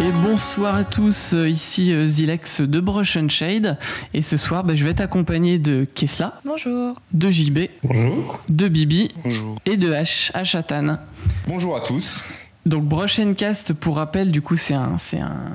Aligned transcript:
Et 0.00 0.10
bonsoir 0.10 0.74
à 0.74 0.84
tous, 0.84 1.34
euh, 1.34 1.48
ici 1.48 1.92
euh, 1.92 2.04
Zilex 2.04 2.60
de 2.60 2.80
Brush 2.80 3.16
and 3.16 3.28
Shade. 3.28 3.78
Et 4.12 4.22
ce 4.22 4.36
soir, 4.36 4.64
bah, 4.64 4.74
je 4.74 4.84
vais 4.84 4.90
être 4.90 5.00
accompagné 5.00 5.58
de 5.58 5.86
Kesla, 5.94 6.40
Bonjour. 6.44 6.96
de 7.12 7.30
JB, 7.30 7.58
Bonjour. 7.84 8.40
de 8.48 8.68
Bibi 8.68 9.08
Bonjour. 9.24 9.56
et 9.66 9.76
de 9.76 9.92
H, 9.92 10.32
Hatan. 10.56 10.98
Bonjour 11.46 11.76
à 11.76 11.80
tous. 11.80 12.22
Donc 12.66 12.84
Brush 12.84 13.18
and 13.18 13.34
Cast, 13.34 13.74
pour 13.74 13.96
rappel, 13.96 14.30
du 14.30 14.40
coup, 14.40 14.56
c'est 14.56 14.74
un, 14.74 14.96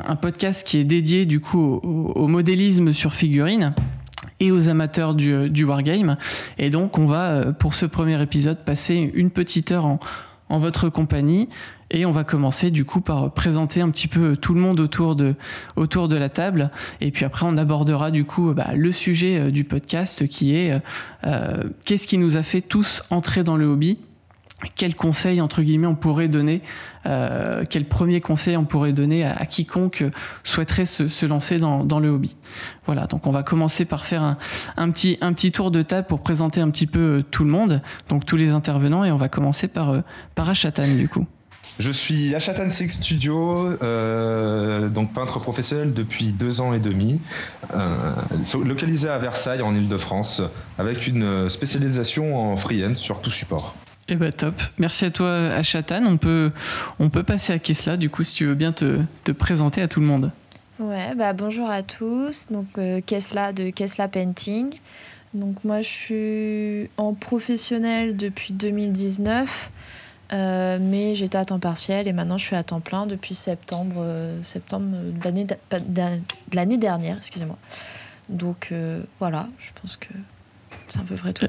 un, 0.07 0.15
podcast 0.15 0.65
qui 0.65 0.77
est 0.77 0.83
dédié 0.83 1.25
du 1.25 1.39
coup 1.39 1.79
au, 1.83 2.27
modélisme 2.27 2.93
sur 2.93 3.13
figurine 3.13 3.73
et 4.39 4.51
aux 4.51 4.69
amateurs 4.69 5.15
du, 5.15 5.49
du 5.49 5.63
wargame. 5.63 6.17
Et 6.57 6.69
donc, 6.69 6.97
on 6.99 7.05
va, 7.05 7.31
euh, 7.31 7.51
pour 7.51 7.73
ce 7.73 7.85
premier 7.85 8.21
épisode, 8.21 8.63
passer 8.63 9.11
une 9.13 9.31
petite 9.31 9.71
heure 9.71 9.85
en, 9.85 9.99
en 10.49 10.57
votre 10.57 10.89
compagnie. 10.89 11.47
Et 11.91 12.05
on 12.05 12.11
va 12.11 12.23
commencer 12.23 12.69
du 12.69 12.85
coup 12.85 13.01
par 13.01 13.33
présenter 13.33 13.81
un 13.81 13.89
petit 13.89 14.07
peu 14.07 14.37
tout 14.37 14.53
le 14.53 14.59
monde 14.59 14.79
autour 14.79 15.15
de, 15.15 15.35
autour 15.75 16.07
de 16.07 16.15
la 16.15 16.29
table. 16.29 16.69
Et 17.01 17.11
puis 17.11 17.25
après, 17.25 17.45
on 17.47 17.57
abordera 17.57 18.11
du 18.11 18.25
coup 18.25 18.53
bah, 18.53 18.67
le 18.75 18.91
sujet 18.91 19.39
euh, 19.39 19.51
du 19.51 19.63
podcast 19.63 20.27
qui 20.27 20.55
est 20.55 20.73
euh, 20.73 20.79
euh, 21.25 21.63
qu'est-ce 21.85 22.07
qui 22.07 22.17
nous 22.17 22.37
a 22.37 22.43
fait 22.43 22.61
tous 22.61 23.03
entrer 23.09 23.43
dans 23.43 23.57
le 23.57 23.65
hobby 23.65 23.97
quel 24.75 24.95
conseil 24.95 25.41
entre 25.41 25.61
guillemets 25.61 25.87
on 25.87 25.95
pourrait 25.95 26.27
donner 26.27 26.61
euh, 27.05 27.63
quel 27.69 27.85
premier 27.85 28.19
conseil 28.21 28.57
on 28.57 28.65
pourrait 28.65 28.93
donner 28.93 29.23
à, 29.23 29.31
à 29.33 29.45
quiconque 29.45 30.03
souhaiterait 30.43 30.85
se, 30.85 31.25
lancer 31.25 31.57
dans, 31.57 31.99
le 31.99 32.09
hobby 32.09 32.35
voilà 32.85 33.07
donc 33.07 33.25
on 33.27 33.31
va 33.31 33.43
commencer 33.43 33.85
par 33.85 34.05
faire 34.05 34.37
un, 34.75 34.91
petit, 34.91 35.17
un 35.21 35.33
petit 35.33 35.51
tour 35.51 35.71
de 35.71 35.81
table 35.81 36.07
pour 36.07 36.21
présenter 36.21 36.61
un 36.61 36.69
petit 36.69 36.87
peu 36.87 36.99
euh, 36.99 37.23
tout 37.23 37.43
le 37.43 37.51
monde 37.51 37.81
donc 38.09 38.25
tous 38.25 38.35
les 38.35 38.49
intervenants 38.49 39.03
et 39.03 39.11
on 39.11 39.17
va 39.17 39.29
commencer 39.29 39.67
par, 39.67 39.91
euh, 39.91 40.01
par 40.35 40.49
Achatan 40.49 40.87
du 40.95 41.07
coup 41.07 41.25
Je 41.79 41.91
suis 41.91 42.35
Achatan 42.35 42.69
Six 42.69 42.89
Studio, 42.89 43.77
euh, 43.81 44.89
donc 44.89 45.13
peintre 45.13 45.39
professionnel 45.39 45.93
depuis 45.93 46.33
deux 46.33 46.59
ans 46.59 46.73
et 46.73 46.79
demi, 46.79 47.21
euh, 47.73 48.13
localisé 48.65 49.07
à 49.07 49.17
Versailles 49.17 49.61
en 49.61 49.73
Ile-de-France, 49.73 50.41
avec 50.77 51.07
une 51.07 51.47
spécialisation 51.47 52.37
en 52.37 52.57
freehand 52.57 52.95
sur 52.95 53.21
tout 53.21 53.31
support. 53.31 53.75
Eh 54.11 54.15
ben 54.15 54.31
top. 54.31 54.55
Merci 54.79 55.05
à 55.05 55.11
toi 55.11 55.31
Achatan. 55.31 56.03
On 56.05 56.17
peut, 56.17 56.51
on 56.99 57.09
peut 57.09 57.23
passer 57.23 57.53
à 57.53 57.59
Kesla 57.59 57.95
du 57.95 58.09
coup 58.09 58.23
si 58.23 58.35
tu 58.35 58.45
veux 58.45 58.55
bien 58.55 58.71
te, 58.71 58.99
te 59.23 59.31
présenter 59.31 59.81
à 59.81 59.87
tout 59.87 59.99
le 59.99 60.07
monde. 60.07 60.31
Ouais, 60.79 61.13
bah 61.15 61.33
bonjour 61.33 61.69
à 61.69 61.83
tous. 61.83 62.47
Donc 62.49 62.67
euh, 62.77 63.01
Kesla 63.01 63.53
de 63.53 63.69
Kesla 63.69 64.07
Painting. 64.07 64.73
Donc 65.33 65.63
moi 65.63 65.81
je 65.81 65.87
suis 65.87 66.89
en 66.97 67.13
professionnel 67.13 68.17
depuis 68.17 68.53
2019. 68.53 69.71
Euh, 70.31 70.77
mais 70.79 71.15
j'étais 71.15 71.39
à 71.39 71.45
temps 71.45 71.59
partiel 71.59 72.07
et 72.07 72.13
maintenant 72.13 72.37
je 72.37 72.45
suis 72.45 72.55
à 72.55 72.61
temps 72.61 72.81
plein 72.81 73.07
depuis 73.07 73.33
septembre, 73.33 74.03
euh, 74.05 74.41
septembre 74.43 74.85
de 74.85 75.23
l'année 75.23 75.45
de 75.45 76.55
l'année 76.55 76.77
dernière, 76.77 77.17
excusez-moi. 77.17 77.57
Donc 78.29 78.69
euh, 78.71 79.01
voilà, 79.19 79.47
je 79.57 79.69
pense 79.81 79.97
que 79.97 80.13
c'est 80.87 80.99
à 80.99 81.03
peu 81.03 81.15
près 81.15 81.33
tout. 81.33 81.47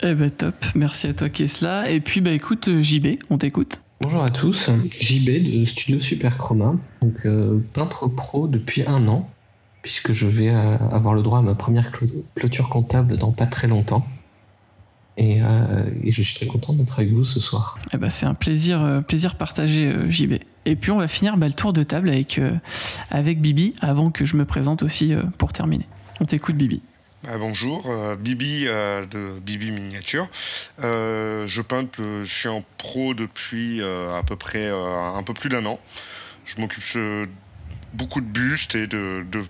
Eh 0.00 0.14
ben 0.14 0.30
top, 0.30 0.54
merci 0.76 1.08
à 1.08 1.14
toi 1.14 1.28
Kesla. 1.28 1.90
Et 1.90 2.00
puis 2.00 2.20
bah 2.20 2.30
écoute 2.30 2.68
JB, 2.80 3.18
on 3.30 3.38
t'écoute. 3.38 3.80
Bonjour 4.00 4.22
à 4.22 4.28
tous, 4.28 4.70
JB 5.00 5.60
de 5.60 5.64
Studio 5.64 5.98
Super 5.98 6.38
Chroma, 6.38 6.76
donc 7.02 7.26
euh, 7.26 7.58
peintre 7.72 8.06
pro 8.06 8.46
depuis 8.46 8.84
un 8.86 9.08
an, 9.08 9.28
puisque 9.82 10.12
je 10.12 10.28
vais 10.28 10.50
euh, 10.50 10.76
avoir 10.92 11.14
le 11.14 11.22
droit 11.22 11.40
à 11.40 11.42
ma 11.42 11.56
première 11.56 11.90
clôture 12.36 12.68
comptable 12.68 13.16
dans 13.16 13.32
pas 13.32 13.46
très 13.46 13.66
longtemps. 13.66 14.06
Et, 15.16 15.42
euh, 15.42 15.90
et 16.04 16.12
je 16.12 16.22
suis 16.22 16.36
très 16.36 16.46
content 16.46 16.72
d'être 16.74 17.00
avec 17.00 17.12
vous 17.12 17.24
ce 17.24 17.40
soir. 17.40 17.76
Eh 17.92 17.96
ben, 17.96 18.08
c'est 18.08 18.26
un 18.26 18.34
plaisir, 18.34 18.80
euh, 18.80 19.00
plaisir 19.00 19.34
partagé, 19.34 19.88
euh, 19.88 20.08
JB. 20.08 20.34
Et 20.64 20.76
puis 20.76 20.92
on 20.92 20.98
va 20.98 21.08
finir 21.08 21.36
bah, 21.36 21.48
le 21.48 21.54
tour 21.54 21.72
de 21.72 21.82
table 21.82 22.08
avec, 22.08 22.38
euh, 22.38 22.52
avec 23.10 23.40
Bibi, 23.40 23.74
avant 23.80 24.12
que 24.12 24.24
je 24.24 24.36
me 24.36 24.44
présente 24.44 24.84
aussi 24.84 25.12
euh, 25.12 25.24
pour 25.36 25.52
terminer. 25.52 25.88
On 26.20 26.24
t'écoute 26.24 26.54
Bibi. 26.54 26.82
Ah, 27.26 27.36
bonjour, 27.36 27.84
euh, 27.90 28.14
Bibi 28.14 28.68
euh, 28.68 29.04
de 29.04 29.40
Bibi 29.40 29.72
Miniature. 29.72 30.28
Euh, 30.84 31.48
je 31.48 31.62
peins, 31.62 31.84
je 31.98 32.22
suis 32.24 32.48
en 32.48 32.62
pro 32.78 33.12
depuis 33.12 33.82
euh, 33.82 34.14
à 34.14 34.22
peu 34.22 34.36
près 34.36 34.68
un 34.68 35.22
peu 35.24 35.34
plus 35.34 35.48
d'un 35.48 35.66
an. 35.66 35.80
Je 36.44 36.60
m'occupe 36.60 36.84
beaucoup 37.92 38.20
de 38.20 38.26
bustes 38.26 38.76
et 38.76 38.86
de, 38.86 39.26
de 39.30 39.44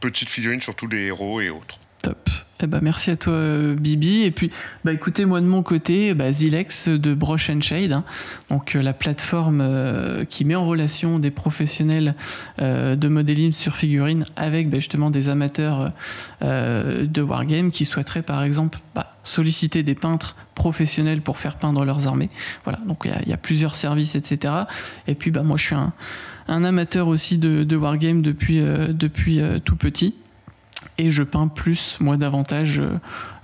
petites 0.00 0.30
figurines, 0.30 0.60
surtout 0.60 0.88
des 0.88 1.02
héros 1.06 1.40
et 1.40 1.48
autres. 1.48 1.78
Top. 2.02 2.31
Eh 2.62 2.68
ben, 2.68 2.78
merci 2.80 3.10
à 3.10 3.16
toi 3.16 3.74
Bibi. 3.74 4.22
Et 4.22 4.30
puis 4.30 4.50
bah 4.84 4.92
écoutez 4.92 5.24
moi 5.24 5.40
de 5.40 5.46
mon 5.46 5.62
côté 5.62 6.14
bah, 6.14 6.30
Zilex 6.30 6.88
de 6.88 7.12
Brush 7.12 7.50
and 7.50 7.60
Shade 7.60 7.92
hein. 7.92 8.04
donc 8.50 8.76
euh, 8.76 8.82
la 8.82 8.92
plateforme 8.92 9.60
euh, 9.60 10.24
qui 10.24 10.44
met 10.44 10.54
en 10.54 10.64
relation 10.64 11.18
des 11.18 11.32
professionnels 11.32 12.14
euh, 12.60 12.94
de 12.94 13.08
modélisme 13.08 13.52
sur 13.52 13.74
figurine 13.74 14.22
avec 14.36 14.70
bah, 14.70 14.78
justement 14.78 15.10
des 15.10 15.28
amateurs 15.28 15.92
de 16.40 17.22
wargame 17.22 17.70
qui 17.70 17.84
souhaiteraient 17.84 18.22
par 18.22 18.42
exemple 18.42 18.78
bah, 18.94 19.16
solliciter 19.22 19.82
des 19.82 19.94
peintres 19.94 20.36
professionnels 20.54 21.20
pour 21.20 21.38
faire 21.38 21.56
peindre 21.56 21.84
leurs 21.84 22.06
armées. 22.06 22.28
Voilà 22.64 22.78
donc 22.86 23.08
il 23.24 23.28
y, 23.28 23.32
a 23.32 23.36
plusieurs 23.36 23.74
services 23.74 24.14
etc 24.14 24.54
et 25.06 25.14
puis 25.14 25.30
bah 25.30 25.42
moi 25.42 25.56
je 25.56 25.64
suis 25.64 25.74
un, 25.74 25.92
amateur 26.64 27.08
aussi 27.08 27.38
de, 27.38 27.64
de 27.64 27.76
wargame 27.76 28.22
depuis 28.22 28.60
depuis 28.60 29.40
tout 29.64 29.76
petit 29.76 30.14
et 30.98 31.10
je 31.10 31.22
peins 31.22 31.48
plus, 31.48 31.96
moi 32.00 32.16
davantage, 32.16 32.82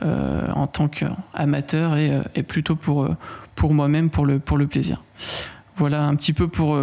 euh, 0.02 0.48
en 0.54 0.66
tant 0.66 0.88
qu'amateur 0.88 1.96
et, 1.96 2.20
et, 2.34 2.42
plutôt 2.42 2.76
pour, 2.76 3.08
pour 3.54 3.74
moi-même, 3.74 4.10
pour 4.10 4.26
le, 4.26 4.38
pour 4.38 4.58
le 4.58 4.66
plaisir. 4.66 5.02
Voilà 5.76 6.04
un 6.04 6.14
petit 6.14 6.32
peu 6.32 6.48
pour, 6.48 6.78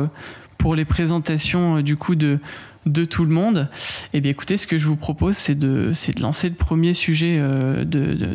pour 0.58 0.76
les 0.76 0.86
présentations 0.86 1.82
du 1.82 1.98
coup 1.98 2.16
de, 2.16 2.40
de 2.86 3.06
tout 3.06 3.26
le 3.26 3.32
monde. 3.32 3.70
Et 4.14 4.22
bien 4.22 4.32
écoutez, 4.32 4.58
ce 4.58 4.68
que 4.68 4.78
je 4.78 4.88
vous 4.88 4.96
propose, 4.96 5.36
c'est 5.36 5.56
de, 5.56 5.92
de 5.92 6.22
lancer 6.22 6.50
le 6.50 6.56
premier 6.56 6.94
sujet 6.94 7.38
de, 7.38 7.84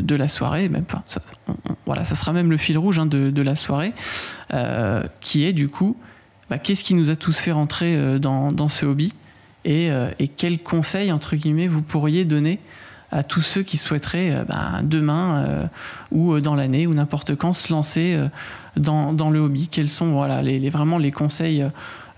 de, 0.00 0.14
la 0.14 0.28
soirée. 0.28 0.68
Même, 0.68 0.84
enfin, 0.84 1.02
voilà, 1.86 2.04
ça 2.04 2.14
sera 2.14 2.32
même 2.32 2.50
le 2.50 2.56
fil 2.56 2.78
rouge 2.78 2.98
hein, 2.98 3.06
de, 3.06 3.30
de 3.30 3.42
la 3.42 3.54
soirée, 3.54 3.92
euh, 4.52 5.02
qui 5.20 5.44
est 5.44 5.52
du 5.52 5.68
coup, 5.68 5.96
bah, 6.48 6.58
qu'est-ce 6.58 6.84
qui 6.84 6.94
nous 6.94 7.10
a 7.10 7.16
tous 7.16 7.38
fait 7.38 7.52
rentrer 7.52 8.18
dans, 8.18 8.52
dans 8.52 8.68
ce 8.68 8.86
hobby? 8.86 9.12
Et, 9.64 9.90
euh, 9.90 10.10
quels 10.36 10.62
conseils, 10.62 11.12
entre 11.12 11.36
guillemets, 11.36 11.68
vous 11.68 11.82
pourriez 11.82 12.24
donner 12.24 12.60
à 13.12 13.22
tous 13.22 13.40
ceux 13.40 13.62
qui 13.62 13.76
souhaiteraient 13.76 14.30
euh, 14.30 14.44
bah, 14.44 14.80
demain 14.82 15.44
euh, 15.44 15.66
ou 16.12 16.38
dans 16.40 16.54
l'année 16.54 16.86
ou 16.86 16.94
n'importe 16.94 17.34
quand 17.34 17.52
se 17.52 17.72
lancer 17.72 18.18
dans, 18.76 19.30
le 19.30 19.38
hobby? 19.40 19.68
Quels 19.68 19.88
sont 19.88 20.12
voilà, 20.12 20.42
vraiment 20.70 20.98
les 20.98 21.10
conseils 21.10 21.64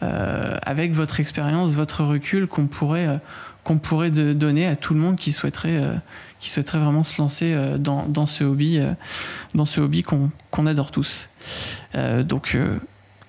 avec 0.01 0.93
votre 0.95 1.21
expérience, 1.21 1.75
votre 1.75 2.03
recul 2.03 2.49
qu'on 2.49 2.67
pourrait, 2.67 3.21
qu'on 3.63 3.79
pourrait 3.79 4.11
donner 4.11 4.67
à 4.67 4.75
tout 4.75 4.95
le 4.95 5.01
monde 5.01 5.15
qui 5.15 5.31
souhaiterait, 5.31 5.81
qui 6.41 6.51
souhaiterait 6.51 6.81
vraiment 6.81 7.05
se 7.05 7.23
lancer 7.23 7.57
dans, 7.79 8.27
ce 8.27 8.43
hobby, 8.43 8.81
dans 9.55 9.65
hobby 9.79 10.03
qu'on 10.03 10.33
qu 10.51 10.67
adore 10.67 10.91
tous? 10.91 11.31
Donc 11.95 12.59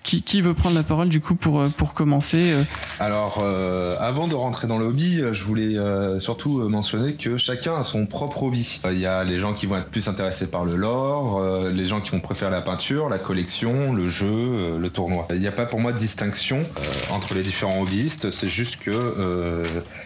qui, 0.03 0.41
veut 0.41 0.53
prendre 0.53 0.75
la 0.75 0.83
parole 0.83 1.09
du 1.09 1.21
coup 1.21 1.35
pour, 1.35 1.63
pour 1.77 1.93
commencer 1.93 2.53
Alors, 2.99 3.41
euh, 3.43 3.95
avant 3.99 4.27
de 4.27 4.35
rentrer 4.35 4.67
dans 4.67 4.77
le 4.77 4.85
hobby, 4.85 5.21
je 5.31 5.43
voulais 5.43 5.77
euh, 5.77 6.19
surtout 6.19 6.67
mentionner 6.69 7.13
que 7.13 7.37
chacun 7.37 7.77
a 7.77 7.83
son 7.83 8.05
propre 8.05 8.43
hobby. 8.43 8.81
Il 8.91 8.99
y 8.99 9.05
a 9.05 9.23
les 9.23 9.39
gens 9.39 9.53
qui 9.53 9.65
vont 9.65 9.77
être 9.77 9.89
plus 9.89 10.07
intéressés 10.07 10.47
par 10.47 10.65
le 10.65 10.75
lore, 10.75 11.39
euh, 11.39 11.71
les 11.71 11.85
gens 11.85 12.01
qui 12.01 12.11
vont 12.11 12.19
préférer 12.19 12.51
la 12.51 12.61
peinture, 12.61 13.09
la 13.09 13.17
collection, 13.17 13.93
le 13.93 14.07
jeu, 14.07 14.27
euh, 14.27 14.79
le 14.79 14.89
tournoi. 14.89 15.27
Il 15.31 15.39
n'y 15.39 15.47
a 15.47 15.51
pas 15.51 15.65
pour 15.65 15.79
moi 15.79 15.91
de 15.93 15.97
distinction 15.97 16.57
euh, 16.57 17.13
entre 17.13 17.33
les 17.33 17.41
différents 17.41 17.81
hobbyistes, 17.81 18.31
c'est 18.31 18.47
juste 18.47 18.77
que 18.77 18.91
euh, 18.91 19.63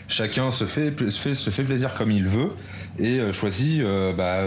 chacun 0.07 0.51
se 0.51 0.65
fait, 0.65 0.91
fait, 1.11 1.33
se 1.33 1.49
fait 1.49 1.63
plaisir 1.63 1.93
comme 1.95 2.11
il 2.11 2.25
veut 2.25 2.49
et 2.99 3.31
choisit 3.31 3.83
bah, 4.17 4.39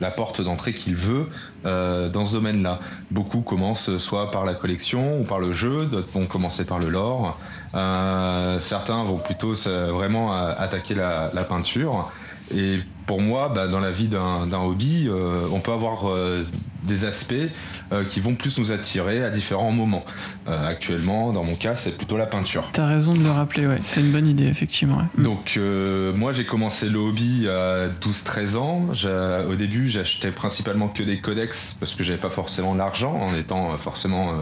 la 0.00 0.10
porte 0.12 0.40
d'entrée 0.40 0.72
qu'il 0.72 0.94
veut 0.94 1.26
dans 1.64 2.24
ce 2.24 2.34
domaine-là. 2.34 2.78
Beaucoup 3.10 3.40
commencent 3.40 3.96
soit 3.98 4.30
par 4.30 4.44
la 4.44 4.54
collection 4.54 5.20
ou 5.20 5.24
par 5.24 5.38
le 5.38 5.52
jeu, 5.52 5.86
d'autres 5.86 6.08
vont 6.12 6.26
commencer 6.26 6.64
par 6.64 6.78
le 6.78 6.88
lore. 6.88 7.38
Euh, 7.74 8.60
certains 8.60 9.02
vont 9.04 9.18
plutôt 9.18 9.54
vraiment 9.54 10.32
attaquer 10.32 10.94
la, 10.94 11.28
peinture. 11.48 12.10
Et 12.54 12.78
pour 13.06 13.20
moi, 13.20 13.50
bah, 13.54 13.68
dans 13.68 13.80
la 13.80 13.90
vie 13.90 14.08
d'un 14.08 14.52
hobby, 14.52 15.06
euh, 15.08 15.46
on 15.52 15.60
peut 15.60 15.72
avoir 15.72 16.08
euh, 16.08 16.44
des 16.82 17.04
aspects 17.04 17.34
qui 18.08 18.20
vont 18.20 18.34
plus 18.34 18.58
nous 18.58 18.72
attirer 18.72 19.22
à 19.22 19.30
différents 19.30 19.70
moments. 19.70 20.04
Actuellement, 20.46 21.32
dans 21.32 21.44
mon 21.44 21.54
cas, 21.54 21.74
c'est 21.74 21.96
plutôt 21.96 22.16
la 22.16 22.26
peinture. 22.26 22.68
T'as 22.72 22.86
raison 22.86 23.14
de 23.14 23.20
le 23.20 23.30
rappeler, 23.30 23.66
ouais. 23.66 23.78
c'est 23.82 24.00
une 24.00 24.12
bonne 24.12 24.28
idée, 24.28 24.46
effectivement. 24.46 25.02
Mm. 25.16 25.22
Donc, 25.22 25.60
moi, 26.14 26.32
j'ai 26.32 26.44
commencé 26.44 26.88
le 26.88 26.98
hobby 26.98 27.48
à 27.48 27.88
12-13 27.88 28.56
ans. 28.56 28.88
Au 29.50 29.54
début, 29.54 29.88
j'achetais 29.88 30.30
principalement 30.30 30.88
que 30.88 31.02
des 31.02 31.18
codex 31.18 31.76
parce 31.78 31.94
que 31.94 32.04
j'avais 32.04 32.18
pas 32.18 32.30
forcément 32.30 32.74
l'argent. 32.74 33.14
En 33.14 33.34
étant 33.34 33.76
forcément 33.78 34.32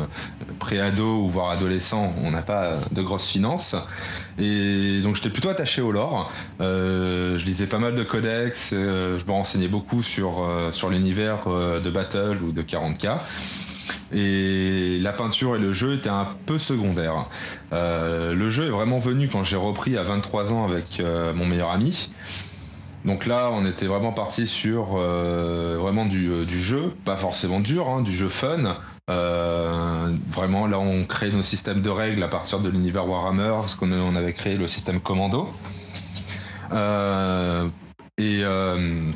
pré-ado 0.59 1.25
ou 1.25 1.29
voire 1.29 1.51
adolescent, 1.51 2.13
on 2.25 2.31
n'a 2.31 2.43
pas 2.43 2.77
de 2.91 3.03
grosses 3.03 3.29
finances. 3.29 3.77
Et 4.39 5.01
donc 5.03 5.17
j'étais 5.17 5.31
plutôt 5.31 5.51
attaché 5.51 5.83
au 5.83 5.93
lore. 5.93 6.33
Euh, 6.61 7.39
je 7.39 7.45
lisais 7.45 7.67
pas 7.67 7.79
mal 7.79 7.95
de 7.95 8.03
codex, 8.03 8.73
euh, 8.73 9.19
je 9.19 9.25
me 9.25 9.33
renseignais 9.33 9.69
beaucoup 9.69 10.03
sur, 10.03 10.43
euh, 10.43 10.73
sur 10.73 10.91
l'univers 10.91 11.47
de 11.47 11.91
Battle 11.91 12.39
ou 12.43 12.53
de 12.53 12.63
40K. 12.63 13.19
Et 14.13 14.99
la 15.01 15.13
peinture 15.13 15.57
et 15.57 15.59
le 15.59 15.73
jeu 15.73 15.95
étaient 15.95 16.09
un 16.09 16.27
peu 16.47 16.59
secondaires. 16.59 17.27
le 17.71 18.49
jeu 18.49 18.67
est 18.67 18.71
vraiment 18.71 18.99
venu 18.99 19.29
quand 19.29 19.45
j'ai 19.45 19.57
repris 19.57 19.97
à 19.97 20.03
23 20.03 20.53
ans 20.53 20.65
avec 20.65 21.03
mon 21.35 21.47
meilleur 21.47 21.71
ami. 21.71 22.11
Donc 23.05 23.27
là, 23.27 23.51
on 23.53 23.67
était 23.67 23.87
vraiment 23.87 24.13
parti 24.13 24.47
sur 24.47 24.97
vraiment 24.97 26.05
du, 26.05 26.47
jeu, 26.47 26.93
pas 27.05 27.17
forcément 27.17 27.61
dur, 27.61 27.89
hein, 27.89 28.03
du 28.03 28.13
jeu 28.13 28.29
fun, 28.29 28.77
euh, 29.11 30.13
vraiment, 30.29 30.67
là, 30.67 30.79
on 30.79 31.05
crée 31.05 31.31
nos 31.31 31.43
systèmes 31.43 31.83
de 31.83 31.91
règles 31.91 32.23
à 32.23 32.29
partir 32.29 32.61
de 32.61 32.69
l'univers 32.69 33.09
Warhammer, 33.09 33.53
parce 33.61 33.75
qu'on 33.75 33.91
on 33.93 34.15
avait 34.15 34.33
créé 34.33 34.57
le 34.57 34.69
système 34.69 35.01
Commando. 35.01 35.49
Euh, 36.73 37.67
et, 38.19 38.41
euh, 38.45 39.11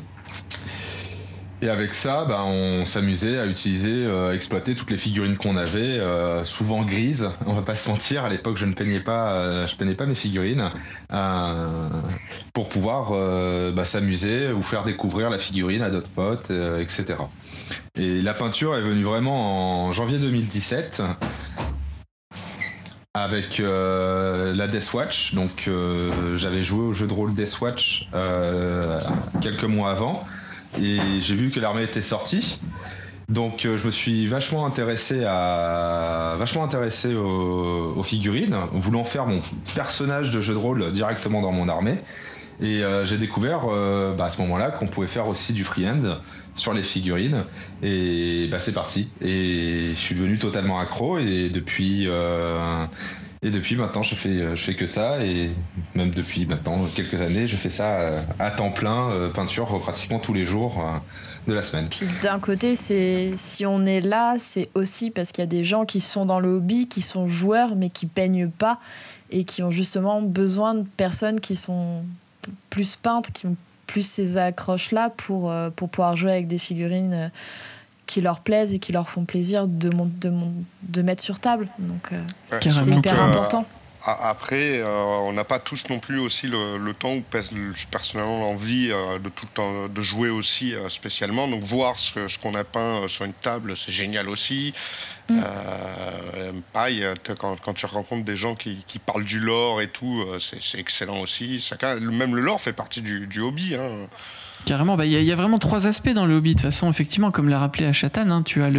et 1.61 1.69
avec 1.69 1.93
ça, 1.93 2.25
bah, 2.25 2.43
on 2.45 2.85
s'amusait 2.85 3.39
à 3.39 3.45
utiliser, 3.45 4.05
à 4.05 4.33
exploiter 4.33 4.75
toutes 4.75 4.91
les 4.91 4.97
figurines 4.97 5.37
qu'on 5.37 5.57
avait, 5.57 5.99
souvent 6.43 6.83
grises. 6.83 7.29
On 7.45 7.53
va 7.53 7.61
pas 7.61 7.75
se 7.75 7.89
mentir. 7.89 8.25
À 8.25 8.29
l'époque, 8.29 8.57
je 8.57 8.65
ne 8.65 8.73
peignais 8.73 8.99
pas, 8.99 9.65
je 9.65 9.75
peignais 9.75 9.95
pas 9.95 10.05
mes 10.05 10.15
figurines 10.15 10.69
pour 12.53 12.69
pouvoir 12.69 13.11
bah, 13.73 13.85
s'amuser 13.85 14.51
ou 14.51 14.61
faire 14.61 14.83
découvrir 14.83 15.29
la 15.29 15.39
figurine 15.39 15.81
à 15.81 15.89
d'autres 15.89 16.09
potes, 16.09 16.51
etc. 16.51 17.15
Et 17.95 18.21
la 18.21 18.33
peinture 18.33 18.75
est 18.75 18.81
venue 18.81 19.03
vraiment 19.03 19.87
en 19.87 19.91
janvier 19.91 20.19
2017 20.19 21.01
avec 23.23 23.59
euh, 23.59 24.53
la 24.53 24.67
Death 24.67 24.93
Watch. 24.93 25.33
Donc 25.33 25.65
euh, 25.67 26.37
j'avais 26.37 26.63
joué 26.63 26.85
au 26.85 26.93
jeu 26.93 27.07
de 27.07 27.13
rôle 27.13 27.33
Death 27.33 27.59
Watch 27.61 28.07
euh, 28.13 28.99
quelques 29.41 29.63
mois 29.63 29.91
avant 29.91 30.25
et 30.81 30.99
j'ai 31.19 31.35
vu 31.35 31.49
que 31.49 31.59
l'armée 31.59 31.83
était 31.83 32.01
sortie. 32.01 32.59
Donc 33.29 33.61
je 33.63 33.85
me 33.85 33.89
suis 33.89 34.25
vachement 34.27 34.65
intéressé 34.65 35.25
à 35.25 36.35
vachement 36.39 36.63
intéressé 36.63 37.13
aux, 37.13 38.03
figurines, 38.03 38.55
voulant 38.71 39.03
faire 39.03 39.25
mon 39.25 39.41
personnage 39.75 40.31
de 40.31 40.39
jeu 40.39 40.53
de 40.53 40.57
rôle 40.57 40.91
directement 40.93 41.41
dans 41.41 41.51
mon 41.51 41.67
armée. 41.67 41.97
Et 42.61 42.83
j'ai 43.03 43.17
découvert 43.17 43.67
bah, 44.17 44.25
à 44.25 44.29
ce 44.29 44.41
moment-là 44.43 44.71
qu'on 44.71 44.87
pouvait 44.87 45.07
faire 45.07 45.27
aussi 45.27 45.51
du 45.51 45.65
freehand 45.65 46.19
sur 46.57 46.73
les 46.73 46.83
figurines. 46.83 47.43
Et 47.81 48.47
bah, 48.51 48.59
c'est 48.59 48.73
parti. 48.73 49.07
Et 49.21 49.89
je 49.91 49.99
suis 49.99 50.15
devenu 50.15 50.37
totalement 50.37 50.79
accro. 50.79 51.19
Et 51.19 51.49
depuis, 51.49 52.05
euh, 52.07 52.85
et 53.41 53.49
depuis 53.49 53.75
maintenant, 53.75 54.03
je 54.03 54.15
fais, 54.15 54.55
je 54.55 54.63
fais 54.63 54.73
que 54.73 54.87
ça. 54.87 55.23
Et 55.23 55.49
même 55.95 56.09
depuis 56.09 56.45
maintenant 56.45 56.77
quelques 56.95 57.21
années, 57.21 57.47
je 57.47 57.55
fais 57.55 57.69
ça 57.69 57.99
euh, 57.99 58.21
à 58.39 58.51
temps 58.51 58.71
plein, 58.71 59.09
euh, 59.11 59.29
peinture 59.29 59.79
pratiquement 59.79 60.19
tous 60.19 60.33
les 60.33 60.45
jours 60.45 60.83
de 61.47 61.53
la 61.53 61.61
semaine. 61.61 61.87
Puis 61.89 62.07
d'un 62.21 62.39
côté, 62.39 62.75
c'est 62.75 63.33
si 63.37 63.65
on 63.65 63.85
est 63.85 64.01
là, 64.01 64.35
c'est 64.39 64.69
aussi 64.75 65.11
parce 65.11 65.31
qu'il 65.31 65.41
y 65.41 65.47
a 65.47 65.49
des 65.49 65.63
gens 65.63 65.85
qui 65.85 65.99
sont 65.99 66.25
dans 66.25 66.39
le 66.39 66.49
hobby, 66.49 66.87
qui 66.87 67.01
sont 67.01 67.27
joueurs, 67.27 67.75
mais 67.75 67.89
qui 67.89 68.05
peignent 68.05 68.49
pas 68.49 68.79
et 69.29 69.43
qui 69.43 69.61
ont 69.63 69.71
justement 69.71 70.21
besoin 70.21 70.75
de 70.75 70.85
personnes 70.95 71.39
qui 71.39 71.55
sont 71.55 72.03
plus 72.69 72.95
peintes, 72.95 73.31
qui 73.31 73.45
ont 73.45 73.55
plus 73.87 74.05
ces 74.05 74.37
accroches-là 74.37 75.09
pour, 75.15 75.49
euh, 75.49 75.69
pour 75.69 75.89
pouvoir 75.89 76.15
jouer 76.15 76.31
avec 76.31 76.47
des 76.47 76.57
figurines 76.57 77.13
euh, 77.13 77.29
qui 78.07 78.21
leur 78.21 78.39
plaisent 78.39 78.73
et 78.73 78.79
qui 78.79 78.91
leur 78.91 79.07
font 79.07 79.25
plaisir 79.25 79.67
de, 79.67 79.89
de, 79.89 80.33
de 80.83 81.01
mettre 81.01 81.21
sur 81.21 81.39
table. 81.39 81.67
Donc 81.79 82.09
euh, 82.11 82.21
c'est 82.61 82.91
hyper 82.91 83.21
important. 83.21 83.65
Après, 84.09 84.81
on 84.85 85.33
n'a 85.33 85.43
pas 85.43 85.59
tous 85.59 85.89
non 85.89 85.99
plus 85.99 86.17
aussi 86.17 86.47
le, 86.47 86.93
temps 86.93 87.15
ou 87.15 87.23
personnellement 87.91 88.39
l'envie 88.39 88.87
de 88.87 89.27
tout 89.27 89.45
le 89.45 89.53
temps 89.53 89.87
de 89.89 90.01
jouer 90.01 90.29
aussi 90.29 90.73
spécialement. 90.87 91.49
Donc 91.49 91.63
voir 91.63 91.99
ce, 91.99 92.29
ce 92.29 92.39
qu'on 92.39 92.55
a 92.55 92.63
peint 92.63 93.05
sur 93.09 93.25
une 93.25 93.33
table, 93.33 93.75
c'est 93.75 93.91
génial 93.91 94.29
aussi. 94.29 94.73
Mm. 95.29 95.41
Euh, 95.43 96.51
pareil, 96.71 97.05
quand, 97.39 97.59
quand, 97.59 97.73
tu 97.73 97.85
rencontres 97.85 98.23
des 98.23 98.37
gens 98.37 98.55
qui, 98.55 98.83
qui, 98.87 98.99
parlent 98.99 99.25
du 99.25 99.39
lore 99.39 99.81
et 99.81 99.89
tout, 99.89 100.21
euh, 100.21 100.39
c'est 100.39 100.79
excellent 100.79 101.19
aussi. 101.19 101.63
même 101.99 102.35
le 102.35 102.41
lore 102.41 102.61
fait 102.61 102.73
partie 102.73 103.01
du, 103.01 103.27
du 103.27 103.41
hobby. 103.41 103.75
Hein. 103.75 104.07
Carrément, 104.65 104.97
bah, 104.97 105.05
il 105.05 105.13
bah, 105.13 105.21
y, 105.21 105.25
y, 105.25 105.31
a 105.31 105.35
vraiment 105.35 105.59
trois 105.59 105.87
aspects 105.87 106.11
dans 106.11 106.25
le 106.25 106.35
hobby. 106.35 106.49
De 106.49 106.55
toute 106.55 106.63
façon, 106.63 106.89
effectivement, 106.89 107.31
comme 107.31 107.47
l'a 107.47 107.59
rappelé 107.59 107.85
Achatan, 107.85 108.29
hein, 108.29 108.41
tu 108.43 108.63
as 108.63 108.69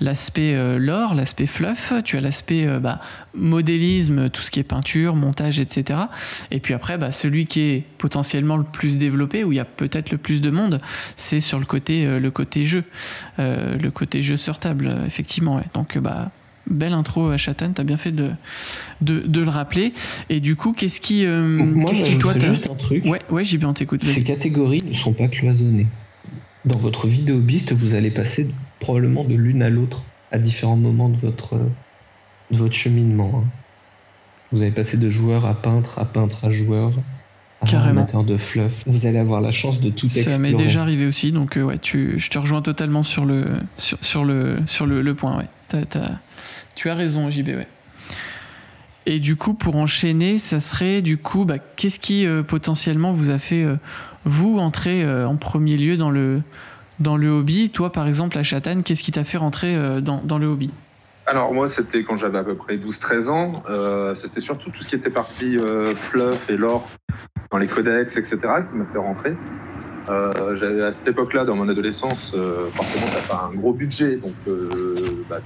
l'aspect 0.00 0.54
euh, 0.54 0.78
lore, 0.78 1.14
l'aspect 1.14 1.46
fluff, 1.46 1.92
tu 2.04 2.16
as 2.16 2.20
l'aspect 2.20 2.66
euh, 2.66 2.78
bah, 2.78 3.00
modélisme, 3.34 4.30
tout 4.30 4.42
ce 4.42 4.50
qui 4.50 4.60
est 4.60 4.64
peinture, 4.64 5.16
montage, 5.16 5.58
etc. 5.58 6.00
Et 6.50 6.60
puis 6.60 6.74
après, 6.74 6.98
bah, 6.98 7.10
celui 7.10 7.46
qui 7.46 7.60
est 7.62 7.84
potentiellement 7.98 8.56
le 8.56 8.64
plus 8.64 8.98
développé, 8.98 9.44
où 9.44 9.52
il 9.52 9.56
y 9.56 9.60
a 9.60 9.64
peut-être 9.64 10.12
le 10.12 10.18
plus 10.18 10.40
de 10.40 10.50
monde, 10.50 10.78
c'est 11.16 11.40
sur 11.40 11.58
le 11.58 11.66
côté, 11.66 12.06
euh, 12.06 12.20
le 12.20 12.30
côté 12.30 12.64
jeu, 12.64 12.84
le 13.38 13.88
côté 13.88 14.22
jeu 14.22 14.36
sur 14.36 14.58
table, 14.58 15.02
effectivement. 15.06 15.60
Donc, 15.74 15.98
bah, 15.98 16.30
belle 16.70 16.92
intro, 16.92 17.36
Chatan, 17.36 17.72
t'as 17.72 17.84
bien 17.84 17.96
fait 17.96 18.12
de, 18.12 18.30
de, 19.00 19.40
le 19.40 19.48
rappeler. 19.48 19.92
Et 20.28 20.40
du 20.40 20.56
coup, 20.56 20.72
qu'est-ce 20.72 21.00
qui. 21.00 21.24
Euh, 21.24 21.42
Moi, 21.42 21.84
qu'est-ce 21.88 22.04
qui, 22.04 22.18
toi, 22.18 22.38
juste 22.38 22.68
un 22.70 22.74
truc. 22.74 23.04
Ouais, 23.04 23.20
ouais 23.30 23.44
j'ai 23.44 23.58
bien 23.58 23.72
t'écoute. 23.72 24.00
Ces 24.00 24.24
catégories 24.24 24.82
ne 24.84 24.94
sont 24.94 25.12
pas 25.12 25.28
cloisonnées. 25.28 25.86
Dans 26.64 26.78
votre 26.78 27.06
vie 27.06 27.22
de 27.22 27.32
hobbyiste, 27.32 27.72
vous 27.72 27.94
allez 27.94 28.10
passer 28.10 28.52
probablement 28.80 29.24
de 29.24 29.34
l'une 29.34 29.62
à 29.62 29.70
l'autre 29.70 30.04
à 30.32 30.38
différents 30.38 30.76
moments 30.76 31.08
de 31.08 31.16
votre, 31.16 31.58
de 32.50 32.56
votre 32.56 32.74
cheminement. 32.74 33.42
Hein. 33.42 33.48
Vous 34.52 34.62
allez 34.62 34.70
passer 34.70 34.96
de 34.96 35.10
joueur 35.10 35.46
à 35.46 35.54
peintre, 35.54 35.98
à 35.98 36.04
peintre 36.04 36.44
à 36.44 36.50
joueur, 36.50 36.92
à 37.60 37.88
amateur 37.88 38.24
de 38.24 38.36
fluff. 38.36 38.84
Vous 38.86 39.06
allez 39.06 39.18
avoir 39.18 39.40
la 39.40 39.50
chance 39.50 39.80
de 39.80 39.90
tout 39.90 40.06
explorer. 40.06 40.30
Ça 40.30 40.38
m'est 40.38 40.54
déjà 40.54 40.80
arrivé 40.80 41.06
aussi, 41.06 41.32
donc 41.32 41.56
euh, 41.56 41.62
ouais, 41.62 41.78
tu, 41.78 42.18
je 42.18 42.30
te 42.30 42.38
rejoins 42.38 42.62
totalement 42.62 43.02
sur 43.02 43.24
le, 43.24 43.46
sur, 43.76 43.98
sur 44.00 44.24
le, 44.24 44.58
sur 44.66 44.86
le, 44.86 45.02
le 45.02 45.14
point. 45.14 45.36
Ouais. 45.36 45.84
Tu 46.74 46.90
as 46.90 46.94
raison, 46.94 47.30
JB, 47.30 47.48
ouais. 47.48 47.68
Et 49.06 49.20
du 49.20 49.36
coup, 49.36 49.54
pour 49.54 49.76
enchaîner, 49.76 50.38
ça 50.38 50.60
serait 50.60 51.02
du 51.02 51.16
coup, 51.16 51.44
bah, 51.44 51.58
qu'est-ce 51.58 51.98
qui 51.98 52.26
euh, 52.26 52.42
potentiellement 52.42 53.10
vous 53.10 53.30
a 53.30 53.38
fait, 53.38 53.64
euh, 53.64 53.76
vous, 54.24 54.58
entrer 54.58 55.04
en 55.24 55.36
premier 55.36 55.76
lieu 55.76 55.96
dans 55.96 56.10
le, 56.10 56.42
dans 57.00 57.16
le 57.16 57.28
hobby? 57.28 57.70
Toi, 57.70 57.90
par 57.90 58.06
exemple, 58.06 58.38
à 58.38 58.42
Châtane, 58.42 58.82
qu'est-ce 58.82 59.02
qui 59.02 59.12
t'a 59.12 59.24
fait 59.24 59.38
rentrer 59.38 60.00
dans, 60.02 60.22
dans, 60.22 60.38
le 60.38 60.46
hobby? 60.46 60.70
Alors, 61.28 61.52
moi, 61.52 61.68
c'était 61.68 62.04
quand 62.04 62.16
j'avais 62.16 62.38
à 62.38 62.42
peu 62.42 62.54
près 62.54 62.78
12-13 62.78 63.28
ans. 63.28 63.52
c'était 64.16 64.40
surtout 64.40 64.70
tout 64.70 64.82
ce 64.82 64.88
qui 64.88 64.94
était 64.94 65.10
parti 65.10 65.58
fluff 65.94 66.48
et 66.48 66.56
lore 66.56 66.88
dans 67.50 67.58
les 67.58 67.66
codex, 67.66 68.16
etc., 68.16 68.38
qui 68.70 68.76
m'a 68.76 68.86
fait 68.86 68.98
rentrer. 68.98 69.34
à 70.08 70.92
cette 70.98 71.08
époque-là, 71.08 71.44
dans 71.44 71.54
mon 71.54 71.68
adolescence, 71.68 72.34
forcément, 72.74 73.06
t'as 73.12 73.28
pas 73.28 73.50
un 73.52 73.54
gros 73.54 73.74
budget, 73.74 74.16
donc 74.16 74.32
bah, 75.28 75.40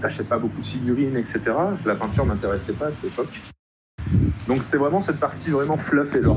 t'achètes 0.00 0.28
pas 0.28 0.38
beaucoup 0.38 0.60
de 0.60 0.66
figurines, 0.66 1.16
etc. 1.16 1.40
La 1.84 1.94
peinture 1.94 2.26
m'intéressait 2.26 2.72
pas 2.72 2.86
à 2.86 2.90
cette 2.90 3.12
époque. 3.12 3.40
Donc 4.48 4.64
c'était 4.64 4.78
vraiment 4.78 5.02
cette 5.02 5.20
partie 5.20 5.50
vraiment 5.50 5.76
fluff 5.76 6.14
et 6.16 6.20
l'or. 6.20 6.36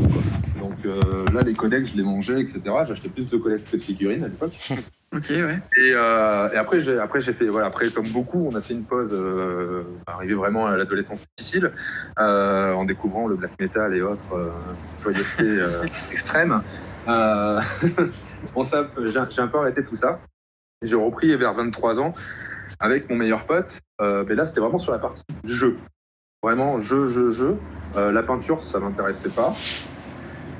Donc 0.70 0.86
euh, 0.86 1.26
là, 1.32 1.42
les 1.42 1.54
codex, 1.54 1.92
je 1.92 1.98
les 1.98 2.04
mangeais, 2.04 2.42
etc. 2.42 2.62
J'achetais 2.88 3.10
plus 3.10 3.30
de 3.30 3.38
codex 3.38 3.70
que 3.70 3.78
de 3.78 3.82
figurines 3.84 4.24
à 4.24 4.28
l'époque. 4.28 4.54
ok, 5.16 5.30
ouais. 5.30 5.60
Et, 5.78 5.92
euh, 5.94 6.52
et 6.52 6.58
après, 6.58 6.82
j'ai, 6.82 6.98
après, 6.98 7.22
j'ai 7.22 7.34
fait, 7.34 7.48
voilà, 7.48 7.68
après, 7.68 7.90
comme 7.92 8.08
beaucoup, 8.08 8.50
on 8.52 8.56
a 8.56 8.62
fait 8.62 8.74
une 8.74 8.84
pause, 8.84 9.12
euh, 9.14 9.84
arrivé 10.08 10.34
vraiment 10.34 10.66
à 10.66 10.76
l'adolescence 10.76 11.24
difficile, 11.38 11.72
en 12.18 12.84
découvrant 12.86 13.28
le 13.28 13.36
black 13.36 13.60
metal 13.60 13.96
et 13.96 14.02
autres 14.02 14.52
joyeusetés 15.04 15.66
extrêmes. 16.12 16.64
bon, 17.06 18.66
ça, 18.66 18.88
j'ai, 19.04 19.20
j'ai 19.30 19.42
un 19.42 19.48
peu 19.48 19.60
arrêté 19.60 19.84
tout 19.84 19.96
ça. 19.96 20.20
J'ai 20.82 20.96
repris 20.96 21.36
vers 21.36 21.54
23 21.54 22.00
ans 22.00 22.14
avec 22.80 23.10
mon 23.10 23.16
meilleur 23.16 23.46
pote. 23.46 23.80
Mais 24.00 24.34
là, 24.36 24.48
c'était 24.48 24.62
vraiment 24.62 24.80
sur 24.80 24.92
la 24.92 25.00
partie 25.00 25.24
jeu. 25.44 25.78
Vraiment 26.46 26.80
jeu, 26.80 27.10
jeu, 27.10 27.32
jeu. 27.32 27.58
Euh, 27.98 28.12
la 28.12 28.22
peinture, 28.22 28.62
ça 28.62 28.80
m'intéressait 28.80 29.30
pas. 29.30 29.56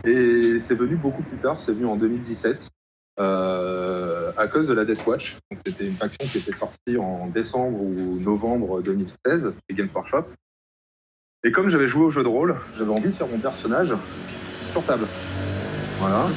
Et 0.06 0.60
c'est 0.60 0.76
venu 0.76 0.96
beaucoup 0.96 1.24
plus 1.24 1.38
tard, 1.38 1.60
c'est 1.60 1.72
venu 1.72 1.86
en 1.86 1.96
2017, 1.96 2.70
euh, 3.20 4.32
à 4.38 4.48
cause 4.48 4.68
de 4.68 4.74
la 4.74 4.86
Death 4.86 5.06
Watch. 5.08 5.38
C'était 5.66 5.88
une 5.88 5.96
faction 5.96 6.28
qui 6.28 6.38
était 6.38 6.54
sortie 6.54 6.98
en 6.98 7.28
décembre 7.28 7.82
ou 7.82 8.20
novembre 8.20 8.82
2016 8.84 9.54
chez 9.68 9.76
Game 9.76 9.90
Workshop. 9.94 10.26
Et 11.44 11.52
comme 11.52 11.70
j'avais 11.70 11.88
joué 11.88 12.06
au 12.06 12.12
jeu 12.12 12.24
de 12.24 12.28
rôle, 12.28 12.56
j'avais 12.78 12.92
envie 12.92 13.10
de 13.10 13.16
faire 13.16 13.28
mon 13.28 13.40
personnage 13.40 13.94
sur 14.72 14.86
table. 14.86 15.08
Voilà. 16.00 16.28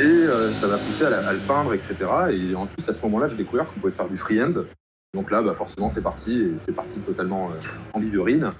Et 0.00 0.02
euh, 0.02 0.52
ça 0.54 0.66
m'a 0.66 0.78
poussé 0.78 1.04
à, 1.04 1.32
le 1.32 1.40
peindre, 1.40 1.74
etc. 1.74 1.94
Et 2.30 2.54
en 2.54 2.66
plus, 2.66 2.88
à 2.88 2.94
ce 2.94 3.02
moment-là, 3.02 3.28
j'ai 3.28 3.36
découvert 3.36 3.66
qu'on 3.66 3.80
pouvait 3.80 3.92
faire 3.92 4.08
du 4.08 4.18
freehand. 4.18 4.64
Donc 5.14 5.30
là, 5.30 5.42
bah, 5.42 5.54
forcément, 5.54 5.90
c'est 5.90 6.00
parti. 6.00 6.40
Et 6.40 6.52
c'est 6.64 6.72
parti 6.72 6.98
totalement 7.00 7.50
euh, 7.50 7.60
en 7.92 8.00
biverine. 8.00 8.50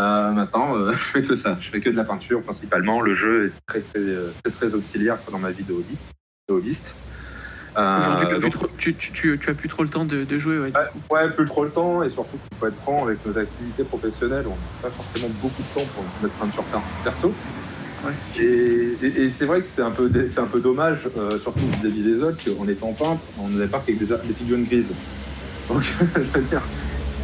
Euh, 0.00 0.30
maintenant, 0.30 0.92
je 0.92 0.98
fais 0.98 1.22
que 1.22 1.36
ça. 1.36 1.58
Je 1.60 1.68
fais 1.68 1.80
que 1.80 1.90
de 1.90 1.96
la 1.96 2.04
peinture 2.04 2.42
principalement. 2.42 3.00
Le 3.00 3.14
jeu 3.14 3.46
est 3.46 3.52
très, 3.66 3.80
très, 3.80 4.50
très, 4.50 4.74
auxiliaire 4.74 5.18
dans 5.30 5.38
ma 5.38 5.50
vie 5.50 5.64
de, 5.64 5.72
hobby, 5.72 5.96
de 6.48 6.54
hobbyiste. 6.54 6.94
Aujourd'hui, 7.76 8.50
tu, 8.78 8.94
tu, 8.94 9.38
tu, 9.38 9.50
as 9.50 9.54
plus 9.54 9.68
trop 9.68 9.84
le 9.84 9.88
temps 9.88 10.04
de, 10.04 10.38
jouer, 10.38 10.58
ouais. 10.58 10.72
ouais. 11.10 11.30
plus 11.30 11.46
trop 11.46 11.62
le 11.62 11.70
temps, 11.70 12.02
et 12.02 12.10
surtout, 12.10 12.36
il 12.50 12.58
faut 12.58 12.66
être 12.66 12.80
franc 12.82 13.06
avec 13.06 13.24
nos 13.24 13.38
activités 13.38 13.84
professionnelles. 13.84 14.44
On 14.46 14.50
n'a 14.50 14.82
pas 14.82 14.90
forcément 14.90 15.32
beaucoup 15.40 15.62
de 15.62 15.80
temps 15.80 15.86
pour 15.94 16.04
mettre 16.20 16.34
peinture 16.34 16.64
perso. 17.04 17.32
Et, 18.40 19.30
c'est 19.38 19.44
vrai 19.44 19.60
que 19.60 19.68
c'est 19.72 19.82
un 19.82 19.90
peu, 19.90 20.10
c'est 20.32 20.40
un 20.40 20.46
peu 20.46 20.60
dommage, 20.60 21.08
euh, 21.16 21.38
surtout 21.38 21.66
vis-à-vis 21.80 22.02
des 22.02 22.22
autres, 22.22 22.42
qu'en 22.44 22.66
étant 22.66 22.92
peintre, 22.92 23.20
on 23.38 23.48
n'avait 23.48 23.68
pas 23.68 23.78
qu'avec 23.78 24.00
des, 24.00 24.06
des 24.06 24.34
figurines 24.34 24.64
grises. 24.64 24.92
Donc, 25.68 25.82
je 26.00 26.38
veux 26.38 26.46
dire, 26.46 26.62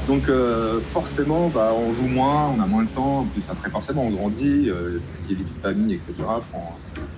donc 0.06 0.28
euh, 0.28 0.80
forcément, 0.92 1.48
bah, 1.48 1.72
on 1.74 1.92
joue 1.92 2.06
moins, 2.06 2.52
on 2.56 2.62
a 2.62 2.66
moins 2.66 2.84
de 2.84 2.88
temps. 2.88 3.20
En 3.20 3.24
plus, 3.24 3.42
après, 3.48 3.70
forcément, 3.70 4.02
on 4.02 4.10
grandit, 4.10 4.68
euh, 4.68 4.98
tout 4.98 5.22
ce 5.22 5.26
qui 5.26 5.32
est 5.32 5.36
vie 5.36 5.44
de 5.44 5.62
famille, 5.62 5.94
etc. 5.94 6.14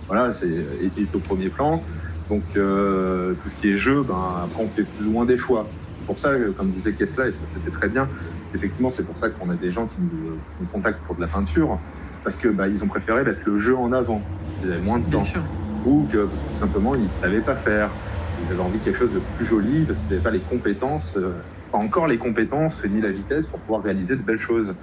voilà, 0.07 0.33
c'est 0.33 0.49
est, 0.49 1.15
au 1.15 1.19
premier 1.19 1.49
plan. 1.49 1.83
Donc 2.29 2.43
tout 2.53 3.49
ce 3.49 3.61
qui 3.61 3.71
est 3.71 3.79
jeu, 3.79 4.03
ben, 4.03 4.45
après, 4.45 4.63
on 4.63 4.69
fait 4.69 4.83
plus 4.83 5.07
ou 5.07 5.11
moins 5.11 5.25
des 5.25 5.39
choix. 5.39 5.67
C'est 5.73 6.07
pour 6.07 6.19
ça, 6.19 6.33
comme 6.57 6.71
disait 6.71 6.93
Kessler, 6.93 7.29
et 7.29 7.33
ça 7.33 7.41
c'était 7.55 7.75
très 7.77 7.89
bien, 7.89 8.09
effectivement, 8.55 8.91
c'est 8.91 9.03
pour 9.03 9.17
ça 9.17 9.31
qu'on 9.31 9.49
a 9.51 9.55
des 9.55 9.73
gens 9.73 9.87
qui 9.87 10.01
nous 10.01 10.67
contactent 10.73 11.03
pour 11.05 11.17
de 11.17 11.21
la 11.23 11.27
peinture 11.27 11.79
parce 12.29 12.37
que 12.37 12.49
bah, 12.49 12.69
ils 12.69 12.83
ont 12.83 12.89
préféré 12.89 13.25
mettre 13.25 13.41
le 13.47 13.59
jeu 13.59 13.77
en 13.77 13.93
avant. 13.93 14.21
Ils 14.63 14.71
avaient 14.71 14.81
moins 14.83 14.99
de 14.99 15.11
temps. 15.11 15.25
Ou 15.87 16.07
que 16.13 16.25
tout 16.27 16.61
simplement 16.61 16.95
ils 16.95 17.05
ne 17.05 17.09
savaient 17.09 17.41
pas 17.41 17.57
faire. 17.57 17.91
Ils 18.45 18.53
avaient 18.53 18.63
envie 18.63 18.79
de 18.79 18.85
quelque 18.85 18.99
chose 18.99 19.15
de 19.15 19.21
plus 19.37 19.47
joli 19.47 19.85
parce 19.85 19.99
qu'ils 20.01 20.11
n'avaient 20.11 20.23
pas 20.23 20.31
les 20.31 20.41
compétences, 20.41 21.15
euh, 21.17 21.33
pas 21.71 21.79
encore 21.79 22.07
les 22.07 22.19
compétences 22.19 22.83
ni 22.85 23.01
la 23.01 23.11
vitesse 23.11 23.47
pour 23.47 23.61
pouvoir 23.61 23.83
réaliser 23.83 24.17
de 24.17 24.23
belles 24.23 24.41
choses. 24.41 24.75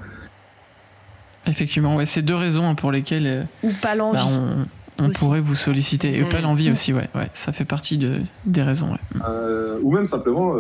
Effectivement, 1.48 1.96
ouais, 1.96 2.06
c'est 2.06 2.22
deux 2.22 2.36
raisons 2.36 2.74
pour 2.75 2.92
lesquelles. 2.92 3.27
Euh, 3.27 3.44
Ou 3.63 3.72
pas 3.82 3.96
l'envie. 3.96 4.18
Bah, 4.18 5.04
on, 5.04 5.10
pourrait 5.10 5.42
vous 5.42 5.56
solliciter. 5.56 6.18
Et 6.18 6.24
pas 6.30 6.39
mmh. 6.39 6.44
l'envie 6.44 6.72
aussi, 6.72 6.94
ouais, 6.94 7.10
ouais. 7.15 7.30
Ça 7.34 7.51
fait 7.51 7.65
partie 7.65 7.98
de, 7.98 8.22
des 8.46 8.62
raisons. 8.62 8.98
Euh, 9.27 9.77
ou 9.82 9.92
même 9.92 10.06
simplement, 10.06 10.54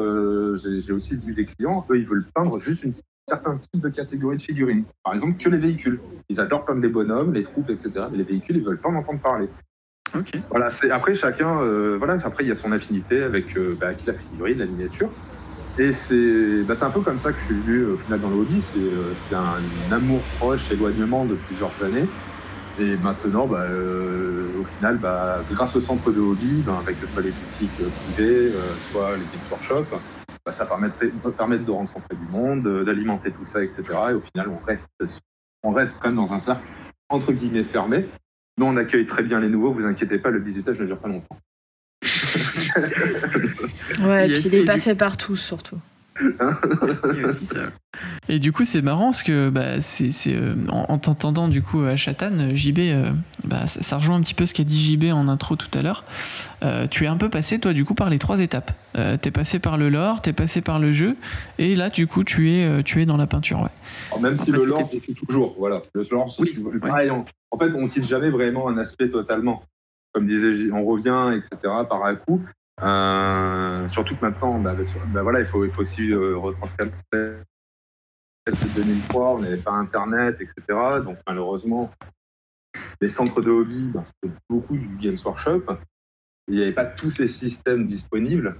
j'ai 0.57 0.91
aussi 0.91 1.15
vu 1.15 1.33
des 1.33 1.45
clients, 1.45 1.85
eux, 1.89 1.97
ils 1.97 2.05
veulent 2.05 2.27
peindre 2.33 2.59
juste 2.59 2.83
une 2.83 2.93
certains 3.27 3.57
types 3.57 3.81
de 3.81 3.89
catégories 3.89 4.37
de 4.37 4.41
figurines. 4.41 4.83
Par 5.03 5.13
exemple, 5.13 5.37
que 5.37 5.49
les 5.49 5.57
véhicules. 5.57 5.99
Ils 6.29 6.39
adorent 6.39 6.65
comme 6.65 6.81
les 6.81 6.89
bonhommes, 6.89 7.33
les 7.33 7.43
troupes, 7.43 7.69
etc. 7.69 7.91
Mais 8.11 8.17
les 8.17 8.23
véhicules, 8.23 8.57
ils 8.57 8.63
veulent 8.63 8.79
pas 8.79 8.89
en 8.89 8.95
entendre 8.95 9.19
parler. 9.19 9.49
Voilà, 10.49 10.69
c'est 10.69 10.91
après 10.91 11.15
chacun, 11.15 11.59
euh, 11.61 11.95
voilà, 11.97 12.13
après 12.23 12.45
il 12.45 12.47
y 12.47 12.51
a 12.51 12.55
son 12.55 12.71
affinité 12.71 13.21
avec, 13.23 13.57
euh, 13.57 13.75
bah, 13.79 13.87
la 14.05 14.13
figurine, 14.13 14.59
la 14.59 14.65
miniature. 14.65 15.09
Et 15.77 15.91
c'est 15.91 16.63
bah, 16.63 16.73
un 16.81 16.89
peu 16.89 17.01
comme 17.01 17.19
ça 17.19 17.33
que 17.33 17.39
je 17.39 17.45
suis 17.45 17.55
venu 17.55 17.85
au 17.85 17.97
final 17.97 18.21
dans 18.21 18.29
le 18.29 18.35
hobby. 18.35 18.61
C'est 18.61 18.79
euh, 18.79 19.13
un, 19.37 19.91
amour 19.91 20.21
proche, 20.39 20.71
éloignement 20.71 21.25
de 21.25 21.35
plusieurs 21.35 21.71
années. 21.83 22.07
Et 22.79 22.97
maintenant, 22.97 23.47
bah, 23.47 23.65
au 24.59 24.63
final, 24.65 24.97
bah, 24.97 25.39
grâce 25.51 25.75
au 25.75 25.81
centre 25.81 26.11
de 26.11 26.19
hobby, 26.19 26.63
avec 26.67 26.97
soit 27.07 27.21
les 27.21 27.31
boutiques 27.31 27.71
privées, 28.15 28.51
soit 28.91 29.15
les 29.17 29.23
petits 29.23 29.49
workshops, 29.49 29.97
bah, 30.45 30.51
ça 30.51 30.65
permet 30.65 30.89
de 31.57 31.71
rencontrer 31.71 32.15
du 32.15 32.27
monde, 32.31 32.83
d'alimenter 32.85 33.31
tout 33.31 33.45
ça, 33.45 33.63
etc. 33.63 33.83
Et 34.09 34.13
au 34.13 34.21
final, 34.21 34.49
on 34.49 34.65
reste, 34.65 34.89
on 35.63 35.71
reste 35.71 35.97
quand 36.01 36.09
même 36.09 36.17
dans 36.17 36.33
un 36.33 36.39
cercle 36.39 36.63
entre 37.09 37.31
guillemets 37.31 37.63
fermé. 37.63 38.05
Nous, 38.57 38.65
on 38.65 38.77
accueille 38.77 39.05
très 39.05 39.23
bien 39.23 39.39
les 39.39 39.49
nouveaux, 39.49 39.73
vous 39.73 39.85
inquiétez 39.85 40.17
pas, 40.17 40.29
le 40.29 40.39
visitage 40.39 40.79
ne 40.79 40.85
dure 40.85 40.99
pas 40.99 41.07
longtemps. 41.07 41.37
ouais, 44.01 44.29
et 44.29 44.33
puis 44.33 44.43
il 44.45 44.51
n'est 44.51 44.65
pas 44.65 44.79
fait 44.79 44.95
par 44.95 45.17
tous, 45.17 45.35
surtout. 45.35 45.79
Et 48.29 48.39
du 48.39 48.51
coup, 48.51 48.63
c'est 48.63 48.81
marrant 48.81 49.05
parce 49.05 49.23
que 49.23 49.49
bah, 49.49 49.81
c'est, 49.81 50.09
euh, 50.33 50.55
en, 50.69 50.97
t'entendant 50.97 51.47
du 51.47 51.61
coup 51.61 51.81
à 51.81 51.95
Chatan, 51.95 52.55
JB, 52.55 52.79
euh, 52.79 53.11
bah, 53.43 53.67
ça, 53.67 53.97
rejoint 53.97 54.15
un 54.15 54.21
petit 54.21 54.33
peu 54.33 54.45
ce 54.45 54.53
qu'a 54.53 54.63
dit 54.63 54.93
JB 54.93 55.11
en 55.13 55.27
intro 55.27 55.55
tout 55.55 55.69
à 55.77 55.81
l'heure. 55.81 56.05
Euh, 56.63 56.87
tu 56.87 57.03
es 57.03 57.07
un 57.07 57.17
peu 57.17 57.29
passé, 57.29 57.59
toi, 57.59 57.73
du 57.73 57.83
coup, 57.83 57.95
par 57.95 58.09
les 58.09 58.19
trois 58.19 58.39
étapes. 58.39 58.71
t'es 59.21 59.31
passé 59.31 59.59
par 59.59 59.77
le 59.77 59.89
lore, 59.89 60.21
t'es 60.21 60.33
passé 60.33 60.61
par 60.61 60.79
le 60.79 60.91
jeu, 60.91 61.17
et 61.59 61.75
là, 61.75 61.89
du 61.89 62.07
coup, 62.07 62.23
tu 62.23 62.51
es, 62.51 62.83
tu 62.83 63.01
es 63.01 63.05
dans 63.05 63.17
la 63.17 63.27
peinture. 63.27 63.61
Ouais. 63.61 64.21
même 64.21 64.39
si 64.39 64.51
le 64.51 64.63
lore, 64.63 64.89
c'est 64.91 65.13
toujours. 65.13 65.55
Voilà. 65.59 65.81
Le 65.93 66.05
lore, 66.09 66.33
oui, 66.39 66.55
en, 67.09 67.59
fait, 67.59 67.73
on 67.75 67.83
ne 67.83 67.87
quitte 67.87 68.07
jamais 68.07 68.29
vraiment 68.29 68.69
un 68.69 68.77
aspect 68.77 69.09
totalement. 69.09 69.63
Comme 70.15 70.27
disait, 70.27 70.71
on 70.71 70.85
revient, 70.85 71.37
etc., 71.37 71.73
par 71.89 72.05
un 72.05 72.15
coup. 72.15 72.41
Euh, 72.81 73.89
surtout 73.89 74.15
que 74.15 74.21
maintenant, 74.21 74.57
bah, 74.59 74.73
bah, 75.07 75.23
voilà, 75.23 75.41
il 75.41 75.45
faut, 75.45 75.65
aussi 75.77 76.09
euh, 76.13 76.37
retranscrire 76.37 76.87
2003, 78.47 79.35
on 79.35 79.39
n'avait 79.39 79.57
pas 79.57 79.73
Internet, 79.73 80.37
etc. 80.39 80.63
Donc 81.03 81.17
malheureusement, 81.27 81.91
les 83.01 83.09
centres 83.09 83.41
de 83.41 83.51
hobby, 83.51 83.89
bah, 83.93 84.05
c'est 84.23 84.31
beaucoup 84.49 84.77
du 84.77 84.87
Games 85.01 85.17
Workshop. 85.25 85.63
Il 86.47 86.55
n'y 86.55 86.61
avait 86.61 86.71
pas 86.71 86.85
tous 86.85 87.09
ces 87.09 87.27
systèmes 87.27 87.85
disponibles. 87.85 88.55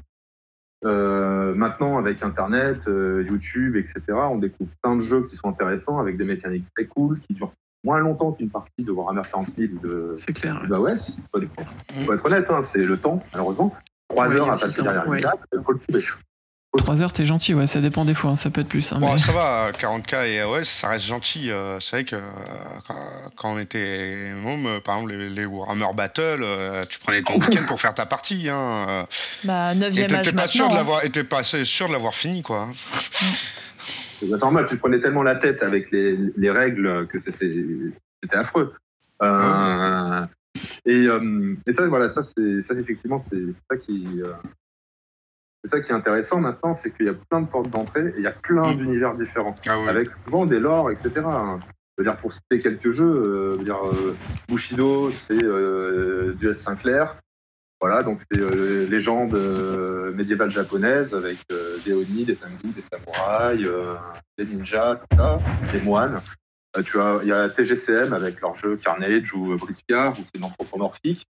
Euh, 0.83 1.55
maintenant, 1.55 1.97
avec 1.97 2.21
Internet, 2.21 2.85
euh, 2.89 3.25
YouTube, 3.29 3.77
etc., 3.77 4.01
on 4.09 4.39
découvre 4.39 4.71
plein 4.83 4.97
de 4.97 5.01
jeux 5.01 5.25
qui 5.25 5.37
sont 5.37 5.47
intéressants 5.47 5.99
avec 5.99 6.17
des 6.17 6.25
mécaniques 6.25 6.65
très 6.75 6.85
cool, 6.85 7.21
qui 7.21 7.33
durent 7.33 7.53
moins 7.85 7.99
longtemps 7.99 8.33
qu'une 8.33 8.49
partie 8.49 8.83
de 8.83 8.91
Warhammer 8.91 9.21
40 9.31 9.47
000 9.57 9.73
de. 9.81 10.15
Clair. 10.33 10.61
Bah 10.67 10.79
ouais, 10.79 10.95
faut, 10.97 12.13
être 12.13 12.25
honnête, 12.25 12.47
hein, 12.49 12.61
c'est 12.73 12.79
le 12.79 12.97
temps, 12.97 13.19
malheureusement. 13.31 13.71
3 14.09 14.35
heures 14.35 14.49
à 14.49 14.57
passer 14.57 14.81
derrière 14.81 15.11
une 15.11 15.21
table, 15.21 15.37
faut 15.63 15.71
le 15.71 16.01
3 16.77 17.01
heures, 17.01 17.13
t'es 17.13 17.25
gentil, 17.25 17.53
ouais, 17.53 17.67
ça 17.67 17.81
dépend 17.81 18.05
des 18.05 18.13
fois, 18.13 18.31
hein, 18.31 18.35
ça 18.35 18.49
peut 18.49 18.61
être 18.61 18.67
plus. 18.67 18.91
Hein, 18.93 18.99
bon, 18.99 19.17
Ça 19.17 19.31
va, 19.31 19.71
40k 19.71 20.27
et 20.27 20.39
AOS, 20.39 20.63
ça 20.63 20.89
reste 20.89 21.05
gentil. 21.05 21.51
Euh, 21.51 21.79
c'est 21.79 21.97
vrai 21.97 22.05
que 22.05 22.15
euh, 22.15 22.21
quand, 23.35 23.55
on 23.55 23.59
était 23.59 24.31
môme, 24.35 24.65
euh, 24.65 24.79
par 24.79 24.95
exemple, 24.95 25.13
les, 25.13 25.45
Warhammer 25.45 25.93
Battle, 25.95 26.45
tu 26.89 26.99
prenais 26.99 27.21
ton 27.21 27.39
week-end 27.39 27.65
pour 27.67 27.79
faire 27.79 27.93
ta 27.93 28.05
partie. 28.05 28.49
Hein, 28.49 29.07
bah, 29.43 29.75
9ème 29.75 30.15
âge 30.15 30.35
pas 30.35 30.47
sûr 30.47 30.69
de 30.69 30.75
l'avoir, 30.75 31.03
Et 31.03 31.09
pas 31.23 31.43
sûr 31.43 31.87
de 31.87 31.93
l'avoir 31.93 32.15
fini, 32.15 32.41
quoi. 32.43 32.69
C'est 33.77 34.29
normal, 34.29 34.65
tu 34.69 34.77
prenais 34.77 34.99
tellement 34.99 35.23
la 35.23 35.35
tête 35.35 35.61
avec 35.61 35.91
les, 35.91 36.17
les 36.37 36.49
règles 36.49 37.07
que 37.07 37.19
c'était, 37.19 37.51
c'était 38.23 38.37
affreux. 38.37 38.73
Euh, 39.21 40.25
et, 40.85 41.07
euh, 41.07 41.55
et, 41.65 41.73
ça, 41.73 41.87
voilà, 41.87 42.09
ça, 42.09 42.21
c'est, 42.23 42.61
ça 42.61 42.73
effectivement, 42.75 43.23
c'est 43.29 43.41
ça 43.69 43.77
qui, 43.77 44.21
euh, 44.21 44.33
c'est 45.65 45.77
ça 45.77 45.81
qui 45.81 45.91
est 45.91 45.95
intéressant 45.95 46.39
maintenant, 46.39 46.73
c'est 46.73 46.91
qu'il 46.91 47.07
y 47.07 47.09
a 47.09 47.13
plein 47.13 47.41
de 47.41 47.47
portes 47.47 47.69
d'entrée 47.69 48.09
et 48.09 48.17
il 48.17 48.23
y 48.23 48.27
a 48.27 48.31
plein 48.31 48.73
mm. 48.73 48.77
d'univers 48.77 49.15
différents, 49.15 49.55
ah 49.67 49.77
avec 49.87 50.09
souvent 50.23 50.45
des 50.45 50.59
lores, 50.59 50.91
etc. 50.91 51.09
Je 51.15 52.03
veux 52.03 52.03
dire, 52.03 52.17
pour 52.17 52.31
citer 52.31 52.59
quelques 52.59 52.91
jeux, 52.91 53.23
euh, 53.25 53.57
dire, 53.63 53.79
Bushido, 54.47 55.09
c'est 55.09 55.37
Duel 55.37 56.55
Sinclair. 56.55 57.17
Voilà, 57.81 58.03
donc 58.03 58.21
c'est 58.31 58.39
légende 58.89 59.33
médiévale 60.15 60.49
japonaise 60.49 61.13
avec 61.13 61.37
des 61.85 61.93
Oni, 61.93 62.23
des 62.23 62.35
Tengu, 62.35 62.71
des 62.73 62.81
samouraïs, 62.81 63.67
des 64.37 64.45
ninjas, 64.45 64.95
tout 64.95 65.17
ça, 65.17 65.39
des 65.71 65.81
moines. 65.81 66.21
Euh, 66.77 66.81
tu 66.83 66.99
as, 66.99 67.19
il 67.23 67.29
y 67.29 67.31
a 67.31 67.49
TGCM 67.49 68.13
avec 68.13 68.41
leur 68.41 68.55
jeu 68.55 68.77
Carnage 68.77 69.33
ou 69.33 69.57
Briscard, 69.57 70.13
où 70.19 70.23
c'est 70.33 70.43
anthropomorphique. 70.43 71.25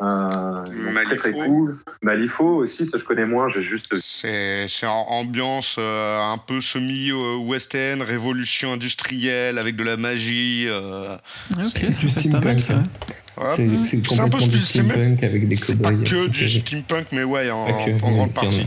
Euh, 0.00 0.64
très 1.06 1.16
très 1.16 1.32
cool. 1.32 1.76
Malifaux 2.02 2.58
aussi, 2.58 2.86
ça 2.86 2.98
je 2.98 3.04
connais 3.04 3.26
moins, 3.26 3.48
j'ai 3.48 3.62
juste. 3.62 3.96
C'est 3.96 4.68
ambiance 4.86 5.76
euh, 5.78 6.20
un 6.22 6.38
peu 6.38 6.60
semi-western, 6.60 8.02
révolution 8.02 8.74
industrielle 8.74 9.58
avec 9.58 9.74
de 9.74 9.82
la 9.82 9.96
magie. 9.96 10.66
Euh... 10.68 11.16
Ok, 11.58 11.78
c'est 11.78 12.08
steampunk. 12.08 12.60
C'est 12.60 14.20
un 14.20 14.28
peu 14.28 14.38
du 14.38 14.60
steampunk 14.60 15.22
avec 15.24 15.48
des 15.48 15.56
C'est 15.56 15.82
pas 15.82 15.92
que 15.92 16.28
du 16.28 16.48
steampunk, 16.48 17.08
mais 17.12 17.24
ouais, 17.24 17.50
en, 17.50 17.66
en 17.66 18.12
grande 18.12 18.34
partie. 18.34 18.66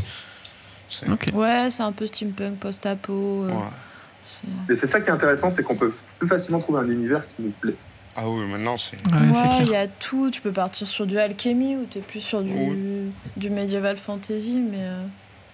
Ouais, 1.34 1.70
c'est 1.70 1.84
un 1.84 1.94
peu 1.94 2.08
steampunk 2.08 2.60
post-apo. 2.60 3.46
Ouais. 3.46 3.54
C'est 4.24 4.88
ça 4.88 5.00
qui 5.00 5.08
est 5.08 5.14
intéressant, 5.14 5.52
c'est 5.56 5.64
qu'on 5.64 5.76
peut 5.76 5.94
plus 6.20 6.28
facilement 6.28 6.60
trouver 6.60 6.80
un 6.80 6.92
univers 6.92 7.24
qui 7.36 7.44
nous 7.44 7.52
plaît. 7.52 7.76
Ah 8.15 8.30
oui, 8.30 8.46
maintenant 8.46 8.77
c'est. 8.77 8.98
Ouais, 9.13 9.62
il 9.62 9.70
y 9.70 9.75
a 9.75 9.88
tout. 9.88 10.30
Tu 10.30 10.41
peux 10.41 10.51
partir 10.51 10.88
sur 10.88 11.06
du 11.06 11.18
alchimie 11.18 11.75
ou 11.75 11.86
tu 11.89 12.00
es 12.00 12.01
plus 12.01 12.20
sur 12.20 12.41
du, 12.41 13.10
du 13.38 13.50
medieval 13.50 13.96
fantasy, 13.96 14.58
mais, 14.58 14.82
euh, 14.82 15.03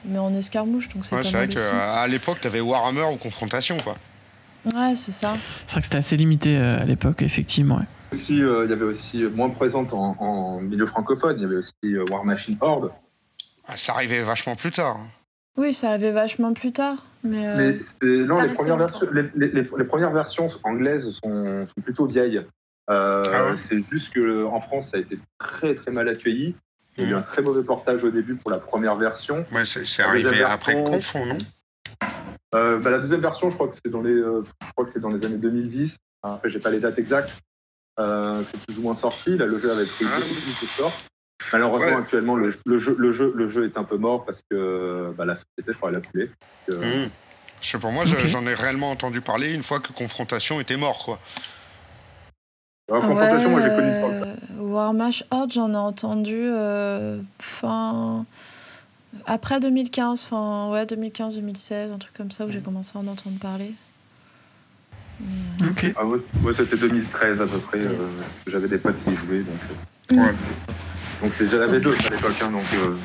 mais 0.05 0.17
en 0.17 0.33
escarmouche. 0.33 0.87
Donc 0.89 1.05
c'est 1.05 1.15
ouais, 1.15 1.21
vrai 1.21 1.47
qu'à 1.47 2.07
l'époque, 2.07 2.39
tu 2.41 2.47
avais 2.47 2.61
Warhammer 2.61 3.13
ou 3.13 3.17
Confrontation, 3.17 3.77
quoi. 3.77 3.97
Ouais, 4.73 4.95
c'est 4.95 5.11
ça. 5.11 5.35
C'est 5.65 5.73
vrai 5.73 5.81
que 5.81 5.85
c'était 5.85 5.97
assez 5.97 6.17
limité 6.17 6.57
euh, 6.57 6.79
à 6.79 6.85
l'époque, 6.85 7.21
effectivement. 7.21 7.79
Aussi, 8.11 8.41
euh, 8.41 8.65
il 8.65 8.71
y 8.71 8.73
avait 8.73 8.85
aussi 8.85 9.23
moins 9.23 9.49
présente 9.49 9.93
en, 9.93 10.15
en, 10.19 10.59
milieu 10.59 10.87
francophone, 10.87 11.35
il 11.37 11.43
y 11.43 11.45
avait 11.45 11.57
aussi 11.57 12.11
War 12.11 12.25
Machine 12.25 12.57
Horde. 12.59 12.91
Ah, 13.67 13.77
ça 13.77 13.93
arrivait 13.93 14.23
vachement 14.23 14.55
plus 14.55 14.71
tard. 14.71 14.97
Oui, 15.57 15.73
ça 15.73 15.89
arrivait 15.89 16.11
vachement 16.11 16.53
plus 16.53 16.71
tard. 16.71 16.97
Mais, 17.23 17.47
euh, 17.47 17.73
non, 18.27 18.41
les 18.41 18.53
premières, 18.53 18.77
versions, 18.77 19.07
les, 19.35 19.63
premières, 19.83 20.11
versions, 20.11 20.49
anglaises 20.63 21.09
sont, 21.23 21.67
plutôt 21.83 22.05
vieilles. 22.05 22.45
Euh, 22.89 23.23
Ah 23.25 23.49
ouais 23.49 23.57
C'est 23.57 23.81
juste 23.81 24.13
que 24.13 24.45
en 24.45 24.61
France, 24.61 24.89
ça 24.91 24.97
a 24.97 24.99
été 25.01 25.19
très 25.39 25.75
très 25.75 25.91
mal 25.91 26.07
accueilli. 26.07 26.55
Il 26.97 27.03
y 27.03 27.07
a 27.07 27.09
eu 27.09 27.13
un 27.15 27.21
très 27.21 27.41
mauvais 27.41 27.63
portage 27.63 28.03
au 28.03 28.09
début 28.11 28.35
pour 28.35 28.49
la 28.49 28.59
première 28.59 28.95
version. 28.95 29.45
Ouais, 29.51 29.65
c'est 29.65 30.01
arrivé 30.01 30.41
après 30.43 30.73
version- 30.73 30.91
Confond, 30.91 31.25
non? 31.25 31.37
Euh, 32.55 32.79
bah, 32.79 32.91
la 32.91 32.99
deuxième 32.99 33.21
version, 33.21 33.49
je 33.49 33.55
crois 33.55 33.67
que 33.67 33.75
c'est 33.83 33.91
dans 33.91 34.01
les, 34.01 34.11
euh, 34.13 34.43
je 34.61 34.71
crois 34.71 34.85
que 34.85 34.91
c'est 34.91 34.99
dans 35.01 35.09
les 35.09 35.23
années 35.25 35.37
2010. 35.37 35.97
Enfin, 36.21 36.35
Après, 36.35 36.49
j'ai 36.49 36.59
pas 36.59 36.69
les 36.69 36.79
dates 36.79 36.97
exactes. 36.97 37.33
Euh, 37.99 38.41
c'est 38.51 38.61
plus 38.65 38.77
ou 38.77 38.83
moins 38.83 38.95
sorti. 38.95 39.37
Là, 39.37 39.45
le 39.45 39.59
jeu 39.59 39.71
avait 39.71 39.85
pris 39.85 40.05
Ah 40.07 40.19
beaucoup 40.19 40.65
de 40.65 40.67
sort. 40.67 40.93
Malheureusement, 41.53 41.87
Ouais. 41.87 41.93
actuellement, 42.01 42.35
le, 42.35 42.53
le 42.65 42.79
jeu, 42.79 42.95
le 42.97 43.13
jeu, 43.13 43.31
le 43.35 43.49
jeu 43.49 43.65
est 43.65 43.77
un 43.77 43.83
peu 43.83 43.97
mort 43.97 44.25
parce 44.25 44.39
que 44.49 45.13
bah, 45.17 45.25
la 45.25 45.35
société, 45.35 45.63
je 45.67 45.71
crois, 45.73 45.89
elle 45.89 45.97
a 45.97 46.01
coulé. 46.01 46.29
Euh, 46.71 47.05
Mmh. 47.07 47.79
Pour 47.79 47.91
moi, 47.91 48.05
j'en 48.05 48.45
ai 48.45 48.53
réellement 48.53 48.91
entendu 48.91 49.19
parler 49.21 49.51
une 49.53 49.63
fois 49.63 49.79
que 49.79 49.91
Confrontation 49.91 50.59
était 50.61 50.77
mort, 50.77 51.03
quoi. 51.05 51.19
alors, 52.89 53.01
confrontation, 53.01 53.49
moi, 53.49 53.61
j'ai 53.63 53.69
connu 53.69 53.91
sur 53.97 54.07
le 54.09 54.13
euh, 54.13 54.33
Warmash 54.59 55.23
Horde, 55.31 55.51
j'en 55.51 55.73
ai 55.73 55.77
entendu 55.77 56.35
euh, 56.37 57.19
fin. 57.39 58.25
Après 59.25 59.59
2015, 59.59 60.25
fin, 60.27 60.69
ouais, 60.69 60.85
2015-2016, 60.85 61.93
un 61.93 61.97
truc 61.97 62.13
comme 62.13 62.29
ça 62.29 62.45
où 62.45 62.49
j'ai 62.49 62.61
commencé 62.61 62.95
à 62.95 63.01
en 63.01 63.07
entendre 63.07 63.39
parler. 63.39 63.71
Mais, 65.19 65.67
Ok. 65.69 65.93
Ah, 65.97 66.05
ouais, 66.05 66.19
ouais, 66.43 66.53
c'était 66.55 66.77
2013 66.77 67.41
à 67.41 67.47
peu 67.47 67.57
près. 67.57 67.79
euh, 67.79 68.07
J'avais 68.45 68.67
des 68.67 68.77
potes 68.77 69.03
qui 69.03 69.15
jouaient. 69.15 69.41
Donc, 69.41 69.59
euh, 70.11 70.15
Ouais. 70.15 70.33
Donc 71.21 71.31
c'est- 71.37 71.47
j'en 71.47 71.61
avais 71.63 71.79
deux 71.79 71.93
à 71.93 72.09
l'époque. 72.09 72.35
Hein, 72.43 72.51
donc, 72.51 72.63
euh, 72.75 72.95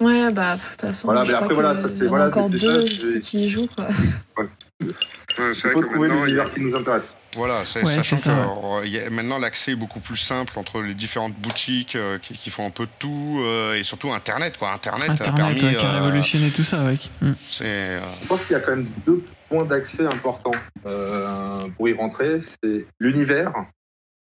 Ouais, 0.00 0.30
bah, 0.32 0.56
de 0.56 0.60
toute 0.60 0.80
façon, 0.80 1.06
Voilà, 1.08 1.24
je 1.24 1.30
mais 1.30 1.38
après, 1.38 1.54
voilà, 1.54 1.76
c'est- 1.96 2.04
a 2.04 2.08
voilà, 2.08 2.26
encore 2.26 2.48
c'est- 2.52 2.58
deux 2.58 2.86
c'est- 2.86 3.12
c'est- 3.12 3.20
qui 3.20 3.48
jouent, 3.48 3.68
quoi. 3.74 3.86
Ouais, 3.86 4.46
c'est 4.78 5.42
il 5.68 5.72
vrai 5.72 5.74
que 5.74 5.80
trouver 5.86 6.08
maintenant, 6.08 6.24
il 6.26 6.34
y 6.34 6.40
a- 6.40 6.44
l'univers 6.44 6.54
qui 6.54 6.60
nous 6.60 6.76
intéresse. 6.76 7.02
Voilà, 7.36 7.64
c'est- 7.64 7.80
Ouais, 7.84 7.94
sachant 7.94 8.16
c'est 8.16 8.28
ça, 8.28 8.30
que 8.30 8.86
euh, 8.86 9.06
a- 9.06 9.10
maintenant 9.10 9.38
l'accès 9.38 9.72
est 9.72 9.76
beaucoup 9.76 10.00
plus 10.00 10.16
simple 10.16 10.56
entre 10.58 10.82
les 10.82 10.94
différentes 10.94 11.34
boutiques 11.36 11.96
euh, 11.96 12.18
qui, 12.18 12.34
qui 12.34 12.50
font 12.50 12.66
un 12.66 12.70
peu 12.70 12.84
de 12.86 12.90
tout 12.98 13.40
euh, 13.40 13.74
et 13.74 13.82
surtout 13.82 14.12
Internet 14.12 14.56
quoi. 14.58 14.72
Internet, 14.72 15.08
a 15.08 15.12
Internet 15.12 15.34
permis, 15.36 15.62
ouais, 15.64 15.74
qui 15.76 15.84
a 15.84 15.88
euh, 15.88 16.00
révolutionné 16.00 16.50
tout 16.50 16.62
ça, 16.64 16.84
ouais. 16.84 16.96
Mm. 17.22 17.32
c'est 17.50 17.64
euh, 17.64 18.00
Je 18.22 18.26
pense 18.28 18.40
qu'il 18.42 18.52
y 18.52 18.54
a 18.56 18.60
quand 18.60 18.72
même 18.72 18.86
deux 19.06 19.24
points 19.48 19.64
d'accès 19.64 20.04
importants 20.04 20.52
euh, 20.86 21.66
pour 21.76 21.88
y 21.88 21.94
rentrer. 21.94 22.42
C'est 22.62 22.86
l'univers. 23.00 23.52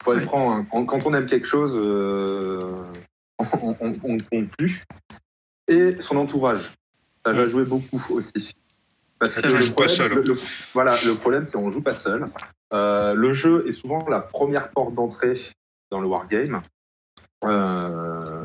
Faut 0.02 0.12
être 0.14 0.22
franc, 0.24 0.54
hein. 0.56 0.66
Quand- 0.70 0.84
quand 0.86 1.06
on 1.06 1.14
aime 1.14 1.26
quelque 1.26 1.46
chose, 1.46 1.72
euh, 1.76 2.82
on, 3.38 3.74
on 3.80 3.94
compte 3.94 4.50
plus. 4.56 4.84
Et 5.68 5.96
son 6.00 6.16
entourage. 6.16 6.72
Ça 7.24 7.32
va 7.32 7.48
jouer 7.48 7.64
beaucoup 7.64 8.00
aussi. 8.14 8.54
Parce 9.18 9.32
Ça 9.34 9.42
que 9.42 9.48
joue 9.48 9.56
le 9.56 9.64
pas 9.66 9.86
problème, 9.86 9.88
seul. 9.96 10.12
le- 10.14 10.22
le- 10.22 10.38
voilà, 10.74 10.94
le 11.04 11.14
problème, 11.14 11.44
c'est 11.46 11.52
qu'on 11.52 11.70
joue 11.72 11.82
pas 11.82 11.94
seul. 11.94 12.26
Euh, 12.72 13.14
le 13.14 13.32
jeu 13.32 13.64
est 13.66 13.72
souvent 13.72 14.06
la 14.08 14.20
première 14.20 14.70
porte 14.70 14.94
d'entrée 14.94 15.40
dans 15.90 16.00
le 16.00 16.06
wargame. 16.06 16.60
Euh, 17.44 18.44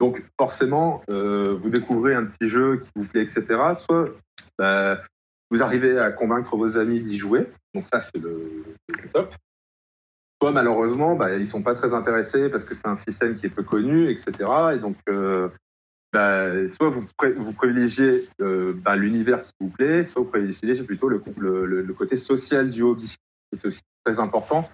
donc 0.00 0.22
forcément, 0.38 1.02
euh, 1.10 1.56
vous 1.60 1.68
découvrez 1.70 2.14
un 2.14 2.24
petit 2.24 2.48
jeu 2.48 2.78
qui 2.78 2.88
vous 2.96 3.04
plaît, 3.04 3.22
etc. 3.22 3.44
Soit 3.74 4.10
bah, 4.58 5.00
vous 5.50 5.62
arrivez 5.62 5.98
à 5.98 6.10
convaincre 6.10 6.56
vos 6.56 6.76
amis 6.76 7.04
d'y 7.04 7.18
jouer, 7.18 7.46
donc 7.74 7.86
ça 7.92 8.00
c'est 8.00 8.18
le, 8.18 8.64
le 8.88 9.08
top. 9.12 9.34
Soit 10.42 10.50
malheureusement, 10.50 11.14
bah, 11.14 11.36
ils 11.36 11.46
sont 11.46 11.62
pas 11.62 11.76
très 11.76 11.94
intéressés 11.94 12.48
parce 12.48 12.64
que 12.64 12.74
c'est 12.74 12.88
un 12.88 12.96
système 12.96 13.36
qui 13.36 13.46
est 13.46 13.48
peu 13.48 13.62
connu, 13.62 14.10
etc. 14.10 14.32
Et 14.74 14.78
donc, 14.80 14.96
euh, 15.08 15.48
bah, 16.12 16.68
soit 16.68 16.90
vous, 16.90 17.06
vous 17.36 17.52
privilégiez 17.52 18.28
euh, 18.40 18.72
bah, 18.74 18.96
l'univers 18.96 19.44
qui 19.44 19.52
vous 19.60 19.68
plaît, 19.68 20.02
soit 20.02 20.20
vous 20.20 20.28
privilégiez 20.28 20.82
plutôt 20.82 21.08
le, 21.08 21.94
côté 21.96 22.16
social 22.16 22.70
du 22.70 22.82
hobby. 22.82 23.14
C'est 23.52 23.68
aussi 23.68 23.82
très 24.04 24.18
important. 24.18 24.68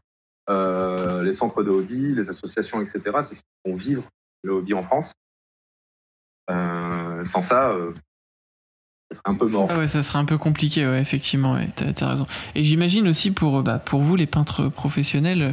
Euh, 0.48 1.22
les 1.22 1.34
centres 1.34 1.62
de 1.62 1.68
hobby, 1.68 2.14
les 2.14 2.30
associations, 2.30 2.80
etc. 2.80 3.02
C'est 3.28 3.34
ce 3.34 3.42
qui 3.42 3.70
font 3.70 3.74
vivre 3.74 4.08
le 4.44 4.52
hobby 4.52 4.72
en 4.72 4.84
France. 4.84 5.12
Sans 6.48 7.42
ça, 7.42 7.76
un 9.24 9.34
peu 9.34 9.46
mort. 9.46 9.66
Ah 9.70 9.78
ouais, 9.78 9.88
ça 9.88 10.02
serait 10.02 10.18
un 10.18 10.24
peu 10.24 10.38
compliqué, 10.38 10.86
ouais, 10.86 11.00
effectivement, 11.00 11.54
ouais, 11.54 11.68
t'as, 11.74 12.08
raison. 12.08 12.26
Et 12.54 12.62
j'imagine 12.64 13.08
aussi 13.08 13.30
pour, 13.30 13.58
euh, 13.58 13.62
bah, 13.62 13.78
pour 13.78 14.00
vous, 14.02 14.16
les 14.16 14.26
peintres 14.26 14.68
professionnels, 14.68 15.42
euh, 15.42 15.52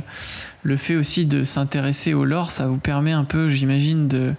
le 0.64 0.78
fait 0.78 0.96
aussi 0.96 1.26
de 1.26 1.44
s'intéresser 1.44 2.14
au 2.14 2.26
lore, 2.26 2.52
ça 2.52 2.68
vous 2.68 2.80
permet 2.80 3.12
un 3.14 3.24
peu, 3.24 3.48
j'imagine, 3.50 4.08
de, 4.08 4.34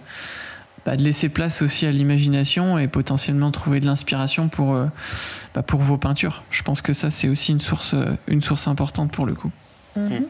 bah, 0.85 0.95
de 0.97 1.03
laisser 1.03 1.29
place 1.29 1.61
aussi 1.61 1.85
à 1.85 1.91
l'imagination 1.91 2.77
et 2.77 2.87
potentiellement 2.87 3.49
trouver 3.51 3.79
de 3.79 3.85
l'inspiration 3.87 4.49
pour, 4.49 4.75
euh, 4.75 4.85
bah, 5.55 5.63
pour 5.63 5.79
vos 5.79 5.97
peintures. 5.97 6.43
Je 6.51 6.61
pense 6.63 6.81
que 6.81 6.93
ça, 6.93 7.09
c'est 7.09 7.27
aussi 7.27 7.51
une 7.51 7.59
source, 7.59 7.95
une 8.27 8.41
source 8.41 8.67
importante 8.67 9.11
pour 9.11 9.25
le 9.25 9.33
coup. 9.33 9.51
Mhm. 9.95 10.27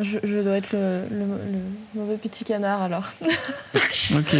Je, 0.00 0.18
je 0.24 0.38
dois 0.38 0.56
être 0.56 0.72
le, 0.72 1.02
le- 1.10 1.26
le 1.52 2.00
mauvais 2.00 2.16
petit 2.16 2.44
canard 2.44 2.80
alors. 2.80 3.04
Ok. 4.16 4.36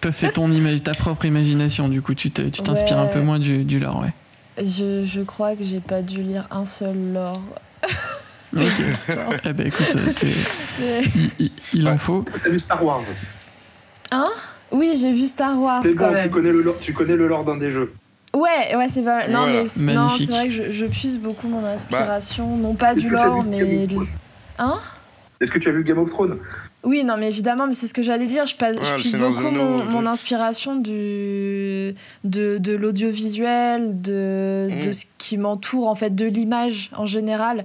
Toi, 0.00 0.12
c'est 0.12 0.32
ton 0.32 0.50
image, 0.50 0.82
ta 0.82 0.92
propre 0.92 1.26
imagination, 1.26 1.88
du 1.88 2.00
coup, 2.00 2.14
tu, 2.14 2.30
te- 2.30 2.48
tu 2.48 2.62
t'inspires 2.62 2.98
un 2.98 3.06
peu 3.06 3.20
moins 3.20 3.38
du, 3.38 3.64
du 3.64 3.78
lore, 3.78 4.00
ouais. 4.00 4.12
Je, 4.58 5.04
je 5.04 5.20
crois 5.20 5.54
que 5.56 5.62
j'ai 5.62 5.80
pas 5.80 6.00
dû 6.02 6.22
lire 6.22 6.46
un 6.50 6.64
seul 6.64 7.12
lore. 7.12 7.42
Eh 8.52 9.52
ben 9.52 9.68
écoute, 9.68 9.86
ça, 9.86 9.98
c'est, 10.12 10.26
Mais- 10.80 11.02
il, 11.72 11.86
en 11.86 11.96
faut. 11.96 12.24
T'as 12.42 12.48
vu 12.50 12.58
Star 12.58 12.84
Wars? 12.84 13.02
Oui, 14.72 14.98
j'ai 15.00 15.12
vu 15.12 15.26
Star 15.26 15.56
Wars 15.56 15.82
quand 15.82 16.06
bon, 16.06 16.08
tu 16.08 16.14
même. 16.14 16.30
connais 16.30 16.50
le 16.50 16.62
lore, 16.62 16.76
tu 16.80 16.92
connais 16.92 17.14
le 17.14 17.28
lore 17.28 17.44
d'un 17.44 17.56
des 17.56 17.70
jeux. 17.70 17.92
Ouais, 18.34 18.74
ouais, 18.76 18.88
c'est 18.88 19.02
pas. 19.04 19.28
Non, 19.28 19.42
Voilà. 19.42 19.62
mais 19.82 19.94
non, 19.94 20.08
c'est 20.08 20.30
vrai 20.30 20.48
que 20.48 20.54
je, 20.54 20.70
je 20.70 20.86
puise 20.86 21.18
beaucoup 21.18 21.46
mon 21.48 21.64
inspiration, 21.64 22.56
non 22.56 22.74
pas 22.74 22.96
du 22.96 23.08
lore, 23.08 23.44
mais. 23.44 23.86
Hein? 24.58 24.78
Est-ce 25.40 25.52
que 25.52 25.58
tu 25.60 25.68
as 25.68 25.72
vu 25.72 25.84
Game 25.84 25.98
of 25.98 26.10
Thrones? 26.10 26.36
Oui, 26.82 27.04
non, 27.04 27.16
mais 27.18 27.28
évidemment, 27.28 27.66
mais 27.66 27.74
c'est 27.74 27.86
ce 27.86 27.92
que 27.94 28.02
j'allais 28.02 28.26
dire. 28.26 28.46
Je, 28.46 28.56
passe, 28.56 28.76
Ouais, 28.78 28.82
je 28.84 28.94
puise 28.94 29.16
beaucoup 29.16 29.50
mon, 29.50 30.06
inspiration 30.06 30.76
du, 30.76 31.94
de, 32.24 32.58
de 32.58 32.72
l'audiovisuel, 32.74 34.00
de, 34.00 34.66
Mm. 34.70 34.86
de 34.86 34.92
ce 34.92 35.04
qui 35.18 35.36
m'entoure, 35.36 35.88
en 35.88 35.94
fait, 35.94 36.14
de 36.14 36.26
l'image 36.26 36.90
en 36.96 37.04
général. 37.06 37.64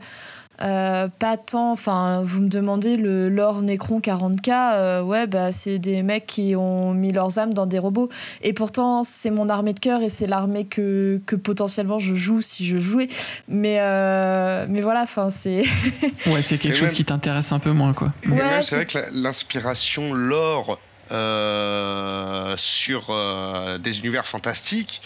Euh, 0.61 1.07
pas 1.19 1.37
tant, 1.37 1.71
enfin, 1.73 2.21
vous 2.23 2.41
me 2.41 2.47
demandez 2.49 2.95
le 2.97 3.27
lore 3.29 3.61
Necron 3.61 3.99
40K, 3.99 4.49
euh, 4.51 5.01
ouais, 5.03 5.27
bah, 5.27 5.51
c'est 5.51 5.79
des 5.79 6.01
mecs 6.01 6.25
qui 6.25 6.55
ont 6.55 6.93
mis 6.93 7.11
leurs 7.11 7.39
âmes 7.39 7.53
dans 7.53 7.65
des 7.65 7.79
robots. 7.79 8.09
Et 8.41 8.53
pourtant, 8.53 9.03
c'est 9.03 9.31
mon 9.31 9.49
armée 9.49 9.73
de 9.73 9.79
cœur 9.79 10.01
et 10.01 10.09
c'est 10.09 10.27
l'armée 10.27 10.65
que, 10.65 11.21
que 11.25 11.35
potentiellement 11.35 11.99
je 11.99 12.15
joue 12.15 12.39
si 12.41 12.65
je 12.65 12.77
jouais. 12.77 13.07
Mais, 13.49 13.77
euh, 13.79 14.65
mais 14.69 14.81
voilà, 14.81 15.01
enfin, 15.01 15.29
c'est. 15.29 15.63
Ouais, 16.27 16.41
c'est 16.41 16.57
quelque 16.57 16.73
Et 16.73 16.77
chose 16.77 16.87
même- 16.87 16.93
qui 16.95 17.05
t'intéresse 17.05 17.51
un 17.51 17.59
peu 17.59 17.71
moins, 17.71 17.93
quoi. 17.93 18.13
Ouais, 18.27 18.37
c'est- 18.37 18.63
c'est 18.63 18.75
vrai 18.75 18.85
que 18.85 18.97
l'inspiration 19.13 20.13
lore 20.13 20.79
euh, 21.11 22.53
sur 22.57 23.07
euh, 23.09 23.77
des 23.77 23.99
univers 23.99 24.25
fantastiques, 24.25 25.01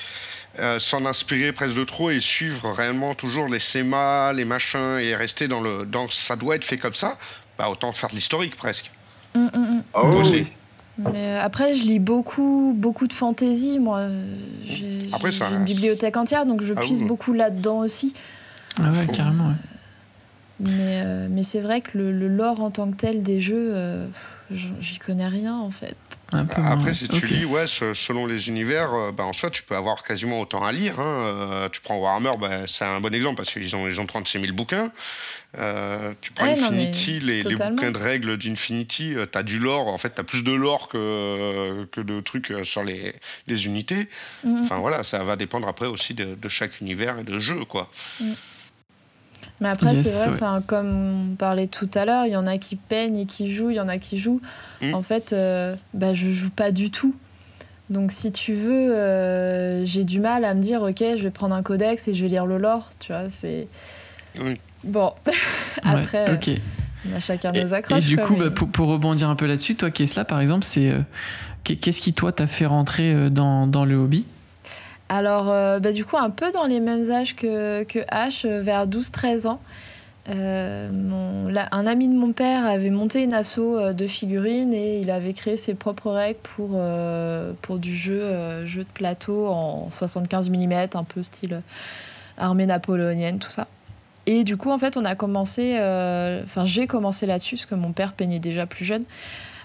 euh, 0.57 0.79
s'en 0.79 1.05
inspirer 1.05 1.51
presque 1.51 1.75
de 1.75 1.83
trop 1.83 2.09
et 2.09 2.19
suivre 2.19 2.71
réellement 2.71 3.13
toujours 3.13 3.47
les 3.47 3.59
schémas, 3.59 4.33
les 4.33 4.45
machins 4.45 4.97
et 4.99 5.15
rester 5.15 5.47
dans 5.47 5.61
le 5.61 5.85
dans 5.85 6.09
ça 6.09 6.35
doit 6.35 6.55
être 6.55 6.65
fait 6.65 6.77
comme 6.77 6.95
ça, 6.95 7.17
bah 7.57 7.69
autant 7.69 7.91
faire 7.91 8.09
de 8.09 8.15
l'historique 8.15 8.55
presque. 8.55 8.89
Mm, 9.35 9.39
mm, 9.45 9.49
mm. 9.59 9.83
Ah 9.93 10.05
oui, 10.05 10.29
oui. 10.31 10.47
Mais 10.97 11.11
euh, 11.37 11.41
après, 11.41 11.73
je 11.75 11.83
lis 11.83 11.99
beaucoup, 11.99 12.73
beaucoup 12.75 13.07
de 13.07 13.13
fantaisie, 13.13 13.79
moi. 13.79 14.07
J'ai 14.65 15.07
ça 15.31 15.49
une 15.49 15.63
bibliothèque 15.63 16.17
entière, 16.17 16.45
donc 16.45 16.61
je 16.61 16.73
Ah 16.75 16.81
puise 16.81 17.01
oui. 17.03 17.07
beaucoup 17.07 17.31
là-dedans 17.31 17.77
aussi. 17.79 18.13
Ah 18.81 18.91
ouais, 18.91 19.07
carrément. 19.07 19.47
ouais. 19.47 19.53
Mais, 20.59 21.01
euh, 21.05 21.27
mais 21.29 21.43
c'est 21.43 21.61
vrai 21.61 21.79
que 21.79 21.97
le, 21.97 22.11
le 22.11 22.27
lore 22.27 22.59
en 22.61 22.69
tant 22.69 22.91
que 22.91 22.97
tel 22.97 23.23
des 23.23 23.39
jeux, 23.39 23.71
euh, 23.73 24.07
j'y 24.51 24.99
connais 24.99 25.27
rien 25.27 25.55
en 25.55 25.69
fait. 25.69 25.95
Un 26.31 26.45
peu 26.45 26.61
moins, 26.61 26.71
Après, 26.71 26.93
si 26.93 27.07
tu 27.07 27.15
Ok. 27.25 27.29
lis, 27.31 27.45
ouais, 27.45 27.65
se- 27.67 27.93
selon 27.93 28.27
les 28.27 28.47
univers, 28.49 29.11
bah, 29.13 29.25
en 29.25 29.33
soi, 29.33 29.49
tu 29.49 29.63
peux 29.63 29.75
avoir 29.75 30.03
quasiment 30.03 30.39
autant 30.41 30.63
à 30.63 30.71
lire. 30.71 30.99
hein. 30.99 31.25
Euh, 31.33 31.69
tu 31.69 31.81
prends 31.81 31.97
Warhammer, 31.97 32.31
bah, 32.39 32.67
c'est 32.67 32.85
un 32.85 32.99
bon 33.01 33.13
exemple 33.13 33.37
parce 33.37 33.51
qu'ils 33.51 33.75
ont, 33.75 33.87
ils 33.87 33.99
ont 33.99 34.05
36 34.05 34.39
000 34.41 34.53
bouquins. 34.53 34.91
Euh, 35.57 36.13
tu 36.21 36.31
prends 36.31 36.45
Ouais, 36.45 36.55
non, 36.57 36.67
Infinity, 36.67 37.19
les, 37.19 37.41
bouquins 37.41 37.91
de 37.91 37.97
règles 37.97 38.37
d'Infinity, 38.37 39.15
euh, 39.15 39.25
t'as 39.25 39.41
du 39.41 39.57
lore. 39.57 39.87
En 39.87 39.97
fait, 39.97 40.11
t'as 40.11 40.23
plus 40.23 40.43
de 40.43 40.51
lore 40.51 40.87
que, 40.89 41.85
que 41.91 42.01
de 42.01 42.19
trucs 42.19 42.53
sur 42.63 42.83
les, 42.83 43.15
les 43.47 43.65
unités. 43.65 44.07
Mm. 44.43 44.61
Enfin 44.63 44.77
voilà, 44.77 45.01
ça 45.03 45.23
va 45.23 45.35
dépendre 45.35 45.67
après 45.67 45.87
aussi 45.87 46.13
de, 46.13 46.35
de 46.35 46.49
chaque 46.49 46.79
univers 46.81 47.17
et 47.19 47.23
de 47.23 47.39
jeu, 47.39 47.65
quoi. 47.65 47.89
Mais 49.61 49.67
après, 49.67 49.89
Yes, 49.89 50.03
c'est 50.03 50.17
vrai, 50.17 50.27
ouais. 50.29 50.33
enfin, 50.35 50.63
comme 50.65 51.31
on 51.31 51.35
parlait 51.35 51.67
tout 51.67 51.89
à 51.95 52.05
l'heure, 52.05 52.25
il 52.25 52.31
y 52.31 52.35
en 52.37 52.47
a 52.47 52.57
qui 52.57 52.75
peignent 52.77 53.17
et 53.17 53.25
qui 53.25 53.51
jouent, 53.51 53.69
il 53.71 53.75
y 53.75 53.79
en 53.81 53.89
a 53.89 53.97
qui 53.97 54.17
jouent. 54.17 54.41
Mm. 54.81 54.93
En 54.93 55.01
fait, 55.01 55.33
euh, 55.33 55.75
bah, 55.93 56.13
je 56.13 56.29
joue 56.29 56.49
pas 56.49 56.71
du 56.71 56.91
tout. 56.91 57.13
Donc, 57.89 58.11
si 58.11 58.31
tu 58.31 58.53
veux, 58.53 58.93
euh, 58.95 59.83
j'ai 59.83 60.03
du 60.03 60.19
mal 60.19 60.45
à 60.45 60.53
me 60.53 60.61
dire, 60.61 60.81
ok, 60.83 60.99
je 61.17 61.23
vais 61.23 61.31
prendre 61.31 61.55
un 61.55 61.63
codex 61.63 62.07
et 62.07 62.13
je 62.13 62.21
vais 62.23 62.29
lire 62.29 62.45
le 62.45 62.57
lore. 62.57 62.89
Tu 62.99 63.11
vois, 63.11 63.27
c'est. 63.29 63.67
Oui. 64.39 64.61
Bon, 64.85 65.11
après, 65.83 66.23
Ouais, 66.25 66.29
euh, 66.29 66.35
ok. 66.35 66.51
on 67.11 67.15
a 67.15 67.19
chacun 67.19 67.51
Et, 67.51 67.61
nos 67.63 67.67
et 67.67 67.73
accroches. 67.73 68.05
du 68.05 68.15
quoi, 68.15 68.25
coup, 68.27 68.33
mais- 68.35 68.45
bah, 68.45 68.51
pour, 68.51 68.69
pour 68.69 68.87
rebondir 68.87 69.27
un 69.29 69.35
peu 69.35 69.45
là-dessus, 69.47 69.75
toi, 69.75 69.91
Kesla, 69.91 70.23
par 70.23 70.39
exemple, 70.39 70.63
c'est 70.65 70.89
euh, 70.89 70.99
qu'est- 71.65 71.75
qu'est-ce 71.75 71.99
qui 71.99 72.13
toi 72.13 72.31
t'a 72.31 72.47
fait 72.47 72.65
rentrer 72.67 73.11
euh, 73.11 73.29
dans, 73.29 73.67
dans 73.67 73.83
le 73.85 73.95
hobby? 73.95 74.25
Alors, 75.09 75.49
euh, 75.49 75.79
bah, 75.79 75.91
du 75.91 76.05
coup, 76.05 76.17
un 76.17 76.29
peu 76.29 76.51
dans 76.51 76.65
les 76.65 76.79
mêmes 76.79 77.09
âges 77.11 77.35
que, 77.35 77.83
que 77.83 77.99
H, 77.99 78.45
euh, 78.45 78.61
vers 78.61 78.87
12-13 78.87 79.47
ans. 79.47 79.59
mon, 80.27 81.51
un 81.71 81.87
ami 81.87 82.07
de 82.07 82.13
mon 82.13 82.31
père 82.31 82.67
avait 82.67 82.91
monté 82.91 83.23
une 83.23 83.33
asso 83.33 83.59
de 83.93 84.07
figurines 84.07 84.73
et 84.73 84.99
il 84.99 85.09
avait 85.09 85.33
créé 85.33 85.57
ses 85.57 85.73
propres 85.73 86.11
règles 86.11 86.39
pour, 86.43 86.79
pour 87.63 87.79
du 87.79 87.95
jeu, 87.95 88.63
jeu 88.65 88.83
de 88.83 88.89
plateau 88.93 89.47
en 89.47 89.89
75 89.89 90.51
mm, 90.51 90.73
un 90.93 91.03
peu 91.03 91.23
style 91.23 91.63
armée 92.37 92.67
napoléonienne, 92.67 93.39
tout 93.39 93.49
ça. 93.49 93.67
Et 94.27 94.43
du 94.43 94.55
coup, 94.55 94.69
en 94.69 94.77
fait, 94.77 94.97
on 94.97 95.05
a 95.05 95.15
commencé, 95.15 95.73
enfin, 96.43 96.63
j'ai 96.63 96.85
commencé 96.85 97.25
là-dessus, 97.25 97.55
parce 97.55 97.65
que 97.65 97.73
mon 97.73 97.91
père 97.91 98.13
peignait 98.13 98.37
déjà 98.37 98.67
plus 98.67 98.85
jeune 98.85 99.01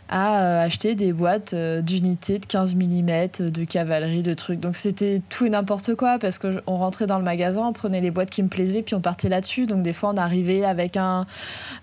à 0.09 0.43
euh, 0.43 0.65
acheter 0.65 0.95
des 0.95 1.13
boîtes 1.13 1.55
euh, 1.55 1.81
d'unités 1.81 2.39
de 2.39 2.47
15 2.47 2.75
mm, 2.75 3.51
de 3.51 3.65
cavalerie, 3.65 4.23
de 4.23 4.35
trucs. 4.35 4.59
Donc 4.59 4.77
c'était 4.77 5.21
tout 5.29 5.47
et 5.47 5.51
n'importe 5.51 5.95
quoi 5.95 6.19
parce 6.19 6.39
qu'on 6.39 6.77
rentrait 6.77 7.07
dans 7.07 7.19
le 7.19 7.25
magasin, 7.25 7.63
on 7.69 7.73
prenait 7.73 8.01
les 8.01 8.11
boîtes 8.11 8.31
qui 8.31 8.43
me 8.43 8.49
plaisaient, 8.49 8.83
puis 8.83 8.95
on 8.95 9.01
partait 9.01 9.29
là-dessus. 9.29 9.67
Donc 9.67 9.83
des 9.83 9.93
fois 9.93 10.13
on 10.15 10.17
arrivait 10.17 10.65
avec, 10.65 10.97
un, 10.97 11.25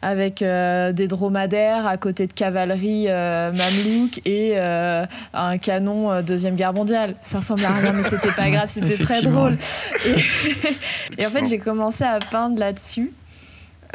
avec 0.02 0.42
euh, 0.42 0.94
des 0.94 1.08
dromadaires 1.08 1.88
à 1.88 1.98
côté 1.98 2.28
de 2.28 2.34
cavalerie 2.34 3.08
mamelouk 3.08 4.22
et 4.26 4.58
un 4.60 5.58
canon 5.58 6.22
Deuxième 6.22 6.56
Guerre 6.56 6.74
mondiale. 6.74 7.16
Ça 7.22 7.40
ressemble 7.40 7.66
à 7.66 7.74
rien, 7.74 7.94
mais 7.94 8.04
c'était 8.04 8.32
pas 8.32 8.50
grave, 8.52 8.68
c'était 8.68 8.98
très 8.98 9.22
drôle. 9.22 9.58
et 11.18 11.26
en 11.26 11.30
fait 11.30 11.46
j'ai 11.50 11.58
commencé 11.58 12.04
à 12.04 12.20
peindre 12.20 12.60
là-dessus. 12.60 13.12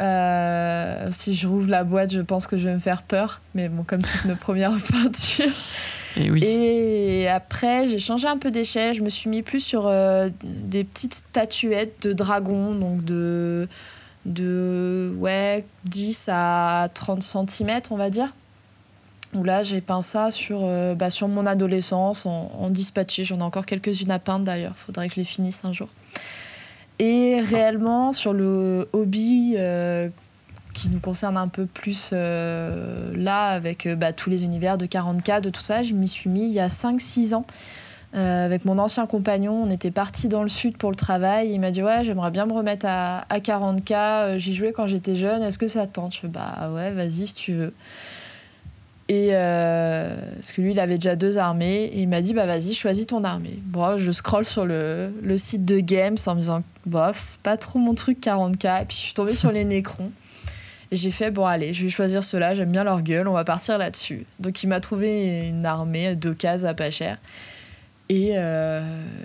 Euh, 0.01 1.07
si 1.11 1.33
je 1.35 1.47
rouvre 1.47 1.69
la 1.69 1.83
boîte, 1.83 2.13
je 2.13 2.21
pense 2.21 2.47
que 2.47 2.57
je 2.57 2.67
vais 2.67 2.73
me 2.73 2.79
faire 2.79 3.03
peur. 3.03 3.41
Mais 3.55 3.69
bon, 3.69 3.83
comme 3.83 4.01
toutes 4.01 4.25
nos 4.25 4.35
premières 4.37 4.77
peintures. 4.91 5.51
Et, 6.17 6.31
oui. 6.31 6.43
et 6.43 7.27
après, 7.27 7.87
j'ai 7.87 7.99
changé 7.99 8.27
un 8.27 8.37
peu 8.37 8.49
d'échelle. 8.49 8.93
Je 8.93 9.01
me 9.01 9.09
suis 9.09 9.29
mis 9.29 9.41
plus 9.41 9.59
sur 9.59 9.87
euh, 9.87 10.29
des 10.43 10.83
petites 10.83 11.13
statuettes 11.13 12.07
de 12.07 12.13
dragons, 12.13 12.73
donc 12.73 13.03
de, 13.03 13.67
de 14.25 15.13
ouais, 15.17 15.65
10 15.85 16.29
à 16.31 16.89
30 16.93 17.21
cm, 17.21 17.81
on 17.91 17.97
va 17.97 18.09
dire. 18.09 18.33
Où 19.33 19.43
là, 19.43 19.61
j'ai 19.61 19.81
peint 19.81 20.01
ça 20.01 20.31
sur, 20.31 20.61
euh, 20.63 20.95
bah, 20.95 21.09
sur 21.09 21.27
mon 21.27 21.45
adolescence, 21.45 22.25
en, 22.25 22.51
en 22.57 22.69
dispatché. 22.69 23.23
J'en 23.23 23.39
ai 23.39 23.43
encore 23.43 23.65
quelques-unes 23.65 24.11
à 24.11 24.19
peindre 24.19 24.45
d'ailleurs. 24.45 24.75
Faudrait 24.75 25.07
que 25.07 25.15
je 25.15 25.19
les 25.19 25.25
finisse 25.25 25.65
un 25.65 25.73
jour. 25.73 25.89
Et 26.99 27.41
réellement, 27.41 28.11
sur 28.11 28.33
le 28.33 28.89
hobby 28.93 29.55
euh, 29.57 30.09
qui 30.73 30.89
nous 30.89 30.99
concerne 30.99 31.37
un 31.37 31.47
peu 31.47 31.65
plus 31.65 32.09
euh, 32.13 33.11
là, 33.15 33.49
avec 33.49 33.85
euh, 33.85 33.95
bah, 33.95 34.13
tous 34.13 34.29
les 34.29 34.43
univers 34.43 34.77
de 34.77 34.85
40K, 34.85 35.41
de 35.41 35.49
tout 35.49 35.61
ça, 35.61 35.83
je 35.83 35.93
m'y 35.93 36.07
suis 36.07 36.29
mis 36.29 36.47
il 36.47 36.53
y 36.53 36.59
a 36.59 36.67
5-6 36.67 37.35
ans. 37.35 37.45
avec 38.13 38.65
mon 38.65 38.79
ancien 38.79 39.05
compagnon, 39.05 39.53
on 39.63 39.69
était 39.69 39.91
parti 39.91 40.27
dans 40.27 40.41
le 40.41 40.49
sud 40.49 40.77
pour 40.77 40.89
le 40.89 40.95
travail. 40.95 41.51
Il 41.51 41.59
m'a 41.59 41.69
dit 41.69 41.83
Ouais, 41.83 42.03
j'aimerais 42.03 42.31
bien 42.31 42.47
me 42.47 42.53
remettre 42.53 42.87
à, 42.89 43.25
à 43.29 43.39
40K. 43.39 44.37
J'y 44.37 44.55
jouais 44.55 44.71
quand 44.71 44.87
j'étais 44.87 45.15
jeune. 45.15 45.43
Est-ce 45.43 45.59
que 45.59 45.67
ça 45.67 45.85
tente? 45.85 46.15
Je 46.15 46.21
fais 46.21 46.27
Bah 46.27 46.71
ouais, 46.73 46.91
vas-y 46.91 47.27
si 47.27 47.35
tu 47.35 47.53
veux. 47.53 47.73
Et 49.09 49.29
euh, 49.31 50.17
parce 50.35 50.51
que 50.51 50.61
lui, 50.61 50.71
il 50.71 50.79
avait 50.79 50.95
déjà 50.95 51.15
deux 51.15 51.37
armées. 51.37 51.85
Et 51.85 52.01
il 52.01 52.09
m'a 52.09 52.21
dit, 52.21 52.33
bah 52.33 52.45
vas-y, 52.45 52.73
choisis 52.73 53.07
ton 53.07 53.23
armée. 53.23 53.59
Bon, 53.63 53.97
je 53.97 54.11
scrolle 54.11 54.45
sur 54.45 54.65
le, 54.65 55.13
le 55.21 55.37
site 55.37 55.65
de 55.65 55.79
Games 55.79 56.17
en 56.25 56.35
me 56.35 56.39
disant, 56.39 56.63
bof, 56.85 57.17
c'est 57.17 57.39
pas 57.39 57.57
trop 57.57 57.79
mon 57.79 57.93
truc 57.93 58.19
40K. 58.19 58.83
Et 58.83 58.85
puis 58.85 58.97
je 58.97 59.01
suis 59.01 59.13
tombée 59.13 59.33
sur 59.33 59.51
les 59.51 59.63
Nécrons. 59.63 60.11
Et 60.91 60.95
j'ai 60.95 61.11
fait, 61.11 61.31
bon, 61.31 61.45
allez, 61.45 61.73
je 61.73 61.83
vais 61.83 61.89
choisir 61.89 62.23
cela, 62.23 62.53
j'aime 62.53 62.71
bien 62.71 62.83
leur 62.83 63.01
gueule, 63.01 63.27
on 63.27 63.33
va 63.33 63.43
partir 63.43 63.77
là-dessus. 63.77 64.25
Donc 64.39 64.63
il 64.63 64.67
m'a 64.67 64.79
trouvé 64.79 65.49
une 65.49 65.65
armée, 65.65 66.15
deux 66.15 66.33
cases 66.33 66.63
à 66.63 66.73
pas 66.73 66.91
cher. 66.91 67.17
Et, 68.09 68.35
euh, 68.39 68.81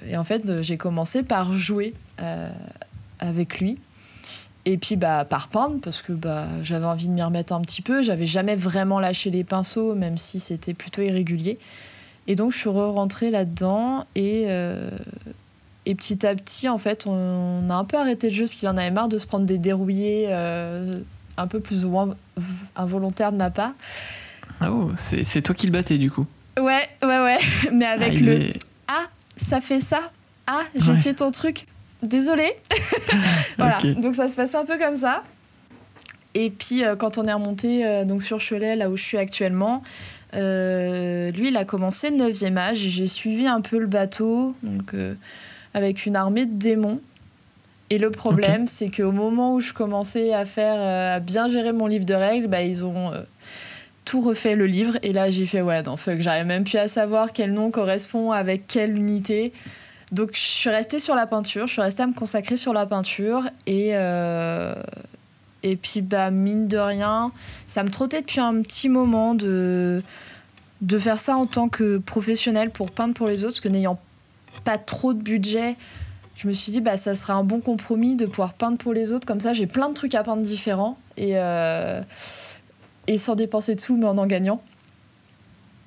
et 0.09 0.17
en 0.17 0.25
fait, 0.25 0.63
j'ai 0.63 0.77
commencé 0.77 1.23
par 1.23 1.53
jouer 1.53 1.95
euh, 2.21 2.51
avec 3.21 3.61
lui. 3.61 3.79
Et 4.65 4.79
puis 4.79 4.97
bah, 4.97 5.25
par 5.25 5.49
peindre, 5.49 5.81
parce 5.83 6.03
que 6.03 6.13
bah, 6.13 6.47
j'avais 6.63 6.87
envie 6.87 7.09
de 7.09 7.13
m'y 7.13 7.23
remettre 7.23 7.53
un 7.53 7.61
petit 7.61 7.83
peu. 7.83 8.03
J'avais 8.03 8.27
jamais 8.27 8.55
vraiment 8.55 9.01
lâché 9.01 9.31
les 9.31 9.45
pinceaux, 9.45 9.95
même 9.95 10.17
si 10.17 10.39
c'était 10.39 10.75
plutôt 10.75 11.03
irrégulier. 11.03 11.59
Et 12.29 12.37
donc 12.37 12.53
je 12.53 12.59
suis 12.59 12.69
re-rentrée 12.69 13.31
là-dedans. 13.31 14.07
Et, 14.15 14.45
euh, 14.49 14.91
et 15.85 15.95
petit 15.97 16.25
à 16.25 16.35
petit, 16.35 16.69
en 16.69 16.79
fait, 16.79 17.07
on, 17.07 17.69
a 17.69 17.75
un 17.75 17.85
peu 17.85 17.97
arrêté 17.97 18.31
le 18.31 18.35
jeu 18.35 18.43
parce 18.43 18.55
qu'il 18.55 18.69
en 18.69 18.77
avait 18.77 18.93
marre 18.93 19.09
de 19.09 19.19
se 19.19 19.27
prendre 19.27 19.47
des 19.47 19.59
dérouillés 19.59 20.27
euh, 20.29 20.93
un 21.37 21.47
peu 21.49 21.59
plus 21.59 21.85
ou 21.85 21.89
moins 21.89 22.15
involontaires 22.77 23.33
de 23.33 23.39
ma 23.39 23.51
part. 23.51 23.73
Ah 24.61 24.71
oh, 24.71 24.93
c'est 24.97 25.43
toi 25.43 25.57
qui 25.57 25.67
le 25.67 25.73
battais 25.73 25.99
du 25.99 26.09
coup 26.09 26.27
Ouais, 26.57 26.89
ouais, 27.03 27.21
ouais. 27.21 27.39
Mais 27.73 27.87
avec 27.87 28.13
ah, 28.17 28.21
le 28.21 28.47
Ah, 28.87 29.07
ça 29.37 29.61
fait 29.61 29.81
ça 29.81 30.01
Ah, 30.47 30.63
j'ai 30.77 30.97
tué 30.99 31.15
ton 31.15 31.33
truc 31.33 31.67
désolé. 32.03 32.57
voilà, 33.59 33.79
donc 33.97 34.15
ça 34.15 34.29
se 34.29 34.37
passe 34.37 34.55
un 34.55 34.65
peu 34.65 34.79
comme 34.79 34.97
ça. 34.97 35.23
Et 36.35 36.51
puis 36.51 36.85
euh, 36.85 36.97
quand 36.97 37.19
on 37.19 37.27
est 37.27 37.33
remonté 37.33 37.87
euh, 37.87 38.05
donc 38.05 38.23
sur 38.23 38.39
Cholet, 38.39 38.77
là 38.77 38.89
où 38.89 38.97
je 38.97 39.03
suis 39.03 39.19
actuellement, 39.19 39.83
euh, 40.35 41.31
lui 41.33 41.49
il 41.49 41.57
a 41.57 41.65
commencé 41.65 42.11
9e 42.11 42.57
âge 42.57 42.85
et 42.85 42.89
j'ai 42.89 43.07
suivi 43.07 43.47
un 43.47 43.61
peu 43.61 43.79
le 43.79 43.87
bateau 43.87 44.55
donc, 44.63 44.95
avec 45.75 46.07
une 46.07 46.17
armée 46.17 46.47
de 46.47 46.59
démons. 46.59 47.01
Et 47.91 47.99
le 47.99 48.11
problème, 48.11 48.67
c'est 48.69 48.89
qu'au 48.89 49.13
moment 49.13 49.55
où 49.55 49.61
je 49.61 49.75
commençais 49.75 50.33
à 50.33 50.47
faire, 50.47 51.17
à 51.17 51.21
bien 51.21 51.49
gérer 51.49 51.75
mon 51.75 51.87
livre 51.87 52.07
de 52.07 52.15
règles, 52.15 52.47
bah, 52.47 52.63
ils 52.63 52.87
ont 52.87 53.13
tout 54.07 54.23
refait 54.23 54.57
le 54.57 54.65
livre. 54.65 54.97
Et 55.03 55.13
là, 55.13 55.29
j'ai 55.29 55.45
fait, 55.45 55.61
ouais, 55.61 55.83
non, 55.83 55.99
fuck, 55.99 56.21
j'arrive 56.21 56.47
même 56.47 56.65
plus 56.65 56.79
à 56.79 56.89
savoir 56.89 57.35
quel 57.35 57.53
nom 57.53 57.71
correspond 57.71 58.33
avec 58.33 58.67
quelle 58.67 58.97
unité. 58.97 59.53
Donc 60.13 60.35
je 60.35 60.41
suis 60.41 60.71
restée 60.71 60.99
sur 60.99 61.15
la 61.15 61.27
peinture, 61.27 61.67
je 61.67 61.73
suis 61.73 61.81
restée 61.81 62.03
à 62.03 62.07
me 62.07 62.13
consacrer 62.13 62.57
sur 62.57 62.75
la 62.75 62.85
peinture 62.85 63.45
et 63.67 63.91
euh, 63.93 64.75
et 65.63 65.77
puis 65.77 66.03
bah 66.03 66.31
mine 66.31 66.67
de 66.67 66.77
rien, 66.77 67.33
ça 67.67 67.83
me 67.83 67.91
trottait 67.91 68.21
depuis 68.21 68.41
un 68.41 68.61
petit 68.61 68.91
moment 68.91 69.35
de 69.35 70.03
de 70.83 70.99
faire 70.99 71.19
ça 71.19 71.37
en 71.37 71.47
tant 71.47 71.69
que 71.69 71.97
professionnel 71.97 72.71
pour 72.71 72.91
peindre 72.91 73.15
pour 73.15 73.27
les 73.27 73.45
autres, 73.45 73.55
parce 73.55 73.61
que 73.61 73.69
n'ayant 73.69 73.99
pas 74.65 74.77
trop 74.77 75.15
de 75.15 75.23
budget, 75.23 75.77
je 76.37 76.47
me 76.47 76.53
suis 76.53 76.73
dit 76.73 76.83
bah 76.83 76.99
ça 76.99 77.15
serait 77.15 77.33
un 77.33 77.45
bon 77.45 77.61
compromis 77.61 78.15
de 78.15 78.27
pouvoir 78.27 78.53
peindre 78.53 78.77
pour 78.77 78.93
les 78.93 79.13
autres 79.13 79.27
comme 79.27 79.41
ça 79.41 79.55
j'ai 79.55 79.67
plein 79.67 79.89
de 79.89 79.95
trucs 79.95 80.15
à 80.15 80.23
peindre 80.23 80.43
différents 80.43 80.99
et 81.17 81.39
euh, 81.39 82.03
et 83.07 83.17
sans 83.17 83.35
dépenser 83.35 83.75
de 83.75 83.81
sous 83.81 83.97
mais 83.97 84.07
en 84.07 84.19
en 84.19 84.27
gagnant. 84.27 84.61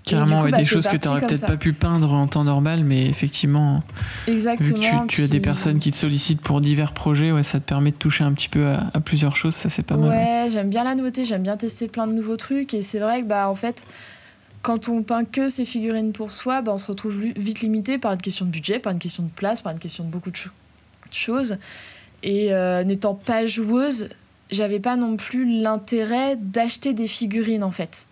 Carrément, 0.05 0.43
coup, 0.43 0.51
bah, 0.51 0.57
des 0.57 0.63
choses 0.63 0.87
que 0.87 0.97
tu 0.97 1.07
n'aurais 1.07 1.21
peut-être 1.21 1.47
pas 1.47 1.57
pu 1.57 1.73
peindre 1.73 2.13
en 2.13 2.27
temps 2.27 2.43
normal, 2.43 2.83
mais 2.83 3.05
effectivement, 3.07 3.83
Exactement, 4.27 5.07
tu, 5.07 5.21
as 5.21 5.27
des 5.27 5.39
personnes 5.39 5.79
qui 5.79 5.91
te 5.91 5.97
sollicitent 5.97 6.41
pour 6.41 6.61
divers 6.61 6.93
projets, 6.93 7.31
ouais, 7.31 7.41
ça 7.41 7.59
te 7.59 7.65
permet 7.65 7.91
de 7.91 7.95
toucher 7.95 8.23
un 8.23 8.33
petit 8.33 8.49
peu 8.49 8.67
à, 8.67 8.99
plusieurs 8.99 9.35
choses, 9.35 9.55
ça 9.55 9.69
c'est 9.69 9.83
pas 9.83 9.97
mal. 9.97 10.09
Ouais, 10.09 10.49
j'aime 10.51 10.69
bien 10.69 10.83
la 10.83 10.93
nouveauté, 10.93 11.25
j'aime 11.25 11.41
bien 11.41 11.57
tester 11.57 11.87
plein 11.87 12.05
de 12.05 12.13
nouveaux 12.13 12.37
trucs, 12.37 12.73
et 12.75 12.83
c'est 12.83 12.99
vrai 12.99 13.23
que 13.23 13.27
bah, 13.27 13.49
en 13.49 13.55
fait, 13.55 13.87
quand 14.61 14.89
on 14.89 15.01
peint 15.01 15.25
que 15.25 15.49
ces 15.49 15.65
figurines 15.65 16.11
pour 16.11 16.29
soi, 16.29 16.61
bah, 16.61 16.71
on 16.73 16.77
se 16.77 16.87
retrouve 16.87 17.17
vite 17.35 17.61
limité 17.61 17.97
par 17.97 18.13
une 18.13 18.21
question 18.21 18.45
de 18.45 18.51
budget, 18.51 18.79
par 18.79 18.93
une 18.93 18.99
question 18.99 19.23
de 19.23 19.29
place, 19.29 19.61
par 19.61 19.71
une 19.71 19.79
question 19.79 20.03
de 20.03 20.09
beaucoup 20.09 20.31
de, 20.31 20.37
choses. 21.11 21.57
Et 22.23 22.53
euh, 22.53 22.83
n'étant 22.83 23.15
pas 23.15 23.45
joueuse, 23.45 24.09
j'avais 24.51 24.79
pas 24.79 24.97
non 24.97 25.17
plus 25.17 25.61
l'intérêt 25.61 26.35
d'acheter 26.35 26.93
des 26.93 27.07
figurines 27.07 27.63
en 27.63 27.71
fait 27.71 28.07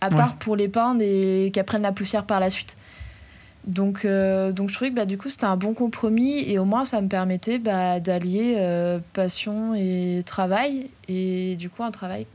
à 0.00 0.10
part 0.10 0.36
pour 0.36 0.56
les 0.56 0.68
peindre 0.68 1.02
et 1.02 1.50
qu'elles 1.52 1.64
prennent 1.64 1.82
la 1.82 1.92
poussière 1.92 2.24
par 2.24 2.40
la 2.40 2.50
suite. 2.50 2.76
Donc, 3.66 4.04
euh, 4.04 4.52
donc 4.52 4.70
je 4.70 4.74
trouvais 4.74 4.90
que 4.90 4.96
bah, 4.96 5.04
du 5.04 5.18
coup 5.18 5.28
c'était 5.28 5.44
un 5.44 5.56
bon 5.56 5.74
compromis 5.74 6.48
et 6.50 6.58
au 6.58 6.64
moins 6.64 6.84
ça 6.84 7.00
me 7.02 7.08
permettait 7.08 7.58
bah, 7.58 8.00
d'allier 8.00 8.54
euh, 8.56 9.00
passion 9.12 9.74
et 9.74 10.22
travail 10.24 10.88
et 11.08 11.56
du 11.56 11.68
coup 11.68 11.82
un 11.82 11.90
travail 11.90 12.26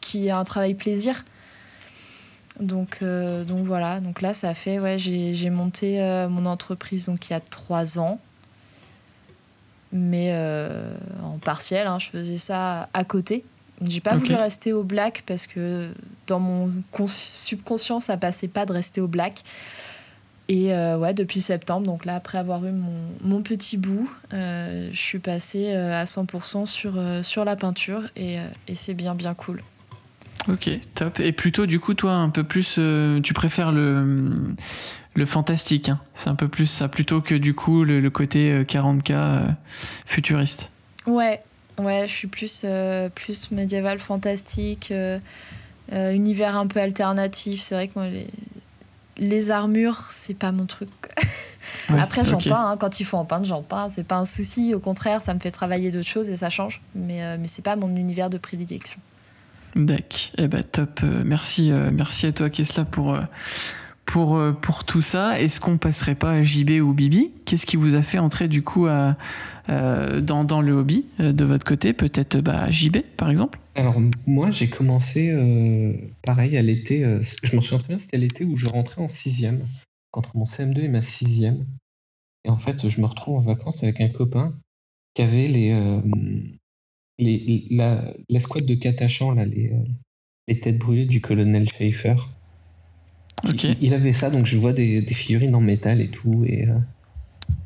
qui 0.00 0.28
est 0.28 0.30
un 0.30 0.44
travail 0.44 0.74
plaisir. 0.74 1.24
Donc, 2.60 2.98
euh, 3.02 3.44
donc 3.44 3.66
voilà, 3.66 4.00
donc 4.00 4.20
là 4.20 4.32
ça 4.32 4.54
fait, 4.54 4.78
ouais, 4.78 4.98
j'ai 4.98 5.50
monté 5.50 6.00
mon 6.30 6.46
entreprise 6.46 7.06
donc 7.06 7.28
il 7.28 7.32
y 7.32 7.36
a 7.36 7.40
trois 7.40 7.98
ans, 7.98 8.20
mais 9.92 10.32
en 11.22 11.38
partiel, 11.38 11.88
hein, 11.88 11.98
je 11.98 12.10
faisais 12.10 12.38
ça 12.38 12.88
à 12.92 13.04
côté. 13.04 13.44
J'ai 13.86 14.00
pas 14.00 14.14
voulu 14.14 14.34
rester 14.34 14.72
au 14.72 14.82
black 14.82 15.22
parce 15.26 15.46
que 15.46 15.92
dans 16.26 16.40
mon 16.40 16.70
subconscient, 17.06 18.00
ça 18.00 18.16
passait 18.16 18.48
pas 18.48 18.66
de 18.66 18.72
rester 18.72 19.00
au 19.00 19.06
black. 19.06 19.42
Et 20.48 20.72
euh, 20.72 20.96
ouais, 20.96 21.12
depuis 21.12 21.40
septembre, 21.40 21.86
donc 21.86 22.06
là, 22.06 22.16
après 22.16 22.38
avoir 22.38 22.64
eu 22.64 22.72
mon, 22.72 23.10
mon 23.22 23.42
petit 23.42 23.76
bout, 23.76 24.10
euh, 24.32 24.88
je 24.92 24.98
suis 24.98 25.18
passée 25.18 25.74
euh, 25.74 26.00
à 26.00 26.04
100% 26.04 26.64
sur, 26.64 26.98
sur 27.22 27.44
la 27.44 27.54
peinture 27.54 28.02
et, 28.16 28.36
et 28.66 28.74
c'est 28.74 28.94
bien, 28.94 29.14
bien 29.14 29.34
cool. 29.34 29.62
Ok, 30.48 30.70
top. 30.94 31.20
Et 31.20 31.32
plutôt, 31.32 31.66
du 31.66 31.78
coup, 31.78 31.92
toi, 31.92 32.12
un 32.12 32.30
peu 32.30 32.44
plus, 32.44 32.80
tu 33.22 33.34
préfères 33.34 33.72
le, 33.72 34.34
le 35.12 35.26
fantastique. 35.26 35.90
Hein. 35.90 36.00
C'est 36.14 36.30
un 36.30 36.34
peu 36.34 36.48
plus 36.48 36.66
ça, 36.66 36.88
plutôt 36.88 37.20
que 37.20 37.34
du 37.34 37.54
coup 37.54 37.84
le, 37.84 38.00
le 38.00 38.10
côté 38.10 38.62
40K 38.62 39.54
futuriste. 40.06 40.70
Ouais, 41.06 41.42
Ouais, 41.78 42.06
je 42.06 42.12
suis 42.12 42.28
plus, 42.28 42.62
euh, 42.64 43.08
plus 43.08 43.50
médiéval, 43.50 43.98
fantastique, 43.98 44.90
euh, 44.90 45.18
euh, 45.92 46.12
univers 46.12 46.56
un 46.56 46.66
peu 46.66 46.80
alternatif. 46.80 47.60
C'est 47.60 47.74
vrai 47.74 47.88
que 47.88 47.92
moi, 47.96 48.08
les, 48.08 48.26
les 49.16 49.50
armures, 49.50 50.06
c'est 50.10 50.34
pas 50.34 50.52
mon 50.52 50.66
truc. 50.66 50.90
Après, 51.88 52.24
j'en 52.24 52.38
peins. 52.38 52.70
Hein. 52.70 52.76
quand 52.78 53.00
il 53.00 53.04
faut 53.04 53.16
en 53.16 53.24
peindre, 53.24 53.46
j'en 53.46 53.62
peins. 53.62 53.88
C'est 53.90 54.04
pas 54.04 54.16
un 54.16 54.24
souci. 54.24 54.74
Au 54.74 54.80
contraire, 54.80 55.20
ça 55.20 55.34
me 55.34 55.38
fait 55.38 55.50
travailler 55.50 55.90
d'autres 55.90 56.08
choses 56.08 56.28
et 56.28 56.36
ça 56.36 56.50
change. 56.50 56.82
Mais, 56.94 57.38
mais 57.38 57.46
c'est 57.46 57.64
pas 57.64 57.76
mon 57.76 57.94
univers 57.96 58.30
de 58.30 58.38
prédilection. 58.38 59.00
D'accord. 59.76 60.18
Eh 60.36 60.48
ben, 60.48 60.62
top. 60.62 61.00
Merci, 61.24 61.70
merci 61.92 62.26
à 62.26 62.32
toi, 62.32 62.50
Kesla, 62.50 62.84
pour, 62.84 63.18
pour, 64.04 64.40
pour 64.60 64.84
tout 64.84 65.02
ça. 65.02 65.40
Est-ce 65.40 65.60
qu'on 65.60 65.78
passerait 65.78 66.14
pas 66.14 66.32
à 66.32 66.42
JB 66.42 66.80
ou 66.82 66.92
Bibi? 66.92 67.30
Qu'est-ce 67.48 67.64
qui 67.64 67.76
vous 67.76 67.94
a 67.94 68.02
fait 68.02 68.18
entrer 68.18 68.46
du 68.46 68.62
coup 68.62 68.86
à, 68.86 69.16
dans, 69.68 70.44
dans, 70.44 70.60
le 70.60 70.72
hobby 70.72 71.06
de 71.18 71.44
votre 71.44 71.64
côté? 71.64 71.94
Peut-être 71.94 72.40
bah, 72.40 72.70
JB, 72.70 72.98
par 73.16 73.30
exemple? 73.30 73.58
Alors 73.74 74.00
moi 74.26 74.50
j'ai 74.50 74.68
commencé 74.68 75.34
pareil 76.22 76.56
à 76.58 76.62
l'été, 76.62 77.00
je 77.42 77.56
m'en 77.56 77.62
souviens 77.62 77.78
très 77.78 77.88
bien, 77.88 77.98
c'était 77.98 78.18
l'été 78.18 78.44
où 78.44 78.56
je 78.56 78.66
rentrais 78.66 79.00
en 79.00 79.08
sixième 79.08 79.58
entre 80.12 80.36
mon 80.36 80.44
CM2 80.44 80.80
et 80.80 80.88
ma 80.88 81.02
sixième. 81.02 81.64
Et 82.44 82.50
en 82.50 82.58
fait, 82.58 82.88
je 82.88 83.00
me 83.00 83.06
retrouve 83.06 83.36
en 83.36 83.40
vacances 83.40 83.82
avec 83.82 84.00
un 84.00 84.08
copain 84.08 84.54
qui 85.14 85.22
avait 85.22 85.46
les, 85.46 85.72
euh, 85.72 86.00
les 87.18 87.66
la, 87.70 88.14
l'escouade 88.28 88.66
de 88.66 88.74
Catachan, 88.74 89.32
là, 89.32 89.44
les, 89.44 89.72
euh, 89.72 89.84
les 90.46 90.60
têtes 90.60 90.78
brûlées 90.78 91.06
du 91.06 91.20
colonel 91.20 91.68
Schaefer. 91.70 92.16
Il, 93.80 93.94
avait 93.94 94.12
ça, 94.12 94.30
donc 94.30 94.46
je 94.46 94.56
vois 94.56 94.72
des, 94.72 95.00
des, 95.00 95.14
figurines 95.14 95.54
en 95.54 95.60
métal 95.60 96.00
et 96.00 96.08
tout. 96.08 96.44
Et, 96.44 96.66
euh, 96.66 96.78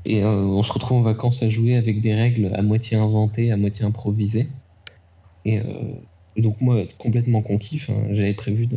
et 0.05 0.25
on 0.25 0.63
se 0.63 0.73
retrouve 0.73 0.99
en 0.99 1.03
vacances 1.03 1.43
à 1.43 1.49
jouer 1.49 1.77
avec 1.77 2.01
des 2.01 2.15
règles 2.15 2.51
à 2.55 2.63
moitié 2.63 2.97
inventées, 2.97 3.53
à 3.53 3.57
moitié 3.57 3.85
improvisées. 3.85 4.49
Et, 5.45 5.61
donc 6.37 6.61
moi, 6.61 6.83
complètement 6.99 7.43
conquis, 7.43 7.79
j'avais 8.11 8.35
prévu 8.35 8.69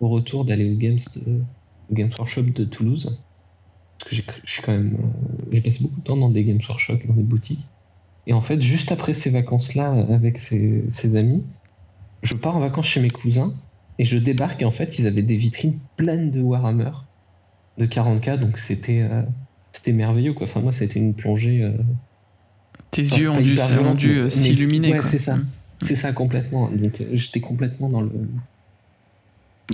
au 0.00 0.08
retour 0.08 0.44
d'aller 0.44 0.70
au 0.70 0.76
Games 0.76 0.98
de, 1.16 1.40
Games 1.92 2.10
Workshop 2.18 2.42
de 2.42 2.64
Toulouse. 2.64 3.22
Parce 3.98 4.20
que 4.20 4.32
suis 4.44 4.62
quand 4.62 4.72
même. 4.72 4.94
Euh, 4.94 5.46
j'ai 5.52 5.60
passé 5.60 5.82
beaucoup 5.82 6.00
de 6.00 6.04
temps 6.04 6.16
dans 6.16 6.30
des 6.30 6.44
Games 6.44 6.60
Workshop, 6.68 6.98
dans 7.06 7.14
des 7.14 7.22
boutiques. 7.22 7.66
Et 8.26 8.32
en 8.32 8.40
fait, 8.40 8.60
juste 8.60 8.92
après 8.92 9.12
ces 9.12 9.30
vacances-là, 9.30 9.92
avec 10.10 10.38
ses, 10.38 11.16
amis, 11.16 11.44
je 12.22 12.34
pars 12.34 12.56
en 12.56 12.60
vacances 12.60 12.86
chez 12.86 13.00
mes 13.00 13.10
cousins 13.10 13.54
et 13.98 14.04
je 14.04 14.18
débarque. 14.18 14.62
Et 14.62 14.64
en 14.64 14.70
fait, 14.70 14.98
ils 14.98 15.06
avaient 15.06 15.22
des 15.22 15.36
vitrines 15.36 15.78
pleines 15.96 16.30
de 16.30 16.40
Warhammer 16.40 16.90
de 17.78 17.86
40K. 17.86 18.38
Donc 18.38 18.58
c'était 18.58 19.00
euh, 19.00 19.22
c'était 19.76 19.92
merveilleux. 19.92 20.32
Quoi. 20.32 20.46
Enfin, 20.46 20.60
moi, 20.60 20.72
ça 20.72 20.82
a 20.82 20.84
été 20.86 20.98
une 20.98 21.14
plongée. 21.14 21.62
Euh, 21.62 21.72
Tes 22.90 23.02
yeux 23.02 23.30
ont 23.30 23.40
dû, 23.94 24.30
s'illuminer. 24.30 24.92
Ouais, 24.92 25.02
c'est 25.02 25.18
ça. 25.18 25.36
Mm. 25.36 25.46
C'est 25.82 25.96
ça 25.96 26.12
complètement. 26.12 26.70
Donc 26.70 27.02
j'étais 27.12 27.40
complètement 27.40 27.90
dans 27.90 28.00
le, 28.00 28.10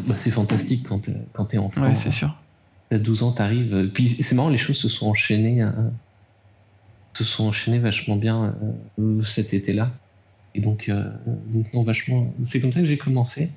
bah, 0.07 0.17
c'est 0.17 0.31
fantastique 0.31 0.87
quand, 0.89 1.09
quand 1.33 1.45
t'es 1.47 1.59
enfant. 1.59 1.83
Ouais, 1.83 1.95
c'est 1.95 2.11
sûr. 2.11 2.35
T'as 2.89 2.99
12 2.99 3.23
ans, 3.23 3.33
t'arrives. 3.33 3.75
Euh, 3.75 3.91
puis 3.93 4.09
c'est 4.09 4.35
marrant, 4.35 4.49
les 4.49 4.59
choses 4.59 4.77
se 4.77 4.89
sont 4.89 5.09
enchaînées, 5.09 5.63
euh, 5.63 5.71
se 7.15 7.25
sont 7.25 7.45
enchaînées 7.45 7.79
vachement 7.79 8.17
bien 8.17 8.55
euh, 8.99 9.23
cet 9.23 9.55
été-là. 9.55 9.91
Et 10.55 10.61
donc, 10.61 10.91
donc, 11.47 11.73
non, 11.73 11.83
vachement. 11.83 12.31
C'est 12.45 12.61
comme 12.61 12.73
ça 12.73 12.81
que 12.81 12.87
j'ai 12.87 12.99
commencé. 12.99 13.51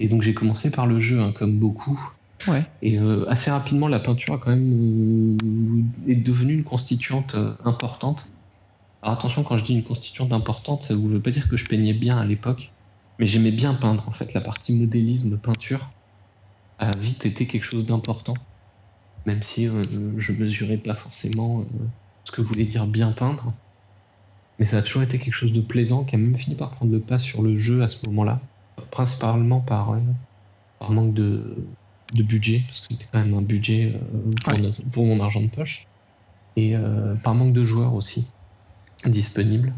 Et 0.00 0.08
donc, 0.08 0.22
j'ai 0.22 0.34
commencé 0.34 0.72
par 0.72 0.88
le 0.88 0.98
jeu, 0.98 1.20
hein, 1.20 1.32
comme 1.32 1.58
beaucoup. 1.58 2.13
Ouais. 2.48 2.64
Et 2.82 2.98
assez 3.28 3.50
rapidement, 3.50 3.88
la 3.88 4.00
peinture 4.00 4.34
a 4.34 4.38
quand 4.38 4.50
même 4.50 5.36
est 6.06 6.14
devenue 6.16 6.54
une 6.54 6.64
constituante 6.64 7.36
importante. 7.64 8.32
Alors 9.02 9.18
attention, 9.18 9.42
quand 9.42 9.56
je 9.56 9.64
dis 9.64 9.74
une 9.74 9.84
constituante 9.84 10.32
importante, 10.32 10.82
ça 10.82 10.94
ne 10.94 11.08
veut 11.08 11.20
pas 11.20 11.30
dire 11.30 11.48
que 11.48 11.56
je 11.56 11.66
peignais 11.66 11.92
bien 11.92 12.18
à 12.18 12.24
l'époque. 12.24 12.72
Mais 13.18 13.26
j'aimais 13.26 13.50
bien 13.50 13.74
peindre, 13.74 14.08
en 14.08 14.12
fait. 14.12 14.34
La 14.34 14.40
partie 14.40 14.74
modélisme, 14.74 15.38
peinture, 15.38 15.90
a 16.78 16.90
vite 16.96 17.26
été 17.26 17.46
quelque 17.46 17.64
chose 17.64 17.86
d'important. 17.86 18.34
Même 19.26 19.42
si 19.42 19.68
euh, 19.68 19.82
je 20.16 20.32
mesurais 20.32 20.78
pas 20.78 20.94
forcément 20.94 21.60
euh, 21.60 21.64
ce 22.24 22.32
que 22.32 22.42
voulait 22.42 22.64
dire 22.64 22.86
bien 22.86 23.12
peindre. 23.12 23.52
Mais 24.58 24.66
ça 24.66 24.78
a 24.78 24.82
toujours 24.82 25.02
été 25.02 25.18
quelque 25.18 25.34
chose 25.34 25.52
de 25.52 25.60
plaisant 25.60 26.04
qui 26.04 26.14
a 26.14 26.18
même 26.18 26.36
fini 26.38 26.56
par 26.56 26.70
prendre 26.70 26.92
le 26.92 27.00
pas 27.00 27.18
sur 27.18 27.42
le 27.42 27.56
jeu 27.56 27.82
à 27.82 27.88
ce 27.88 28.04
moment-là. 28.06 28.40
Principalement 28.90 29.58
euh, 29.58 30.00
par 30.78 30.90
manque 30.90 31.14
de, 31.14 31.56
de, 32.12 32.22
budget, 32.22 32.62
parce 32.66 32.80
que 32.80 32.86
c'était 32.90 33.06
quand 33.10 33.18
même 33.18 33.34
un 33.34 33.42
budget 33.42 33.98
pour, 34.44 34.58
pour, 34.92 35.06
mon 35.06 35.20
argent 35.20 35.40
de 35.40 35.48
poche. 35.48 35.86
Et 36.56 36.74
par 37.24 37.34
manque 37.34 37.52
de 37.52 37.64
joueurs 37.64 37.94
aussi 37.94 38.32
disponibles. 39.04 39.72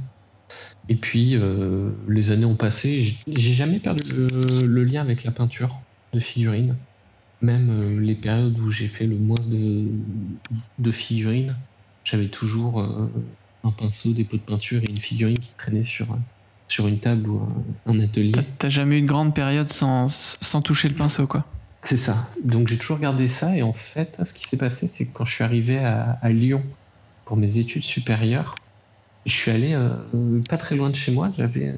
Et 0.88 0.94
puis, 0.94 1.34
euh, 1.34 1.90
les 2.08 2.30
années 2.30 2.44
ont 2.44 2.54
passé. 2.54 3.02
J'ai 3.26 3.54
jamais 3.54 3.80
perdu 3.80 4.28
le, 4.62 4.84
lien 4.84 5.00
avec 5.00 5.24
la 5.24 5.32
peinture 5.32 5.80
de 6.12 6.20
figurines. 6.20 6.76
Même 7.42 7.68
euh, 7.70 8.00
les 8.00 8.14
périodes 8.14 8.58
où 8.58 8.70
j'ai 8.70 8.86
fait 8.86 9.06
le 9.06 9.16
moins 9.16 9.36
de, 10.78 10.90
figurines, 10.90 11.56
j'avais 12.04 12.28
toujours 12.28 12.80
euh, 12.80 13.10
un 13.64 13.70
pinceau, 13.70 14.12
des 14.12 14.24
pots 14.24 14.36
de 14.36 14.42
peinture 14.42 14.80
et 14.82 14.88
une 14.88 14.96
figurine 14.96 15.38
qui 15.38 15.52
traînait 15.58 15.82
sur, 15.82 16.06
sur 16.68 16.86
une 16.86 16.98
table 16.98 17.28
ou 17.28 17.42
un, 17.86 18.00
atelier. 18.00 18.32
T'as 18.58 18.68
jamais 18.68 18.96
eu 18.96 19.00
une 19.00 19.06
grande 19.06 19.34
période 19.34 19.68
sans, 19.68 20.08
sans 20.08 20.62
toucher 20.62 20.88
le 20.88 20.94
pinceau, 20.94 21.26
quoi. 21.26 21.44
C'est 21.82 21.96
ça. 21.96 22.16
Donc 22.44 22.68
j'ai 22.68 22.78
toujours 22.78 22.98
gardé 22.98 23.28
ça. 23.28 23.56
Et 23.56 23.62
en 23.62 23.72
fait, 23.72 24.20
ce 24.24 24.34
qui 24.34 24.46
s'est 24.46 24.58
passé, 24.58 24.86
c'est 24.86 25.08
que 25.08 25.12
quand 25.12 25.24
je 25.24 25.34
suis 25.34 25.44
arrivé 25.44 25.78
à 25.78 26.28
Lyon 26.28 26.62
pour 27.24 27.36
mes 27.36 27.58
études 27.58 27.84
supérieures, 27.84 28.54
je 29.26 29.32
suis 29.32 29.50
allé 29.50 29.74
euh, 29.74 30.40
pas 30.48 30.56
très 30.56 30.76
loin 30.76 30.88
de 30.88 30.94
chez 30.94 31.12
moi, 31.12 31.30
j'avais 31.36 31.74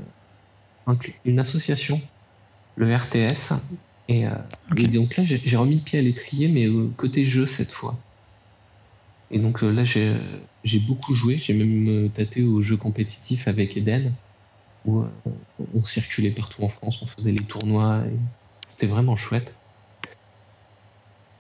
une 1.25 1.39
association, 1.39 2.01
le 2.77 2.95
RTS, 2.95 3.55
et, 4.09 4.27
euh, 4.27 4.37
donc 4.93 5.17
là 5.17 5.23
j'ai 5.25 5.57
remis 5.57 5.77
le 5.77 5.83
pied 5.83 5.99
à 5.99 6.03
l'étrier, 6.03 6.49
mais 6.49 6.69
côté 6.97 7.25
jeu 7.25 7.47
cette 7.47 7.73
fois. 7.73 7.99
Et 9.31 9.39
donc 9.39 9.65
euh, 9.65 9.71
là 9.71 9.83
j'ai 9.83 10.79
beaucoup 10.81 11.15
joué, 11.15 11.39
j'ai 11.39 11.55
même 11.55 12.11
tâté 12.11 12.43
aux 12.43 12.61
jeux 12.61 12.77
compétitifs 12.77 13.49
avec 13.49 13.77
Eden, 13.77 14.15
où 14.85 15.05
on 15.75 15.85
circulait 15.87 16.31
partout 16.31 16.63
en 16.63 16.69
France, 16.69 17.01
on 17.03 17.07
faisait 17.07 17.33
les 17.33 17.45
tournois, 17.47 18.05
c'était 18.69 18.87
vraiment 18.87 19.17
chouette. 19.17 19.59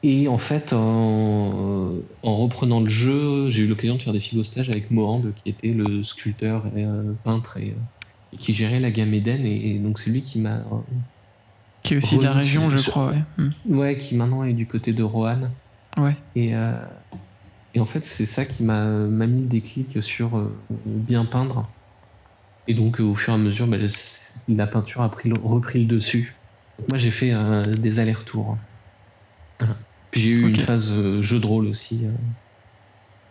Et 0.02 0.28
en 0.28 0.38
fait, 0.38 0.72
en, 0.72 1.98
reprenant 2.22 2.80
le 2.80 2.88
jeu, 2.88 3.50
j'ai 3.50 3.64
eu 3.64 3.66
l'occasion 3.66 3.96
de 3.96 4.02
faire 4.02 4.12
des 4.12 4.20
figostages 4.20 4.70
avec 4.70 4.90
Mohand, 4.90 5.24
qui 5.42 5.50
était 5.50 5.72
le 5.72 6.04
sculpteur 6.04 6.66
et 6.76 6.84
euh, 6.84 7.02
peintre 7.24 7.56
et, 7.56 7.70
euh, 7.70 8.36
qui 8.38 8.52
gérait 8.52 8.78
la 8.78 8.92
gamme 8.92 9.12
Eden. 9.12 9.44
Et, 9.44 9.78
donc 9.80 9.98
c'est 9.98 10.10
lui 10.10 10.22
qui 10.22 10.38
m'a. 10.38 10.62
qui 11.82 11.94
est 11.94 11.96
aussi 11.96 12.16
de 12.16 12.22
la 12.22 12.32
région, 12.32 12.70
je 12.70 12.88
crois, 12.88 13.10
ouais. 13.10 13.22
Hmm. 13.38 13.76
Ouais, 13.76 13.98
qui 13.98 14.14
maintenant 14.14 14.44
est 14.44 14.52
du 14.52 14.66
côté 14.66 14.92
de 14.92 15.02
Roanne. 15.02 15.50
Ouais. 15.96 16.16
Et, 16.36 16.54
euh, 16.54 16.80
et 17.74 17.80
en 17.80 17.86
fait, 17.86 18.04
c'est 18.04 18.26
ça 18.26 18.44
qui 18.44 18.62
m'a 18.62 18.86
mis 18.86 19.42
le 19.42 19.48
déclic 19.48 20.00
sur 20.00 20.48
bien 20.86 21.24
peindre. 21.24 21.68
Et 22.68 22.74
donc, 22.74 23.00
au 23.00 23.16
fur 23.16 23.32
et 23.32 23.36
à 23.36 23.38
mesure, 23.38 23.66
bah, 23.66 23.78
la 24.46 24.66
peinture 24.68 25.02
a 25.02 25.10
pris, 25.10 25.32
repris 25.42 25.80
le 25.80 25.86
dessus. 25.86 26.36
moi, 26.88 26.98
j'ai 26.98 27.10
fait 27.10 27.32
des 27.80 27.98
allers-retours. 27.98 28.56
Puis 30.18 30.26
j'ai 30.26 30.30
eu 30.30 30.48
une 30.48 30.56
phase 30.56 30.90
euh, 30.90 31.22
jeu 31.22 31.38
de 31.38 31.46
rôle 31.46 31.68
aussi 31.68 32.00
euh, 32.02 32.10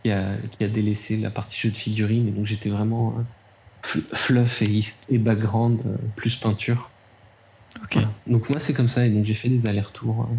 qui, 0.04 0.12
a, 0.12 0.38
qui, 0.52 0.64
a, 0.64 0.70
délaissé 0.70 1.18
la 1.18 1.30
partie 1.30 1.60
jeu 1.60 1.70
de 1.70 1.76
figurines. 1.76 2.30
Et 2.30 2.32
donc 2.32 2.46
j'étais 2.46 2.70
vraiment 2.70 3.14
euh, 3.18 4.00
fluff 4.14 4.62
et, 4.62 4.80
et 5.10 5.18
background 5.18 5.82
plus 6.16 6.38
peinture. 6.38 6.90
Donc 8.26 8.50
moi 8.50 8.60
c'est 8.60 8.74
comme 8.74 8.88
ça 8.88 9.06
et 9.06 9.10
donc 9.10 9.26
j'ai 9.26 9.34
fait 9.34 9.50
des 9.50 9.68
allers-retours. 9.68 10.30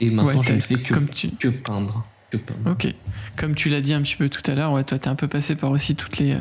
et 0.00 0.10
maintenant 0.10 0.42
je 0.42 0.54
ne 0.54 0.60
fais 0.60 0.74
que, 0.74 0.94
que 1.38 1.48
peindre. 1.48 2.04
Ok. 2.66 2.92
Comme 3.36 3.54
tu 3.54 3.68
l'as 3.68 3.80
dit 3.80 3.94
un 3.94 4.02
petit 4.02 4.16
peu 4.16 4.28
tout 4.28 4.42
à 4.50 4.56
l'heure, 4.56 4.72
ouais, 4.72 4.82
toi, 4.82 4.98
t'es 4.98 5.06
un 5.06 5.14
peu 5.14 5.28
passé 5.28 5.54
par 5.54 5.70
aussi 5.70 5.94
toutes 5.94 6.18
les, 6.18 6.36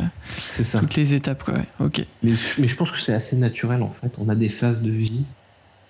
toutes 0.79 0.95
les 0.95 1.13
étapes, 1.13 1.43
quoi. 1.43 1.59
Ok. 1.79 1.99
Mais, 2.23 2.33
mais, 2.57 2.67
je 2.67 2.75
pense 2.75 2.89
que 2.89 2.97
c'est 2.97 3.13
assez 3.13 3.37
naturel, 3.37 3.83
en 3.83 3.91
fait. 3.91 4.11
On 4.17 4.27
a 4.27 4.33
des 4.33 4.49
phases 4.49 4.81
de 4.81 4.89
vie 4.89 5.23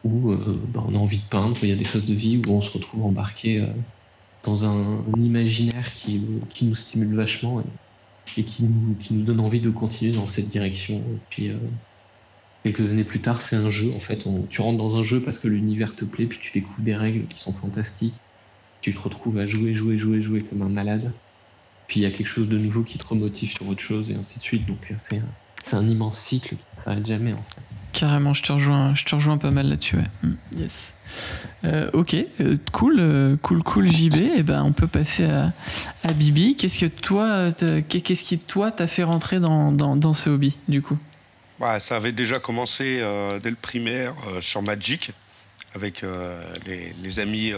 où 0.04 0.32
euh, 0.32 0.62
bah, 0.68 0.84
on 0.88 0.96
a 0.96 0.98
envie 0.98 1.20
de 1.20 1.26
peindre, 1.26 1.58
il 1.64 1.70
y 1.70 1.72
a 1.72 1.76
des 1.76 1.86
phases 1.86 2.06
de 2.06 2.14
vie 2.14 2.42
où 2.46 2.52
on 2.52 2.62
se 2.62 2.72
retrouve 2.72 3.06
embarqué 3.06 3.62
euh, 3.62 3.68
dans 4.44 4.66
un, 4.66 5.02
imaginaire 5.18 5.94
qui, 5.94 6.22
qui, 6.50 6.66
nous 6.66 6.76
stimule 6.76 7.16
vachement 7.16 7.64
et, 8.38 8.44
qui, 8.44 8.66
nous, 8.66 8.96
qui, 8.96 9.14
nous, 9.14 9.24
donne 9.24 9.40
envie 9.40 9.62
de 9.62 9.70
continuer 9.70 10.12
dans 10.12 10.28
cette 10.28 10.50
direction. 10.50 10.98
Et 10.98 11.20
puis, 11.30 11.50
euh, 11.50 11.58
quelques 12.64 12.92
années 12.92 13.06
plus 13.06 13.22
tard, 13.22 13.42
c'est 13.42 13.56
un 13.56 13.72
jeu. 13.72 13.94
En 13.96 14.00
fait, 14.00 14.28
tu 14.50 14.62
rentres 14.62 14.78
dans 14.78 14.98
un 14.98 15.04
jeu 15.04 15.22
parce 15.22 15.40
que 15.40 15.48
l'univers 15.48 15.94
te 15.94 16.04
plaît, 16.04 16.26
puis 16.26 16.40
tu 16.42 16.52
découvres 16.52 16.82
des 16.82 16.96
règles 16.96 17.26
qui 17.28 17.40
sont 17.40 17.54
fantastiques. 17.54 18.16
Tu 18.82 18.94
te 18.94 19.00
retrouves 19.00 19.38
à 19.38 19.48
jouer, 19.48 19.74
jouer, 19.74 19.98
jouer, 19.98 20.22
jouer 20.22 20.44
comme 20.44 20.62
un 20.62 20.70
malade. 20.70 21.14
Puis 21.88 22.02
il 22.02 22.04
y 22.04 22.06
a 22.06 22.12
quelque 22.12 22.28
chose 22.28 22.50
de 22.50 22.58
nouveau 22.58 22.84
qui 22.84 22.98
te 22.98 23.08
remotive 23.08 23.54
sur 23.56 23.68
autre 23.68 23.82
chose, 23.82 24.12
et 24.12 24.16
ainsi 24.16 24.40
de 24.40 24.44
suite. 24.44 24.66
Donc 24.66 24.94
c'est 24.98 25.20
un, 25.72 25.78
un 25.78 25.88
immense 25.88 26.18
cycle 26.18 26.56
qui 26.56 26.64
ne 26.76 26.82
s'arrête 26.82 27.06
jamais, 27.06 27.32
en 27.32 27.44
fait. 27.44 27.62
Carrément, 27.94 28.34
je 28.34 28.44
te 28.44 28.52
rejoins, 28.52 28.94
je 28.96 29.06
te 29.06 29.16
rejoins 29.16 29.38
pas 29.38 29.52
mal 29.52 29.68
là-dessus. 29.70 29.98
Ouais. 29.98 30.10
Hmm, 30.24 30.36
yes. 30.58 30.94
Euh, 31.64 31.90
ok, 31.94 32.16
euh, 32.42 32.58
cool, 32.72 32.98
euh, 33.00 33.38
cool, 33.42 33.64
cool, 33.64 33.90
JB. 33.90 34.16
Et 34.16 34.32
eh 34.38 34.44
ben, 34.44 34.64
on 34.64 34.74
peut 34.74 34.88
passer 34.88 35.26
à, 35.26 35.54
à 36.04 36.12
Bibi. 36.12 36.56
Qu'est-ce 36.56 36.80
que 36.80 36.86
toi, 36.88 37.52
qu'est-ce 37.88 38.24
qui 38.24 38.38
toi 38.40 38.72
t'a 38.72 38.88
fait 38.88 39.04
rentrer 39.04 39.40
dans, 39.40 39.72
dans, 39.72 39.96
dans, 39.96 40.14
ce 40.14 40.30
hobby 40.30 40.58
du 40.68 40.82
coup? 40.82 40.98
Bah, 41.60 41.80
ça 41.80 41.96
avait 41.96 42.12
déjà 42.12 42.40
commencé 42.40 43.02
dès 43.42 43.50
le 43.50 43.56
primaire 43.56 44.14
sur 44.42 44.62
Magic 44.62 45.12
avec 45.76 46.04
les, 46.66 46.94
les, 47.02 47.20
amis. 47.20 47.54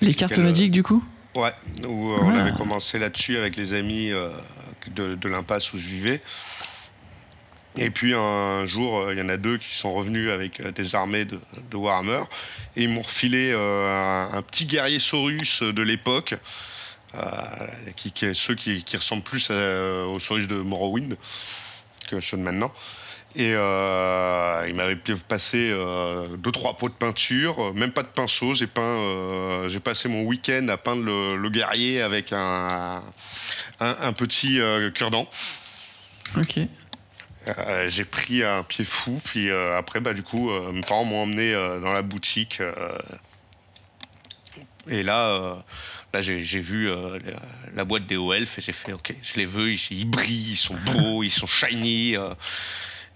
les 0.00 0.14
cartes 0.14 0.38
Magic 0.38 0.70
du 0.70 0.82
coup? 0.82 1.04
Ouais, 1.36 1.52
où 1.86 2.12
on 2.12 2.30
avait 2.30 2.56
commencé 2.56 2.98
là-dessus 2.98 3.36
avec 3.36 3.56
les 3.56 3.74
amis 3.74 4.12
de, 4.94 5.28
l'impasse 5.28 5.74
où 5.74 5.78
je 5.78 5.88
vivais. 5.88 6.22
Et 7.76 7.90
puis 7.90 8.14
un 8.14 8.66
jour, 8.66 9.12
il 9.12 9.18
y 9.18 9.22
en 9.22 9.28
a 9.28 9.36
deux 9.36 9.58
qui 9.58 9.74
sont 9.74 9.92
revenus 9.92 10.30
avec 10.30 10.62
des 10.74 10.94
armées 10.94 11.24
de, 11.24 11.38
Warhammer 11.74 12.22
et 12.76 12.84
ils 12.84 12.88
m'ont 12.88 13.02
refilé 13.02 13.52
un, 13.52 14.42
petit 14.42 14.66
guerrier 14.66 14.98
Saurus 14.98 15.62
de 15.62 15.82
l'époque, 15.82 16.34
qui, 17.96 18.12
qui, 18.12 18.34
ceux 18.34 18.54
qui, 18.54 18.82
qui 18.82 18.96
ressemblent 18.96 19.22
plus 19.22 19.50
aux 19.50 20.18
Saurus 20.18 20.46
de 20.46 20.56
Morrowind 20.56 21.16
que 22.08 22.20
ceux 22.20 22.36
de 22.36 22.42
maintenant. 22.42 22.72
Et 23.38 23.52
euh, 23.54 24.66
il 24.66 24.74
m'avait 24.76 24.96
passé 25.28 25.70
euh, 25.70 26.24
deux 26.38 26.52
trois 26.52 26.78
pots 26.78 26.88
de 26.88 26.94
peinture, 26.94 27.60
euh, 27.60 27.72
même 27.74 27.92
pas 27.92 28.02
de 28.02 28.08
pinceau. 28.08 28.54
J'ai 28.54 28.66
peint, 28.66 29.68
j'ai 29.68 29.80
passé 29.80 30.08
mon 30.08 30.22
week-end 30.22 30.66
à 30.68 30.78
peindre 30.78 31.04
le, 31.04 31.50
guerrier 31.50 32.00
avec 32.00 32.32
un, 32.32 33.02
un, 33.80 34.12
petit 34.14 34.58
cure-dent. 34.94 35.28
Ok. 36.38 36.60
J'ai 37.86 38.04
pris 38.04 38.42
un 38.42 38.62
pied 38.62 38.84
fou, 38.84 39.20
puis 39.24 39.50
après, 39.50 40.00
bah, 40.00 40.14
du 40.14 40.22
coup, 40.22 40.50
mes 40.72 40.82
parents 40.82 41.04
m'ont 41.04 41.22
emmené 41.22 41.52
dans 41.54 41.92
la 41.92 42.02
boutique. 42.02 42.60
et 44.88 45.02
là, 45.02 45.62
là 46.12 46.20
j'ai 46.20 46.60
vu 46.60 46.90
la, 47.74 47.84
boîte 47.84 48.06
des 48.06 48.16
Elf 48.16 48.58
et 48.58 48.62
j'ai 48.62 48.72
fait, 48.72 48.92
ok, 48.92 49.14
je 49.22 49.34
les 49.36 49.46
veux, 49.46 49.72
ils, 49.72 49.80
ils 49.90 50.10
brillent, 50.10 50.52
ils 50.52 50.56
sont 50.56 50.76
beaux, 50.76 51.22
ils 51.22 51.30
sont 51.30 51.46
shiny. 51.46 52.16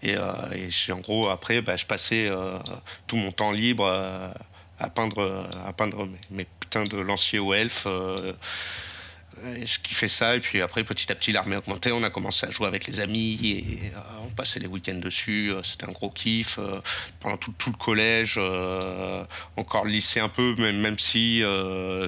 Et, 0.03 0.17
euh, 0.17 0.33
et 0.53 0.93
en 0.93 1.01
gros, 1.01 1.29
après, 1.29 1.61
bah, 1.61 1.77
je 1.77 1.87
passais 1.87 2.29
euh, 2.29 2.59
tout 3.07 3.17
mon 3.17 3.33
temps 3.33 3.53
libre 3.53 3.85
euh, 3.87 4.33
à 4.79 4.89
peindre, 4.89 5.49
à 5.67 5.73
peindre 5.73 6.09
mes, 6.31 6.45
putains 6.45 6.85
de 6.85 6.99
lanciers 6.99 7.39
je 9.65 9.79
kiffais 9.79 10.09
ça 10.09 10.37
et 10.37 10.41
puis 10.41 10.61
après 10.61 10.85
petit 10.85 11.11
à 11.11 11.15
petit 11.15 11.33
l'armée 11.33 11.57
augmentait 11.57 11.93
on 11.93 12.03
a 12.03 12.11
commencé 12.11 12.47
à 12.47 12.51
jouer 12.51 12.67
avec 12.67 12.87
les 12.87 13.01
amis 13.01 13.39
et 13.43 13.93
euh, 13.95 14.01
on 14.23 14.31
passait 14.31 14.61
les 14.61 14.67
week-ends 14.67 14.99
dessus. 14.99 15.51
Euh, 15.51 15.63
c'était 15.63 15.87
un 15.87 15.93
gros 15.93 16.11
kiff 16.11 16.59
euh, 16.59 16.81
pendant 17.21 17.37
tout, 17.37 17.53
tout, 17.57 17.71
le 17.71 17.77
collège 17.77 18.39
encore 19.57 19.85
le 19.85 19.91
lycée 19.91 20.21
un 20.21 20.29
peu 20.29 20.55
même, 20.57 20.81
même 20.81 20.99
si 20.99 21.43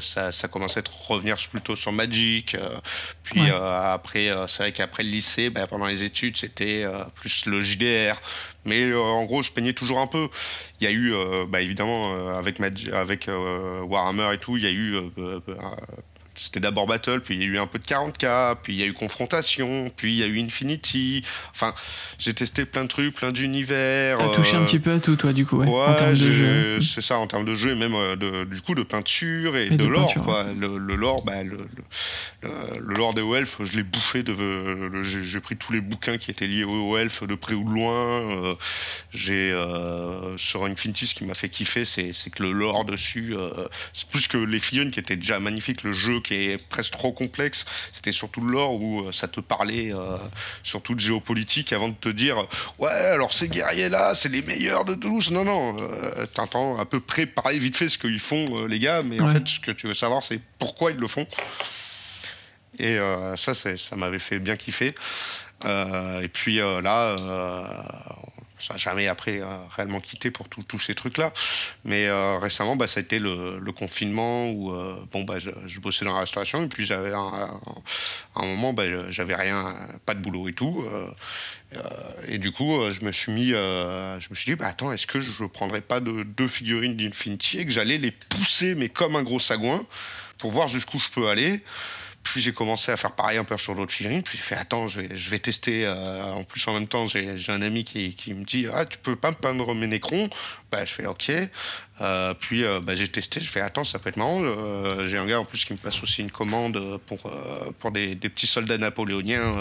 ça, 0.00 0.32
ça, 0.32 0.48
commençait 0.48 0.80
à 0.80 0.82
revenir 1.08 1.36
plutôt 1.50 1.76
sur 1.76 1.92
Magic 1.92 2.56
puis 3.22 3.50
après 3.50 4.30
c'est 4.48 4.62
vrai 4.62 4.72
qu'après 4.72 5.02
le 5.02 5.10
lycée 5.10 5.50
bah, 5.50 5.66
pendant 5.66 5.86
les 5.86 6.02
études 6.02 6.36
c'était 6.36 6.84
plus 7.14 7.46
le 7.46 7.60
JDR 7.60 8.20
mais 8.64 8.94
en 8.94 9.24
gros 9.24 9.42
je 9.42 9.52
peignais 9.52 9.72
toujours 9.72 10.00
un 10.00 10.06
peu. 10.06 10.28
Il 10.80 10.84
y 10.84 10.86
a 10.86 10.90
eu 10.90 11.14
bah, 11.48 11.60
évidemment 11.60 12.36
avec 12.36 12.60
avec 12.92 13.28
Warhammer 13.28 14.34
et 14.34 14.38
tout 14.38 14.56
il 14.56 14.64
y 14.64 14.66
a 14.66 14.70
eu 14.70 14.96
c'était 16.34 16.60
d'abord 16.60 16.86
Battle, 16.86 17.20
puis 17.20 17.34
il 17.34 17.40
y 17.40 17.44
a 17.44 17.46
eu 17.46 17.58
un 17.58 17.66
peu 17.66 17.78
de 17.78 17.84
40K, 17.84 18.56
puis 18.62 18.72
il 18.74 18.80
y 18.80 18.82
a 18.82 18.86
eu 18.86 18.94
Confrontation, 18.94 19.90
puis 19.96 20.12
il 20.12 20.18
y 20.18 20.22
a 20.22 20.26
eu 20.26 20.40
Infinity. 20.40 21.22
Enfin, 21.54 21.74
j'ai 22.18 22.32
testé 22.32 22.64
plein 22.64 22.84
de 22.84 22.88
trucs, 22.88 23.14
plein 23.14 23.32
d'univers. 23.32 24.16
T'as 24.18 24.34
touché 24.34 24.56
un 24.56 24.62
euh, 24.62 24.64
petit 24.64 24.78
peu 24.78 24.92
à 24.92 25.00
tout, 25.00 25.16
toi, 25.16 25.32
du 25.32 25.44
coup, 25.44 25.58
ouais, 25.58 25.68
en 25.68 25.94
termes 25.94 26.16
de 26.16 26.30
jeu. 26.30 26.80
C'est 26.80 27.02
ça, 27.02 27.18
en 27.18 27.26
termes 27.26 27.44
de 27.44 27.54
jeu, 27.54 27.72
et 27.72 27.74
même 27.74 27.94
euh, 27.94 28.16
de, 28.16 28.44
du 28.44 28.62
coup 28.62 28.74
de 28.74 28.82
peinture 28.82 29.56
et, 29.56 29.70
de, 29.70 29.84
lore, 29.84 30.12
quoi. 30.24 30.46
Le, 30.58 30.78
lore, 30.96 31.22
bah, 31.24 31.42
le, 31.42 31.58
le, 32.42 32.94
lore 32.94 33.12
des 33.12 33.22
Elf, 33.22 33.58
je 33.62 33.76
l'ai 33.76 33.82
bouffé. 33.82 34.22
De, 34.22 35.02
j'ai 35.02 35.40
pris 35.40 35.56
tous 35.56 35.72
les 35.72 35.80
bouquins 35.80 36.16
qui 36.16 36.30
étaient 36.30 36.46
liés 36.46 36.64
aux 36.64 36.96
Elf 36.96 37.24
de 37.24 37.34
près 37.34 37.54
ou 37.54 37.64
de 37.64 37.74
loin. 37.74 37.92
Euh, 37.92 38.54
j'ai 39.12 39.52
sur 40.38 40.64
Infinity, 40.64 41.06
ce 41.06 41.14
qui 41.14 41.24
m'a 41.24 41.34
fait 41.34 41.50
kiffer, 41.50 41.84
c'est 41.84 42.30
que 42.30 42.42
le 42.42 42.52
lore 42.52 42.86
dessus, 42.86 43.34
c'est 43.92 44.08
plus 44.08 44.28
que 44.28 44.38
les 44.38 44.58
figurines 44.58 44.90
qui 44.90 45.00
étaient 45.00 45.16
déjà 45.16 45.38
magnifiques, 45.38 45.82
le 45.82 45.92
jeu 45.92 46.21
qui 46.22 46.34
est 46.34 46.68
presque 46.68 46.92
trop 46.92 47.12
complexe. 47.12 47.66
C'était 47.92 48.12
surtout 48.12 48.40
le 48.40 48.52
lore 48.52 48.80
où 48.80 49.00
euh, 49.00 49.12
ça 49.12 49.28
te 49.28 49.40
parlait 49.40 49.92
euh, 49.92 50.16
surtout 50.62 50.94
de 50.94 51.00
géopolitique 51.00 51.72
avant 51.72 51.88
de 51.88 51.94
te 51.94 52.08
dire 52.08 52.46
ouais 52.78 52.90
alors 52.90 53.32
ces 53.32 53.48
guerriers 53.48 53.88
là 53.88 54.14
c'est 54.14 54.28
les 54.28 54.42
meilleurs 54.42 54.84
de 54.84 54.94
tous. 54.94 55.30
Non 55.30 55.44
non, 55.44 55.76
euh, 55.80 56.26
t'entends 56.26 56.78
à 56.78 56.84
peu 56.84 57.00
près 57.00 57.26
pareil 57.26 57.58
vite 57.58 57.76
fait 57.76 57.88
ce 57.88 57.98
qu'ils 57.98 58.20
font 58.20 58.66
les 58.66 58.78
gars, 58.78 59.02
mais 59.02 59.20
en 59.20 59.28
fait 59.28 59.46
ce 59.46 59.60
que 59.60 59.72
tu 59.72 59.86
veux 59.86 59.94
savoir 59.94 60.22
c'est 60.22 60.40
pourquoi 60.58 60.92
ils 60.92 60.98
le 60.98 61.08
font. 61.08 61.26
Et 62.78 62.96
ça, 63.36 63.52
ça 63.54 63.96
m'avait 63.96 64.18
fait 64.18 64.38
bien 64.38 64.56
kiffer. 64.56 64.94
et 65.64 66.28
puis 66.32 66.56
là, 66.56 67.14
ça 68.62 68.74
n'a 68.74 68.78
jamais 68.78 69.08
après 69.08 69.40
euh, 69.40 69.46
réellement 69.76 70.00
quitté 70.00 70.30
pour 70.30 70.48
tous 70.48 70.78
ces 70.78 70.94
trucs-là. 70.94 71.32
Mais 71.84 72.06
euh, 72.06 72.38
récemment, 72.38 72.76
bah, 72.76 72.86
ça 72.86 73.00
a 73.00 73.02
été 73.02 73.18
le, 73.18 73.60
confinement 73.72 74.50
où 74.50 74.72
euh, 74.72 74.96
bon, 75.10 75.24
bah, 75.24 75.38
je, 75.38 75.80
bossais 75.80 76.04
dans 76.04 76.14
la 76.14 76.20
restauration 76.20 76.62
et 76.62 76.68
puis 76.68 76.86
j'avais 76.86 77.12
un, 77.12 77.58
moment, 78.36 78.72
bah, 78.72 79.10
j'avais 79.10 79.34
rien, 79.34 79.68
pas 80.06 80.14
de 80.14 80.20
boulot 80.20 80.48
et 80.48 80.52
tout. 80.52 80.84
et 82.28 82.38
du 82.38 82.52
coup, 82.52 82.88
je 82.90 83.04
me 83.04 83.10
suis 83.10 83.32
mis, 83.32 83.48
je 83.48 84.30
me 84.30 84.34
suis 84.34 84.52
dit, 84.52 84.56
bah, 84.56 84.68
attends, 84.68 84.92
est-ce 84.92 85.06
que 85.06 85.20
je 85.20 85.42
ne 85.42 85.48
prendrais 85.48 85.80
pas 85.80 86.00
de, 86.00 86.22
deux 86.22 86.48
figurines 86.48 86.96
d'Infinity 86.96 87.58
et 87.58 87.66
que 87.66 87.72
j'allais 87.72 87.98
les 87.98 88.12
pousser, 88.12 88.74
mais 88.74 88.88
comme 88.88 89.16
un 89.16 89.22
gros 89.22 89.40
sagouin, 89.40 89.84
pour 90.38 90.52
voir 90.52 90.68
jusqu'où 90.68 90.98
je 90.98 91.08
peux 91.08 91.28
aller. 91.28 91.62
Puis 92.22 92.40
j'ai 92.40 92.52
commencé 92.52 92.92
à 92.92 92.96
faire 92.96 93.12
pareil 93.12 93.38
un 93.38 93.44
peu 93.44 93.58
sur 93.58 93.74
l'autre 93.74 93.92
figurine. 93.92 94.22
Puis 94.22 94.38
j'ai 94.38 94.44
fait 94.44 94.54
attends, 94.54 94.88
je 94.88 95.00
vais, 95.00 95.16
je 95.16 95.30
vais 95.30 95.38
tester. 95.38 95.84
Euh, 95.86 96.22
en 96.24 96.44
plus 96.44 96.66
en 96.68 96.74
même 96.74 96.86
temps, 96.86 97.08
j'ai 97.08 97.36
un 97.48 97.62
ami 97.62 97.84
qui, 97.84 98.34
me 98.34 98.44
dit 98.44 98.66
ah 98.72 98.84
tu 98.86 98.98
peux 98.98 99.16
pas 99.16 99.30
me 99.30 99.36
peindre 99.36 99.74
mes 99.74 99.86
nécrons? 99.86 100.28
Bah 100.70 100.84
je 100.84 100.92
fais 100.92 101.06
ok. 101.06 101.30
Euh, 102.00 102.34
puis 102.34 102.64
euh, 102.64 102.80
bah, 102.80 102.94
j'ai 102.94 103.08
testé. 103.08 103.40
Je 103.40 103.48
fais 103.48 103.60
attends 103.60 103.84
ça 103.84 103.98
peut 103.98 104.08
être 104.08 104.16
marrant. 104.16 104.40
j'ai 105.06 105.18
un 105.18 105.26
gars 105.26 105.40
en 105.40 105.44
plus 105.44 105.64
qui 105.64 105.72
me 105.72 105.78
passe 105.78 106.02
aussi 106.02 106.22
une 106.22 106.30
commande 106.30 106.98
pour 107.06 107.30
pour 107.78 107.90
des, 107.90 108.16
petits 108.16 108.46
soldats 108.46 108.78
napoléoniens 108.78 109.58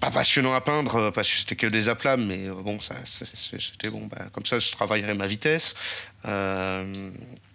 pas 0.00 0.10
passionnant 0.10 0.52
à 0.52 0.60
peindre 0.60 1.10
parce 1.12 1.30
que 1.30 1.38
c'était 1.38 1.56
que 1.56 1.66
des 1.68 1.88
aplats, 1.88 2.16
mais 2.16 2.48
bon, 2.48 2.78
ça, 2.80 2.96
c'était 3.04 3.88
bon. 3.88 4.06
Bah, 4.06 4.26
comme 4.32 4.44
ça, 4.44 4.58
je 4.58 4.70
travaillerais 4.72 5.14
ma 5.14 5.26
vitesse. 5.26 5.76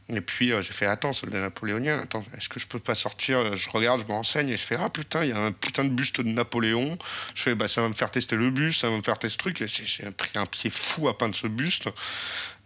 Euh, 0.10 0.16
et 0.16 0.22
puis 0.22 0.52
euh, 0.52 0.62
j'ai 0.62 0.74
fait 0.74 0.86
attends, 0.86 1.14
soldat 1.14 1.42
napoléonien, 1.42 2.00
attends, 2.00 2.26
est-ce 2.38 2.50
que 2.50 2.60
je 2.60 2.68
peux 2.68 2.80
pas 2.80 2.96
sortir 2.96 3.56
Je 3.56 3.70
regarde, 3.70 4.02
je 4.02 4.06
me 4.08 4.12
renseigne 4.12 4.50
et 4.50 4.58
je 4.58 4.64
fais 4.64 4.76
ah 4.80 4.90
putain, 4.90 5.24
il 5.24 5.30
y 5.30 5.34
a 5.34 5.40
un 5.40 5.52
putain 5.52 5.84
de 5.84 5.90
buste 5.90 6.22
de 6.22 6.30
Napoléon. 6.30 6.98
Je 7.36 7.44
fais 7.44 7.56
bah 7.56 7.68
ça 7.68 7.82
va 7.82 7.90
me 7.90 7.94
faire 7.94 8.12
tester 8.12 8.36
le 8.36 8.50
buste, 8.50 8.82
ça 8.82 8.90
va 8.90 8.98
me 8.98 9.02
faire 9.02 9.18
tester 9.18 9.34
ce 9.34 9.38
truc. 9.38 9.64
J'ai 9.66 10.12
pris 10.12 10.32
un 10.36 10.46
pied 10.46 10.70
fou 10.70 11.08
à 11.08 11.18
peindre 11.18 11.36
ce 11.36 11.48
buste. 11.48 11.90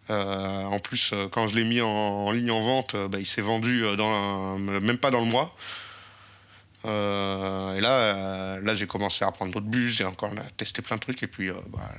Euh, 0.09 0.63
en 0.63 0.79
plus, 0.79 1.11
euh, 1.13 1.29
quand 1.29 1.47
je 1.47 1.55
l'ai 1.55 1.63
mis 1.63 1.81
en, 1.81 2.31
ligne 2.31 2.51
en 2.51 2.61
vente, 2.61 2.95
bah, 2.95 3.19
il 3.19 3.25
s'est 3.25 3.41
vendu 3.41 3.83
dans 3.97 4.57
même 4.59 4.97
pas 4.97 5.11
dans 5.11 5.21
le 5.21 5.25
mois. 5.25 5.55
et 6.85 7.81
là, 7.81 8.59
là 8.61 8.75
j'ai 8.75 8.87
commencé 8.87 9.25
à 9.25 9.31
prendre 9.31 9.51
d'autres 9.51 9.65
bustes, 9.65 9.97
j'ai 9.97 10.05
encore 10.05 10.31
testé 10.57 10.81
plein 10.81 10.97
de 10.97 11.01
trucs 11.01 11.23
et 11.23 11.27
puis 11.27 11.49
bah, 11.49 11.89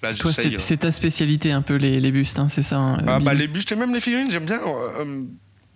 toi, 0.00 0.32
euh. 0.38 0.58
c'est 0.58 0.76
ta 0.78 0.92
spécialité 0.92 1.52
un 1.52 1.62
peu 1.62 1.74
les, 1.74 2.00
les 2.00 2.12
bustes, 2.12 2.38
hein, 2.38 2.48
c'est 2.48 2.62
ça 2.62 2.76
hein, 2.76 2.98
ah, 3.06 3.20
bah, 3.20 3.34
Les 3.34 3.48
bustes 3.48 3.72
et 3.72 3.76
même 3.76 3.94
les 3.94 4.00
figurines, 4.00 4.30
j'aime 4.30 4.46
bien. 4.46 4.60
Euh, 4.60 5.04
euh, 5.04 5.24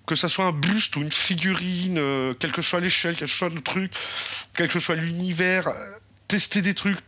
que 0.06 0.16
ça 0.16 0.28
soit 0.28 0.46
un 0.46 0.52
buste 0.52 0.96
ou 0.96 1.02
une 1.02 1.12
figurine, 1.12 2.00
quelle 2.40 2.50
que 2.50 2.62
soit 2.62 2.80
l'échelle, 2.80 3.14
quel 3.16 3.28
que 3.28 3.34
soit 3.34 3.48
le 3.48 3.60
truc, 3.60 3.92
quel 4.56 4.66
que 4.66 4.80
soit 4.80 4.96
l'univers, 4.96 5.70
tester 6.26 6.62
des 6.62 6.74
trucs, 6.74 6.98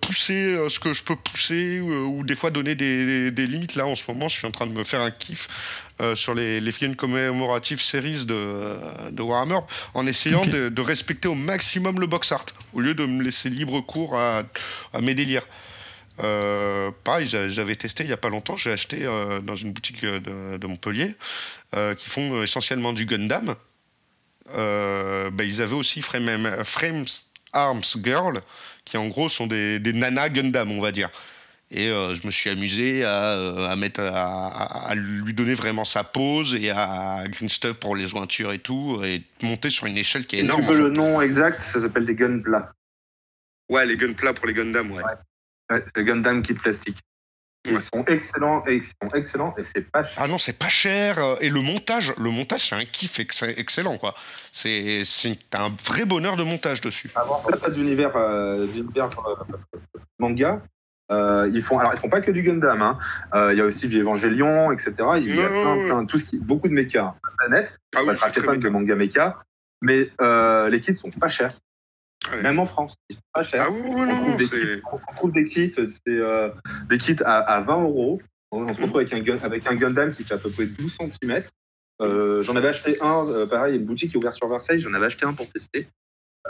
pousser 0.00 0.58
ce 0.68 0.80
que 0.80 0.92
je 0.92 1.04
peux 1.04 1.14
pousser, 1.14 1.78
ou, 1.78 2.24
des 2.24 2.34
fois 2.34 2.50
donner 2.50 2.74
des, 2.74 3.30
des, 3.30 3.46
limites. 3.46 3.76
Là, 3.76 3.86
en 3.86 3.94
ce 3.94 4.02
moment, 4.08 4.28
je 4.28 4.38
suis 4.38 4.46
en 4.46 4.50
train 4.50 4.66
de 4.66 4.72
me 4.72 4.82
faire 4.82 5.02
un 5.02 5.12
kiff 5.12 5.46
sur 6.16 6.34
les, 6.34 6.60
les 6.60 6.72
figurines 6.72 6.96
commémoratives 6.96 7.80
series 7.80 8.24
de, 8.24 8.76
de 9.12 9.22
Warhammer, 9.22 9.60
en 9.94 10.04
essayant 10.08 10.44
de, 10.44 10.68
de, 10.68 10.82
respecter 10.82 11.28
au 11.28 11.34
maximum 11.34 12.00
le 12.00 12.08
box 12.08 12.32
art, 12.32 12.46
au 12.72 12.80
lieu 12.80 12.94
de 12.94 13.06
me 13.06 13.22
laisser 13.22 13.50
libre 13.50 13.82
cours 13.82 14.16
à, 14.16 14.42
à 14.92 15.00
mes 15.00 15.14
délires. 15.14 15.46
Euh, 16.20 16.90
pareil, 17.04 17.26
j'avais 17.26 17.76
testé 17.76 18.04
il 18.04 18.10
y 18.10 18.12
a 18.12 18.16
pas 18.16 18.28
longtemps. 18.28 18.56
J'ai 18.56 18.72
acheté 18.72 19.04
euh, 19.04 19.40
dans 19.40 19.56
une 19.56 19.72
boutique 19.72 20.02
de, 20.02 20.56
de 20.56 20.66
Montpellier 20.66 21.14
euh, 21.74 21.94
qui 21.94 22.08
font 22.08 22.42
essentiellement 22.42 22.92
du 22.92 23.06
Gundam. 23.06 23.54
Bah, 24.46 25.44
ils 25.44 25.60
avaient 25.60 25.74
aussi 25.74 26.02
Frame, 26.02 26.64
Frames 26.64 27.06
Arms 27.52 27.82
Girl, 28.02 28.40
qui 28.84 28.96
en 28.96 29.08
gros 29.08 29.28
sont 29.28 29.46
des, 29.46 29.78
des 29.78 29.92
nanas 29.92 30.28
Gundam, 30.30 30.70
on 30.70 30.80
va 30.80 30.92
dire. 30.92 31.10
Et 31.72 31.88
je 31.88 32.24
me 32.24 32.30
suis 32.30 32.48
amusé 32.48 33.04
à, 33.04 33.32
à 33.70 33.74
mettre, 33.74 34.00
à, 34.00 34.86
à, 34.88 34.94
lui 34.94 35.34
donner 35.34 35.54
vraiment 35.54 35.84
sa 35.84 36.04
pose 36.04 36.54
et 36.54 36.70
à 36.70 37.24
Green 37.26 37.48
Stuff 37.48 37.78
pour 37.78 37.96
les 37.96 38.06
jointures 38.06 38.52
et 38.52 38.60
tout, 38.60 39.02
et 39.02 39.24
monter 39.42 39.68
sur 39.68 39.86
une 39.86 39.98
échelle 39.98 40.26
qui 40.26 40.36
est 40.36 40.40
énorme. 40.40 40.60
Tu 40.60 40.72
veux 40.72 40.78
le 40.78 40.90
nom 40.90 41.20
exact, 41.20 41.60
ça 41.60 41.80
s'appelle 41.80 42.06
des 42.06 42.14
Gunpla. 42.14 42.72
Ouais, 43.68 43.84
les 43.84 43.96
Gunpla 43.96 44.32
pour 44.32 44.46
les 44.46 44.54
Gundam, 44.54 44.92
ouais. 44.92 45.02
ouais. 45.02 45.14
Ouais, 45.70 45.82
c'est 45.94 46.04
Gundam 46.04 46.42
Kit 46.42 46.54
Plastique. 46.54 46.98
Ils 47.68 47.82
sont 47.82 48.04
excellents 48.06 48.62
et 48.68 48.76
ils 48.76 48.84
sont 48.84 49.10
excellents 49.12 49.52
et 49.58 49.64
c'est 49.64 49.80
pas 49.90 50.04
cher. 50.04 50.14
Ah 50.22 50.28
non, 50.28 50.38
c'est 50.38 50.56
pas 50.56 50.68
cher 50.68 51.18
euh, 51.18 51.34
et 51.40 51.48
le 51.48 51.60
montage, 51.60 52.14
le 52.16 52.30
montage 52.30 52.68
c'est 52.68 52.76
un 52.76 52.84
kiff 52.84 53.18
excellent 53.18 53.98
quoi. 53.98 54.14
C'est 54.52 55.02
un 55.58 55.70
vrai 55.84 56.04
bonheur 56.04 56.36
de 56.36 56.44
montage 56.44 56.80
dessus. 56.80 57.10
Avant 57.16 57.40
pas 57.60 57.70
d'univers 57.70 58.16
euh, 58.16 58.68
euh, 58.96 59.08
manga, 60.20 60.62
Euh, 61.10 61.48
ils 61.54 61.62
font, 61.62 61.78
alors 61.78 61.92
ils 61.94 62.00
font 62.00 62.08
pas 62.08 62.20
que 62.20 62.30
du 62.32 62.42
Gundam. 62.42 62.82
hein. 62.82 62.98
Euh, 63.34 63.52
Il 63.52 63.58
y 63.58 63.60
a 63.60 63.64
aussi 63.64 63.86
du 63.88 64.00
Evangelion, 64.00 64.72
etc. 64.72 64.92
Il 65.18 65.34
y 65.34 65.40
a 65.40 65.42
Ouais, 65.42 65.48
plein, 65.48 65.76
ouais, 65.76 65.86
plein, 65.88 66.04
tout 66.04 66.18
ce 66.20 66.24
qui, 66.24 66.38
beaucoup 66.38 66.68
de 66.68 66.72
mechas. 66.74 67.14
Net. 67.48 67.78
Ah 67.94 68.02
Moi, 68.02 68.14
je 68.14 68.28
suis 68.30 68.40
fan 68.40 68.58
de 68.58 68.68
manga 68.68 68.94
mecha, 68.96 69.38
mais 69.82 70.10
euh, 70.20 70.68
les 70.68 70.80
kits 70.80 70.96
sont 70.96 71.10
pas 71.10 71.28
chers. 71.28 71.52
Ouais. 72.32 72.42
Même 72.42 72.58
en 72.58 72.66
France, 72.66 72.94
ils 73.08 73.16
sont 73.16 73.22
pas 73.32 73.44
chers. 73.44 73.62
Ah 73.66 73.70
oui, 73.70 73.80
oui, 73.84 73.90
on, 73.96 74.06
non, 74.06 74.22
trouve 74.24 74.36
des 74.36 74.46
c'est- 74.46 74.60
kits, 74.76 74.82
on 75.10 75.14
trouve 75.14 75.32
des 75.32 75.44
kits, 75.48 75.72
c'est 75.74 75.90
euh, 76.08 76.50
des 76.88 76.98
kits 76.98 77.16
à, 77.24 77.38
à 77.38 77.60
20 77.60 77.82
euros. 77.82 78.20
On, 78.50 78.62
on 78.64 78.74
se 78.74 78.80
retrouve 78.80 78.98
avec 78.98 79.12
un, 79.12 79.20
Gun- 79.20 79.38
avec 79.42 79.66
un 79.66 79.74
Gundam 79.74 80.12
qui 80.14 80.24
fait 80.24 80.34
à 80.34 80.38
peu 80.38 80.50
près 80.50 80.66
12 80.66 80.96
cm. 81.20 81.42
Euh, 82.02 82.42
j'en 82.42 82.54
avais 82.56 82.68
acheté 82.68 82.96
un, 83.00 83.26
euh, 83.28 83.46
pareil, 83.46 83.76
une 83.76 83.84
boutique 83.84 84.10
qui 84.10 84.16
est 84.16 84.18
ouverte 84.18 84.36
sur 84.36 84.48
Versailles, 84.48 84.80
j'en 84.80 84.92
avais 84.94 85.06
acheté 85.06 85.24
un 85.24 85.32
pour 85.34 85.48
tester. 85.48 85.88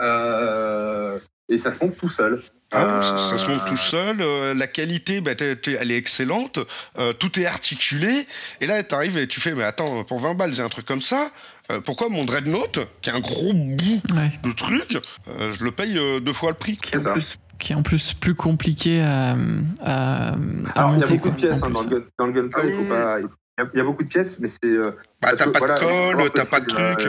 Euh, 0.01 1.19
et 1.49 1.59
ça 1.59 1.73
se 1.73 1.85
monte 1.85 1.97
tout 1.97 2.09
seul. 2.09 2.43
Ah 2.73 3.01
ça, 3.01 3.17
ça 3.17 3.39
se 3.39 3.49
monte 3.49 3.63
Euh, 3.65 3.69
tout 3.69 3.77
seul. 3.77 4.17
euh, 4.21 4.53
la 4.55 4.67
qualité, 4.67 5.21
bah, 5.21 5.33
elle 5.41 5.91
est 5.91 5.97
excellente. 5.97 6.59
euh, 6.99 7.13
tout 7.13 7.39
est 7.39 7.47
articulé. 7.47 8.27
Et 8.61 8.67
là, 8.67 8.83
t'arrives 8.83 9.17
et 9.19 9.29
tu 9.29 9.41
fais, 9.41 9.55
mais 9.55 9.63
attends, 9.63 10.03
pour 10.05 10.19
20 10.21 10.35
balles, 10.35 10.53
j'ai 10.53 10.63
un 10.63 10.69
truc 10.69 10.85
comme 10.87 11.03
ça. 11.03 11.31
euh, 11.71 11.81
pourquoi 11.81 12.09
mon 12.09 12.25
Dreadnought, 12.25 12.79
qui 13.03 13.11
est 13.11 13.13
un 13.13 13.21
gros 13.21 13.53
bout 13.53 14.03
Ouais. 14.15 14.31
de 14.43 14.53
truc, 14.53 14.99
euh, 15.29 15.53
je 15.53 15.65
le 15.65 15.71
paye 15.71 15.97
euh, 15.99 16.21
deux 16.21 16.33
fois 16.33 16.51
le 16.51 16.57
prix 16.57 16.77
Qui 16.77 16.95
est, 16.97 17.07
en 17.07 17.13
plus, 17.13 17.39
qui 17.59 17.73
est 17.73 17.77
en 17.77 17.83
plus 17.83 18.15
plus 18.15 18.35
compliqué 18.35 19.01
à, 19.01 19.37
à, 19.81 20.31
à 20.31 20.37
Alors, 20.77 20.95
il 20.97 21.01
y 21.01 21.05
a 21.05 21.07
beaucoup 21.07 21.31
de 21.31 21.37
pièces 21.37 21.63
hein, 21.63 21.71
dans, 21.71 21.83
le 21.83 21.89
gun, 21.89 22.03
dans 22.19 22.27
le 22.27 22.33
gunplay, 22.33 22.63
Ah 22.63 22.67
il 22.69 22.75
faut 22.75 22.83
oui. 22.83 22.89
pas. 22.89 23.19
Il 23.21 23.63
y, 23.63 23.63
a, 23.63 23.71
il 23.75 23.79
y 23.79 23.81
a 23.81 23.85
beaucoup 23.85 24.03
de 24.03 24.09
pièces, 24.09 24.39
mais 24.41 24.49
c'est. 24.49 24.59
euh, 24.65 24.91
Bah, 25.23 25.33
t'as 25.37 25.47
pas 25.51 25.59
voilà, 25.61 25.75
de 25.77 25.81
colle, 25.85 26.31
t'as 26.35 26.45
pas 26.45 26.61
de 26.61 26.67
truc. 26.67 27.09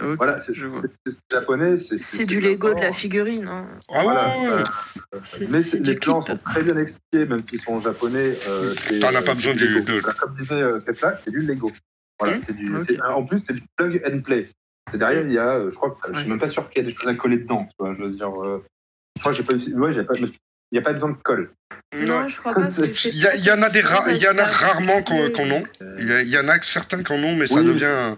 Euh, 0.00 0.02
euh, 0.02 0.12
Ok, 0.12 0.16
voilà, 0.18 0.40
c'est 0.40 0.54
japonais. 1.30 1.76
C'est 2.00 2.26
du 2.26 2.40
Lego 2.40 2.74
de 2.74 2.80
la 2.80 2.92
figurine. 2.92 3.46
hein. 3.48 3.66
Ah 3.92 4.02
Voilà, 4.02 4.28
ouais, 4.28 4.48
euh, 5.14 5.18
mais 5.50 5.60
les 5.80 5.94
plans 5.96 6.20
clip. 6.22 6.36
sont 6.38 6.42
très 6.50 6.62
bien 6.62 6.76
expliqués, 6.78 7.26
même 7.26 7.42
s'ils 7.48 7.60
sont 7.60 7.80
japonais. 7.80 8.38
Euh, 8.48 8.74
c'est- 8.88 8.98
T'en 9.00 9.14
as 9.14 9.22
pas 9.22 9.34
besoin 9.34 9.54
du 9.54 9.66
de- 9.80 10.00
Comme 10.00 10.34
disait 10.36 10.54
euh, 10.62 10.80
Tesla, 10.80 11.16
c'est 11.16 11.30
du 11.30 11.40
Lego. 11.42 11.70
Voilà, 12.18 12.36
Hum, 12.36 12.42
c'est 12.46 12.56
du, 12.56 12.76
ok. 12.76 12.84
c'est- 12.88 13.00
en 13.02 13.24
plus, 13.24 13.40
c'est 13.46 13.54
du 13.54 13.62
plug 13.76 14.02
and 14.06 14.20
play. 14.20 14.48
Et 14.92 14.98
derrière, 14.98 15.22
il 15.26 15.32
y 15.32 15.38
a, 15.38 15.56
euh, 15.56 15.70
je 15.70 15.76
crois 15.76 15.96
je 16.12 16.18
suis 16.20 16.28
même 16.28 16.38
pas 16.38 16.48
sûr 16.48 16.68
qu'il 16.70 16.82
y 16.82 16.86
a 16.86 16.88
des 16.90 16.94
choses 16.96 17.08
à 17.08 17.14
coller 17.14 17.38
dedans. 17.38 17.64
Tu 17.66 17.74
vois, 17.78 17.94
je 17.98 18.04
veux 18.04 18.10
dire, 18.10 18.42
euh, 18.44 18.62
je 19.16 19.20
crois 19.20 19.32
que 19.32 19.38
j'ai 19.38 19.44
pas, 19.44 19.54
eu- 19.54 19.74
ouais, 19.74 20.04
pas, 20.04 20.14
n'y 20.74 20.78
a 20.80 20.82
pas 20.82 20.92
besoin 20.92 21.10
de 21.10 21.16
colle. 21.22 21.50
Non, 21.96 22.28
je 22.28 22.38
crois 22.38 22.54
pas. 22.54 22.62
parce 22.62 22.76
que 22.76 22.92
c'est 22.92 23.10
Il 23.10 23.18
y, 23.20 23.26
a- 23.26 23.36
il 23.36 23.44
y 23.44 23.50
en 23.52 23.62
a 23.62 23.70
des 23.70 23.80
ra- 23.80 24.04
il 24.10 24.16
y 24.16 24.26
en 24.28 24.36
a 24.36 24.44
rarement 24.44 25.02
qu'on 25.02 25.30
qu'on 25.30 25.48
ont. 25.50 25.62
Il 25.98 26.08
y, 26.08 26.12
a- 26.12 26.22
il 26.22 26.28
y 26.28 26.38
en 26.38 26.48
a 26.48 26.60
certains 26.62 27.02
qu'on 27.04 27.22
ont, 27.22 27.36
mais 27.36 27.46
ça 27.46 27.56
Oui, 27.60 27.64
devient. 27.66 28.16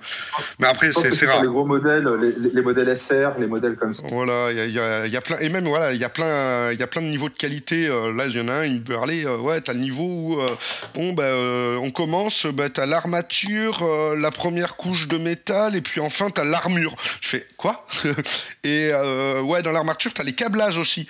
Mais 0.58 0.66
après, 0.66 0.90
c'est 0.92 1.26
rare. 1.26 1.42
Les 1.42 1.48
gros 1.48 1.64
modèles, 1.66 2.08
les, 2.20 2.32
les- 2.32 2.50
les 2.54 2.62
modèles 2.62 2.96
SR, 2.98 3.38
les 3.38 3.46
modèles 3.46 3.76
comme 3.76 3.92
ça. 3.94 4.02
Voilà, 4.10 4.50
il 4.52 4.70
y 4.72 4.78
a, 4.80 5.06
y 5.06 5.18
plein 5.20 5.38
et 5.40 5.48
même 5.50 5.66
voilà, 5.66 5.92
il 5.92 5.98
y 6.00 6.04
a 6.04 6.08
plein, 6.08 6.72
il 6.72 6.80
y 6.80 6.82
a 6.82 6.86
plein 6.86 7.02
de 7.02 7.08
niveaux 7.08 7.28
de 7.28 7.34
qualité. 7.34 7.86
euh, 7.86 8.12
là, 8.14 8.26
il 8.26 8.36
y 8.36 8.40
en 8.40 8.48
a 8.48 8.52
un, 8.54 8.64
il 8.64 8.80
me 8.80 8.84
parlait, 8.84 9.26
euh, 9.26 9.36
ouais, 9.38 9.60
t'as 9.60 9.74
le 9.74 9.80
niveau 9.80 10.04
où 10.04 10.40
euh, 10.40 10.46
bon 10.94 11.12
bah 11.12 11.24
euh, 11.24 11.76
on 11.82 11.90
commence, 11.90 12.46
bah 12.46 12.70
t'as 12.70 12.86
l'armature, 12.86 13.82
euh, 13.82 14.16
la 14.16 14.30
première 14.30 14.76
couche 14.76 15.06
de 15.06 15.18
métal 15.18 15.76
et 15.76 15.82
puis 15.82 16.00
enfin 16.00 16.30
t'as 16.30 16.44
l'armure. 16.44 16.96
Je 17.20 17.28
fais 17.28 17.46
quoi? 17.58 17.86
Et 18.64 18.90
euh, 18.92 19.42
ouais, 19.42 19.60
dans 19.62 19.72
l'armature 19.72 20.12
t'as 20.14 20.22
les 20.24 20.32
câblages 20.34 20.78
aussi. 20.78 21.06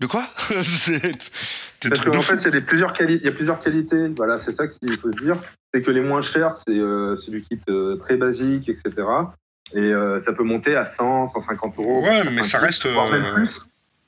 De 0.00 0.06
quoi 0.06 0.24
Parce 0.48 2.04
qu'en 2.04 2.22
fait, 2.22 2.38
c'est 2.38 2.50
des 2.50 2.60
plusieurs. 2.60 2.94
Il 3.00 3.22
y 3.22 3.28
a 3.28 3.32
plusieurs 3.32 3.60
qualités. 3.60 4.08
Voilà, 4.16 4.38
c'est 4.38 4.52
ça 4.52 4.68
qu'il 4.68 4.96
faut 4.96 5.10
se 5.12 5.24
dire. 5.24 5.36
C'est 5.72 5.82
que 5.82 5.90
les 5.90 6.00
moins 6.00 6.22
chers, 6.22 6.56
c'est 6.56 6.78
euh, 6.78 7.16
du 7.28 7.42
kit 7.42 7.60
euh, 7.68 7.96
très 7.96 8.16
basique, 8.16 8.68
etc. 8.68 8.92
Et 9.74 9.80
euh, 9.80 10.20
ça 10.20 10.32
peut 10.32 10.44
monter 10.44 10.76
à 10.76 10.86
100, 10.86 11.28
150 11.28 11.78
euros. 11.78 12.02
Ouais, 12.02 12.22
mais 12.32 12.42
ça 12.44 12.58
reste, 12.58 12.86
voire 12.86 13.10
même 13.10 13.24
euh, 13.24 13.34
plus. 13.34 13.66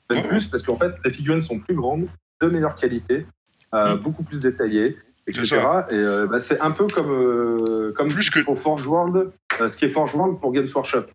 Même 0.09 0.27
plus, 0.27 0.47
parce 0.47 0.63
qu'en 0.63 0.77
fait, 0.77 0.93
les 1.05 1.11
figurines 1.13 1.41
sont 1.41 1.59
plus 1.59 1.75
grandes, 1.75 2.07
de 2.41 2.47
meilleure 2.47 2.75
qualité, 2.75 3.25
euh, 3.73 3.95
beaucoup 3.97 4.23
plus 4.23 4.39
détaillées, 4.39 4.97
etc. 5.27 5.61
Mm. 5.89 5.93
Et 5.93 6.27
bah, 6.27 6.41
c'est 6.41 6.59
un 6.59 6.71
peu 6.71 6.87
comme, 6.87 7.93
comme 7.95 8.07
Plus 8.09 8.29
que- 8.29 8.39
pour 8.39 8.59
Forge 8.59 8.85
World, 8.87 9.31
ce 9.59 9.77
qui 9.77 9.85
est 9.85 9.89
Forge 9.89 10.15
World 10.15 10.39
pour 10.39 10.51
Games 10.51 10.67
Workshop. 10.73 11.05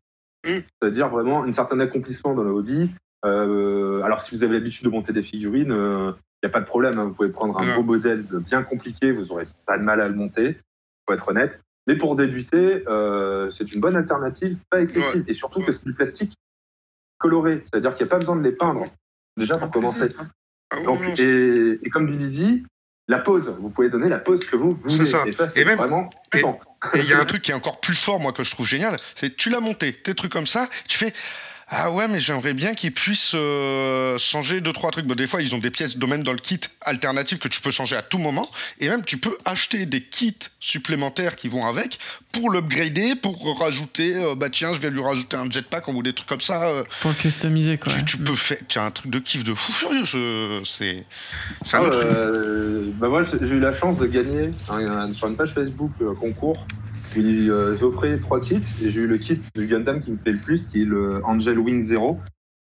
Mm. 0.47 0.61
C'est-à-dire 0.81 1.09
vraiment 1.09 1.45
un 1.45 1.53
certain 1.53 1.81
accomplissement 1.81 2.35
dans 2.35 2.45
le 2.45 2.51
hobby. 2.51 2.91
Euh, 3.25 4.03
alors, 4.03 4.23
si 4.23 4.35
vous 4.37 4.45
avez 4.45 4.55
l'habitude 4.55 4.85
de 4.85 4.91
monter 4.91 5.13
des 5.13 5.23
figurines, 5.23 5.73
il 5.73 6.47
n'y 6.47 6.47
a 6.47 6.51
pas 6.51 6.61
de 6.61 6.67
problème. 6.67 6.99
hein. 6.99 7.05
Vous 7.05 7.15
pouvez 7.15 7.31
prendre 7.31 7.59
un 7.59 7.75
beau 7.77 7.83
modèle 7.83 8.25
bien 8.47 8.63
compliqué, 8.63 9.11
vous 9.13 9.27
n'aurez 9.27 9.49
pas 9.67 9.79
de 9.79 9.83
mal 9.83 10.01
à 10.01 10.09
le 10.09 10.15
monter, 10.15 10.59
pour 11.05 11.15
être 11.15 11.29
honnête. 11.29 11.61
Mais 11.89 11.97
pour 11.97 12.17
débuter, 12.17 12.83
euh, 12.89 13.51
c'est 13.53 13.73
une 13.73 13.81
bonne 13.81 13.97
alternative, 13.97 14.57
pas 14.71 14.81
excessive. 14.81 15.25
Et 15.29 15.35
surtout 15.35 15.65
que 15.65 15.73
c'est 15.73 15.85
du 15.85 15.93
plastique 15.95 16.35
coloré, 17.19 17.63
c'est-à-dire 17.65 17.95
qu'il 17.97 18.05
n'y 18.05 18.11
a 18.11 18.11
pas 18.11 18.19
besoin 18.19 18.37
de 18.37 18.43
les 18.43 18.53
peindre, 18.53 18.85
déjà 19.37 19.57
pour 19.59 19.71
commencer. 19.71 20.09
Ah 20.71 20.83
Donc, 20.83 21.01
non, 21.01 21.15
et, 21.17 21.79
et 21.83 21.91
comme 21.91 22.07
Billy 22.09 22.29
dit, 22.31 22.65
la 23.09 23.21
pause, 23.21 23.55
vous 23.61 23.71
pouvez 23.71 23.89
donner 23.89 24.09
la 24.09 24.19
pause 24.19 24.45
que 24.45 24.57
vous 24.57 24.75
voulez. 24.75 24.95
C'est 24.97 25.07
ça. 25.07 25.23
Et 25.27 25.33
ça, 25.33 25.49
c'est 25.49 25.63
vraiment. 25.63 26.11
Et 26.35 26.43
il 26.95 27.09
y 27.09 27.13
a 27.13 27.21
un 27.21 27.25
truc 27.25 27.41
qui 27.43 27.53
est 27.53 27.55
encore 27.55 27.81
plus 27.81 27.95
fort, 27.99 28.19
moi, 28.19 28.33
que 28.33 28.43
je 28.43 28.51
trouve 28.51 28.67
génial, 28.67 28.97
c'est 29.15 29.37
tu 29.37 29.49
l'as 29.49 29.61
monté, 29.61 29.93
tes 29.93 30.15
trucs 30.15 30.33
comme 30.33 30.49
ça, 30.49 30.69
tu 30.89 30.99
fais 30.99 31.15
ah 31.69 31.91
ouais, 31.91 32.07
mais 32.07 32.21
j'aimerais 32.21 32.55
bien 32.55 32.75
qu'ils 32.75 32.93
puissent 32.93 33.33
euh, 33.35 34.17
changer 34.19 34.61
deux 34.61 34.73
trois 34.73 34.93
trucs. 34.93 35.05
Bon, 35.07 35.15
des 35.15 35.27
fois, 35.27 35.43
ils 35.43 35.53
ont 35.55 35.59
des 35.59 35.71
pièces 35.71 35.97
domaine 35.97 36.23
dans 36.23 36.33
le 36.33 36.39
kit 36.39 36.61
alternatives 36.83 37.39
que 37.39 37.49
tu 37.49 37.61
peux 37.61 37.73
changer 37.73 37.97
à 37.97 38.03
tout 38.03 38.19
moment, 38.19 38.49
et 38.79 38.89
même 38.89 39.05
tu 39.05 39.19
peux 39.19 39.37
acheter 39.45 39.85
des 39.85 40.01
kits 40.01 40.39
supplémentaires 40.61 41.35
qui 41.35 41.49
vont 41.49 41.67
avec 41.67 41.99
pour 42.31 42.51
l'upgrader, 42.51 43.17
pour 43.17 43.59
rajouter, 43.59 44.15
euh, 44.15 44.35
bah 44.37 44.49
tiens, 44.51 44.73
je 44.75 44.79
vais 44.79 44.91
lui 44.91 45.03
rajouter 45.03 45.37
un 45.37 45.51
jetpack 45.51 45.89
ou 45.89 46.03
des 46.05 46.13
trucs 46.13 46.29
comme 46.29 46.41
ça. 46.41 46.69
euh, 46.69 46.85
Pour 47.01 47.11
le 47.11 47.17
customiser, 47.17 47.79
quoi. 47.79 47.93
tu, 47.93 48.05
tu 48.05 48.19
peux 48.19 48.37
faire, 48.37 48.59
tu 48.69 48.79
as 48.79 48.85
un 48.85 48.91
truc 48.93 49.11
de 49.11 49.19
kiff 49.19 49.43
de 49.43 49.55
fou 49.55 49.73
furieux, 49.73 50.05
ce- 50.07 50.61
c'est 50.65 51.05
c'est 51.65 51.77
un 51.79 51.81
Ah, 51.81 51.83
autre 51.89 51.99
truc. 51.99 52.95
bah 53.01 53.09
moi, 53.09 53.25
j'ai 53.25 53.47
eu 53.49 53.59
la 53.61 53.75
chance 53.75 53.99
de 53.99 54.07
gagner 54.07 54.51
sur 55.15 55.27
une 55.29 55.37
page 55.37 55.53
Facebook 55.53 55.91
un 56.01 56.15
concours. 57.17 58.05
Ils 58.05 58.13
euh, 58.13 58.19
trois 58.19 58.41
kits 58.41 58.63
et 58.83 58.91
j'ai 58.91 59.01
eu 59.01 59.07
le 59.07 59.19
kit 59.19 59.41
du 59.55 59.67
Gundam 59.67 60.03
qui 60.03 60.11
me 60.11 60.17
plaît 60.17 60.33
le 60.33 60.39
plus, 60.39 60.63
qui 60.71 60.83
est 60.83 60.85
le 60.85 61.21
Angel 61.25 61.59
Wing 61.59 61.85
Zero. 61.85 62.19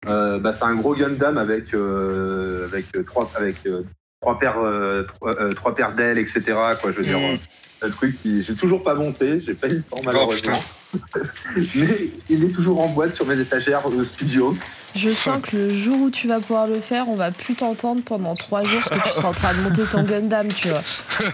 Euh, 0.05 0.39
bah, 0.39 0.53
c'est 0.53 0.63
un 0.63 0.75
gros 0.75 0.95
Gundam 0.95 1.37
avec 1.37 1.73
euh, 1.73 2.67
avec 2.67 2.85
euh, 2.95 3.03
trois 3.03 3.29
avec 3.35 3.57
euh, 3.65 3.83
trois 4.21 4.39
paires 4.39 4.59
euh, 4.59 5.03
trois, 5.03 5.35
euh, 5.39 5.51
trois 5.51 5.75
paires 5.75 5.93
d'ailes, 5.93 6.17
etc. 6.17 6.41
Quoi, 6.81 6.91
je 6.91 6.97
veux 6.97 7.03
dire, 7.03 7.17
Mmh. 7.17 7.37
c'est 7.79 7.85
un 7.85 7.89
truc 7.89 8.17
qui 8.21 8.43
j'ai 8.43 8.55
toujours 8.55 8.83
pas 8.83 8.93
monté, 8.93 9.41
j'ai 9.41 9.53
pas 9.53 9.67
eu 9.67 9.75
le 9.75 9.83
temps 9.83 10.01
malheureusement. 10.03 10.61
Mais 11.75 12.11
il 12.29 12.43
est 12.43 12.53
toujours 12.53 12.79
en 12.79 12.89
boîte 12.89 13.15
sur 13.15 13.25
mes 13.25 13.39
étagères 13.39 13.85
au 13.85 14.03
studio. 14.03 14.55
Je 14.95 15.11
sens 15.13 15.41
que 15.41 15.55
le 15.55 15.69
jour 15.69 15.99
où 16.01 16.09
tu 16.09 16.27
vas 16.27 16.39
pouvoir 16.39 16.67
le 16.67 16.79
faire, 16.81 17.07
on 17.09 17.15
va 17.15 17.31
plus 17.31 17.55
t'entendre 17.55 18.01
pendant 18.03 18.35
trois 18.35 18.63
jours 18.63 18.81
parce 18.87 19.01
que 19.01 19.07
tu 19.07 19.13
seras 19.13 19.29
en 19.29 19.33
train 19.33 19.53
de 19.53 19.59
monter 19.61 19.83
ton 19.83 20.03
Gundam, 20.03 20.47
tu 20.51 20.69
vois. 20.69 20.81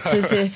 C'est, 0.04 0.50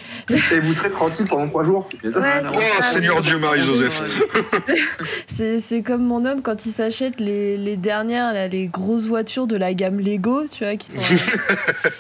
vous 0.61 0.75
serez 0.75 0.91
tranquille 0.91 1.27
pendant 1.27 1.49
trois 1.49 1.65
jours. 1.65 1.89
Ouais, 2.05 2.11
Oh, 2.53 2.83
Seigneur. 2.83 3.23
Dieu, 3.23 3.39
Marie-Joseph. 3.39 4.03
C'est, 5.27 5.59
c'est 5.59 5.83
comme 5.83 6.05
mon 6.05 6.25
homme 6.25 6.43
quand 6.43 6.67
il 6.67 6.71
s'achète 6.71 7.21
les, 7.21 7.57
les 7.57 7.77
dernières, 7.77 8.33
là, 8.33 8.49
les 8.49 8.67
grosses 8.67 9.07
voitures 9.07 9.47
de 9.47 9.57
la 9.57 9.75
gamme 9.75 10.01
Lego, 10.01 10.45
tu 10.51 10.65
vois, 10.65 10.77
qui 10.77 10.93
sont. 10.93 11.01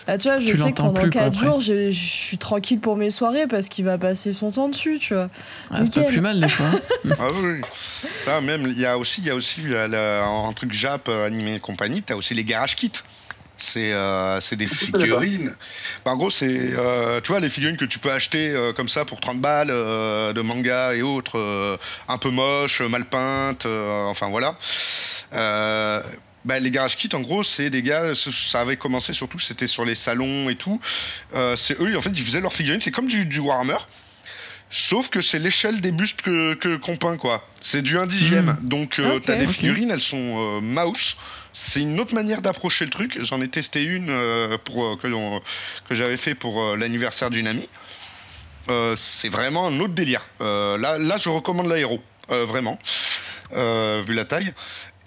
Là, 0.06 0.18
tu 0.18 0.28
vois, 0.28 0.38
je 0.38 0.48
Tu 0.50 0.56
sais 0.56 0.72
que 0.72 0.76
pendant 0.82 1.00
plus, 1.00 1.10
quoi, 1.10 1.22
4 1.22 1.26
après. 1.36 1.46
jours, 1.46 1.60
je, 1.60 1.90
je 1.90 2.04
suis 2.04 2.38
tranquille 2.38 2.80
pour 2.80 2.96
mes 2.96 3.10
soirées 3.10 3.46
parce 3.46 3.68
qu'il 3.68 3.84
va 3.84 3.98
passer 3.98 4.32
son 4.32 4.50
temps 4.50 4.68
dessus, 4.68 4.98
tu 4.98 5.14
vois. 5.14 5.28
Ah, 5.70 5.80
c'est 5.84 6.02
pas 6.02 6.08
plus 6.08 6.20
mal, 6.20 6.40
des 6.40 6.48
fois. 6.48 6.66
hein. 6.66 7.10
Ah 7.18 7.26
oui. 7.42 7.60
Ah, 8.26 8.40
même, 8.40 8.66
il 8.66 8.78
y 8.78 8.86
a 8.86 8.98
aussi, 8.98 9.20
il 9.20 9.26
y 9.26 9.30
a 9.30 9.34
aussi 9.34 9.60
la- 9.68 10.24
un 10.24 10.52
truc 10.52 10.72
Jap 10.72 10.89
euh, 11.08 11.26
animé 11.26 11.56
et 11.56 11.60
compagnie, 11.60 12.02
t'as 12.02 12.14
aussi 12.14 12.34
les 12.34 12.44
garage 12.44 12.76
kits. 12.76 12.92
C'est 13.62 13.92
euh, 13.92 14.40
des 14.52 14.66
figurines. 14.66 15.54
Bah, 16.04 16.12
en 16.12 16.16
gros, 16.16 16.30
c'est 16.30 16.46
euh, 16.48 17.20
tu 17.20 17.28
vois 17.28 17.40
les 17.40 17.50
figurines 17.50 17.76
que 17.76 17.84
tu 17.84 17.98
peux 17.98 18.10
acheter 18.10 18.50
euh, 18.50 18.72
comme 18.72 18.88
ça 18.88 19.04
pour 19.04 19.20
30 19.20 19.40
balles 19.40 19.68
de 19.68 20.40
manga 20.40 20.94
et 20.94 21.02
autres, 21.02 21.78
un 22.08 22.18
peu 22.18 22.30
moches, 22.30 22.80
mal 22.80 23.04
peintes, 23.04 23.66
enfin 23.66 24.28
voilà. 24.28 24.56
Bah, 26.46 26.58
les 26.58 26.70
garage 26.70 26.96
kits, 26.96 27.10
en 27.12 27.20
gros, 27.20 27.42
c'est 27.42 27.68
des 27.68 27.82
gars, 27.82 28.14
ça 28.14 28.62
avait 28.62 28.78
commencé 28.78 29.12
surtout, 29.12 29.38
c'était 29.38 29.66
sur 29.66 29.84
les 29.84 29.94
salons 29.94 30.48
et 30.48 30.56
tout. 30.56 30.80
C'est 31.56 31.78
eux, 31.80 31.96
en 31.96 32.02
fait, 32.02 32.10
ils 32.10 32.24
faisaient 32.24 32.40
leurs 32.40 32.54
figurines, 32.54 32.80
c'est 32.80 32.90
comme 32.90 33.08
du, 33.08 33.26
du 33.26 33.40
Warhammer. 33.40 33.78
Sauf 34.70 35.08
que 35.10 35.20
c'est 35.20 35.38
l'échelle 35.40 35.80
des 35.80 35.90
bustes 35.92 36.22
que 36.22 36.54
que- 36.54 36.76
qu'on 36.76 36.96
peint 36.96 37.16
quoi. 37.16 37.44
C'est 37.60 37.82
du 37.82 37.98
1 37.98 38.06
dixième. 38.06 38.56
Donc 38.62 38.98
euh, 39.00 39.18
t'as 39.26 39.34
des 39.34 39.46
figurines, 39.52 39.90
elles 39.90 40.00
sont 40.00 40.16
euh, 40.58 40.60
mouse. 40.60 41.16
C'est 41.52 41.80
une 41.80 41.98
autre 41.98 42.14
manière 42.14 42.40
d'approcher 42.42 42.84
le 42.84 42.90
truc. 42.92 43.18
J'en 43.22 43.40
ai 43.42 43.48
testé 43.48 43.82
une 43.82 44.08
euh, 44.10 44.56
pour 44.64 44.84
euh, 44.84 44.96
que, 44.96 45.08
que 45.88 45.94
j'avais 45.96 46.16
fait 46.16 46.36
pour 46.36 46.62
euh, 46.62 46.76
l'anniversaire 46.76 47.30
d'une 47.30 47.48
amie. 47.48 47.68
Euh, 48.68 48.94
c'est 48.96 49.28
vraiment 49.28 49.66
un 49.66 49.80
autre 49.80 49.94
délire. 49.94 50.22
Euh, 50.40 50.78
là, 50.78 50.98
là, 50.98 51.16
je 51.16 51.28
recommande 51.28 51.66
l'aéro, 51.66 52.00
euh, 52.30 52.44
vraiment, 52.44 52.78
euh, 53.54 54.02
vu 54.06 54.14
la 54.14 54.24
taille. 54.24 54.52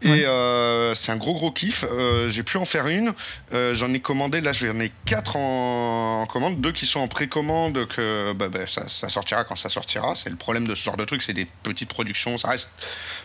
Et 0.03 0.25
euh, 0.25 0.93
c'est 0.95 1.11
un 1.11 1.17
gros 1.17 1.33
gros 1.33 1.51
kiff. 1.51 1.85
Euh, 1.89 2.29
j'ai 2.29 2.43
pu 2.43 2.57
en 2.57 2.65
faire 2.65 2.87
une. 2.87 3.13
Euh, 3.53 3.73
j'en 3.73 3.93
ai 3.93 3.99
commandé, 3.99 4.41
là 4.41 4.51
j'en 4.51 4.79
ai 4.79 4.91
quatre 5.05 5.35
en, 5.35 6.25
commande. 6.27 6.59
Deux 6.59 6.71
qui 6.71 6.85
sont 6.85 6.99
en 6.99 7.07
précommande, 7.07 7.87
que 7.87 8.33
bah, 8.33 8.49
bah, 8.49 8.67
ça, 8.67 8.87
sortira 9.09 9.43
quand 9.43 9.55
ça 9.55 9.69
sortira. 9.69 10.15
C'est 10.15 10.29
le 10.29 10.35
problème 10.35 10.67
de 10.67 10.75
ce 10.75 10.83
genre 10.83 10.97
de 10.97 11.05
truc, 11.05 11.21
c'est 11.21 11.33
des 11.33 11.47
petites 11.63 11.89
productions. 11.89 12.37
Ça 12.37 12.49
reste, 12.49 12.69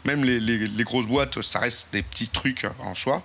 même 0.05 0.25
les, 0.25 0.39
les, 0.41 0.85
grosses 0.85 1.07
boîtes, 1.07 1.43
ça 1.43 1.59
reste 1.59 1.89
des 1.93 2.03
petits 2.03 2.29
trucs 2.29 2.67
en 2.81 2.95
soi. 2.95 3.23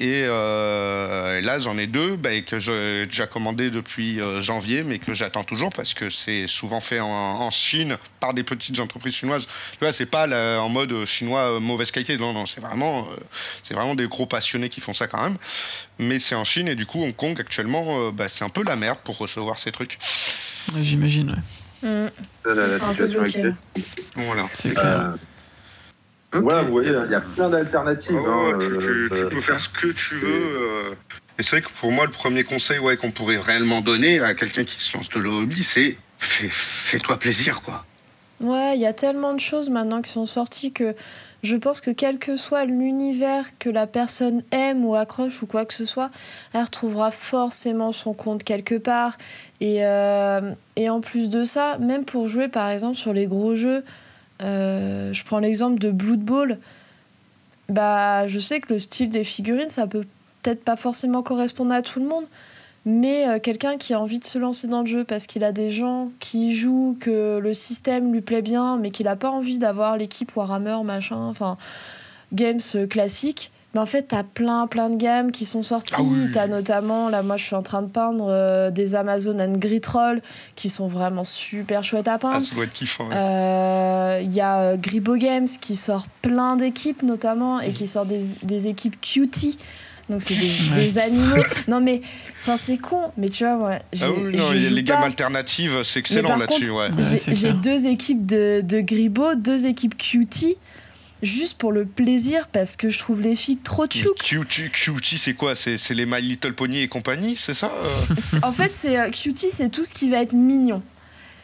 Et 0.00 0.22
là 0.22 1.58
j'en 1.58 1.76
ai 1.78 1.86
deux 1.86 2.16
bah, 2.16 2.40
que 2.40 2.58
j'ai 2.58 3.06
déjà 3.06 3.26
commandé 3.26 3.70
depuis 3.70 4.20
janvier, 4.38 4.84
mais 4.84 4.98
que 4.98 5.14
j'attends 5.14 5.44
toujours 5.44 5.70
parce 5.70 5.94
que 5.94 6.08
c'est 6.08 6.46
souvent 6.46 6.80
fait 6.80 7.00
en, 7.00 7.50
Chine 7.50 7.96
par 8.20 8.34
des 8.34 8.42
petites 8.44 8.78
entreprises 8.78 9.14
chinoises. 9.14 9.46
Tu 9.72 9.78
vois, 9.80 9.92
c'est 9.92 10.06
pas 10.06 10.28
en 10.60 10.68
mode 10.68 11.04
chinois 11.04 11.58
mauvaise 11.60 11.90
qualité. 11.90 12.16
Non, 12.16 12.32
non, 12.32 12.46
c'est 12.46 12.60
vraiment 12.60 13.08
euh, 13.08 13.16
c'est 13.62 13.74
vraiment 13.74 13.94
des 13.94 14.06
gros 14.08 14.26
passionnés 14.26 14.68
qui 14.68 14.80
font 14.80 14.94
ça 14.94 15.06
quand 15.06 15.22
même. 15.22 15.38
Mais 15.98 16.20
c'est 16.20 16.34
en 16.34 16.44
Chine 16.44 16.68
et 16.68 16.74
du 16.74 16.86
coup, 16.86 17.02
Hong 17.02 17.14
Kong 17.14 17.38
actuellement, 17.40 18.00
euh, 18.00 18.10
bah, 18.10 18.28
c'est 18.28 18.44
un 18.44 18.48
peu 18.48 18.62
la 18.64 18.76
merde 18.76 18.98
pour 19.04 19.18
recevoir 19.18 19.58
ces 19.58 19.72
trucs. 19.72 19.98
J'imagine, 20.76 21.30
ouais. 21.30 21.88
Mmh. 21.88 22.10
c'est 22.44 22.82
un 22.82 22.94
peu 22.94 23.06
bloqué. 23.06 23.52
Voilà. 24.16 24.46
C'est 24.54 24.74
clair. 24.74 25.14
Euh, 26.34 26.40
voilà, 26.40 26.62
vous 26.62 26.72
voyez, 26.72 26.90
il 26.90 27.10
y 27.10 27.14
a 27.14 27.20
plein 27.20 27.48
d'alternatives. 27.48 28.16
Hein, 28.16 28.58
tu, 28.60 29.08
peux 29.30 29.40
faire 29.40 29.60
ce 29.60 29.68
que 29.68 29.88
tu 29.88 30.16
veux. 30.16 30.96
Et 31.38 31.42
c'est 31.42 31.56
vrai 31.56 31.62
que 31.62 31.70
pour 31.80 31.92
moi, 31.92 32.04
le 32.04 32.10
premier 32.10 32.44
conseil 32.44 32.78
ouais, 32.78 32.96
qu'on 32.96 33.12
pourrait 33.12 33.38
réellement 33.38 33.80
donner 33.80 34.20
à 34.20 34.34
quelqu'un 34.34 34.64
qui 34.64 34.80
se 34.80 34.96
lance 34.96 35.08
de 35.08 35.20
hobby, 35.20 35.62
c'est 35.62 35.96
fais-toi 36.18 37.16
plaisir, 37.18 37.62
quoi. 37.62 37.84
Ouais, 38.40 38.76
il 38.76 38.80
y 38.80 38.86
a 38.86 38.92
tellement 38.92 39.34
de 39.34 39.40
choses 39.40 39.68
maintenant 39.68 40.00
qui 40.00 40.12
sont 40.12 40.24
sorties 40.24 40.72
que 40.72 40.94
je 41.42 41.56
pense 41.56 41.80
que 41.80 41.90
quel 41.90 42.18
que 42.18 42.36
soit 42.36 42.64
l'univers 42.64 43.44
que 43.58 43.68
la 43.68 43.88
personne 43.88 44.42
aime 44.52 44.84
ou 44.84 44.94
accroche 44.94 45.42
ou 45.42 45.46
quoi 45.46 45.64
que 45.64 45.74
ce 45.74 45.84
soit, 45.84 46.10
elle 46.52 46.62
retrouvera 46.62 47.10
forcément 47.10 47.90
son 47.90 48.14
compte 48.14 48.44
quelque 48.44 48.76
part. 48.76 49.16
Et, 49.60 49.84
euh, 49.84 50.50
et 50.76 50.88
en 50.88 51.00
plus 51.00 51.30
de 51.30 51.42
ça, 51.42 51.78
même 51.78 52.04
pour 52.04 52.28
jouer 52.28 52.46
par 52.46 52.70
exemple 52.70 52.96
sur 52.96 53.12
les 53.12 53.26
gros 53.26 53.56
jeux, 53.56 53.84
euh, 54.42 55.12
je 55.12 55.24
prends 55.24 55.38
l'exemple 55.38 55.78
de 55.78 55.90
Blood 55.90 56.20
Bowl, 56.20 56.58
bah, 57.68 58.26
je 58.26 58.38
sais 58.38 58.60
que 58.60 58.72
le 58.72 58.78
style 58.78 59.10
des 59.10 59.24
figurines, 59.24 59.70
ça 59.70 59.86
peut 59.86 60.04
peut-être 60.42 60.64
pas 60.64 60.76
forcément 60.76 61.22
correspondre 61.22 61.74
à 61.74 61.82
tout 61.82 62.00
le 62.00 62.06
monde. 62.06 62.24
Mais 62.84 63.28
euh, 63.28 63.38
quelqu'un 63.38 63.76
qui 63.76 63.92
a 63.92 64.00
envie 64.00 64.18
de 64.18 64.24
se 64.24 64.38
lancer 64.38 64.66
dans 64.66 64.80
le 64.80 64.86
jeu 64.86 65.04
parce 65.04 65.26
qu'il 65.26 65.44
a 65.44 65.52
des 65.52 65.68
gens 65.68 66.10
qui 66.20 66.54
jouent, 66.54 66.96
que 66.98 67.38
le 67.38 67.52
système 67.52 68.12
lui 68.12 68.22
plaît 68.22 68.40
bien, 68.40 68.78
mais 68.78 68.90
qu'il 68.90 69.04
n'a 69.04 69.16
pas 69.16 69.30
envie 69.30 69.58
d'avoir 69.58 69.96
l'équipe 69.96 70.34
Warhammer, 70.34 70.78
machin, 70.84 71.16
enfin, 71.16 71.58
games 72.32 72.60
euh, 72.76 72.86
classiques, 72.86 73.50
mais 73.74 73.80
en 73.80 73.86
fait, 73.86 74.08
t'as 74.08 74.22
plein, 74.22 74.66
plein 74.66 74.88
de 74.88 74.96
gammes 74.96 75.30
qui 75.30 75.44
sont 75.44 75.62
sorties. 75.62 75.94
Ah 75.98 76.30
T'as 76.32 76.46
notamment, 76.46 77.08
là, 77.10 77.22
moi, 77.22 77.36
je 77.36 77.44
suis 77.44 77.54
en 77.54 77.62
train 77.62 77.82
de 77.82 77.88
peindre 77.88 78.26
euh, 78.28 78.70
des 78.70 78.94
Amazon 78.94 79.38
and 79.38 79.58
Grit 79.58 79.82
Roll 79.92 80.22
qui 80.56 80.68
sont 80.68 80.88
vraiment 80.88 81.24
super 81.24 81.84
chouettes 81.84 82.08
à 82.08 82.18
peindre. 82.18 82.36
Ah, 82.38 82.40
ça 82.40 82.54
doit 82.54 82.64
être 82.64 82.72
kiffant. 82.72 83.08
Il 83.10 84.34
y 84.34 84.40
a 84.40 84.76
Gribo 84.76 85.16
Games 85.16 85.48
qui 85.60 85.76
sort 85.76 86.06
plein 86.22 86.56
d'équipes, 86.56 87.02
notamment, 87.02 87.60
et 87.60 87.72
qui 87.72 87.86
sort 87.86 88.06
des, 88.06 88.22
des 88.42 88.68
équipes 88.68 89.00
cutie 89.00 89.58
donc 90.08 90.22
c'est 90.22 90.34
des, 90.74 90.98
animaux. 90.98 91.42
Non 91.68 91.80
mais, 91.80 92.00
enfin 92.40 92.56
c'est 92.56 92.78
con, 92.78 93.12
mais 93.18 93.28
tu 93.28 93.44
vois 93.44 93.56
moi. 93.56 93.72
Ah 94.00 94.06
oui, 94.10 94.36
non, 94.36 94.52
y 94.54 94.66
a 94.66 94.70
les 94.70 94.82
gammes 94.82 95.02
alternatives, 95.02 95.82
c'est 95.84 96.00
excellent 96.00 96.36
là-dessus. 96.36 96.70
Ouais. 96.70 96.88
J'ai 97.28 97.52
deux 97.52 97.86
équipes 97.86 98.24
de, 98.24 98.62
de 98.62 98.80
Gribo, 98.80 99.34
deux 99.34 99.66
équipes 99.66 99.96
Cutie 99.96 100.56
juste 101.22 101.58
pour 101.58 101.72
le 101.72 101.84
plaisir 101.84 102.48
parce 102.48 102.76
que 102.76 102.88
je 102.88 102.98
trouve 102.98 103.20
les 103.20 103.34
filles 103.34 103.58
trop 103.58 103.86
chouques. 103.90 104.18
Cutie, 104.18 104.70
cutie 104.70 105.18
c'est 105.18 105.34
quoi? 105.34 105.54
C'est 105.54 105.90
les 105.90 106.06
My 106.06 106.20
Little 106.20 106.54
Pony 106.54 106.82
et 106.82 106.88
compagnie, 106.88 107.36
c'est 107.36 107.54
ça 107.54 107.72
euh? 107.82 108.38
En 108.42 108.52
fait, 108.52 108.72
c'est 108.74 108.98
euh, 108.98 109.10
cutie, 109.10 109.50
c'est 109.50 109.68
tout 109.68 109.84
ce 109.84 109.94
qui 109.94 110.08
va 110.10 110.22
être 110.22 110.34
mignon. 110.34 110.82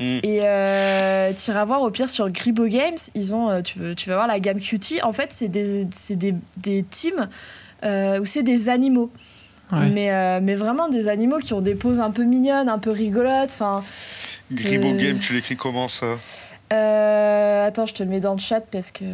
Mm. 0.01 0.19
Et 0.23 0.41
euh, 0.43 1.33
tu 1.33 1.51
iras 1.51 1.65
voir 1.65 1.83
au 1.83 1.91
pire 1.91 2.09
sur 2.09 2.31
Gribo 2.31 2.67
Games, 2.67 2.97
ils 3.15 3.35
ont, 3.35 3.51
euh, 3.51 3.63
tu, 3.63 3.79
veux, 3.79 3.95
tu 3.95 4.09
vas 4.09 4.17
voir 4.17 4.27
la 4.27 4.41
gamme 4.41 4.61
Cutie. 4.61 5.01
En 5.03 5.13
fait, 5.13 5.33
c'est 5.33 5.49
des, 5.49 5.85
des, 6.11 6.35
des 6.57 6.83
teams 6.83 7.29
euh, 7.85 8.21
où 8.21 8.25
c'est 8.25 8.43
des 8.43 8.69
animaux. 8.69 9.11
Mais, 9.73 10.13
euh, 10.13 10.39
mais 10.41 10.55
vraiment 10.55 10.89
des 10.89 11.09
animaux 11.09 11.39
qui 11.39 11.53
ont 11.53 11.61
des 11.61 11.75
poses 11.75 11.99
un 11.99 12.13
peu 12.13 12.23
mignonnes, 12.23 12.69
un 12.69 12.79
peu 12.79 12.93
rigolotes. 12.93 13.51
Enfin, 13.51 13.83
Gribo 14.53 14.87
euh, 14.87 14.97
Game, 14.97 15.19
tu 15.19 15.33
l'écris 15.33 15.57
comment 15.57 15.89
ça? 15.89 16.13
Attends, 16.71 17.87
je 17.87 17.93
te 17.93 18.05
le 18.05 18.09
mets 18.09 18.21
dans 18.21 18.35
le 18.35 18.39
chat 18.39 18.61
parce 18.61 18.93
que. 18.93 19.05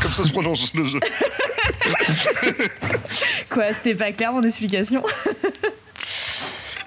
comme 0.00 0.10
ça 0.10 0.24
se 0.24 0.32
prononce 0.32 0.74
le 0.74 0.86
jeu. 0.86 0.98
Quoi, 3.48 3.72
c'était 3.72 3.94
pas 3.94 4.10
clair 4.10 4.32
mon 4.32 4.42
explication? 4.42 5.04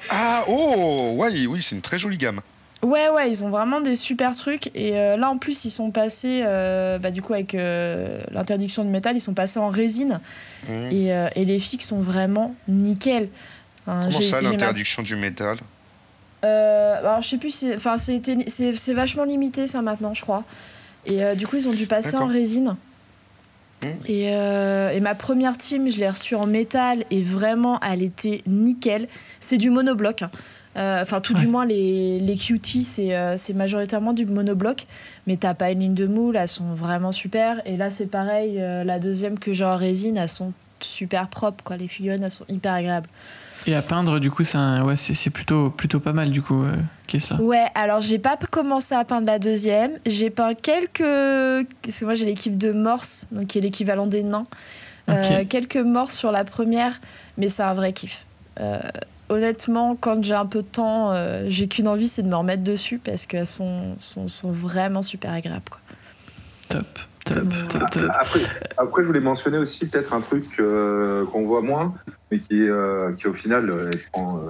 Ah, 0.10 0.44
oh, 0.48 1.14
ouais, 1.18 1.46
oui, 1.46 1.62
c'est 1.62 1.76
une 1.76 1.84
très 1.84 2.00
jolie 2.00 2.18
gamme. 2.18 2.42
Ouais, 2.82 3.10
ouais, 3.10 3.30
ils 3.30 3.44
ont 3.44 3.50
vraiment 3.50 3.82
des 3.82 3.96
super 3.96 4.36
trucs. 4.36 4.72
Et 4.74 4.98
euh, 4.98 5.18
là, 5.18 5.30
en 5.30 5.38
plus, 5.38 5.66
ils 5.66 5.70
sont 5.70 5.92
passés, 5.92 6.42
euh, 6.44 6.98
bah, 6.98 7.12
du 7.12 7.22
coup, 7.22 7.34
avec 7.34 7.54
euh, 7.54 8.22
l'interdiction 8.32 8.84
du 8.84 8.90
métal, 8.90 9.16
ils 9.16 9.22
sont 9.22 9.36
passés 9.36 9.60
en 9.60 9.70
résine. 9.70 10.20
Mmh. 10.68 10.74
Et, 10.92 11.28
et, 11.36 11.46
les 11.46 11.60
fixes 11.60 11.88
sont 11.88 12.00
vraiment 12.00 12.56
nickel. 12.68 13.30
Comment 13.90 14.22
ça, 14.22 14.42
l'interdiction 14.42 15.04
du 15.04 15.16
métal 15.16 15.58
Alors, 16.44 17.22
je 17.22 17.30
sais 17.30 17.38
plus, 17.38 17.52
c'est 17.52 18.94
vachement 18.94 19.24
limité, 19.24 19.68
ça, 19.68 19.82
maintenant, 19.82 20.14
je 20.14 20.22
crois. 20.22 20.44
Et 21.06 21.36
du 21.36 21.48
coup, 21.48 21.56
ils 21.56 21.68
ont 21.68 21.74
dû 21.74 21.88
passer 21.88 22.16
en 22.16 22.28
résine. 22.28 22.76
Mmh. 23.84 23.88
Et, 24.08 24.26
et, 24.26 25.00
ma 25.00 25.16
première 25.16 25.58
team, 25.58 25.90
je 25.90 25.98
l'ai 25.98 26.10
reçue 26.10 26.36
en 26.36 26.46
métal 26.46 27.06
et 27.12 27.22
vraiment, 27.22 27.80
elle 27.80 28.04
était 28.04 28.42
nickel. 28.46 29.08
C'est 29.40 29.58
du 29.58 29.70
monobloc. 29.70 30.22
Hein. 30.22 30.32
Euh, 30.78 31.02
enfin, 31.02 31.20
tout 31.20 31.34
du 31.34 31.48
moins, 31.48 31.66
les, 31.66 32.20
les 32.20 32.36
QT, 32.36 32.80
euh, 33.00 33.34
c'est 33.38 33.54
majoritairement 33.54 34.14
du 34.14 34.26
monobloc. 34.26 34.86
Mais 35.28 35.38
t'as 35.38 35.54
pas 35.54 35.72
une 35.72 35.80
ligne 35.80 35.94
de 35.94 36.08
moule, 36.08 36.38
elles 36.38 36.48
sont 36.48 36.74
vraiment 36.74 37.12
super. 37.12 37.62
Et 37.66 37.76
là, 37.76 37.90
c'est 37.90 38.08
pareil, 38.08 38.62
euh, 38.62 38.84
la 38.84 39.00
deuxième 39.00 39.40
que 39.40 39.52
j'ai 39.52 39.66
en 39.66 39.76
résine, 39.76 40.18
elles 40.18 40.30
sont 40.30 40.54
super 40.80 41.28
propres. 41.28 41.64
Quoi. 41.64 41.78
Les 41.78 41.88
figurines, 41.88 42.24
elles 42.24 42.32
sont 42.32 42.46
hyper 42.48 42.74
agréables. 42.74 43.10
Et 43.68 43.76
à 43.76 43.82
peindre, 43.82 44.20
du 44.20 44.32
coup, 44.32 44.44
c'est 44.44 44.58
ouais, 44.58 44.96
plutôt, 45.34 45.70
plutôt 45.70 46.00
pas 46.00 46.14
mal, 46.14 46.30
du 46.32 46.42
coup, 46.42 46.64
qu'est-ce 47.08 47.34
là 47.34 47.42
Ouais, 47.42 47.66
alors 47.76 48.02
j'ai 48.02 48.20
pas 48.20 48.38
commencé 48.52 48.96
à 48.96 49.04
peindre 49.04 49.28
la 49.28 49.40
deuxième. 49.40 49.92
J'ai 50.06 50.30
peint 50.30 50.54
quelques. 50.54 51.68
Parce 51.82 52.00
que 52.00 52.06
moi, 52.06 52.16
j'ai 52.16 52.26
l'équipe 52.26 52.58
de 52.58 52.72
Morse, 52.72 53.28
donc 53.32 53.48
qui 53.48 53.58
est 53.58 53.62
l'équivalent 53.62 54.08
des 54.08 54.24
nains. 54.24 54.48
quelques 55.50 55.78
morses 55.78 56.16
sur 56.16 56.32
la 56.32 56.44
première, 56.44 57.00
mais 57.38 57.50
c'est 57.50 57.64
un 57.64 57.74
vrai 57.74 57.94
kiff 57.94 58.26
honnêtement, 59.30 59.96
quand 59.96 60.22
j'ai 60.24 60.34
un 60.34 60.46
peu 60.46 60.62
de 60.62 60.68
temps, 60.68 61.12
euh, 61.12 61.46
j'ai 61.48 61.68
qu'une 61.68 61.88
envie, 61.88 62.08
c'est 62.08 62.24
de 62.24 62.28
me 62.28 62.36
remettre 62.36 62.64
dessus 62.64 62.98
parce 62.98 63.26
qu'elles 63.26 63.48
sont, 63.48 63.96
sont, 63.98 64.28
sont, 64.28 64.52
vraiment 64.52 65.02
super 65.02 65.32
agréables. 65.32 65.70
Quoi. 65.70 65.80
Top. 66.68 67.00
Top, 67.30 67.48
top, 67.70 67.90
top. 67.90 68.12
Après, 68.78 69.02
je 69.02 69.08
voulais 69.08 69.20
mentionner 69.20 69.58
aussi 69.58 69.86
peut-être 69.86 70.14
un 70.14 70.22
truc 70.22 70.46
euh, 70.60 71.26
qu'on 71.26 71.46
voit 71.46 71.62
moins, 71.62 71.94
mais 72.32 72.40
qui, 72.40 72.68
euh, 72.68 73.14
qui 73.14 73.28
au 73.28 73.34
final 73.34 73.90
prend 74.12 74.42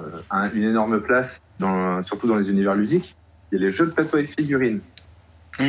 une 0.53 0.63
énorme 0.63 1.01
place, 1.01 1.41
dans, 1.59 2.01
surtout 2.03 2.27
dans 2.27 2.37
les 2.37 2.49
univers 2.49 2.75
ludiques. 2.75 3.15
Il 3.51 3.59
y 3.59 3.63
a 3.63 3.67
les 3.67 3.71
jeux 3.71 3.87
de 3.87 3.91
plateau 3.91 4.17
avec 4.17 4.33
figurines. 4.35 4.81
Mm. 5.59 5.63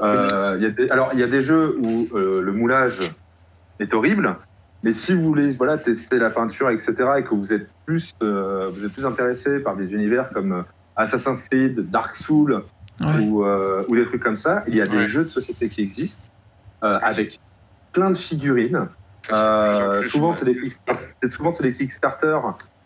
y 0.00 0.66
a 0.66 0.70
des, 0.70 0.90
alors, 0.90 1.10
il 1.14 1.20
y 1.20 1.22
a 1.22 1.28
des 1.28 1.42
jeux 1.42 1.76
où 1.80 2.08
le 2.14 2.52
moulage 2.52 2.98
est 3.80 3.94
horrible, 3.94 4.36
mais 4.82 4.92
si 4.92 5.14
vous 5.14 5.22
voulez 5.22 5.52
voilà, 5.52 5.78
tester 5.78 6.18
la 6.18 6.30
peinture, 6.30 6.70
etc., 6.70 6.94
et 7.18 7.22
que 7.22 7.34
vous 7.34 7.52
êtes 7.52 7.68
plus, 7.86 8.14
euh, 8.22 8.70
vous 8.72 8.84
êtes 8.84 8.92
plus 8.92 9.06
intéressé 9.06 9.60
par 9.60 9.76
des 9.76 9.92
univers 9.92 10.28
comme 10.30 10.52
euh, 10.52 10.62
Assassin's 10.96 11.42
Creed, 11.48 11.90
Dark 11.90 12.14
Souls 12.14 12.62
ou, 13.00 13.44
euh, 13.44 13.84
ou, 13.88 13.96
des 13.96 14.06
trucs 14.06 14.22
comme 14.22 14.36
ça, 14.36 14.64
il 14.68 14.76
y 14.76 14.80
a 14.80 14.86
des 14.86 15.08
jeux 15.08 15.24
de 15.24 15.28
société 15.28 15.68
qui 15.68 15.82
existent 15.82 16.22
avec 16.80 17.40
plein 17.92 18.10
de 18.10 18.16
figurines. 18.16 18.88
souvent, 20.08 20.34
c'est 20.36 20.44
des, 20.44 20.72
souvent, 21.30 21.52
c'est 21.52 21.62
des 21.62 21.74
Kickstarter, 21.74 22.38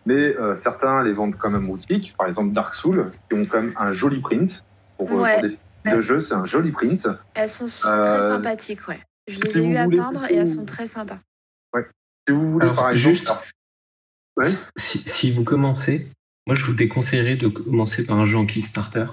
mais 0.04 0.34
certains 0.58 1.02
les 1.02 1.12
vendent 1.12 1.36
quand 1.36 1.50
même 1.50 1.66
boutique. 1.66 2.14
Par 2.18 2.28
exemple, 2.28 2.52
Dark 2.52 2.74
Souls, 2.74 3.10
qui 3.28 3.36
ont 3.36 3.44
quand 3.44 3.62
même 3.62 3.74
un 3.78 3.92
joli 3.92 4.20
print. 4.20 4.64
Pour, 4.96 5.08
pour 5.08 5.26
des 5.42 5.58
de 5.90 6.00
jeux, 6.00 6.20
c'est 6.20 6.34
un 6.34 6.44
joli 6.44 6.72
print. 6.72 7.08
Elles 7.34 7.48
sont 7.48 7.66
très 7.66 8.20
sympathiques, 8.20 8.88
ouais. 8.88 9.00
Je 9.28 9.40
les 9.40 9.58
ai 9.58 9.64
eues 9.64 9.76
à 9.76 9.88
peindre 9.88 10.24
et 10.30 10.36
elles 10.36 10.48
sont 10.48 10.64
très 10.64 10.86
sympas. 10.86 11.18
Si 12.28 12.34
vous 12.34 12.50
voulez, 12.52 12.66
par 12.74 12.94
Juste, 12.94 13.30
si, 14.76 15.30
vous 15.30 15.44
commencez, 15.44 16.08
moi 16.46 16.56
je 16.56 16.64
vous 16.64 16.74
déconseillerais 16.74 17.36
de 17.36 17.46
commencer 17.46 18.04
par 18.04 18.18
un 18.18 18.26
jeu 18.26 18.36
en 18.36 18.46
Kickstarter. 18.46 19.06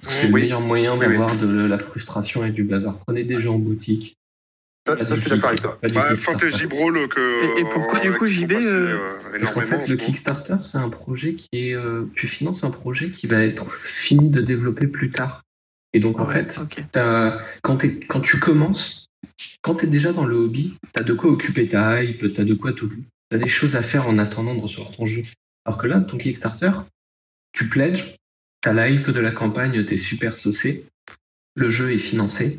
C'est 0.00 0.28
le 0.28 0.32
meilleur 0.34 0.60
moyen 0.60 0.96
d'avoir 0.96 1.36
de 1.36 1.46
la 1.66 1.78
frustration 1.78 2.44
et 2.44 2.50
du 2.50 2.64
bazar. 2.64 2.96
Prenez 3.06 3.24
des 3.24 3.38
jeux 3.40 3.50
en 3.50 3.58
boutique. 3.58 4.16
Ça, 4.86 4.96
ça, 5.04 5.14
je 5.14 5.20
suis 5.20 5.30
d'accord 5.30 5.48
avec 5.50 5.60
toi. 5.60 5.78
Bah, 5.94 6.16
Fantasy 6.16 6.66
Brawl 6.66 7.08
que. 7.08 7.58
Et, 7.58 7.60
et 7.60 7.64
pourquoi 7.64 8.00
du 8.00 8.12
coup 8.14 8.26
JB 8.26 8.52
euh, 8.52 8.98
Parce 9.38 9.52
qu'en 9.52 9.60
fait, 9.60 9.86
le 9.86 9.96
Kickstarter, 9.96 10.56
c'est 10.60 10.78
un 10.78 10.88
projet 10.88 11.34
qui 11.34 11.48
est. 11.52 11.74
euh, 11.74 12.10
tu 12.16 12.26
finances 12.26 12.64
un 12.64 12.70
projet 12.70 13.10
qui 13.10 13.26
va 13.26 13.42
être 13.44 13.70
fini 13.74 14.30
de 14.30 14.40
développer 14.40 14.86
plus 14.86 15.10
tard. 15.10 15.42
Et 15.92 16.00
donc, 16.00 16.18
en 16.18 16.26
Ouais, 16.26 16.32
fait, 16.44 16.58
quand 17.62 18.20
tu 18.20 18.38
commences, 18.38 19.08
quand 19.60 19.74
tu 19.76 19.84
es 19.84 19.88
déjà 19.88 20.12
dans 20.12 20.24
le 20.24 20.36
hobby, 20.36 20.76
tu 20.94 21.00
as 21.00 21.04
de 21.04 21.12
quoi 21.12 21.30
occuper 21.30 21.68
ta 21.68 22.02
hype, 22.02 22.32
tu 22.32 22.40
as 22.40 22.44
de 22.44 22.54
quoi 22.54 22.72
tout. 22.72 22.88
Tu 22.88 23.36
as 23.36 23.38
des 23.38 23.48
choses 23.48 23.76
à 23.76 23.82
faire 23.82 24.08
en 24.08 24.18
attendant 24.18 24.54
de 24.54 24.60
recevoir 24.60 24.92
ton 24.92 25.04
jeu. 25.04 25.22
Alors 25.66 25.78
que 25.78 25.86
là, 25.86 26.00
ton 26.00 26.16
Kickstarter, 26.16 26.70
tu 27.52 27.68
pledges, 27.68 28.16
tu 28.62 28.68
as 28.68 28.72
la 28.72 28.88
hype 28.88 29.10
de 29.10 29.20
la 29.20 29.30
campagne, 29.30 29.84
tu 29.84 29.94
es 29.94 29.98
super 29.98 30.38
saucé, 30.38 30.84
le 31.56 31.70
jeu 31.70 31.92
est 31.92 31.98
financé, 31.98 32.58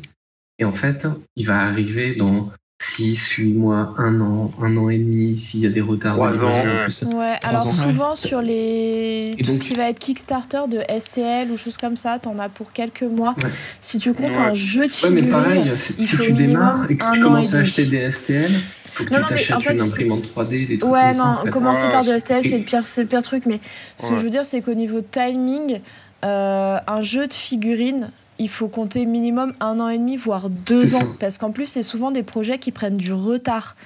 et 0.58 0.64
en 0.64 0.74
fait, 0.74 1.06
il 1.36 1.46
va 1.46 1.60
arriver 1.60 2.14
dans 2.14 2.50
6, 2.80 3.28
8 3.38 3.52
mois, 3.54 3.94
1 3.98 4.20
an, 4.20 4.52
1 4.60 4.76
an 4.76 4.88
et 4.90 4.98
demi, 4.98 5.38
s'il 5.38 5.60
y 5.60 5.66
a 5.66 5.70
des 5.70 5.80
retards. 5.80 6.16
Trois 6.16 6.30
de 6.30 6.34
livraison, 6.34 6.56
ans. 6.58 6.80
en 6.80 6.84
plus. 6.84 7.16
Ouais, 7.16 7.34
alors 7.44 7.66
ans. 7.66 7.70
souvent 7.70 8.14
sur 8.16 8.42
les 8.42 9.30
Et 9.38 9.42
tout 9.42 9.52
donc- 9.52 9.62
ce 9.62 9.68
qui 9.68 9.74
va 9.74 9.88
être 9.88 10.00
Kickstarter 10.00 10.62
de 10.68 10.80
STL 10.98 11.50
ou 11.52 11.56
choses 11.56 11.76
comme 11.76 11.94
ça, 11.94 12.18
t'en 12.18 12.36
as 12.38 12.48
pour 12.48 12.72
quelques 12.72 13.04
mois. 13.04 13.36
Ouais. 13.42 13.50
Si 13.80 14.00
tu 14.00 14.12
comptes 14.12 14.30
Ouais. 14.32 14.36
un 14.36 14.54
jeu 14.54 14.86
de 14.88 14.92
Ouais, 14.92 15.10
mais 15.10 15.20
figurines, 15.20 15.30
pareil, 15.30 15.72
si, 15.76 15.94
il 15.98 16.06
si 16.06 16.16
faut 16.16 16.24
tu 16.24 16.32
démarres 16.32 16.90
et 16.90 16.96
que 16.96 17.04
un 17.04 17.12
tu 17.12 17.20
an 17.20 17.22
commences 17.22 17.46
et 17.46 17.48
à 17.50 17.52
demi. 17.52 17.62
acheter 17.62 17.86
des 17.86 18.10
STL, 18.10 18.52
faut 18.94 19.04
que 19.04 19.10
Non, 19.10 19.16
tu 19.16 19.22
non, 19.22 19.28
mais 19.30 19.52
en 19.54 19.60
fait, 19.60 19.74
une 19.74 19.80
imprimante 19.80 20.24
3D, 20.26 20.66
des 20.68 20.78
trucs 20.78 20.92
Ouais, 20.92 21.00
comme 21.08 21.14
ça, 21.14 21.24
non, 21.24 21.30
en 21.30 21.36
fait. 21.44 21.50
commencer 21.50 21.84
Ouais. 21.86 21.92
par 21.92 22.04
de 22.04 22.18
STL, 22.18 22.42
c'est 22.42 22.58
le 22.58 22.64
pire, 22.64 22.86
c'est 22.86 23.02
le 23.02 23.08
pire 23.08 23.22
truc. 23.22 23.46
Mais 23.46 23.60
ce 23.96 24.10
que 24.10 24.16
je 24.16 24.20
veux 24.22 24.30
dire, 24.30 24.44
c'est 24.44 24.62
qu'au 24.62 24.74
niveau 24.74 25.00
timing, 25.00 25.80
euh, 26.24 26.78
un 26.86 27.00
jeu 27.02 27.26
de 27.26 27.32
figurines, 27.32 28.10
il 28.38 28.48
faut 28.48 28.68
compter 28.68 29.04
minimum 29.06 29.52
un 29.60 29.78
an 29.80 29.88
et 29.88 29.98
demi, 29.98 30.16
voire 30.16 30.50
deux 30.50 30.84
C'est 30.86 30.96
ans. 30.96 31.00
ça. 31.00 31.06
Parce 31.20 31.38
qu'en 31.38 31.50
plus, 31.52 31.66
c'est 31.66 31.82
souvent 31.82 32.10
des 32.10 32.22
projets 32.22 32.58
qui 32.58 32.72
prennent 32.72 32.96
du 32.96 33.12
retard. 33.12 33.76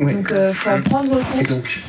Ouais. 0.00 0.14
Donc, 0.14 0.32
il 0.34 0.54
faut 0.54 0.70
en 0.70 0.80
prendre 0.82 1.10
compte. 1.32 1.48
donc, 1.48 1.80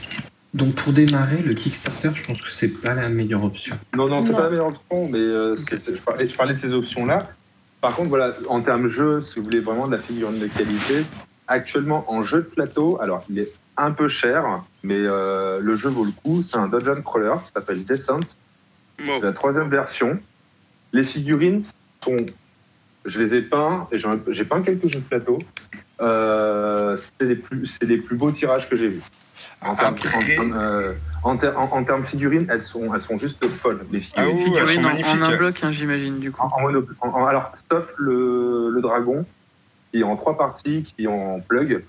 donc 0.54 0.76
pour 0.76 0.94
démarrer, 0.94 1.38
le 1.44 1.54
Kickstarter, 1.54 2.12
je 2.14 2.24
pense 2.24 2.42
que 2.42 2.52
c'est 2.52 2.70
pas 2.70 2.94
la 2.94 3.10
meilleure 3.10 3.44
option. 3.44 3.78
Non, 3.96 4.08
non, 4.08 4.22
c'est 4.24 4.30
Non. 4.32 4.38
pas 4.38 4.44
la 4.44 4.50
meilleure 4.52 4.68
option, 4.68 5.10
mais 5.12 5.18
euh, 5.20 5.56
parlais, 6.06 6.26
je 6.28 6.34
parlais 6.34 6.54
de 6.54 6.60
ces 6.60 6.72
options-là. 6.72 7.18
Par 7.82 7.94
contre, 7.96 8.10
voilà, 8.10 8.34
en 8.48 8.62
termes 8.62 8.88
jeu, 8.88 9.22
si 9.22 9.36
vous 9.38 9.44
voulez 9.44 9.60
vraiment 9.60 9.88
de 9.88 9.96
la 9.96 10.02
figurine 10.02 10.40
de 10.40 10.48
qualité, 10.48 11.04
actuellement 11.48 12.06
en 12.12 12.24
jeu 12.24 12.40
de 12.40 12.48
plateau, 12.48 12.98
alors 13.02 13.24
il 13.30 13.40
est 13.40 13.52
un 13.78 13.92
peu 13.92 14.08
cher, 14.10 14.62
mais 14.84 14.98
euh, 15.00 15.60
le 15.62 15.76
jeu 15.76 15.90
vaut 15.90 16.06
le 16.06 16.12
coup. 16.24 16.42
C'est 16.44 16.58
un 16.58 16.68
dungeon 16.68 17.02
crawler 17.02 17.34
qui 17.46 17.52
s'appelle 17.54 17.84
Descent. 17.84 18.20
C'est 18.98 19.22
la 19.22 19.34
troisième 19.34 19.70
version. 19.70 20.20
Les 20.94 21.04
figurines 21.04 21.64
sont. 22.04 22.16
Je 23.04 23.20
les 23.22 23.36
ai 23.36 23.42
peints, 23.42 23.88
et 23.92 24.00
j'ai 24.30 24.46
peint 24.46 24.62
quelques 24.62 24.92
jeux 24.92 25.00
de 25.00 25.06
plateau. 25.06 25.38
Euh, 26.02 26.98
c'est 27.20 27.26
les, 27.28 27.36
plus- 27.36 27.68
c'est 27.68 27.86
les 27.86 27.98
plus 27.98 28.16
beaux 28.16 28.32
tirages 28.32 28.70
que 28.70 28.76
j'ai 28.76 28.88
vus. 28.90 29.02
En 29.62 29.76
termes, 29.76 29.96
en, 29.96 29.98
Après- 30.20 30.36
termes, 30.36 30.54
euh, 30.58 30.94
en 31.24 31.38
ter- 31.38 31.58
en- 31.60 31.70
en 31.72 31.84
termes 31.84 32.06
figurines, 32.06 32.46
elles 32.50 32.64
sont, 32.64 32.94
elles 32.94 33.02
sont 33.02 33.18
juste 33.18 33.48
folles. 33.48 33.80
Les 33.92 34.00
Ah 34.16 34.24
figurines. 34.24 34.38
oui, 34.38 34.54
elles 34.60 34.68
sont 34.70 34.90
Figurines 34.90 35.24
en, 35.24 35.26
un 35.30 35.38
bloc, 35.38 35.56
hein, 35.64 35.72
j'imagine, 35.72 36.20
du 36.20 36.32
coup. 36.32 36.42
En- 36.42 36.48
en 36.58 36.62
mono- 36.62 36.86
en- 37.02 37.10
en- 37.10 37.26
alors, 37.26 37.52
sauf 37.72 37.94
le, 37.98 38.70
le 38.70 38.82
dragon, 38.82 39.26
qui 39.96 40.02
est 40.02 40.04
en 40.04 40.18
trois 40.18 40.38
parties, 40.38 40.84
qui 40.84 41.06
est 41.06 41.08
en 41.08 41.40
plug. 41.40 41.86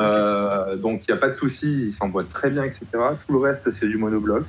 Euh, 0.00 0.74
donc, 0.74 1.02
il 1.06 1.12
n'y 1.12 1.16
a 1.16 1.20
pas 1.20 1.28
de 1.28 1.32
souci, 1.32 1.86
il 1.86 1.92
s'emboîte 1.92 2.28
très 2.28 2.50
bien, 2.50 2.64
etc. 2.64 2.86
Tout 2.92 3.32
le 3.32 3.38
reste, 3.38 3.70
c'est 3.70 3.86
du 3.86 3.98
monobloc. 3.98 4.42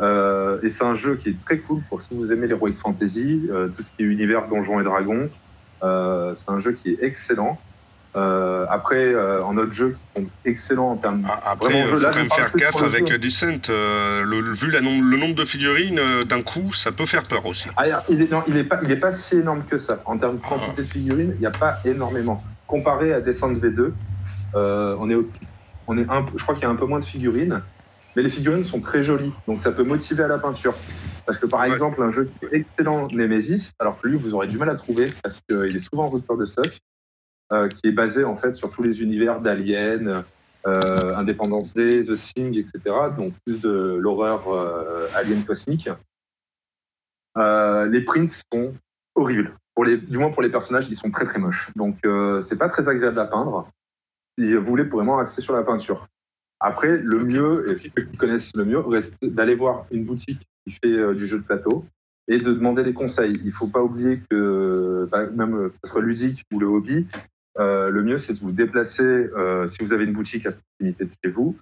Euh, 0.00 0.60
et 0.62 0.70
c'est 0.70 0.84
un 0.84 0.94
jeu 0.94 1.16
qui 1.16 1.30
est 1.30 1.44
très 1.44 1.58
cool 1.58 1.80
pour 1.88 2.00
si 2.00 2.10
vous 2.12 2.30
aimez 2.30 2.46
l'Heroic 2.46 2.74
Fantasy, 2.80 3.48
euh, 3.50 3.66
tout 3.66 3.82
ce 3.82 3.88
qui 3.96 4.04
est 4.04 4.06
univers 4.06 4.46
Donjons 4.46 4.78
et 4.78 4.84
Dragons. 4.84 5.28
C'est 5.80 6.50
un 6.50 6.60
jeu 6.60 6.70
qui 6.70 6.90
est 6.90 7.02
excellent. 7.02 7.58
Euh, 8.16 8.64
après, 8.70 9.04
euh, 9.14 9.42
en 9.44 9.56
autre 9.58 9.72
jeu 9.72 9.90
qui 9.92 10.22
sont 10.22 10.28
excellents 10.44 10.90
en 10.92 10.96
termes 10.96 11.22
Ah, 11.28 11.52
Après, 11.52 11.78
il 11.78 11.86
je- 11.86 11.94
faut 11.96 12.02
là, 12.02 12.10
quand 12.10 12.18
même 12.18 12.30
faire 12.30 12.56
gaffe 12.56 12.82
avec 12.82 13.06
jeu. 13.06 13.18
Descent. 13.18 13.68
euh, 13.70 14.22
le, 14.24 14.40
le- 14.40 14.54
vu 14.54 14.70
la 14.70 14.80
nom- 14.80 15.02
le 15.02 15.16
nombre 15.18 15.34
de 15.34 15.44
figurines, 15.44 15.98
euh, 15.98 16.22
d'un 16.22 16.42
coup, 16.42 16.72
ça 16.72 16.90
peut 16.90 17.04
faire 17.06 17.24
peur 17.24 17.44
aussi. 17.46 17.68
Ah, 17.76 18.02
il 18.08 18.22
est, 18.22 18.30
non, 18.30 18.42
il 18.48 18.56
est 18.56 18.64
pas, 18.64 18.80
il 18.82 18.90
est 18.90 18.96
pas 18.96 19.12
si 19.14 19.36
énorme 19.36 19.62
que 19.70 19.78
ça. 19.78 20.02
En 20.06 20.16
termes 20.18 20.38
de 20.38 20.42
quantité 20.42 20.82
de 20.82 20.86
figurines, 20.88 21.32
il 21.34 21.40
n'y 21.40 21.46
a 21.46 21.50
pas 21.50 21.76
énormément. 21.84 22.42
Comparé 22.66 23.12
à 23.12 23.20
Descent 23.20 23.52
V2, 23.52 23.92
euh, 24.54 24.96
on 24.98 25.10
est, 25.10 25.16
on 25.86 25.98
est 25.98 26.08
un, 26.08 26.26
je 26.34 26.42
crois 26.42 26.54
qu'il 26.54 26.64
y 26.64 26.66
a 26.66 26.70
un 26.70 26.76
peu 26.76 26.86
moins 26.86 27.00
de 27.00 27.04
figurines, 27.04 27.60
mais 28.16 28.22
les 28.22 28.30
figurines 28.30 28.64
sont 28.64 28.80
très 28.80 29.02
jolies, 29.04 29.32
donc 29.46 29.60
ça 29.62 29.70
peut 29.70 29.84
motiver 29.84 30.24
à 30.24 30.28
la 30.28 30.38
peinture. 30.38 30.74
Parce 31.26 31.38
que 31.38 31.46
par 31.46 31.60
Ouais. 31.60 31.70
exemple, 31.72 32.02
un 32.02 32.10
jeu 32.10 32.24
qui 32.24 32.46
est 32.46 32.58
excellent, 32.60 33.06
Nemesis, 33.12 33.72
alors 33.78 34.00
que 34.00 34.08
lui, 34.08 34.16
vous 34.16 34.32
aurez 34.34 34.46
du 34.48 34.56
mal 34.56 34.70
à 34.70 34.74
trouver 34.76 35.12
parce 35.22 35.40
qu'il 35.48 35.76
est 35.76 35.86
souvent 35.92 36.04
en 36.06 36.08
rupture 36.08 36.38
de 36.38 36.46
stock, 36.46 36.70
qui 37.50 37.88
est 37.88 37.92
basé 37.92 38.24
en 38.24 38.36
fait 38.36 38.54
sur 38.56 38.70
tous 38.70 38.82
les 38.82 39.00
univers 39.00 39.40
d'Alien, 39.40 40.24
euh, 40.66 41.16
Independence 41.16 41.72
Day, 41.72 42.04
The 42.04 42.16
Thing, 42.16 42.56
etc. 42.56 42.94
Donc 43.16 43.32
plus 43.44 43.62
de 43.62 43.96
l'horreur 43.98 44.48
euh, 44.48 45.06
alien 45.14 45.44
cosmique. 45.44 45.88
Euh, 47.36 47.86
les 47.86 48.00
prints 48.02 48.42
sont 48.52 48.74
horribles. 49.14 49.52
Pour 49.74 49.84
les, 49.84 49.96
du 49.96 50.18
moins 50.18 50.30
pour 50.30 50.42
les 50.42 50.50
personnages, 50.50 50.88
ils 50.90 50.96
sont 50.96 51.10
très 51.10 51.24
très 51.24 51.38
moches. 51.38 51.70
Donc 51.76 51.98
euh, 52.04 52.42
c'est 52.42 52.56
pas 52.56 52.68
très 52.68 52.88
agréable 52.88 53.18
à 53.18 53.26
peindre. 53.26 53.68
Si 54.38 54.54
vous 54.54 54.64
voulez 54.64 54.84
vraiment 54.84 55.18
axer 55.18 55.40
sur 55.40 55.54
la 55.54 55.62
peinture. 55.62 56.06
Après, 56.60 56.96
le 56.96 57.24
mieux, 57.24 57.70
et 57.70 57.90
ceux 57.96 58.04
qui 58.04 58.16
connaissent 58.16 58.54
le 58.54 58.64
mieux, 58.64 58.80
reste 58.80 59.14
d'aller 59.22 59.54
voir 59.54 59.86
une 59.92 60.04
boutique 60.04 60.40
qui 60.64 60.72
fait 60.72 60.88
euh, 60.88 61.14
du 61.14 61.26
jeu 61.26 61.38
de 61.38 61.44
plateau 61.44 61.84
et 62.26 62.38
de 62.38 62.52
demander 62.52 62.82
des 62.82 62.92
conseils. 62.92 63.32
Il 63.44 63.52
faut 63.52 63.68
pas 63.68 63.82
oublier 63.82 64.20
que, 64.28 65.08
bah, 65.10 65.26
même 65.26 65.54
euh, 65.54 65.68
que 65.68 65.76
ce 65.84 65.90
soit 65.90 66.02
ludique 66.02 66.42
ou 66.52 66.58
le 66.58 66.66
hobby, 66.66 67.06
euh, 67.58 67.90
le 67.90 68.02
mieux 68.02 68.18
c'est 68.18 68.34
de 68.34 68.38
vous 68.38 68.52
déplacer, 68.52 69.02
euh, 69.02 69.68
si 69.70 69.84
vous 69.84 69.92
avez 69.92 70.04
une 70.04 70.12
boutique 70.12 70.46
à 70.46 70.52
proximité 70.52 71.04
de 71.04 71.10
chez 71.24 71.30
vous, 71.30 71.56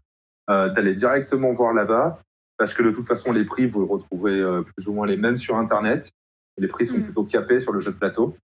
euh, 0.51 0.69
d'aller 0.73 0.95
directement 0.95 1.53
voir 1.53 1.73
là-bas, 1.73 2.21
parce 2.59 2.75
que 2.75 2.83
de 2.83 2.91
toute 2.91 3.07
façon, 3.07 3.33
les 3.33 3.45
prix, 3.45 3.67
vous 3.67 3.87
retrouverez 3.87 4.41
euh, 4.41 4.63
plus 4.63 4.89
ou 4.89 4.93
moins 4.93 5.07
les 5.07 5.17
mêmes 5.17 5.37
sur 5.39 5.57
Internet. 5.57 6.11
Les 6.59 6.69
prix 6.69 6.87
sont 6.87 6.97
Mhm. 6.97 7.03
plutôt 7.03 7.25
capés 7.25 7.61
sur 7.61 7.73
le 7.73 7.81
jeu 7.81 7.93
de 7.93 7.99
plateau, 7.99 8.37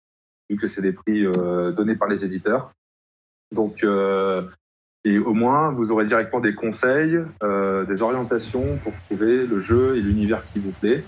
vu 0.50 0.56
que 0.56 0.66
c'est 0.66 0.82
des 0.82 0.92
prix 0.92 1.24
donnés 1.24 1.96
par 1.96 2.08
les 2.08 2.24
éditeurs. 2.26 2.72
Donc, 3.54 3.86
et 5.04 5.18
au 5.18 5.32
moins, 5.32 5.72
vous 5.72 5.90
aurez 5.92 6.04
directement 6.04 6.40
des 6.42 6.54
conseils, 6.54 7.18
des 7.40 8.02
orientations 8.02 8.76
pour 8.82 8.92
trouver 9.06 9.46
le 9.46 9.60
jeu 9.60 9.96
et 9.96 10.02
l'univers 10.02 10.42
qui 10.52 10.58
vous 10.58 10.72
plaît. 10.72 11.04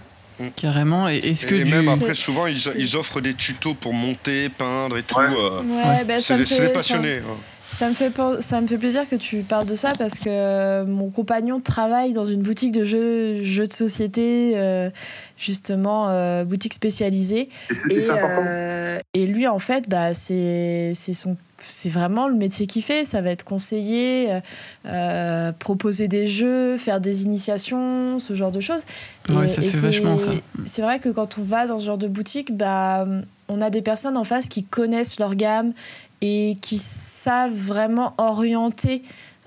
Carrément. 0.56 1.08
Et 1.08 1.18
est-ce 1.18 1.46
que 1.46 1.54
Et 1.54 1.64
du... 1.64 1.70
même 1.70 1.88
après, 1.88 2.14
souvent, 2.14 2.46
ils, 2.46 2.96
offrent 2.96 3.20
des 3.20 3.34
tutos 3.34 3.74
pour 3.74 3.92
monter, 3.92 4.48
peindre 4.48 4.98
et 4.98 5.02
tout. 5.02 5.16
Ouais. 5.16 5.26
euh, 5.30 5.62
Ouais, 5.62 6.04
ben, 6.04 6.20
ça 6.20 6.34
c'est 6.34 6.34
me 6.34 6.38
des 6.40 6.44
fait. 6.46 6.66
ça- 6.66 6.70
passionnés. 6.70 7.18
hein. 7.18 7.36
Ça 7.66 7.88
me, 7.88 7.94
fait, 7.94 8.12
ça 8.40 8.60
me 8.60 8.66
fait 8.68 8.76
plaisir 8.78 9.02
que 9.08 9.16
tu 9.16 9.38
parles 9.42 9.66
de 9.66 9.74
ça 9.74 9.94
parce 9.98 10.18
que 10.18 10.84
mon 10.84 11.08
compagnon 11.10 11.60
travaille 11.60 12.12
dans 12.12 12.26
une 12.26 12.40
boutique 12.42 12.70
de 12.70 12.84
jeux, 12.84 13.42
jeux 13.42 13.66
de 13.66 13.72
société, 13.72 14.52
euh, 14.54 14.90
justement, 15.38 16.08
euh, 16.10 16.44
boutique 16.44 16.74
spécialisée. 16.74 17.48
Et 17.90 18.06
euh, 18.10 19.00
lui, 19.16 19.48
en 19.48 19.58
fait, 19.58 19.88
bah, 19.88 20.14
c'est 20.14 20.92
c'est 20.94 21.14
son- 21.14 21.36
c'est 21.64 21.88
vraiment 21.88 22.28
le 22.28 22.34
métier 22.34 22.66
qu'il 22.66 22.82
fait. 22.82 23.04
Ça 23.04 23.20
va 23.22 23.30
être 23.30 23.44
conseiller, 23.44 24.32
euh, 24.32 24.40
euh, 24.86 25.52
proposer 25.52 26.08
des 26.08 26.26
jeux, 26.28 26.76
faire 26.76 27.00
des 27.00 27.24
initiations, 27.24 28.18
ce 28.18 28.34
genre 28.34 28.52
de 28.52 28.60
choses. 28.60 28.84
Ouais, 29.28 29.48
ça 29.48 29.56
se 29.56 29.60
fait 29.62 29.70
c'est- 29.70 29.78
vachement, 29.78 30.18
ça. 30.18 30.30
C'est 30.64 30.82
vrai 30.82 30.98
que 31.00 31.08
quand 31.08 31.38
on 31.38 31.42
va 31.42 31.66
dans 31.66 31.78
ce 31.78 31.86
genre 31.86 31.98
de 31.98 32.08
boutique, 32.08 32.56
bah, 32.56 33.06
on 33.48 33.60
a 33.60 33.70
des 33.70 33.82
personnes 33.82 34.16
en 34.16 34.24
face 34.24 34.48
qui 34.48 34.64
connaissent 34.64 35.18
leur 35.18 35.34
gamme 35.34 35.72
et 36.20 36.56
qui 36.62 36.78
savent 36.78 37.52
vraiment 37.52 38.14
orienter 38.18 39.02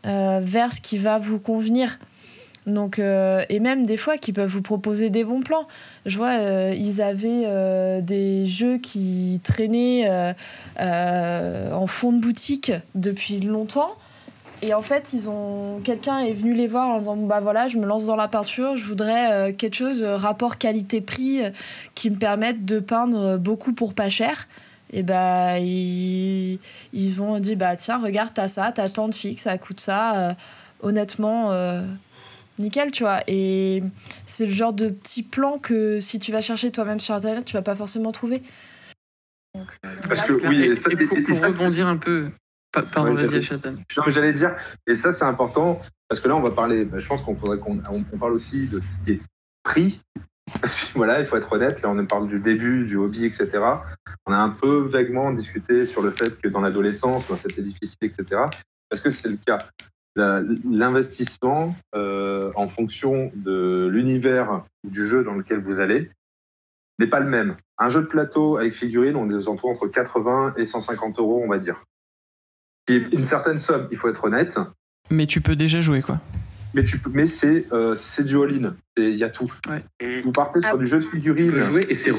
euh, 0.06 0.40
vers 0.42 0.72
ce 0.72 0.80
qui 0.82 0.98
va 0.98 1.18
vous 1.20 1.40
convenir. 1.40 1.98
Donc, 2.68 3.00
euh, 3.00 3.44
et 3.48 3.62
même 3.62 3.86
des 3.86 3.96
fois 3.96 4.18
qui 4.18 4.34
peuvent 4.34 4.50
vous 4.50 4.62
proposer 4.62 5.10
des 5.10 5.24
bons 5.24 5.40
plans. 5.40 5.66
Je 6.06 6.18
vois, 6.18 6.34
euh, 6.34 6.76
ils 6.78 7.02
avaient 7.02 7.44
euh, 7.46 8.02
des 8.02 8.46
jeux 8.46 8.78
qui 8.78 9.40
traînaient 9.44 10.08
en 10.78 11.88
fond 11.88 12.12
de 12.12 12.20
boutique 12.20 12.74
depuis 12.94 13.40
longtemps. 13.40 13.96
Et 14.64 14.74
en 14.74 14.82
fait, 14.82 15.14
ils 15.14 15.30
ont 15.30 15.80
quelqu'un 15.84 16.20
est 16.20 16.34
venu 16.34 16.54
les 16.54 16.68
voir 16.68 16.90
en 16.90 16.98
disant 16.98 17.16
bah 17.16 17.40
voilà, 17.40 17.68
je 17.68 17.78
me 17.78 17.86
lance 17.86 18.08
dans 18.08 18.16
la 18.16 18.28
peinture, 18.28 18.76
je 18.76 18.86
voudrais 18.86 19.54
quelque 19.54 19.76
chose 19.76 20.04
rapport 20.04 20.58
qualité-prix 20.58 21.42
qui 21.96 22.10
me 22.10 22.16
permette 22.16 22.66
de 22.66 22.80
peindre 22.80 23.38
beaucoup 23.38 23.74
pour 23.74 23.94
pas 23.94 24.10
cher. 24.10 24.48
Et 24.92 25.04
bah 25.04 25.60
ils, 25.60 26.60
ils 26.92 27.22
ont 27.22 27.40
dit 27.40 27.56
bah 27.56 27.76
tiens, 27.78 28.00
regarde, 28.00 28.32
t'as 28.34 28.48
ça, 28.48 28.72
t'as 28.74 28.90
tant 28.90 29.08
de 29.08 29.16
fixe, 29.16 29.44
ça 29.44 29.58
coûte 29.60 29.80
ça. 29.80 30.36
honnêtement, 30.82 31.52
nickel, 32.60 32.92
tu 32.92 33.04
vois. 33.04 33.20
Et 33.28 33.82
c'est 34.26 34.46
le 34.46 34.52
genre 34.52 34.74
de 34.74 34.90
petit 34.90 35.24
plan 35.24 35.58
que 35.58 36.00
si 36.00 36.20
tu 36.20 36.32
vas 36.32 36.42
chercher 36.42 36.72
toi-même 36.72 37.00
sur 37.00 37.14
internet, 37.16 37.46
tu 37.46 37.54
vas 37.54 37.62
pas 37.62 37.76
forcément 37.76 38.12
trouver. 38.12 38.42
Donc, 39.56 39.68
euh, 39.86 39.96
Parce 40.08 40.22
que 40.28 40.34
oui, 40.48 40.62
et, 40.64 40.72
et 40.72 40.76
ça- 40.76 40.90
et 40.92 40.96
pour, 41.24 41.38
ça- 41.40 41.48
rebondir 41.48 41.88
un 41.88 41.98
peu. 41.98 42.30
Pa- 42.72 42.84
Pardon, 42.84 43.16
Ouais, 43.16 43.26
vas-y. 43.26 43.48
Non, 43.98 44.04
mais 44.06 44.14
j'allais 44.14 44.34
dire, 44.34 44.56
et 44.86 44.96
ça 44.96 45.14
c'est 45.14 45.24
important, 45.24 45.82
parce 46.10 46.20
que 46.22 46.28
là 46.28 46.36
on 46.36 46.42
va 46.42 46.52
parler, 46.52 46.84
bah, 46.86 47.00
je 47.00 47.08
pense 47.08 47.22
qu'on 47.22 47.36
faudrait 47.36 47.58
qu'on 47.60 47.80
on- 47.90 48.04
on 48.14 48.18
parle 48.18 48.34
aussi 48.34 48.68
de 48.68 48.80
ce 48.82 49.06
qui 49.06 49.12
est 49.14 49.22
prix, 49.64 50.02
Parce 50.62 50.76
que 50.76 50.86
voilà, 50.96 51.20
il 51.20 51.28
faut 51.28 51.36
être 51.36 51.52
honnête, 51.52 51.82
là 51.82 51.90
on 51.90 52.06
parle 52.06 52.28
du 52.30 52.40
début, 52.40 52.86
du 52.86 52.96
hobby, 52.96 53.26
etc. 53.26 53.50
On 54.26 54.32
a 54.32 54.38
un 54.38 54.50
peu 54.50 54.88
vaguement 54.88 55.32
discuté 55.34 55.86
sur 55.86 56.02
le 56.02 56.12
fait 56.12 56.40
que 56.42 56.48
dans 56.48 56.62
l'adolescence, 56.62 57.26
ben, 57.30 57.38
c'était 57.42 57.62
difficile, 57.62 57.98
etc. 58.02 58.24
Parce 58.90 59.02
que 59.02 59.12
c'est 59.12 59.28
le 59.28 59.38
cas. 59.46 59.58
L'investissement 60.18 61.76
euh, 61.96 62.52
en 62.56 62.68
fonction 62.70 63.32
de 63.36 63.88
l'univers 63.92 64.64
du 64.84 65.06
jeu 65.06 65.24
dans 65.24 65.34
lequel 65.34 65.60
vous 65.62 65.80
allez 65.80 66.10
n'est 67.00 67.08
pas 67.08 67.20
le 67.20 67.30
même. 67.30 67.56
Un 67.78 67.90
jeu 67.90 68.02
de 68.02 68.08
plateau 68.08 68.58
avec 68.58 68.74
figurines, 68.74 69.16
on 69.16 69.30
est 69.30 69.36
aux 69.36 69.44
alentours 69.48 69.70
entre 69.70 69.88
80 69.88 70.56
et 70.58 70.66
150 70.66 71.20
euros, 71.20 71.42
on 71.46 71.48
va 71.48 71.60
dire. 71.60 71.84
C'est 72.88 72.96
une 73.12 73.26
certaine 73.26 73.60
somme, 73.60 73.88
il 73.92 73.98
faut 73.98 74.10
être 74.10 74.24
honnête. 74.24 74.58
Mais 75.12 75.28
tu 75.28 75.40
peux 75.42 75.56
déjà 75.56 75.82
jouer, 75.82 76.02
quoi. 76.02 76.20
Mais, 76.74 76.84
tu 76.84 76.98
peux, 77.00 77.10
mais 77.12 77.28
c'est 77.28 77.72
euh, 77.72 77.96
c'est 77.98 78.24
du 78.24 78.38
all-in, 78.42 78.76
il 78.98 79.16
y 79.16 79.24
a 79.24 79.30
tout. 79.30 79.52
Vous 80.24 80.32
partez 80.32 80.60
sur 80.62 80.72
Ah. 80.74 80.78
du 80.78 80.86
jeu 80.88 81.00
de 81.00 81.06
figurines, 81.06 81.52
peux 81.52 81.62
jouer 81.62 81.86
et 81.90 81.96
c'est. 81.96 82.12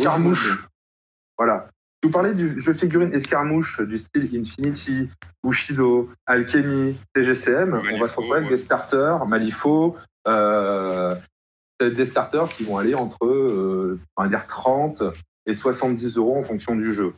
Voilà. 1.37 1.69
Si 2.01 2.07
vous 2.07 2.13
parlez 2.13 2.33
du 2.33 2.61
jeu 2.61 2.75
de 2.75 2.79
figurines 2.79 3.13
escarmouche 3.13 3.81
du 3.81 3.99
style 3.99 4.31
Infinity, 4.33 5.09
Bushido, 5.43 6.09
Alchemy, 6.27 6.97
TGCM, 7.13 7.75
on 7.75 7.99
va 7.99 8.07
se 8.07 8.15
retrouver 8.15 8.39
avec 8.39 8.51
ouais. 8.51 8.57
des 8.57 8.63
starters, 8.63 9.27
Malifaux, 9.27 9.97
euh, 10.29 11.13
des 11.81 12.07
starters 12.07 12.49
qui 12.51 12.63
vont 12.63 12.79
aller 12.79 12.95
entre 12.95 13.27
euh, 13.27 13.99
on 14.17 14.23
va 14.23 14.29
dire 14.29 14.47
30 14.47 15.03
et 15.47 15.55
70 15.55 16.17
euros 16.19 16.39
en 16.39 16.45
fonction 16.45 16.77
du 16.77 16.95
jeu. 16.95 17.15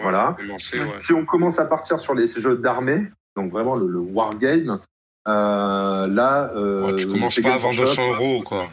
Voilà. 0.00 0.34
Commencer, 0.36 0.80
ouais. 0.80 0.98
Si 0.98 1.12
on 1.12 1.24
commence 1.24 1.60
à 1.60 1.64
partir 1.64 2.00
sur 2.00 2.14
les 2.14 2.26
jeux 2.26 2.56
d'armée, 2.56 3.06
donc 3.36 3.52
vraiment 3.52 3.76
le, 3.76 3.86
le 3.86 4.00
wargame, 4.00 4.80
euh, 5.28 6.06
là, 6.08 6.52
Ouais, 6.52 6.96
tu 6.96 7.06
commences 7.06 7.40
pas 7.40 7.54
avant 7.54 7.68
Workshop, 7.68 8.02
200 8.02 8.14
euros, 8.14 8.42
quoi. 8.42 8.68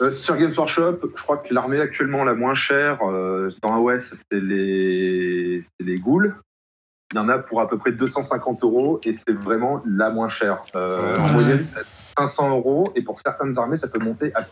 Euh, 0.00 0.12
sur 0.12 0.36
Games 0.36 0.54
Workshop, 0.56 1.00
je 1.16 1.22
crois 1.22 1.38
que 1.38 1.52
l'armée 1.52 1.80
actuellement 1.80 2.24
la 2.24 2.34
moins 2.34 2.54
chère 2.54 3.02
euh, 3.02 3.50
dans 3.62 3.74
AOS, 3.74 3.98
c'est 4.30 4.40
les, 4.40 5.62
c'est 5.62 5.86
les 5.86 5.98
ghouls. 5.98 6.34
Il 7.12 7.16
y 7.16 7.18
en 7.18 7.28
a 7.28 7.38
pour 7.38 7.60
à 7.60 7.68
peu 7.68 7.78
près 7.78 7.92
250 7.92 8.62
euros 8.64 9.00
et 9.04 9.14
c'est 9.14 9.32
vraiment 9.32 9.82
la 9.86 10.10
moins 10.10 10.28
chère. 10.28 10.62
Euh, 10.74 11.16
en 11.16 11.32
moyenne, 11.32 11.66
c'est 11.72 11.84
500 12.18 12.50
euros 12.50 12.92
et 12.94 13.02
pour 13.02 13.20
certaines 13.20 13.58
armées, 13.58 13.78
ça 13.78 13.88
peut 13.88 13.98
monter 13.98 14.32
à 14.34 14.44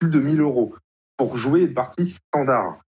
plus 0.00 0.10
de 0.10 0.18
1000 0.18 0.40
euros 0.40 0.74
pour 1.16 1.36
jouer 1.36 1.60
une 1.60 1.74
partie 1.74 2.16
standard. 2.28 2.78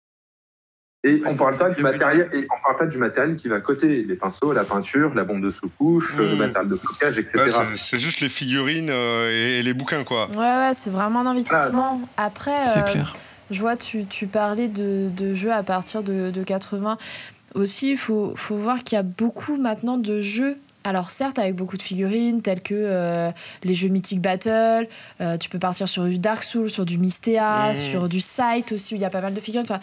Et 1.03 1.23
on 1.25 1.35
parle 1.35 1.57
pas 1.57 1.71
du 1.71 1.83
matériel, 1.83 2.29
et 2.35 2.47
on 2.55 2.63
parle 2.63 2.77
pas 2.79 2.87
du 2.87 2.99
matériel 2.99 3.37
qui 3.37 3.49
va 3.49 3.61
côté, 3.61 4.03
les 4.03 4.17
pinceaux, 4.17 4.53
la 4.53 4.65
peinture, 4.65 5.15
la 5.15 5.25
bombe 5.25 5.41
de 5.43 5.51
sous-couche, 5.51 6.15
Mmh. 6.15 6.21
le 6.21 6.37
matériel 6.37 6.71
de 6.71 6.77
blocage, 6.77 7.17
etc. 7.19 7.39
Ouais, 7.39 7.77
c'est- 7.79 7.99
juste 7.99 8.21
les 8.21 8.29
figurines 8.29 8.91
euh, 8.91 9.59
et, 9.59 9.63
les 9.63 9.73
bouquins, 9.73 10.05
quoi. 10.05 10.29
Ouais, 10.33 10.37
ouais, 10.37 10.75
c'est 10.75 10.91
vraiment 10.91 11.21
un 11.21 11.27
investissement. 11.27 12.03
Après, 12.19 12.55
euh, 12.77 12.83
clair. 12.83 13.15
je 13.51 13.61
vois, 13.61 13.77
tu, 13.77 14.05
tu 14.05 14.27
parlais 14.27 14.69
de, 14.69 15.09
de 15.17 15.33
jeux 15.33 15.53
à 15.53 15.63
partir 15.63 16.03
de, 16.03 16.31
de 16.31 16.43
80. 16.43 16.99
Aussi, 17.55 17.93
il 17.93 17.97
faut, 17.97 18.35
faut 18.37 18.57
voir 18.57 18.85
qu'il 18.85 18.97
y 18.97 18.99
a 18.99 19.03
beaucoup 19.03 19.57
maintenant 19.57 19.97
de 19.97 20.21
jeux. 20.21 20.57
Alors 20.83 21.11
certes, 21.11 21.39
avec 21.39 21.57
beaucoup 21.57 21.77
de 21.77 21.83
figurines, 21.83 22.41
tels 22.41 22.63
que 22.63 22.75
euh, 22.75 23.31
les 23.65 23.75
jeux 23.75 23.89
Mythic 23.89 24.21
Battle, 24.23 24.89
euh, 25.21 25.37
tu 25.37 25.51
peux 25.51 25.59
partir 25.59 25.87
sur 25.89 26.05
du 26.05 26.19
Dark 26.19 26.43
Souls, 26.43 26.71
sur 26.71 26.87
du 26.87 26.97
Mystea, 26.97 27.69
Mhm. 27.69 27.75
sur 27.75 28.09
du 28.09 28.21
Sight 28.21 28.73
aussi, 28.73 28.95
où 28.95 28.97
il 28.97 29.03
y 29.03 29.05
a 29.05 29.11
pas 29.11 29.21
mal 29.21 29.35
de 29.35 29.41
figurines. 29.41 29.67
Enfin, 29.71 29.81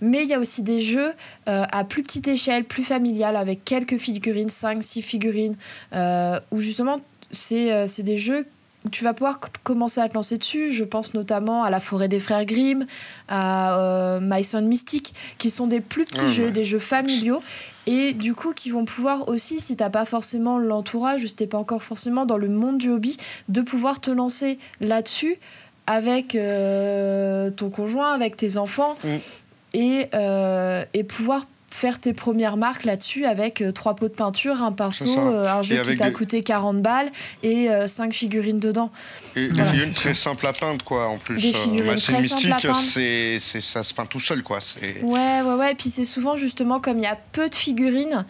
mais 0.00 0.22
il 0.24 0.28
y 0.28 0.34
a 0.34 0.40
aussi 0.40 0.62
des 0.62 0.80
jeux 0.80 1.12
euh, 1.48 1.64
à 1.70 1.84
plus 1.84 2.02
petite 2.02 2.26
échelle, 2.26 2.64
plus 2.64 2.82
familiales, 2.82 3.36
avec 3.36 3.64
quelques 3.64 3.96
figurines, 3.98 4.48
5-6 4.48 5.02
figurines, 5.02 5.54
euh, 5.94 6.40
où 6.50 6.58
justement, 6.60 6.98
c'est 7.30 7.86
c'est 7.86 8.02
des 8.02 8.16
jeux 8.16 8.44
où 8.84 8.88
tu 8.88 9.04
vas 9.04 9.12
pouvoir 9.12 9.38
commencer 9.62 10.00
à 10.00 10.08
te 10.08 10.14
lancer 10.14 10.36
dessus. 10.36 10.72
Je 10.72 10.82
pense 10.84 11.12
notamment 11.14 11.62
à 11.62 11.70
la 11.70 11.78
forêt 11.80 12.08
des 12.08 12.18
frères 12.18 12.44
Grimm, 12.44 12.86
à 13.28 13.78
euh, 13.78 14.20
My 14.20 14.42
Son 14.42 14.62
Mystic, 14.62 15.14
qui 15.38 15.48
sont 15.50 15.66
des 15.68 15.80
plus 15.80 16.04
petits 16.06 16.22
Ah, 16.24 16.28
jeux, 16.28 16.50
des 16.50 16.64
jeux 16.64 16.78
familiaux, 16.78 17.40
et 17.92 18.12
du 18.12 18.34
coup 18.34 18.52
qui 18.52 18.70
vont 18.70 18.84
pouvoir 18.84 19.28
aussi, 19.28 19.58
si 19.60 19.76
t'as 19.76 19.90
pas 19.90 20.04
forcément 20.04 20.58
l'entourage, 20.58 21.24
ou 21.24 21.26
si 21.26 21.34
t'es 21.36 21.46
pas 21.46 21.58
encore 21.58 21.82
forcément 21.82 22.24
dans 22.26 22.38
le 22.38 22.48
monde 22.48 22.78
du 22.78 22.88
hobby, 22.90 23.16
de 23.48 23.62
pouvoir 23.62 24.00
te 24.00 24.10
lancer 24.10 24.58
là-dessus 24.80 25.36
avec 25.86 26.34
euh, 26.36 27.50
ton 27.50 27.68
conjoint, 27.70 28.12
avec 28.12 28.36
tes 28.36 28.56
enfants, 28.56 28.96
Mm. 29.02 29.08
et, 29.74 30.06
euh, 30.14 30.84
et 30.94 31.04
pouvoir 31.04 31.46
faire 31.72 32.00
tes 32.00 32.12
premières 32.12 32.56
marques 32.56 32.84
là-dessus 32.84 33.24
avec 33.26 33.62
euh, 33.62 33.70
trois 33.72 33.94
pots 33.94 34.08
de 34.08 34.14
peinture, 34.14 34.62
un 34.62 34.72
pinceau, 34.72 35.06
euh, 35.18 35.48
un 35.48 35.62
jeu 35.62 35.80
qui 35.82 35.94
t'a 35.94 36.06
des- 36.06 36.12
coûté 36.12 36.42
40 36.42 36.82
balles 36.82 37.08
et 37.42 37.70
euh, 37.70 37.86
cinq 37.86 38.12
figurines 38.12 38.58
dedans. 38.58 38.90
Et 39.36 39.46
des 39.46 39.52
Voilà, 39.54 39.70
figurines 39.70 39.92
c'est 39.94 40.00
très 40.00 40.14
simples 40.14 40.46
à 40.46 40.52
peindre, 40.52 40.84
quoi, 40.84 41.08
en 41.08 41.18
plus. 41.18 41.40
Des 41.40 41.52
figurines 41.52 41.92
Machine 41.92 42.14
très 42.14 42.22
simples 42.24 42.46
à 42.46 42.56
Mystique, 42.56 42.70
peindre. 42.70 42.88
c'est, 42.92 43.38
c'est, 43.40 43.60
ça 43.60 43.82
se 43.82 43.94
peint 43.94 44.06
tout 44.06 44.20
seul, 44.20 44.42
quoi. 44.42 44.58
Ouais, 45.02 45.42
ouais, 45.42 45.54
ouais. 45.54 45.72
Et 45.72 45.74
puis 45.74 45.88
c'est 45.90 46.04
souvent 46.04 46.36
justement 46.36 46.80
comme 46.80 46.98
il 46.98 47.04
y 47.04 47.06
a 47.06 47.18
peu 47.32 47.48
de 47.48 47.54
figurines. 47.54 48.24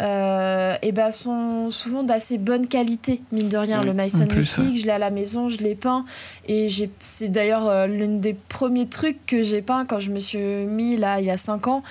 Euh, 0.00 0.76
et 0.82 0.92
ben 0.92 1.10
sont 1.10 1.72
souvent 1.72 2.04
d'assez 2.04 2.38
bonne 2.38 2.68
qualité 2.68 3.20
mine 3.32 3.48
de 3.48 3.56
rien 3.56 3.82
Mm. 3.82 3.86
le 3.86 3.94
Mason 3.94 4.26
Mystique 4.32 4.76
je 4.80 4.84
l'ai 4.86 4.92
à 4.92 4.98
la 4.98 5.10
maison 5.10 5.48
je 5.48 5.56
l'ai 5.58 5.74
peint 5.74 6.04
et 6.46 6.68
j'ai 6.68 6.88
c'est 7.00 7.26
d'ailleurs 7.26 7.66
euh, 7.66 7.88
l'un 7.88 8.06
des 8.06 8.34
premiers 8.48 8.86
trucs 8.88 9.26
que 9.26 9.42
j'ai 9.42 9.60
peint 9.60 9.84
quand 9.86 9.98
je 9.98 10.12
me 10.12 10.20
suis 10.20 10.38
mis 10.38 10.96
là 10.96 11.18
il 11.18 11.26
y 11.26 11.30
a 11.32 11.36
5 11.36 11.66
ans 11.66 11.82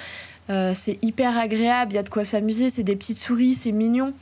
Euh, 0.50 0.72
c'est 0.74 0.98
hyper 1.04 1.38
agréable 1.38 1.92
il 1.92 1.96
y 1.96 1.98
a 1.98 2.04
de 2.04 2.10
quoi 2.10 2.24
s'amuser 2.24 2.70
c'est 2.70 2.84
des 2.84 2.96
petites 2.96 3.18
souris 3.20 3.54
c'est 3.54 3.72
mignon. 3.72 4.14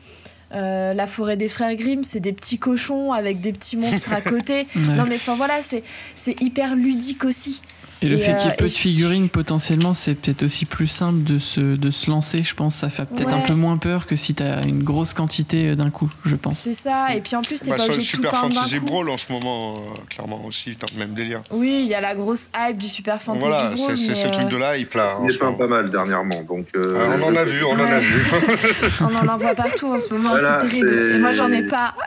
Euh, 0.53 0.93
la 0.93 1.07
forêt 1.07 1.37
des 1.37 1.47
frères 1.47 1.75
Grimm 1.75 2.03
c'est 2.03 2.19
des 2.19 2.33
petits 2.33 2.59
cochons 2.59 3.11
avec 3.13 3.41
des 3.41 3.51
petits 3.51 3.77
monstres 3.77 4.13
à 4.13 4.21
côté. 4.21 4.67
Ouais. 4.75 4.95
non 4.95 5.05
mais 5.07 5.15
enfin 5.15 5.35
voilà 5.35 5.61
c'est 5.61 5.83
c'est 6.15 6.39
hyper 6.41 6.75
ludique 6.75 7.25
aussi 7.25 7.61
Et 8.05 8.09
le 8.09 8.17
Et, 8.17 8.19
fait 8.19 8.35
qu'il 8.37 8.45
y 8.45 8.49
euh, 8.49 8.53
ait 8.53 8.55
peu 8.55 8.65
et 8.65 8.67
de 8.67 8.73
je- 8.73 8.77
figurines, 8.77 9.29
potentiellement, 9.29 9.93
c'est 9.93 10.13
peut-être 10.15 10.43
aussi 10.43 10.65
plus 10.65 10.87
simple 10.87 11.23
de 11.23 11.39
se, 11.39 11.59
de 11.59 11.89
se 11.91 12.09
lancer, 12.11 12.43
je 12.43 12.53
pense. 12.53 12.75
Ça 12.75 12.89
fait 12.89 13.05
peut-être 13.09 13.33
un 13.33 13.39
peu 13.39 13.53
moins 13.53 13.77
peur 13.77 14.05
que 14.05 14.15
si 14.15 14.35
tu 14.35 14.43
as 14.43 14.61
une 14.63 14.83
grosse 14.83 15.13
quantité 15.13 15.69
euh, 15.69 15.75
d'un 15.75 15.89
coup, 15.89 16.09
je 16.25 16.35
pense. 16.35 16.57
c'est 16.59 16.73
ça 16.73 17.15
et 17.15 17.21
puis 17.21 17.35
en 17.35 17.41
plus 17.41 17.59
t'es 17.61 17.71
Bah, 17.71 17.77
pas 17.77 17.85
obligé 17.85 18.01
de 18.01 18.05
tout 18.07 18.15
Super 18.17 18.31
peindre 18.31 18.49
d'un 18.49 18.55
Fantasy 18.61 18.79
coup 18.79 18.85
Brawl 18.85 19.09
en 19.09 19.17
ce 19.17 19.31
moment, 19.31 19.77
euh, 19.77 19.79
clairement 20.09 20.45
aussi, 20.45 20.75
dans 20.79 20.87
le 20.93 20.99
même 20.99 21.15
délire. 21.15 21.41
Oui, 21.51 21.79
il 21.81 21.87
y 21.87 21.95
a 21.95 22.01
la 22.01 22.13
grosse 22.15 22.49
hype 22.55 22.77
du 22.77 22.87
Super 22.87 23.19
Fantasy 23.19 23.47
voilà, 23.47 23.75
Brawl, 23.75 23.97
c'est, 23.97 24.13
c'est 24.15 24.25
le 24.25 24.31
truc 24.31 24.47
de 24.49 24.55
euh, 24.57 24.77
hype, 24.77 24.93
là. 24.93 25.17
Il 25.23 25.29
est 25.29 25.33
ce 25.33 25.39
moment. 25.43 25.57
pas 25.57 25.67
mal 25.67 25.89
dernièrement, 25.89 26.43
donc. 26.43 26.67
euh, 26.75 26.99
Ah, 27.09 27.15
on 27.19 27.23
en 27.23 27.35
a 27.35 27.43
vu, 27.43 27.63
on 27.63 27.71
en 27.73 27.79
a 27.79 27.99
vu. 27.99 28.25
on 29.01 29.15
en 29.15 29.33
envoie 29.33 29.55
partout 29.55 29.87
en 29.87 29.97
ce 29.97 30.13
moment, 30.13 30.29
Voilà, 30.29 30.59
c'est 30.61 30.67
terrible. 30.67 30.93
Et 31.15 31.17
moi, 31.17 31.33
j'en 31.33 31.51
ai 31.51 31.63
pas. 31.63 31.95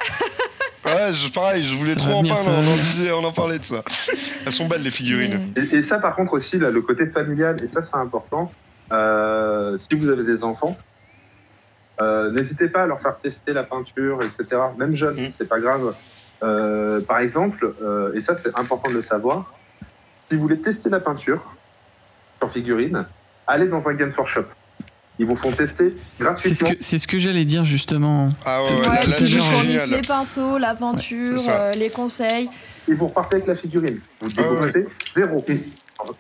ouais, 1.07 1.13
je- 1.13 1.33
pareil, 1.33 1.63
je 1.63 1.75
voulais 1.77 1.95
Ça 1.95 2.01
trop 2.01 2.15
en 2.15 2.19
venir, 2.21 2.35
parler, 2.35 2.49
on 2.51 2.59
en 2.59 2.61
venir. 2.63 2.75
disait, 2.75 3.13
on 3.13 3.25
en 3.25 3.33
parlait 3.33 3.59
de 3.59 3.65
ça. 3.65 3.83
Elles 4.47 4.53
sont 4.53 4.67
belles, 4.69 4.83
les 4.83 4.91
figurines. 4.91 5.53
Et, 5.57 5.77
et 5.77 5.83
ça, 5.83 5.99
par 5.99 6.15
contre, 6.17 6.33
aussi, 6.35 6.59
là, 6.59 6.71
le 6.71 6.81
côté 6.83 7.07
familial, 7.07 7.63
et 7.63 7.69
ça, 7.69 7.83
c'est 7.83 7.97
important. 7.97 8.51
euh, 8.91 9.77
si 9.79 9.99
vous 9.99 10.09
avez 10.09 10.25
des 10.25 10.43
enfants, 10.45 10.75
euh, 12.01 12.31
n'hésitez 12.31 12.69
pas 12.69 12.85
à 12.85 12.87
leur 12.87 13.01
faire 13.01 13.19
tester 13.19 13.53
la 13.53 13.65
peinture, 13.65 14.21
etc. 14.23 14.63
Même 14.79 14.95
jeunes, 14.97 15.17
Mm. 15.17 15.33
c'est 15.39 15.49
pas 15.49 15.61
grave. 15.61 15.95
Euh, 16.43 17.01
par 17.03 17.19
exemple, 17.19 17.75
euh, 17.83 18.15
et 18.15 18.21
ça, 18.23 18.35
c'est 18.37 18.57
important 18.59 18.89
de 18.89 18.95
le 18.95 19.03
savoir, 19.03 19.53
si 20.31 20.37
vous 20.37 20.43
voulez 20.43 20.59
tester 20.61 20.89
la 20.89 21.01
peinture 21.01 21.43
sur 22.39 22.51
figurine, 22.53 23.05
allez 23.47 23.67
dans 23.69 23.87
un 23.89 23.95
Games 23.95 24.13
Workshop. 24.17 24.45
Ils 25.19 25.27
vous 25.27 25.37
font 25.37 25.51
tester 25.51 25.95
C'est 25.95 26.19
ce 26.19 26.23
gratuitement. 26.23 26.69
que, 26.71 26.75
c'est 26.81 26.99
ce 26.99 27.07
que 27.09 27.19
j'allais 27.19 27.45
dire, 27.45 27.65
justement. 27.65 28.31
Ah 28.45 28.63
ouais, 28.63 28.71
Ouais, 28.71 28.77
ouais, 28.81 28.87
là, 28.87 29.03
ils 29.21 29.37
vous 29.37 29.43
fournissent 29.45 29.91
les 29.91 30.03
pinceaux, 30.03 30.59
la 30.59 30.75
peinture, 30.75 31.41
euh, 31.49 31.73
les 31.73 31.91
conseils. 31.91 32.49
Et 32.89 32.95
vous 32.95 33.09
repartez 33.09 33.37
avec 33.37 33.49
la 33.49 33.57
figurine. 33.57 33.99
Vous 34.21 34.29
Ah 34.37 34.43
ouais. 34.43 34.49
déboursez 34.73 34.87
zéro. 35.17 35.45
Et 35.49 35.59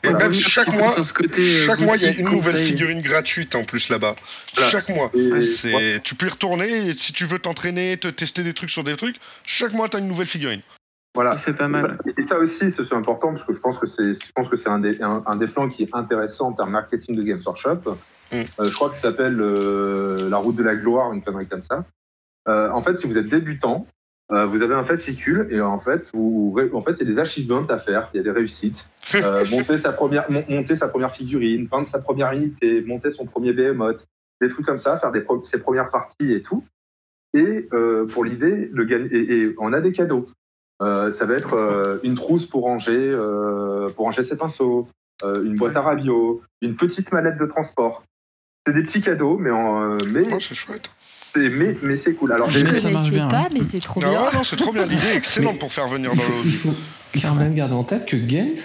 Voilà. 0.09 0.18
même 0.18 0.32
chaque 0.32 0.72
mois, 0.74 0.92
euh, 0.99 1.64
chaque 1.64 1.80
mois, 1.80 1.96
il 1.96 2.03
y 2.03 2.07
a 2.07 2.11
une 2.11 2.28
nouvelle 2.30 2.57
figurine 2.57 3.01
gratuite 3.01 3.55
en 3.55 3.62
plus 3.64 3.88
là-bas. 3.90 4.16
Voilà. 4.57 4.70
Chaque 4.70 4.88
mois. 4.88 5.11
Et- 5.14 5.30
Ouais, 5.32 5.42
c'est- 5.42 6.03
Tu 6.03 6.16
peux 6.16 6.26
y 6.26 6.30
retourner 6.30 6.68
et 6.88 6.92
si 6.94 7.12
tu 7.12 7.24
veux 7.26 7.38
t'entraîner, 7.38 7.96
te 7.96 8.09
tester 8.09 8.42
des 8.42 8.53
trucs 8.55 8.70
sur 8.70 8.82
des 8.82 8.96
trucs, 8.96 9.16
chaque 9.44 9.72
mois, 9.74 9.88
t'as 9.88 10.01
une 10.01 10.09
nouvelle 10.09 10.26
figurine. 10.26 10.62
Voilà. 11.14 11.36
C'est 11.36 11.53
pas 11.57 11.68
mal. 11.68 11.96
Et 12.18 12.26
ça 12.26 12.38
aussi, 12.38 12.72
c'est 12.72 12.84
c'est 12.84 12.94
important 12.94 13.32
parce 13.32 13.44
que 13.44 13.53
je 13.53 13.59
pense 13.61 13.78
que 13.78 13.86
c'est, 13.86 14.14
je 14.14 14.32
pense 14.34 14.49
que 14.49 14.57
c'est 14.57 14.68
un 14.68 14.80
des, 14.80 15.01
un, 15.01 15.22
un 15.26 15.36
des 15.36 15.46
plans 15.46 15.68
qui 15.68 15.84
est 15.84 15.94
intéressant 15.94 16.49
en 16.49 16.53
termes 16.53 16.70
marketing 16.72 17.14
de 17.14 17.22
Games 17.22 17.40
Workshop. 17.46 17.96
Mm. 18.32 18.36
Euh, 18.60 18.64
je 18.64 18.74
crois 18.74 18.90
que 18.90 18.96
ça 18.96 19.02
s'appelle 19.02 19.40
euh, 19.40 20.28
la 20.28 20.36
route 20.36 20.56
de 20.56 20.62
la 20.62 20.76
gloire, 20.76 21.12
une 21.12 21.22
connerie 21.22 21.46
comme 21.46 21.62
ça. 21.62 21.84
Euh, 22.48 22.70
en 22.70 22.80
fait, 22.82 22.98
si 22.98 23.06
vous 23.06 23.16
êtes 23.18 23.28
débutant, 23.28 23.86
vous 24.30 24.60
avez 24.60 24.74
un 24.74 24.84
fascicule 24.84 25.48
et 25.50 25.58
en 25.62 25.78
fait, 25.78 26.04
vous, 26.12 26.54
en 26.74 26.82
fait, 26.82 26.92
il 27.00 27.08
y 27.08 27.10
a 27.10 27.14
des 27.14 27.18
achievements 27.18 27.64
à 27.66 27.78
faire, 27.78 28.10
il 28.12 28.18
y 28.18 28.20
a 28.20 28.22
des 28.22 28.30
réussites. 28.30 28.86
Euh, 29.14 29.42
monter 29.50 29.78
sa 29.78 29.90
première, 29.92 30.30
mon- 30.30 30.44
monter 30.50 30.76
sa 30.76 30.86
première 30.88 31.14
figurine, 31.14 31.66
peindre 31.66 31.86
sa 31.86 31.98
première 31.98 32.30
unité, 32.32 32.82
monter 32.82 33.10
son 33.10 33.24
premier 33.24 33.54
behemoth, 33.54 34.04
des 34.42 34.48
trucs 34.48 34.66
comme 34.66 34.78
ça, 34.78 34.98
faire 34.98 35.12
des 35.12 35.24
ses 35.46 35.58
premières 35.58 35.90
parties 35.90 36.30
et 36.34 36.42
tout. 36.42 36.62
Et 37.32 37.68
euh, 37.72 38.06
pour 38.06 38.22
l'idée, 38.22 38.68
le 38.70 38.84
gagne- 38.84 39.08
et, 39.10 39.34
et 39.34 39.54
on 39.58 39.72
a 39.72 39.80
des 39.80 39.92
cadeaux. 39.92 40.28
Euh, 40.82 41.10
ça 41.12 41.24
va 41.24 41.32
être 41.34 42.00
une 42.04 42.14
trousse 42.14 42.44
pour 42.44 42.64
ranger, 42.64 43.16
pour 43.96 44.04
ranger 44.04 44.24
ses 44.24 44.36
pinceaux, 44.36 44.86
une 45.24 45.54
boîte 45.54 45.74
à 45.76 45.80
rabio, 45.80 46.42
une 46.60 46.76
petite 46.76 47.10
mallette 47.12 47.38
de 47.38 47.46
transport. 47.46 48.02
C'est 48.68 48.74
des 48.74 48.82
petits 48.82 49.00
cadeaux, 49.00 49.38
mais 49.38 49.50
en, 49.50 49.80
euh, 49.82 49.96
mais 50.10 50.22
Oh, 50.30 50.36
c'est 50.40 50.54
chouette. 50.54 50.90
c'est 51.34 51.48
mais, 51.48 51.74
mais 51.82 51.96
c'est 51.96 52.12
cool. 52.12 52.32
Alors 52.32 52.50
Je 52.50 52.62
marche 52.62 52.82
connaissais 52.82 53.10
bien, 53.14 53.28
pas, 53.28 53.38
hein. 53.38 53.48
mais 53.54 53.62
c'est 53.62 53.80
trop 53.80 54.00
Ah 54.04 54.08
bien. 54.10 54.20
non, 54.34 54.44
c'est 54.44 54.56
trop 54.56 54.72
bien. 54.72 54.84
L'idée 54.84 55.06
est 55.14 55.16
excellente 55.16 55.58
pour 55.58 55.72
faire 55.72 55.88
venir 55.88 56.10
dans 56.14 56.16
le 56.22 56.28
Il 56.44 56.52
faut, 56.52 56.68
il 56.68 56.72
faut 56.72 56.74
Clairement. 57.12 57.40
même 57.40 57.54
garder 57.54 57.74
en 57.74 57.84
tête 57.84 58.04
que 58.04 58.16
Games 58.16 58.56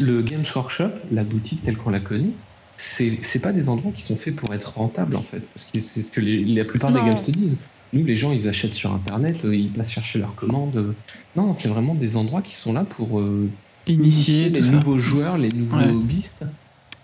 le 0.00 0.20
Games 0.22 0.44
Workshop, 0.54 0.90
la 1.10 1.24
boutique 1.24 1.62
telle 1.62 1.76
qu'on 1.78 1.88
la 1.90 2.00
connaît, 2.00 2.30
c'est 2.76 3.18
c'est 3.22 3.40
pas 3.40 3.52
des 3.52 3.68
endroits 3.70 3.92
qui 3.96 4.02
sont 4.02 4.16
faits 4.16 4.36
pour 4.36 4.52
être 4.52 4.74
rentables 4.76 5.16
en 5.16 5.22
fait. 5.22 5.40
Parce 5.54 5.70
que 5.72 5.80
c'est 5.80 6.02
ce 6.02 6.10
que 6.12 6.20
les- 6.20 6.44
la 6.44 6.64
plupart 6.64 6.90
des 6.92 7.00
games 7.00 7.14
te 7.24 7.30
disent. 7.30 7.58
Nous, 7.94 8.04
les 8.04 8.16
gens, 8.16 8.32
ils 8.32 8.48
achètent 8.48 8.72
sur 8.74 8.92
internet, 8.92 9.44
euh, 9.44 9.54
ils 9.56 9.72
passent 9.72 9.92
chercher 9.92 10.18
leurs 10.18 10.34
commandes. 10.34 10.94
Non, 11.36 11.52
c'est 11.54 11.68
vraiment 11.68 11.94
des 11.94 12.16
endroits 12.16 12.42
qui 12.42 12.54
sont 12.56 12.72
là 12.74 12.84
pour 12.84 13.20
euh, 13.20 13.48
Initié, 13.86 14.48
les 14.50 14.60
nouveaux 14.60 14.98
joueurs, 14.98 15.36
les 15.38 15.48
nouveaux 15.50 15.76
Ouais. 15.78 15.88
hobbyistes 15.90 16.44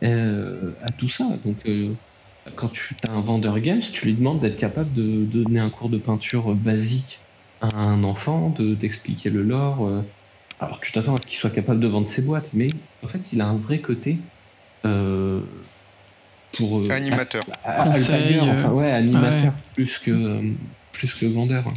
euh, 0.02 0.72
à 0.84 0.90
tout 0.92 1.08
ça. 1.08 1.24
Donc, 1.44 1.56
euh, 1.66 1.90
quand 2.56 2.68
tu 2.68 2.96
as 3.08 3.12
un 3.12 3.20
vendeur 3.20 3.58
games, 3.60 3.80
tu 3.80 4.06
lui 4.06 4.14
demandes 4.14 4.40
d'être 4.40 4.56
capable 4.56 4.92
de, 4.92 5.24
de 5.24 5.42
donner 5.44 5.60
un 5.60 5.70
cours 5.70 5.88
de 5.90 5.98
peinture 5.98 6.54
basique 6.54 7.18
à 7.60 7.76
un 7.76 8.04
enfant, 8.04 8.54
de 8.56 8.74
d'expliquer 8.74 9.30
le 9.30 9.42
lore. 9.42 9.88
euh. 9.90 10.02
Alors, 10.60 10.80
tu 10.80 10.92
t'attends 10.92 11.14
à 11.14 11.20
ce 11.20 11.26
qu'il 11.26 11.38
soit 11.38 11.50
capable 11.50 11.80
de 11.80 11.86
vendre 11.86 12.08
ses 12.08 12.22
boîtes, 12.22 12.50
mais 12.54 12.68
en 13.04 13.08
fait, 13.08 13.32
il 13.32 13.40
a 13.40 13.46
un 13.46 13.56
vrai 13.56 13.80
côté 13.80 14.18
euh, 14.84 15.40
pour 16.52 16.80
euh, 16.80 16.90
Animateur. 16.90 17.42
Conseil, 17.84 18.38
euh, 18.38 18.52
enfin 18.52 18.70
ouais, 18.70 18.90
animateur 18.90 19.52
ouais. 19.52 19.60
plus 19.74 19.98
que 19.98 20.40
plus 20.92 21.14
que 21.14 21.26
vendeur. 21.26 21.72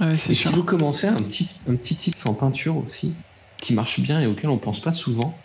Ouais, 0.00 0.12
Et 0.12 0.16
si 0.16 0.48
vous 0.48 0.62
commencez 0.62 1.06
un 1.06 1.16
petit, 1.16 1.60
un 1.68 1.74
petit 1.74 1.96
tips 1.96 2.26
en 2.26 2.34
peinture 2.34 2.76
aussi, 2.76 3.14
qui 3.60 3.72
marche 3.74 4.00
bien 4.00 4.20
et 4.20 4.26
auquel 4.26 4.50
on 4.50 4.58
pense 4.58 4.80
pas 4.80 4.92
souvent, 4.92 5.36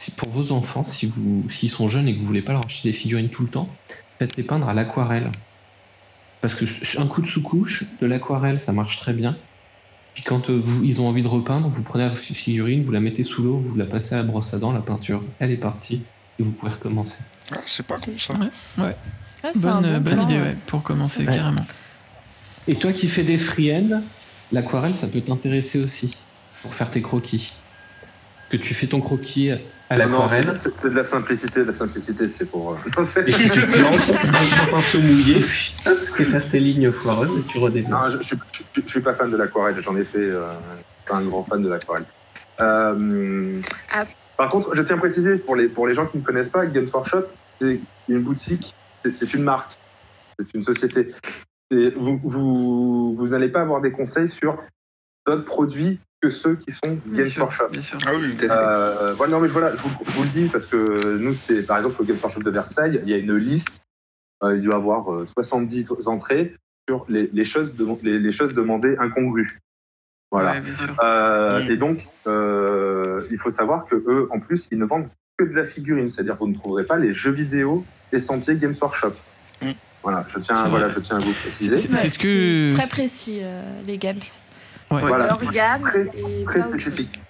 c'est 0.00 0.14
pour 0.14 0.28
vos 0.30 0.52
enfants, 0.52 0.84
si 0.84 1.06
vous, 1.06 1.44
s'ils 1.50 1.70
sont 1.70 1.88
jeunes 1.88 2.06
et 2.06 2.14
que 2.14 2.20
vous 2.20 2.26
voulez 2.26 2.40
pas 2.40 2.52
leur 2.52 2.64
acheter 2.64 2.90
des 2.90 2.92
figurines 2.96 3.30
tout 3.30 3.42
le 3.42 3.48
temps, 3.48 3.68
faites-les 4.20 4.44
peindre 4.44 4.68
à 4.68 4.72
l'aquarelle. 4.72 5.32
Parce 6.40 6.54
que 6.54 6.64
un 7.00 7.06
coup 7.08 7.20
de 7.20 7.26
sous-couche, 7.26 7.84
de 8.00 8.06
l'aquarelle, 8.06 8.60
ça 8.60 8.72
marche 8.72 8.98
très 9.00 9.12
bien. 9.12 9.36
Puis 10.14 10.22
quand 10.22 10.50
euh, 10.50 10.60
vous, 10.62 10.84
ils 10.84 11.00
ont 11.00 11.08
envie 11.08 11.22
de 11.22 11.26
repeindre, 11.28 11.68
vous 11.68 11.82
prenez 11.82 12.04
la 12.04 12.14
fi- 12.14 12.32
figurine, 12.32 12.84
vous 12.84 12.92
la 12.92 13.00
mettez 13.00 13.24
sous 13.24 13.42
l'eau, 13.42 13.56
vous 13.58 13.74
la 13.74 13.86
passez 13.86 14.14
à 14.14 14.18
la 14.18 14.22
brosse 14.22 14.54
à 14.54 14.60
dents, 14.60 14.70
la 14.70 14.82
peinture, 14.82 15.20
elle 15.40 15.50
est 15.50 15.56
partie, 15.56 16.02
et 16.38 16.44
vous 16.44 16.52
pouvez 16.52 16.70
recommencer. 16.70 17.24
Ah, 17.50 17.56
c'est 17.66 17.84
pas 17.84 17.98
con 17.98 18.12
ça. 18.16 18.34
Ah, 18.78 18.92
c'est 19.52 19.66
un 19.66 19.80
Bonne, 19.82 19.94
bon 19.94 20.00
bonne 20.00 20.14
plan, 20.14 20.22
idée, 20.28 20.34
ouais. 20.34 20.40
ouais, 20.42 20.56
pour 20.68 20.84
commencer, 20.84 21.26
Ouais. 21.26 21.34
carrément. 21.34 21.66
Et 22.68 22.76
toi 22.76 22.92
qui 22.92 23.08
fais 23.08 23.24
des 23.24 23.38
freehand, 23.38 24.02
l'aquarelle, 24.52 24.94
ça 24.94 25.08
peut 25.08 25.20
t'intéresser 25.22 25.82
aussi, 25.82 26.12
pour 26.62 26.72
faire 26.72 26.88
tes 26.92 27.02
croquis. 27.02 27.52
Que 28.50 28.56
tu 28.56 28.72
fais 28.74 28.86
ton 28.86 29.00
croquis 29.00 29.50
à 29.50 29.56
non, 29.56 29.60
c'est 29.90 29.96
l'aquarelle, 29.98 30.60
c'est- 30.62 30.70
c'est 30.82 30.90
de 30.90 30.94
la 30.94 31.04
simplicité. 31.04 31.64
La 31.64 31.72
simplicité, 31.72 32.28
c'est 32.28 32.44
pour. 32.46 32.72
euh, 32.72 33.20
et 33.26 33.30
si 33.32 33.50
tu 33.50 33.60
te 33.60 33.78
lances 33.82 34.10
avec 34.10 34.50
ton 34.66 34.70
pinceau 34.76 35.00
mouillé, 35.00 35.36
tu 36.16 36.22
effaces 36.22 36.50
tes 36.50 36.60
lignes 36.60 36.90
foireuses 36.90 37.30
et 37.38 37.42
tu 37.46 37.58
redémarres. 37.58 38.10
Non, 38.10 38.18
je, 38.22 38.22
je, 38.22 38.34
je- 38.74 38.80
je 38.82 38.88
suis 38.88 39.00
pas 39.00 39.14
fan 39.14 39.30
de 39.30 39.36
l'aquarelle. 39.36 39.76
J'en 39.82 39.96
ai 39.96 40.04
fait. 40.04 40.18
Euh, 40.18 40.46
pas 41.06 41.16
un 41.16 41.24
grand 41.24 41.44
fan 41.44 41.62
de 41.62 41.68
l'aquarelle. 41.68 42.04
Euh, 42.60 43.60
Ah. 43.90 44.04
Par 44.36 44.48
contre, 44.50 44.74
je 44.74 44.82
tiens 44.82 44.96
à 44.96 44.98
préciser 44.98 45.36
pour 45.36 45.56
les 45.56 45.68
pour 45.68 45.86
les 45.86 45.94
gens 45.94 46.06
qui 46.06 46.18
ne 46.18 46.22
connaissent 46.22 46.48
pas, 46.48 46.64
Games 46.66 46.86
Workshop, 46.92 47.24
c'est 47.60 47.80
une 48.08 48.20
boutique, 48.22 48.74
c'est- 49.04 49.34
une 49.34 49.42
marque, 49.42 49.72
c'est 50.38 50.54
une 50.54 50.62
société. 50.62 51.12
Vous, 51.70 52.18
vous, 52.22 53.14
vous 53.16 53.28
n'allez 53.28 53.48
pas 53.48 53.60
avoir 53.60 53.80
des 53.80 53.90
conseils 53.90 54.28
sur 54.28 54.56
d'autres 55.26 55.44
produits 55.44 55.98
que 56.20 56.30
ceux 56.30 56.56
qui 56.56 56.72
sont 56.72 56.98
Games 57.06 57.30
Workshop. 57.38 57.68
bien 57.70 57.82
sûr. 57.82 57.98
Ah 58.06 58.12
oui. 58.18 58.36
Euh, 58.42 59.14
voilà, 59.14 59.32
non, 59.32 59.40
mais 59.40 59.48
voilà, 59.48 59.72
je 59.76 59.82
vous, 59.82 59.90
je 60.04 60.10
vous 60.12 60.22
le 60.24 60.28
dis 60.30 60.48
parce 60.48 60.66
que 60.66 61.16
nous, 61.18 61.32
c'est 61.34 61.66
par 61.66 61.78
exemple 61.78 62.02
au 62.02 62.04
Games 62.04 62.16
Workshop 62.22 62.42
de 62.42 62.50
Versailles, 62.50 63.00
il 63.04 63.10
y 63.10 63.14
a 63.14 63.18
une 63.18 63.36
liste, 63.36 63.68
euh, 64.42 64.56
il 64.56 64.62
doit 64.62 64.74
y 64.74 64.76
avoir 64.76 65.12
euh, 65.12 65.26
70 65.36 65.86
entrées 66.06 66.54
sur 66.88 67.04
les, 67.08 67.28
les 67.32 67.44
choses, 67.44 67.76
de- 67.76 67.86
les, 68.02 68.18
les 68.18 68.32
choses 68.32 68.54
demandées 68.54 68.96
incongrues. 68.98 69.58
Voilà. 70.30 70.52
Ouais, 70.52 70.60
bien 70.60 70.76
sûr. 70.76 70.96
Euh, 71.02 71.38
Mm. 71.64 71.70
Et 71.70 71.76
donc, 71.76 71.98
euh, 72.26 73.20
il 73.30 73.38
faut 73.38 73.50
savoir 73.50 73.86
que 73.86 73.94
eux, 73.94 74.28
en 74.30 74.38
plus, 74.40 74.68
ils 74.70 74.78
ne 74.78 74.84
vendent 74.84 75.08
que 75.38 75.44
de 75.44 75.54
la 75.54 75.64
figurine, 75.64 76.10
c'est-à-dire 76.10 76.34
que 76.34 76.40
vous 76.40 76.48
ne 76.48 76.54
trouverez 76.54 76.84
pas 76.84 76.96
les 76.98 77.12
jeux 77.12 77.30
vidéo 77.30 77.84
estampillés 78.12 78.56
Games 78.58 78.74
Workshop. 78.80 79.12
Mm. 79.62 79.70
Voilà, 80.02 80.24
je 80.28 80.38
tiens, 80.38 80.64
voilà, 80.66 80.88
je 80.90 80.98
tiens 81.00 81.16
à 81.16 81.18
vous 81.20 81.32
préciser. 81.32 81.76
C'est- 81.76 82.08
ce 82.10 82.18
que- 82.18 82.70
très 82.76 82.88
précis, 82.88 83.40
euh, 83.42 83.62
les 83.86 83.98
games. 83.98 84.18
Ouais. 84.90 85.00
Voilà. 85.00 85.26
Leur 85.26 85.52
gamme 85.52 85.90
Très- 86.46 86.62
spécifique. 86.62 87.20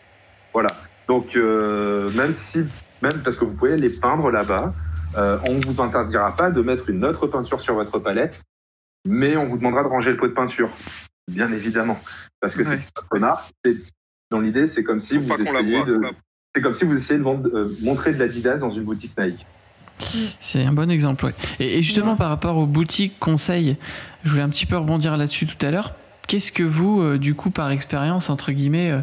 Voilà. 0.53 0.71
Donc, 1.09 1.37
euh, 1.37 2.11
même 2.13 2.33
si, 2.33 2.65
même 3.03 3.21
parce 3.25 3.37
que 3.37 3.45
vous 3.45 3.55
pouvez 3.55 3.77
les 3.77 3.91
peindre 3.91 4.31
là-bas, 4.31 4.75
euh, 5.17 5.39
on 5.49 5.55
ne 5.55 5.65
vous 5.65 5.81
interdira 5.83 6.37
pas 6.37 6.51
de 6.51 6.61
mettre 6.63 6.89
une 6.91 7.05
autre 7.05 7.27
peinture 7.27 7.61
sur 7.61 7.75
votre 7.75 7.99
palette, 7.99 8.41
mais 9.07 9.37
on 9.37 9.47
vous 9.47 9.57
demandera 9.59 9.83
de 9.83 9.89
ranger 9.89 10.11
le 10.11 10.17
pot 10.17 10.29
de 10.29 10.35
peinture, 10.35 10.69
bien 11.31 11.51
évidemment, 11.53 11.99
parce 12.41 12.55
que 12.55 12.63
Ouais. 12.63 12.79
c'est 12.79 13.01
votre 13.03 13.19
marque. 13.19 13.51
Dans 14.31 14.41
l'idée, 14.41 14.67
c'est 14.67 14.85
comme 14.85 15.01
si 15.01 15.15
Faut 15.19 15.35
vous 15.35 15.43
essayez 15.43 15.83
de, 15.85 16.01
c'est 16.55 16.61
comme 16.63 16.75
si 16.75 16.85
vous 16.85 16.97
essayez 16.97 17.19
de 17.19 17.25
vendre- 17.25 17.49
euh, 17.55 17.67
montrer 17.83 18.13
de 18.13 18.19
l'Adidas 18.19 18.57
dans 18.59 18.71
une 18.71 18.85
boutique 18.85 19.19
Nike. 19.19 19.47
C'est 20.41 20.65
un 20.65 20.73
bon 20.73 20.91
exemple, 20.91 21.25
ouais. 21.25 21.33
Et, 21.59 21.79
et 21.79 21.83
justement, 21.83 22.13
Ouais. 22.13 22.19
par 22.19 22.29
rapport 22.29 22.57
aux 22.59 22.67
boutiques 22.67 23.19
conseils, 23.19 23.77
je 24.25 24.31
voulais 24.31 24.43
un 24.43 24.49
petit 24.51 24.67
peu 24.67 24.77
rebondir 24.77 25.17
là-dessus 25.17 25.47
tout 25.47 25.67
à 25.67 25.71
l'heure. 25.71 25.95
Qu'est-ce 26.29 26.53
que 26.53 26.63
vous, 26.63 27.01
euh, 27.01 27.19
du 27.19 27.35
coup, 27.35 27.51
par 27.51 27.71
expérience, 27.73 28.31
entre 28.31 28.53
guillemets, 28.53 28.91
euh, 28.93 29.01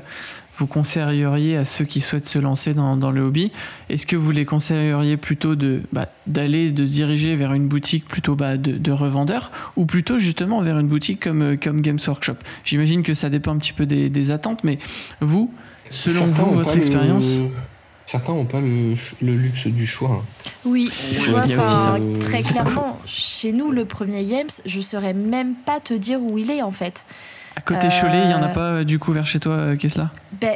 vous 0.57 0.67
conseilleriez 0.67 1.57
à 1.57 1.65
ceux 1.65 1.83
qui 1.83 1.99
souhaitent 1.99 2.27
se 2.27 2.39
lancer 2.39 2.73
dans, 2.73 2.95
dans 2.95 3.11
le 3.11 3.21
hobby? 3.23 3.51
Est-ce 3.89 4.05
que 4.05 4.15
vous 4.15 4.31
les 4.31 4.45
conseilleriez 4.45 5.17
plutôt 5.17 5.55
de 5.55 5.81
bah, 5.91 6.07
d'aller, 6.27 6.71
de 6.71 6.85
se 6.85 6.93
diriger 6.93 7.35
vers 7.35 7.53
une 7.53 7.67
boutique 7.67 8.05
plutôt 8.07 8.35
bah, 8.35 8.55
de, 8.55 8.71
de 8.73 8.91
revendeurs 8.91 9.51
ou 9.75 9.85
plutôt 9.85 10.17
justement 10.17 10.61
vers 10.61 10.79
une 10.79 10.87
boutique 10.87 11.19
comme, 11.23 11.41
euh, 11.41 11.57
comme 11.61 11.81
Games 11.81 11.99
Workshop? 12.07 12.35
J'imagine 12.63 13.03
que 13.03 13.13
ça 13.13 13.29
dépend 13.29 13.51
un 13.53 13.57
petit 13.57 13.73
peu 13.73 13.85
des, 13.85 14.09
des 14.09 14.31
attentes, 14.31 14.63
mais 14.63 14.77
vous, 15.19 15.51
selon 15.91 16.27
Certains 16.27 16.43
vous, 16.43 16.51
votre 16.51 16.71
le- 16.71 16.77
expérience 16.77 17.41
Certains 18.05 18.33
n'ont 18.33 18.45
pas 18.45 18.59
le, 18.61 18.93
luxe 19.21 19.67
du 19.67 19.87
choix. 19.87 20.23
Oui, 20.63 20.91
Ouais, 20.91 21.19
tu 21.23 21.29
vois, 21.31 21.41
il 21.45 21.51
y 21.51 21.53
a 21.55 21.59
aussi 21.59 21.67
enfin, 21.73 21.99
ça. 22.21 22.27
très 22.29 22.41
clairement, 22.43 22.99
chez 23.05 23.51
nous, 23.51 23.71
le 23.71 23.85
premier 23.85 24.23
Games, 24.25 24.49
je 24.65 24.79
saurais 24.79 25.13
même 25.13 25.55
pas 25.55 25.79
te 25.79 25.93
dire 25.93 26.21
où 26.21 26.37
il 26.37 26.51
est 26.51 26.61
en 26.61 26.71
fait. 26.71 27.05
À 27.55 27.61
côté 27.61 27.87
Cholet, 27.89 28.21
il 28.23 28.27
n'y 28.27 28.33
en 28.33 28.43
a 28.43 28.49
Euh, 28.49 28.53
pas 28.53 28.69
euh, 28.69 28.83
du 28.83 28.99
coup 28.99 29.11
vers 29.11 29.25
chez 29.25 29.39
toi, 29.39 29.53
euh, 29.53 29.75
Kessla 29.75 30.11
Ben, 30.39 30.55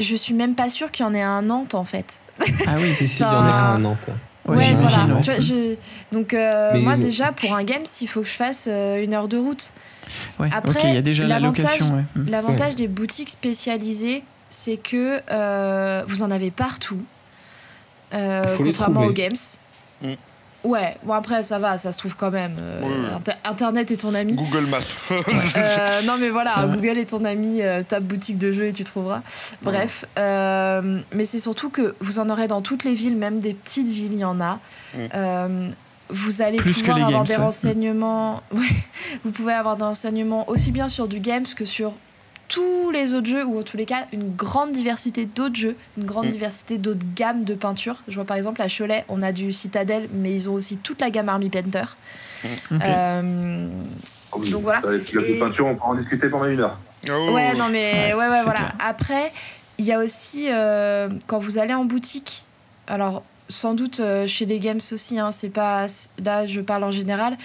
je 0.00 0.16
suis 0.16 0.34
même 0.34 0.54
pas 0.56 0.68
sûre 0.68 0.90
qu'il 0.90 1.04
y 1.04 1.08
en 1.08 1.14
ait 1.14 1.22
un 1.22 1.38
à 1.38 1.42
Nantes 1.42 1.74
en 1.74 1.84
fait. 1.84 2.18
Ah 2.66 2.74
oui, 2.78 2.92
Si, 2.96 3.06
si, 3.06 3.22
il 3.22 3.26
y 3.26 3.28
en 3.28 3.30
a 3.30 3.34
un 3.52 3.74
à 3.74 3.78
Nantes. 3.78 4.08
Ouais, 4.48 4.72
voilà. 4.74 5.14
ouais. 5.14 5.20
Tu 5.20 5.30
vois, 5.30 5.38
je- 5.40 5.76
Donc, 6.10 6.34
euh, 6.34 6.76
moi, 6.80 6.96
déjà, 6.96 7.30
pour 7.30 7.54
un 7.54 7.62
Games, 7.62 7.84
il 8.00 8.08
faut 8.08 8.22
que 8.22 8.26
je 8.26 8.32
fasse 8.32 8.66
euh, 8.68 9.04
une 9.04 9.14
heure 9.14 9.28
de 9.28 9.36
route. 9.36 9.72
Ouais, 10.40 10.48
Après, 10.52 10.94
y 10.94 10.96
a 10.96 11.02
déjà 11.02 11.24
la 11.24 11.38
l'avantage- 11.38 11.78
location. 11.78 11.96
Ouais. 11.96 12.02
Mm. 12.16 12.30
L'avantage 12.30 12.74
des 12.74 12.88
boutiques 12.88 13.30
spécialisées, 13.30 14.24
c'est 14.50 14.76
que 14.76 15.20
euh, 15.30 16.04
vous 16.06 16.22
en 16.22 16.30
avez 16.30 16.50
partout, 16.50 17.02
euh, 18.12 18.42
contrairement 18.56 19.04
aux. 19.06 19.12
Games. 19.12 19.30
Mm. 20.02 20.12
Ouais, 20.62 20.94
bon 21.04 21.14
après 21.14 21.42
ça 21.42 21.58
va, 21.58 21.78
ça 21.78 21.90
se 21.90 21.96
trouve 21.96 22.16
quand 22.16 22.30
même. 22.30 22.56
euh, 22.58 22.82
Ouais, 22.82 22.88
ouais. 23.08 23.14
Inter- 23.14 23.32
Internet 23.44 23.90
est 23.92 23.96
ton 23.96 24.12
ami. 24.12 24.34
Google 24.36 24.66
Maps. 24.66 24.78
Euh, 25.56 26.02
non 26.02 26.16
mais 26.18 26.28
voilà. 26.28 26.66
Google 26.66 26.98
est 26.98 27.10
ton 27.10 27.24
ami, 27.24 27.62
euh, 27.62 27.82
tape 27.82 28.04
boutique 28.04 28.36
de 28.36 28.52
jeux 28.52 28.66
et 28.66 28.72
tu 28.74 28.84
trouveras. 28.84 29.22
Bref, 29.62 30.04
euh, 30.18 31.00
mais 31.14 31.24
c'est 31.24 31.38
surtout 31.38 31.70
que 31.70 31.94
vous 32.00 32.18
en 32.18 32.28
aurez 32.28 32.46
dans 32.46 32.60
toutes 32.60 32.84
les 32.84 32.92
villes, 32.92 33.16
même 33.16 33.40
des 33.40 33.54
petites 33.54 33.88
villes, 33.88 34.12
il 34.12 34.18
y 34.20 34.24
en 34.24 34.38
a. 34.40 34.58
Mm. 34.94 34.98
Euh, 35.14 35.68
vous 36.10 36.42
allez 36.42 36.58
Plus 36.58 36.74
pouvoir 36.74 36.96
avoir 36.98 37.10
games, 37.24 37.24
des 37.24 37.36
renseignements. 37.36 38.42
Vous 39.24 39.30
pouvez 39.30 39.52
avoir 39.52 39.76
des 39.76 39.84
renseignements 39.84 40.48
aussi 40.50 40.72
bien 40.72 40.88
sur 40.88 41.06
du 41.08 41.20
games 41.20 41.46
que 41.56 41.64
sur 41.64 41.92
tous 42.50 42.90
les 42.90 43.14
autres 43.14 43.28
jeux, 43.28 43.44
ou 43.46 43.58
en 43.60 43.62
tous 43.62 43.76
les 43.76 43.86
cas, 43.86 44.06
une 44.12 44.34
grande 44.34 44.72
diversité 44.72 45.24
d'autres 45.24 45.54
jeux, 45.56 45.76
une 45.96 46.04
grande 46.04 46.26
Mm. 46.26 46.30
diversité 46.30 46.78
d'autres 46.78 47.06
gammes 47.14 47.44
de 47.44 47.54
peinture. 47.54 48.02
Je 48.08 48.14
vois 48.16 48.24
par 48.24 48.36
exemple 48.36 48.60
à 48.60 48.66
Cholet, 48.68 49.04
on 49.08 49.22
a 49.22 49.30
du 49.32 49.52
Citadel, 49.52 50.08
mais 50.12 50.32
ils 50.32 50.50
ont 50.50 50.54
aussi 50.54 50.76
toute 50.78 51.00
la 51.00 51.10
gamme 51.10 51.28
Army 51.28 51.48
Painter. 51.48 51.84
Ok. 52.72 52.80
Euh, 52.84 53.68
oui, 54.36 54.50
Donc 54.50 54.62
voilà. 54.62 54.82
euh, 54.84 54.98
Les 55.12 55.34
de 55.34 55.38
peinture, 55.38 55.66
on 55.66 55.74
peut 55.76 55.82
en 55.84 55.94
discuter 55.94 56.28
pendant 56.28 56.46
une 56.46 56.60
heure. 56.60 56.78
Ah 57.08 57.32
ouais, 57.32 57.54
non, 57.54 57.68
mais 57.70 58.12
Ouais, 58.14 58.28
ouais, 58.28 58.42
voilà. 58.42 58.58
clair. 58.60 58.72
Après, 58.80 59.32
il 59.78 59.84
y 59.84 59.92
a 59.92 59.98
aussi, 60.00 60.46
euh, 60.50 61.08
quand 61.26 61.38
vous 61.38 61.58
allez 61.58 61.74
en 61.74 61.84
boutique, 61.84 62.44
alors 62.88 63.22
sans 63.48 63.74
doute 63.74 64.00
euh, 64.00 64.26
chez 64.26 64.46
les 64.46 64.58
games 64.58 64.78
aussi, 64.92 65.18
hein, 65.18 65.30
c'est 65.32 65.48
pas. 65.50 65.86
Là, 66.24 66.46
je 66.46 66.60
parle 66.60 66.84
en 66.84 66.90
général. 66.90 67.36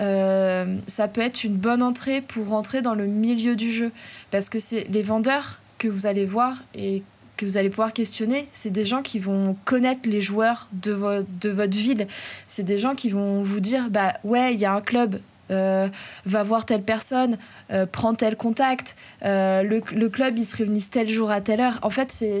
Euh, 0.00 0.76
ça 0.86 1.08
peut 1.08 1.20
être 1.20 1.44
une 1.44 1.56
bonne 1.56 1.82
entrée 1.82 2.20
pour 2.20 2.48
rentrer 2.48 2.82
dans 2.82 2.94
le 2.94 3.06
milieu 3.06 3.56
du 3.56 3.72
jeu. 3.72 3.90
Parce 4.30 4.48
que 4.48 4.58
c'est 4.58 4.86
les 4.90 5.02
vendeurs 5.02 5.60
que 5.78 5.88
vous 5.88 6.06
allez 6.06 6.24
voir 6.24 6.62
et 6.74 7.02
que 7.36 7.46
vous 7.46 7.56
allez 7.56 7.70
pouvoir 7.70 7.92
questionner, 7.92 8.48
c'est 8.50 8.70
des 8.70 8.84
gens 8.84 9.00
qui 9.02 9.20
vont 9.20 9.54
connaître 9.64 10.08
les 10.08 10.20
joueurs 10.20 10.68
de, 10.72 10.90
vo- 10.92 11.22
de 11.40 11.48
votre 11.50 11.76
ville. 11.76 12.06
C'est 12.48 12.64
des 12.64 12.78
gens 12.78 12.94
qui 12.96 13.08
vont 13.10 13.42
vous 13.42 13.60
dire 13.60 13.90
bah 13.90 14.14
ouais, 14.24 14.54
il 14.54 14.58
y 14.58 14.64
a 14.64 14.72
un 14.74 14.80
club, 14.80 15.20
euh, 15.52 15.88
va 16.26 16.42
voir 16.42 16.64
telle 16.66 16.82
personne, 16.82 17.38
euh, 17.70 17.86
prends 17.86 18.14
tel 18.14 18.34
contact, 18.36 18.96
euh, 19.24 19.62
le, 19.62 19.80
le 19.94 20.08
club 20.08 20.36
il 20.36 20.44
se 20.44 20.56
réunissent 20.56 20.90
tel 20.90 21.06
jour 21.08 21.30
à 21.30 21.40
telle 21.40 21.60
heure. 21.60 21.78
En 21.82 21.90
fait, 21.90 22.10
c'est- 22.10 22.40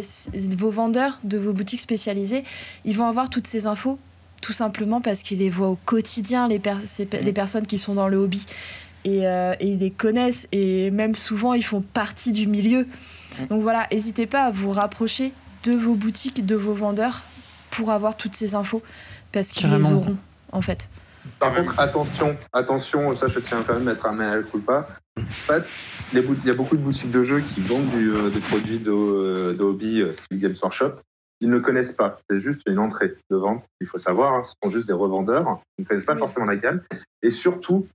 vos 0.56 0.70
vendeurs 0.70 1.20
de 1.22 1.38
vos 1.38 1.52
boutiques 1.52 1.80
spécialisées, 1.80 2.42
ils 2.84 2.96
vont 2.96 3.06
avoir 3.06 3.30
toutes 3.30 3.46
ces 3.46 3.66
infos 3.66 4.00
tout 4.42 4.52
simplement 4.52 5.00
parce 5.00 5.22
qu'ils 5.22 5.38
les 5.38 5.50
voient 5.50 5.68
au 5.68 5.78
quotidien, 5.84 6.48
les, 6.48 6.58
per- 6.58 6.80
ces 6.84 7.06
pe- 7.06 7.22
les 7.22 7.32
personnes 7.32 7.66
qui 7.66 7.78
sont 7.78 7.94
dans 7.94 8.08
le 8.08 8.16
hobby. 8.16 8.46
Et, 9.04 9.26
euh, 9.26 9.54
et 9.60 9.68
ils 9.68 9.78
les 9.78 9.90
connaissent 9.92 10.48
et 10.52 10.90
même 10.90 11.14
souvent 11.14 11.54
ils 11.54 11.64
font 11.64 11.80
partie 11.80 12.32
du 12.32 12.46
milieu. 12.46 12.86
Donc 13.48 13.62
voilà, 13.62 13.86
n'hésitez 13.92 14.26
pas 14.26 14.42
à 14.44 14.50
vous 14.50 14.70
rapprocher 14.72 15.32
de 15.64 15.72
vos 15.72 15.94
boutiques, 15.94 16.44
de 16.44 16.56
vos 16.56 16.72
vendeurs, 16.74 17.22
pour 17.70 17.90
avoir 17.90 18.16
toutes 18.16 18.34
ces 18.34 18.54
infos, 18.54 18.82
parce 19.32 19.48
qu'ils 19.52 19.70
les 19.70 19.92
auront, 19.92 20.16
en 20.52 20.60
fait. 20.62 20.88
Par 21.38 21.54
contre, 21.54 21.78
attention, 21.78 22.36
attention, 22.52 23.16
ça 23.16 23.28
je 23.28 23.38
tiens 23.40 23.62
quand 23.66 23.74
même 23.74 23.86
à 23.88 23.92
mettre 23.92 24.06
un 24.06 24.12
mail 24.12 24.44
culpa. 24.50 24.88
En 25.18 25.22
fait, 25.30 25.62
il 26.12 26.22
y 26.46 26.50
a 26.50 26.54
beaucoup 26.54 26.76
de 26.76 26.82
boutiques 26.82 27.10
de 27.10 27.22
jeux 27.22 27.40
qui 27.40 27.60
vendent 27.60 27.90
du, 27.90 28.10
euh, 28.10 28.30
des 28.30 28.40
produits 28.40 28.78
de, 28.78 28.90
euh, 28.90 29.54
de 29.54 29.62
hobby 29.62 30.00
euh, 30.00 30.14
Games 30.32 30.54
Workshop. 30.62 30.92
Ils 31.40 31.50
ne 31.50 31.58
connaissent 31.60 31.92
pas. 31.92 32.18
C'est 32.28 32.40
juste 32.40 32.62
une 32.66 32.78
entrée 32.78 33.14
de 33.30 33.36
vente. 33.36 33.68
Il 33.80 33.86
faut 33.86 33.98
savoir, 33.98 34.34
hein, 34.34 34.42
ce 34.42 34.54
sont 34.62 34.70
juste 34.70 34.86
des 34.88 34.92
revendeurs. 34.92 35.60
Ils 35.78 35.82
ne 35.82 35.86
connaissent 35.86 36.04
pas 36.04 36.14
Oui. 36.14 36.18
forcément 36.18 36.46
la 36.46 36.56
gamme. 36.56 36.82
Et 37.22 37.30
surtout, 37.30 37.86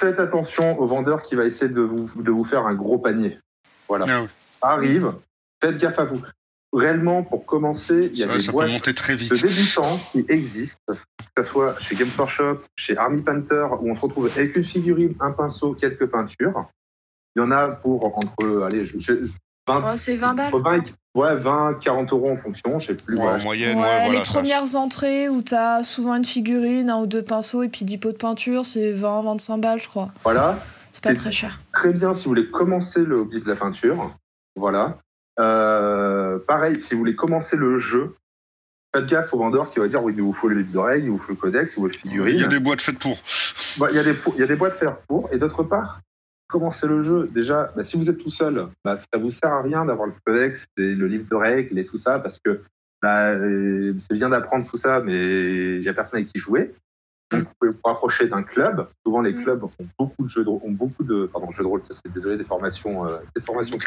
faites 0.00 0.18
attention 0.18 0.78
au 0.80 0.86
vendeur 0.86 1.22
qui 1.22 1.34
va 1.34 1.44
essayer 1.44 1.70
de 1.72 1.80
vous, 1.80 2.22
de 2.22 2.30
vous 2.30 2.44
faire 2.44 2.66
un 2.66 2.74
gros 2.74 2.98
panier. 2.98 3.38
Voilà. 3.88 4.06
Ah 4.62 4.72
arrive. 4.72 5.12
Faites 5.62 5.78
gaffe 5.78 5.98
à 5.98 6.04
vous. 6.04 6.20
Réellement, 6.72 7.22
pour 7.22 7.46
commencer, 7.46 8.10
il 8.12 8.18
y 8.18 8.24
a 8.24 8.26
Ça, 8.26 8.36
des 8.38 8.48
boîtes 8.50 8.70
monter 8.70 8.94
très 8.94 9.14
vite. 9.14 9.30
de 9.30 9.36
débutants 9.36 9.96
qui 10.10 10.24
existent, 10.28 10.80
que 11.36 11.42
ce 11.44 11.48
soit 11.48 11.78
chez 11.78 11.94
Games 11.94 12.08
Workshop, 12.18 12.62
chez 12.74 12.96
Army 12.96 13.22
Panther, 13.22 13.68
où 13.80 13.90
on 13.90 13.94
se 13.94 14.00
retrouve 14.00 14.26
avec 14.34 14.56
une 14.56 14.64
figurine, 14.64 15.14
un 15.20 15.30
pinceau, 15.30 15.74
quelques 15.74 16.06
peintures. 16.10 16.66
Il 17.36 17.40
y 17.40 17.42
en 17.42 17.52
a 17.52 17.68
pour 17.76 18.16
entre, 18.18 18.62
allez, 18.64 18.86
je, 18.86 18.98
je- 18.98 19.12
20, 19.68 19.92
Oh, 19.92 19.96
c'est 19.96 20.16
20 20.16 20.34
balles. 20.34 20.46
entre 20.48 20.58
20, 20.60 20.78
et- 20.78 20.94
ouais, 21.14 21.36
20, 21.36 21.74
40 21.82 22.12
euros 22.12 22.30
en 22.30 22.36
fonction, 22.36 22.78
je 22.78 22.88
sais 22.88 22.94
plus. 22.94 23.16
Ouais, 23.16 23.22
voilà. 23.22 23.38
en 23.40 23.42
moyenne, 23.44 23.76
Ouais, 23.76 23.82
ouais, 23.82 23.98
voilà. 24.04 24.08
les 24.18 24.24
ça- 24.24 24.32
premières 24.32 24.76
entrées 24.76 25.28
où 25.28 25.42
t'as 25.42 25.82
souvent 25.82 26.14
une 26.14 26.24
figurine, 26.24 26.90
un 26.90 26.98
ou 27.00 27.06
deux 27.06 27.22
pinceaux 27.22 27.62
et 27.62 27.68
puis 27.68 27.84
10 27.84 27.98
pots 27.98 28.12
de 28.12 28.16
peinture, 28.16 28.64
c'est 28.64 28.92
20-25 28.92 29.60
balles, 29.60 29.78
je 29.80 29.88
crois. 29.88 30.10
Voilà. 30.22 30.58
C'est 30.92 31.02
pas 31.02 31.14
très 31.14 31.32
cher. 31.32 31.58
Très 31.72 31.92
bien 31.92 32.14
si 32.14 32.24
vous 32.24 32.30
voulez 32.30 32.50
commencer 32.50 33.00
le 33.00 33.16
hobby 33.16 33.40
de 33.40 33.48
la 33.48 33.56
peinture. 33.56 34.14
Voilà. 34.54 34.98
Euh, 35.40 36.38
pareil, 36.46 36.80
si 36.80 36.94
vous 36.94 37.00
voulez 37.00 37.16
commencer 37.16 37.56
le 37.56 37.78
jeu, 37.78 38.14
faites 38.94 39.06
gaffe 39.06 39.34
au 39.34 39.38
vendeur 39.38 39.70
qui 39.70 39.80
va 39.80 39.88
dire 39.88 40.04
oui, 40.04 40.12
il 40.16 40.22
vous 40.22 40.32
faut 40.32 40.46
le 40.46 40.58
livre 40.58 40.72
de 40.72 40.78
règles, 40.78 41.06
il 41.06 41.10
vous 41.10 41.18
faut 41.18 41.30
le 41.32 41.34
codex, 41.36 41.72
il 41.72 41.74
vous 41.76 41.80
faut 41.82 41.86
le 41.88 41.92
figurine. 41.94 42.36
Il 42.36 42.40
y 42.42 42.44
a 42.44 42.48
des 42.48 42.60
boîtes 42.60 42.80
faites 42.80 42.98
pour. 43.00 43.16
Bah, 43.78 43.88
Il 43.90 43.96
y, 43.96 43.98
a 43.98 44.04
des- 44.04 44.14
il 44.34 44.40
y 44.40 44.42
a 44.44 44.46
des 44.46 44.54
boîtes 44.54 44.76
faire 44.76 44.96
pour. 45.08 45.28
Et 45.32 45.38
d'autre 45.38 45.64
part, 45.64 46.00
commencer 46.54 46.86
le 46.86 47.02
jeu. 47.02 47.28
Déjà, 47.34 47.72
bah, 47.76 47.82
si 47.84 47.96
vous 47.96 48.08
êtes 48.08 48.18
tout 48.18 48.30
seul, 48.30 48.68
bah, 48.84 48.96
ça 48.96 49.18
vous 49.18 49.32
sert 49.32 49.52
à 49.52 49.60
rien 49.62 49.84
d'avoir 49.84 50.06
le 50.06 50.14
codex 50.24 50.60
et 50.78 50.94
le 50.94 51.06
livre 51.08 51.26
de 51.28 51.34
règles 51.34 51.76
et 51.80 51.84
tout 51.84 51.98
ça, 51.98 52.20
parce 52.20 52.38
que 52.38 52.60
bah, 53.02 53.30
euh, 53.32 53.92
c'est 54.06 54.14
bien 54.14 54.28
d'apprendre 54.28 54.64
tout 54.70 54.76
ça, 54.78 55.00
mais 55.04 55.74
il 55.76 55.80
n'y 55.80 55.88
a 55.88 55.94
personne 55.94 56.18
avec 56.20 56.28
qui 56.32 56.38
jouer. 56.38 56.72
Donc, 57.32 57.42
vous 57.42 57.48
pouvez 57.58 57.72
vous 57.72 57.80
rapprocher 57.84 58.28
d'un 58.28 58.42
club. 58.44 58.86
Souvent, 59.04 59.20
les 59.20 59.32
Mm. 59.32 59.42
clubs 59.42 59.64
ont 59.64 59.86
beaucoup 59.98 60.22
de 60.24 60.28
jeux 60.28 60.44
de, 60.44 60.48
ont 60.50 60.70
beaucoup 60.70 61.02
de, 61.02 61.26
pardon, 61.32 61.50
jeux 61.50 61.64
de 61.64 61.68
rôle. 61.68 61.82
Ça, 61.88 61.94
c'est 62.04 62.12
désolé 62.12 62.36
des 62.36 62.44
formations, 62.44 63.06
euh, 63.06 63.16
des 63.34 63.42
formations 63.42 63.76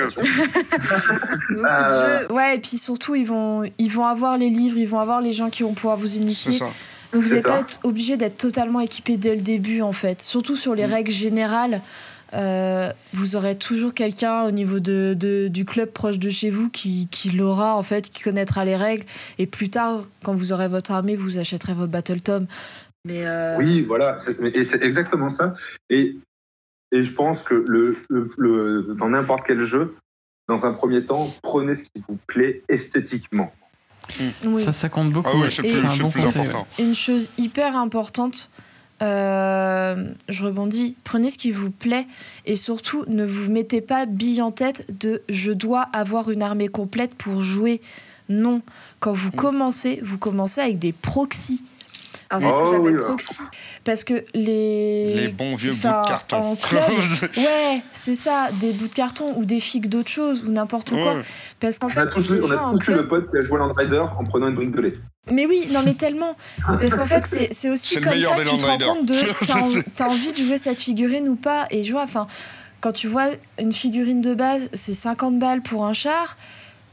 Euh. 1.51 2.27
Ouais, 2.29 2.55
et 2.55 2.59
puis 2.59 2.77
surtout, 2.77 3.15
ils 3.15 3.25
vont, 3.25 3.63
ils 3.77 3.89
vont 3.91 4.05
avoir 4.05 4.37
les 4.37 4.49
livres, 4.49 4.77
ils 4.77 4.87
vont 4.87 4.99
avoir 4.99 5.21
les 5.21 5.31
gens 5.31 5.49
qui 5.49 5.63
vont 5.63 5.73
pouvoir 5.73 5.97
vous 5.97 6.17
initier. 6.17 6.59
Donc 7.13 7.23
vous 7.23 7.33
n'êtes 7.35 7.45
pas 7.47 7.61
obligé 7.83 8.17
d'être 8.17 8.37
totalement 8.37 8.81
équipé 8.81 9.15
dès 9.17 9.35
le 9.35 9.41
début, 9.41 9.81
en 9.81 9.93
fait. 9.93 10.21
Surtout 10.21 10.55
sur 10.57 10.75
les 10.75 10.85
Mm. 10.85 10.91
règles 10.93 11.11
générales. 11.11 11.81
Euh, 12.33 12.91
vous 13.13 13.35
aurez 13.35 13.57
toujours 13.57 13.93
quelqu'un 13.93 14.43
au 14.43 14.51
niveau 14.51 14.79
de, 14.79 15.15
de- 15.17 15.47
du 15.47 15.65
club 15.65 15.89
proche 15.91 16.19
de 16.19 16.29
chez 16.29 16.49
vous 16.49 16.69
qui, 16.69 17.07
qui 17.09 17.29
l'aura, 17.31 17.75
en 17.75 17.83
fait, 17.83 18.09
qui 18.09 18.21
connaîtra 18.23 18.65
les 18.65 18.75
règles. 18.75 19.05
Et 19.37 19.47
plus 19.47 19.69
tard, 19.69 20.01
quand 20.23 20.33
vous 20.33 20.51
aurez 20.53 20.67
votre 20.67 20.91
armée, 20.91 21.15
vous 21.15 21.37
achèterez 21.37 21.73
votre 21.73 21.91
Battle 21.91 22.21
Tom. 22.21 22.47
Mais 23.05 23.25
euh, 23.25 23.57
Oui, 23.57 23.81
voilà, 23.83 24.17
c'est- 24.19 24.37
c'est 24.65 24.83
exactement 24.83 25.29
ça. 25.29 25.53
Et, 25.89 26.15
et 26.91 27.03
je 27.05 27.11
pense 27.13 27.41
que 27.43 27.53
le, 27.67 27.97
le- 28.09 28.31
le- 28.37 28.95
dans 28.99 29.09
n'importe 29.09 29.43
quel 29.47 29.63
jeu, 29.65 29.95
dans 30.49 30.63
un 30.63 30.73
premier 30.73 31.05
temps, 31.05 31.33
prenez 31.43 31.75
ce 31.75 31.83
qui 31.83 32.01
vous 32.07 32.17
plaît 32.27 32.61
esthétiquement. 32.69 33.51
Oui. 34.45 34.63
Ça, 34.63 34.71
ça 34.71 34.87
compte 34.89 35.11
beaucoup. 35.11 35.29
Ah 35.33 35.35
oui, 35.35 35.41
ouais. 35.43 35.49
c'est 35.51 35.65
Et- 35.65 35.71
plus, 35.71 35.79
c'est 35.81 35.85
un 35.85 35.89
c'est 35.89 36.01
bon 36.03 36.09
plus 36.09 36.21
conseil. 36.21 36.47
important. 36.49 36.67
Une 36.79 36.95
chose 36.95 37.29
hyper 37.37 37.75
importante, 37.75 38.49
euh, 39.01 40.11
je 40.29 40.43
rebondis, 40.43 40.95
prenez 41.03 41.29
ce 41.29 41.37
qui 41.37 41.51
vous 41.51 41.71
plaît 41.71 42.07
et 42.45 42.55
surtout 42.55 43.03
ne 43.07 43.25
vous 43.25 43.51
mettez 43.51 43.81
pas 43.81 44.05
bille 44.05 44.41
en 44.41 44.51
tête 44.51 44.85
de 44.99 45.21
je 45.29 45.51
dois 45.51 45.81
avoir 45.93 46.31
une 46.31 46.41
armée 46.41 46.67
complète 46.67 47.13
pour 47.15 47.41
jouer. 47.41 47.81
Non, 48.29 48.61
quand 48.99 49.13
vous 49.13 49.29
Mm. 49.29 49.35
commencez, 49.35 49.99
vous 50.03 50.17
commencez 50.17 50.61
avec 50.61 50.79
des 50.79 50.93
proxys. 50.93 51.63
Alors, 52.29 52.49
que 52.49 52.63
Oh, 52.63 52.71
j'appelle 52.73 52.95
oui, 52.97 53.01
proxy 53.03 53.37
Parce 53.83 54.03
que 54.03 54.25
les. 54.33 55.13
Les 55.15 55.27
bons 55.29 55.55
vieux 55.55 55.71
bouts 55.71 55.77
de 55.77 56.07
carton. 56.07 56.35
en 56.35 56.55
club, 56.55 56.81
Ouais, 57.37 57.81
c'est 57.91 58.15
ça, 58.15 58.49
des 58.59 58.73
bouts 58.73 58.87
de 58.87 58.93
carton 58.93 59.33
ou 59.37 59.45
des 59.45 59.59
figues 59.59 59.87
d'autre 59.87 60.09
chose 60.09 60.43
ou 60.47 60.51
n'importe 60.51 60.89
quoi. 60.91 61.15
Parce 61.59 61.79
qu'en 61.79 61.87
On 61.87 61.89
fait, 61.89 61.99
a 62.01 62.05
tous, 62.07 62.25
on 62.31 62.51
a 62.51 62.77
tous 62.79 62.91
eu 62.91 62.95
le 62.95 63.07
pote 63.07 63.29
qui 63.31 63.37
a 63.37 63.41
joué 63.41 63.57
Land 63.59 63.73
Rider 63.73 64.03
en 64.19 64.23
prenant 64.25 64.47
une 64.49 64.55
brique 64.55 64.71
de 64.71 64.81
lait. 64.81 64.93
Mais 65.31 65.45
oui, 65.45 65.67
non 65.71 65.81
mais 65.83 65.93
tellement. 65.93 66.35
Parce 66.67 66.95
qu'en 66.95 67.05
fait, 67.05 67.25
c'est 67.51 67.69
aussi 67.69 67.95
comme 68.01 68.13
meilleur 68.13 68.31
ça 68.35 68.43
que 68.43 68.49
tu 68.49 68.57
te 68.57 68.65
Land 68.65 68.77
rends 68.77 68.93
compte 68.95 69.05
de 69.07 69.45
t'as 69.45 69.59
en- 69.59 69.81
t'as 69.95 70.07
envie 70.09 70.31
de 70.33 70.37
jouer 70.37 70.57
cette 70.57 70.79
figurine 70.79 71.27
ou 71.29 71.35
pas. 71.35 71.65
Et 71.69 71.83
je 71.83 71.91
vois, 71.91 72.03
enfin, 72.03 72.27
quand 72.81 72.91
tu 72.91 73.07
vois 73.07 73.27
une 73.59 73.73
figurine 73.73 74.21
de 74.21 74.33
base, 74.33 74.69
c'est 74.73 74.93
50 74.93 75.39
balles 75.39 75.61
pour 75.61 75.85
un 75.85 75.93
char, 75.93 76.37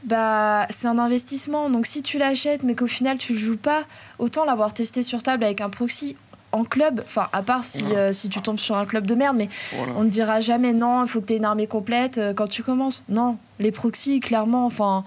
bah 0.05 0.65
c'est 0.69 0.87
un 0.87 0.97
investissement. 0.99 1.69
Donc 1.69 1.85
si 1.85 2.01
tu 2.01 2.17
l'achètes 2.17 2.63
mais 2.63 2.75
qu'au 2.75 2.87
final 2.87 3.17
tu 3.17 3.33
le 3.33 3.39
joues 3.39 3.57
pas, 3.57 3.83
autant 4.19 4.45
l'avoir 4.45 4.73
testé 4.73 5.01
sur 5.01 5.23
table 5.23 5.43
avec 5.43 5.61
un 5.61 5.69
proxy 5.69 6.15
en 6.51 6.63
club, 6.63 7.01
enfin 7.05 7.27
à 7.33 7.41
part 7.41 7.63
si, 7.65 7.83
euh, 7.95 8.13
si 8.13 8.29
tu 8.29 8.41
tombes 8.41 8.59
sur 8.59 8.77
un 8.77 8.85
club 8.85 9.05
de 9.05 9.15
merde, 9.15 9.35
mais 9.35 9.49
Voilà. 9.73 9.93
on 9.97 10.03
ne 10.05 10.09
dira 10.09 10.39
jamais 10.39 10.71
non, 10.73 11.03
il 11.03 11.09
faut 11.09 11.19
que 11.19 11.25
tu 11.25 11.33
aies 11.33 11.37
une 11.37 11.45
armée 11.45 11.67
complète 11.67 12.17
euh, 12.17 12.33
quand 12.33 12.47
tu 12.47 12.63
commences. 12.63 13.03
Non, 13.09 13.37
les 13.59 13.71
proxys, 13.71 14.21
clairement, 14.21 14.65
enfin, 14.65 15.03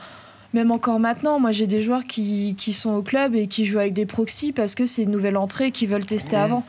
même 0.52 0.70
encore 0.70 1.00
maintenant, 1.00 1.40
moi 1.40 1.50
j'ai 1.52 1.66
des 1.66 1.80
joueurs 1.80 2.04
qui, 2.04 2.54
qui 2.58 2.72
sont 2.74 2.90
au 2.94 3.02
club 3.02 3.34
et 3.34 3.46
qui 3.48 3.64
jouent 3.64 3.78
avec 3.78 3.94
des 3.94 4.04
proxys 4.04 4.52
parce 4.52 4.74
que 4.74 4.84
c'est 4.84 5.04
une 5.04 5.10
nouvelle 5.10 5.36
entrée 5.38 5.70
qu'ils 5.70 5.88
veulent 5.88 6.04
tester 6.06 6.36
avant. 6.36 6.64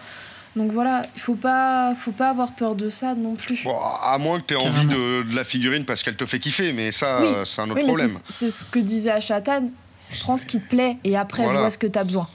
Donc 0.56 0.72
voilà, 0.72 1.04
il 1.16 1.22
faut 1.22 1.36
pas, 1.36 1.94
faut 1.96 2.12
pas 2.12 2.30
avoir 2.30 2.54
peur 2.56 2.76
de 2.76 2.90
ça 2.90 3.14
non 3.16 3.36
plus. 3.36 3.64
Bon, 3.64 3.78
à 4.04 4.18
moins 4.18 4.40
que 4.40 4.46
tu 4.48 4.54
aies 4.56 4.58
envie 4.58 4.88
de, 4.88 5.30
de 5.30 5.36
la 5.36 5.44
figurine 5.44 5.86
parce 5.86 6.02
qu'elle 6.04 6.16
te 6.16 6.26
fait 6.26 6.40
kiffer, 6.40 6.74
mais 6.74 6.92
ça, 6.92 7.20
Oui. 7.22 7.28
euh, 7.36 7.46
c'est 7.46 7.62
un 7.62 7.66
autre 7.70 7.76
oui, 7.82 7.84
problème. 7.88 8.08
c'est 8.08 8.50
ce 8.50 8.66
que 8.66 8.80
disait 8.80 9.12
Achatan. 9.12 9.70
Prends 10.22 10.38
ce 10.38 10.48
qui 10.48 10.60
te 10.60 10.68
plaît 10.68 10.98
et 11.04 11.16
après 11.16 11.44
Voilà. 11.44 11.60
vois 11.60 11.70
ce 11.70 11.78
que 11.78 11.86
tu 11.88 12.00
as 12.00 12.04
besoin. 12.04 12.28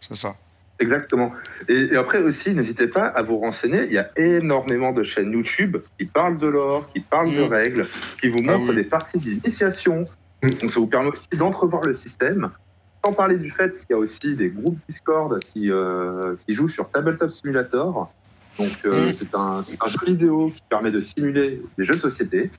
C'est 0.00 0.16
ça. 0.16 0.34
Exactement. 0.80 1.32
Et, 1.68 1.88
et 1.92 1.96
après 1.96 2.18
aussi, 2.18 2.54
n'hésitez 2.54 2.86
pas 2.86 3.04
à 3.06 3.22
vous 3.22 3.38
renseigner. 3.38 3.84
Il 3.86 3.92
y 3.92 3.98
a 3.98 4.08
énormément 4.16 4.92
de 4.92 5.02
chaînes 5.02 5.32
YouTube 5.32 5.76
qui 5.98 6.06
parlent 6.06 6.38
de 6.38 6.46
l'or, 6.46 6.86
qui 6.92 7.00
parlent 7.00 7.30
de 7.34 7.44
Mm. 7.48 7.52
règles, 7.52 7.88
qui 8.20 8.28
vous 8.28 8.38
Ah 8.48 8.52
montrent 8.56 8.70
oui. 8.70 8.76
des 8.76 8.84
parties 8.84 9.18
d'initiation. 9.18 10.06
Donc 10.42 10.70
ça 10.72 10.78
vous 10.80 10.86
permet 10.86 11.08
aussi 11.10 11.24
d'entrevoir 11.36 11.82
le 11.82 11.92
système. 11.92 12.50
Sans 13.04 13.12
parler 13.12 13.36
du 13.36 13.50
fait 13.50 13.70
qu'il 13.78 13.86
y 13.90 13.92
a 13.94 13.98
aussi 13.98 14.34
des 14.34 14.48
groupes 14.48 14.78
Discord 14.88 15.38
qui, 15.52 15.70
euh, 15.70 16.34
qui 16.46 16.54
jouent 16.54 16.68
sur 16.68 16.90
Tabletop 16.90 17.30
Simulator. 17.30 18.10
Donc 18.58 18.68
euh, 18.86 19.06
Mm. 19.10 19.12
c'est 19.18 19.34
un, 19.34 19.64
jeu 19.88 19.98
vidéo 20.06 20.50
qui 20.54 20.62
permet 20.68 20.90
de 20.90 21.00
simuler 21.00 21.62
des 21.76 21.84
jeux 21.84 21.94
de 21.94 22.00
société. 22.00 22.50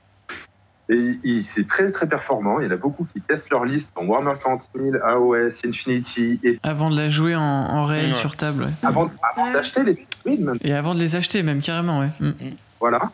Et 0.88 1.18
il- 1.22 1.44
c'est 1.44 1.68
très 1.68 1.92
très 1.92 2.08
performant. 2.08 2.58
Il 2.58 2.64
y 2.64 2.68
en 2.68 2.72
a 2.72 2.76
beaucoup 2.76 3.06
qui 3.12 3.20
testent 3.20 3.50
leur 3.50 3.64
liste 3.64 3.88
en 3.94 4.06
Warhammer 4.06 4.32
40 4.42 4.62
000, 4.74 4.96
AOS, 5.04 5.52
Infinity, 5.64 6.40
et 6.42 6.58
Avant 6.64 6.90
de 6.90 6.96
la 6.96 7.08
jouer 7.08 7.36
en, 7.36 7.42
en 7.42 7.84
réel 7.84 8.06
Ouais. 8.06 8.12
sur 8.12 8.34
table, 8.34 8.64
ouais. 8.64 8.70
avant, 8.82 9.10
avant 9.22 9.52
d'acheter 9.52 9.84
les 9.84 10.06
même. 10.24 10.56
Et 10.64 10.72
avant 10.72 10.94
de 10.94 10.98
les 11.00 11.14
acheter, 11.16 11.42
même 11.42 11.60
carrément, 11.60 12.00
ouais. 12.00 12.10
Mm. 12.18 12.32
Voilà. 12.80 13.12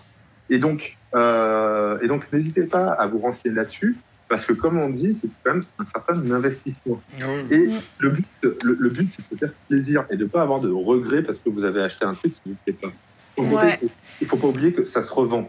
Et 0.48 0.58
donc, 0.58 0.96
euh, 1.14 1.98
et 2.00 2.06
donc 2.08 2.32
n'hésitez 2.32 2.62
pas 2.62 2.92
à 2.92 3.06
vous 3.08 3.18
renseigner 3.18 3.54
là-dessus, 3.54 3.96
parce 4.28 4.44
que 4.44 4.52
comme 4.52 4.78
on 4.78 4.90
dit, 4.90 5.16
c'est 5.20 5.28
quand 5.44 5.54
même 5.54 5.64
un 5.78 5.84
certain 5.86 6.30
investissement. 6.30 6.98
Ah. 7.20 7.24
Et 7.50 7.68
le 7.98 8.10
but, 8.10 8.26
le, 8.42 8.58
le 8.62 8.88
but, 8.90 9.08
c'est 9.16 9.34
de 9.34 9.38
faire 9.38 9.52
plaisir 9.68 10.04
et 10.10 10.16
de 10.16 10.24
ne 10.24 10.28
pas 10.28 10.42
avoir 10.42 10.60
de 10.60 10.70
regrets 10.70 11.22
parce 11.22 11.38
que 11.38 11.48
vous 11.50 11.64
avez 11.64 11.82
acheté 11.82 12.04
un 12.04 12.14
truc 12.14 12.32
qui 12.34 12.40
ne 12.48 12.52
vous 12.52 12.58
plaît 12.64 12.72
pas. 12.74 12.92
Ouais. 13.38 13.78
Il 14.20 14.26
faut 14.26 14.36
pas 14.36 14.48
oublier 14.48 14.72
que 14.72 14.84
ça 14.86 15.02
se 15.02 15.12
revend. 15.12 15.48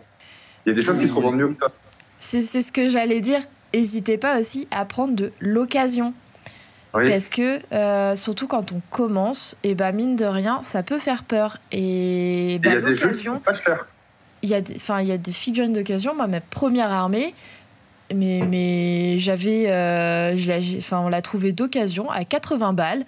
Il 0.66 0.70
y 0.70 0.74
a 0.74 0.76
des 0.76 0.84
choses 0.84 1.00
qui 1.00 1.08
se 1.08 1.14
revendent 1.14 1.38
mieux 1.38 1.48
que 1.50 1.60
ça. 1.60 1.72
C'est 2.20 2.42
c'est 2.42 2.62
ce 2.62 2.72
que 2.72 2.88
j'allais 2.88 3.22
dire. 3.22 3.40
N'hésitez 3.74 4.18
pas 4.18 4.40
aussi 4.40 4.68
à 4.72 4.86
prendre 4.86 5.16
de 5.16 5.32
l'occasion. 5.40 6.14
Oui. 6.94 7.08
Parce 7.10 7.30
que, 7.30 7.60
euh, 7.74 8.16
surtout 8.16 8.48
quand 8.48 8.72
on 8.72 8.82
commence, 8.90 9.58
et 9.64 9.76
bah 9.76 9.92
mine 9.92 10.16
de 10.16 10.26
rien, 10.26 10.62
ça 10.64 10.84
peut 10.84 11.00
faire 11.00 11.24
peur. 11.24 11.58
Et 11.72 12.60
bah, 12.64 12.72
il 12.72 12.74
y 12.74 12.78
a 12.78 12.82
des 12.82 12.96
jeux 12.96 13.12
qui 13.12 13.28
ne 13.28 13.34
l'occasion, 13.34 13.42
il 14.42 14.50
y, 14.50 14.54
a 14.54 14.62
des- 14.62 14.76
enfin, 14.76 15.02
il 15.02 15.08
y 15.08 15.12
a 15.12 15.18
des 15.18 15.32
figurines 15.32 15.74
d'occasion. 15.74 16.16
Moi, 16.16 16.28
ma 16.28 16.42
première 16.42 16.92
armée, 16.92 17.36
mais, 18.14 18.42
mais 18.50 19.18
j'avais. 19.20 19.66
euh, 19.68 20.36
enfin, 20.78 21.02
on 21.04 21.10
l'a 21.10 21.22
trouvée 21.22 21.52
d'occasion 21.52 22.10
à 22.10 22.24
80 22.26 22.74
balles. 22.74 23.04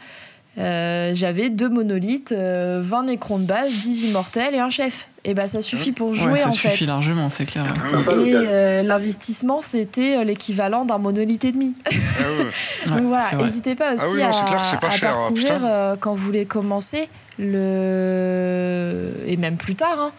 Euh, 0.57 1.11
j'avais 1.13 1.51
deux 1.51 1.69
monolithes, 1.69 2.33
euh, 2.33 2.81
20 2.83 3.03
nécrons 3.03 3.39
de 3.39 3.45
base, 3.45 3.69
10 3.71 4.05
immortels 4.05 4.55
et 4.55 4.59
un 4.59 4.67
chef. 4.67 5.07
Et 5.23 5.33
bah 5.33 5.47
ça 5.47 5.61
suffit 5.61 5.91
pour 5.93 6.13
jouer 6.13 6.31
Ouais, 6.33 6.39
ça 6.39 6.47
en 6.49 6.51
suffit 6.51 6.77
fait. 6.79 6.85
largement, 6.85 7.29
c'est 7.29 7.45
clair. 7.45 7.65
Ah 7.77 8.11
Et 8.25 8.33
euh, 8.35 8.81
l'investissement, 8.83 9.61
c'était 9.61 10.23
l'équivalent 10.25 10.83
d'un 10.85 10.97
monolithe 10.97 11.45
et 11.45 11.51
demi. 11.53 11.75
Ah 11.85 11.91
ouais. 12.91 12.97
Donc 12.97 13.07
voilà, 13.07 13.31
n'hésitez 13.37 13.75
pas 13.75 13.93
aussi 13.93 14.03
Ah 14.05 14.11
oui, 14.13 14.21
non, 14.21 14.33
c'est 14.33 14.39
à, 14.39 14.47
clair 14.47 14.61
que 14.61 14.67
c'est 14.71 14.79
pas 14.79 14.87
à 14.87 14.91
cher, 14.91 15.09
hein, 15.11 15.13
parcourir 15.13 15.61
euh, 15.63 15.95
quand 15.97 16.13
vous 16.13 16.25
voulez 16.25 16.45
commencer 16.45 17.07
le 17.37 19.11
et 19.27 19.37
même 19.37 19.57
plus 19.57 19.75
tard 19.75 19.97
hein, 19.99 20.11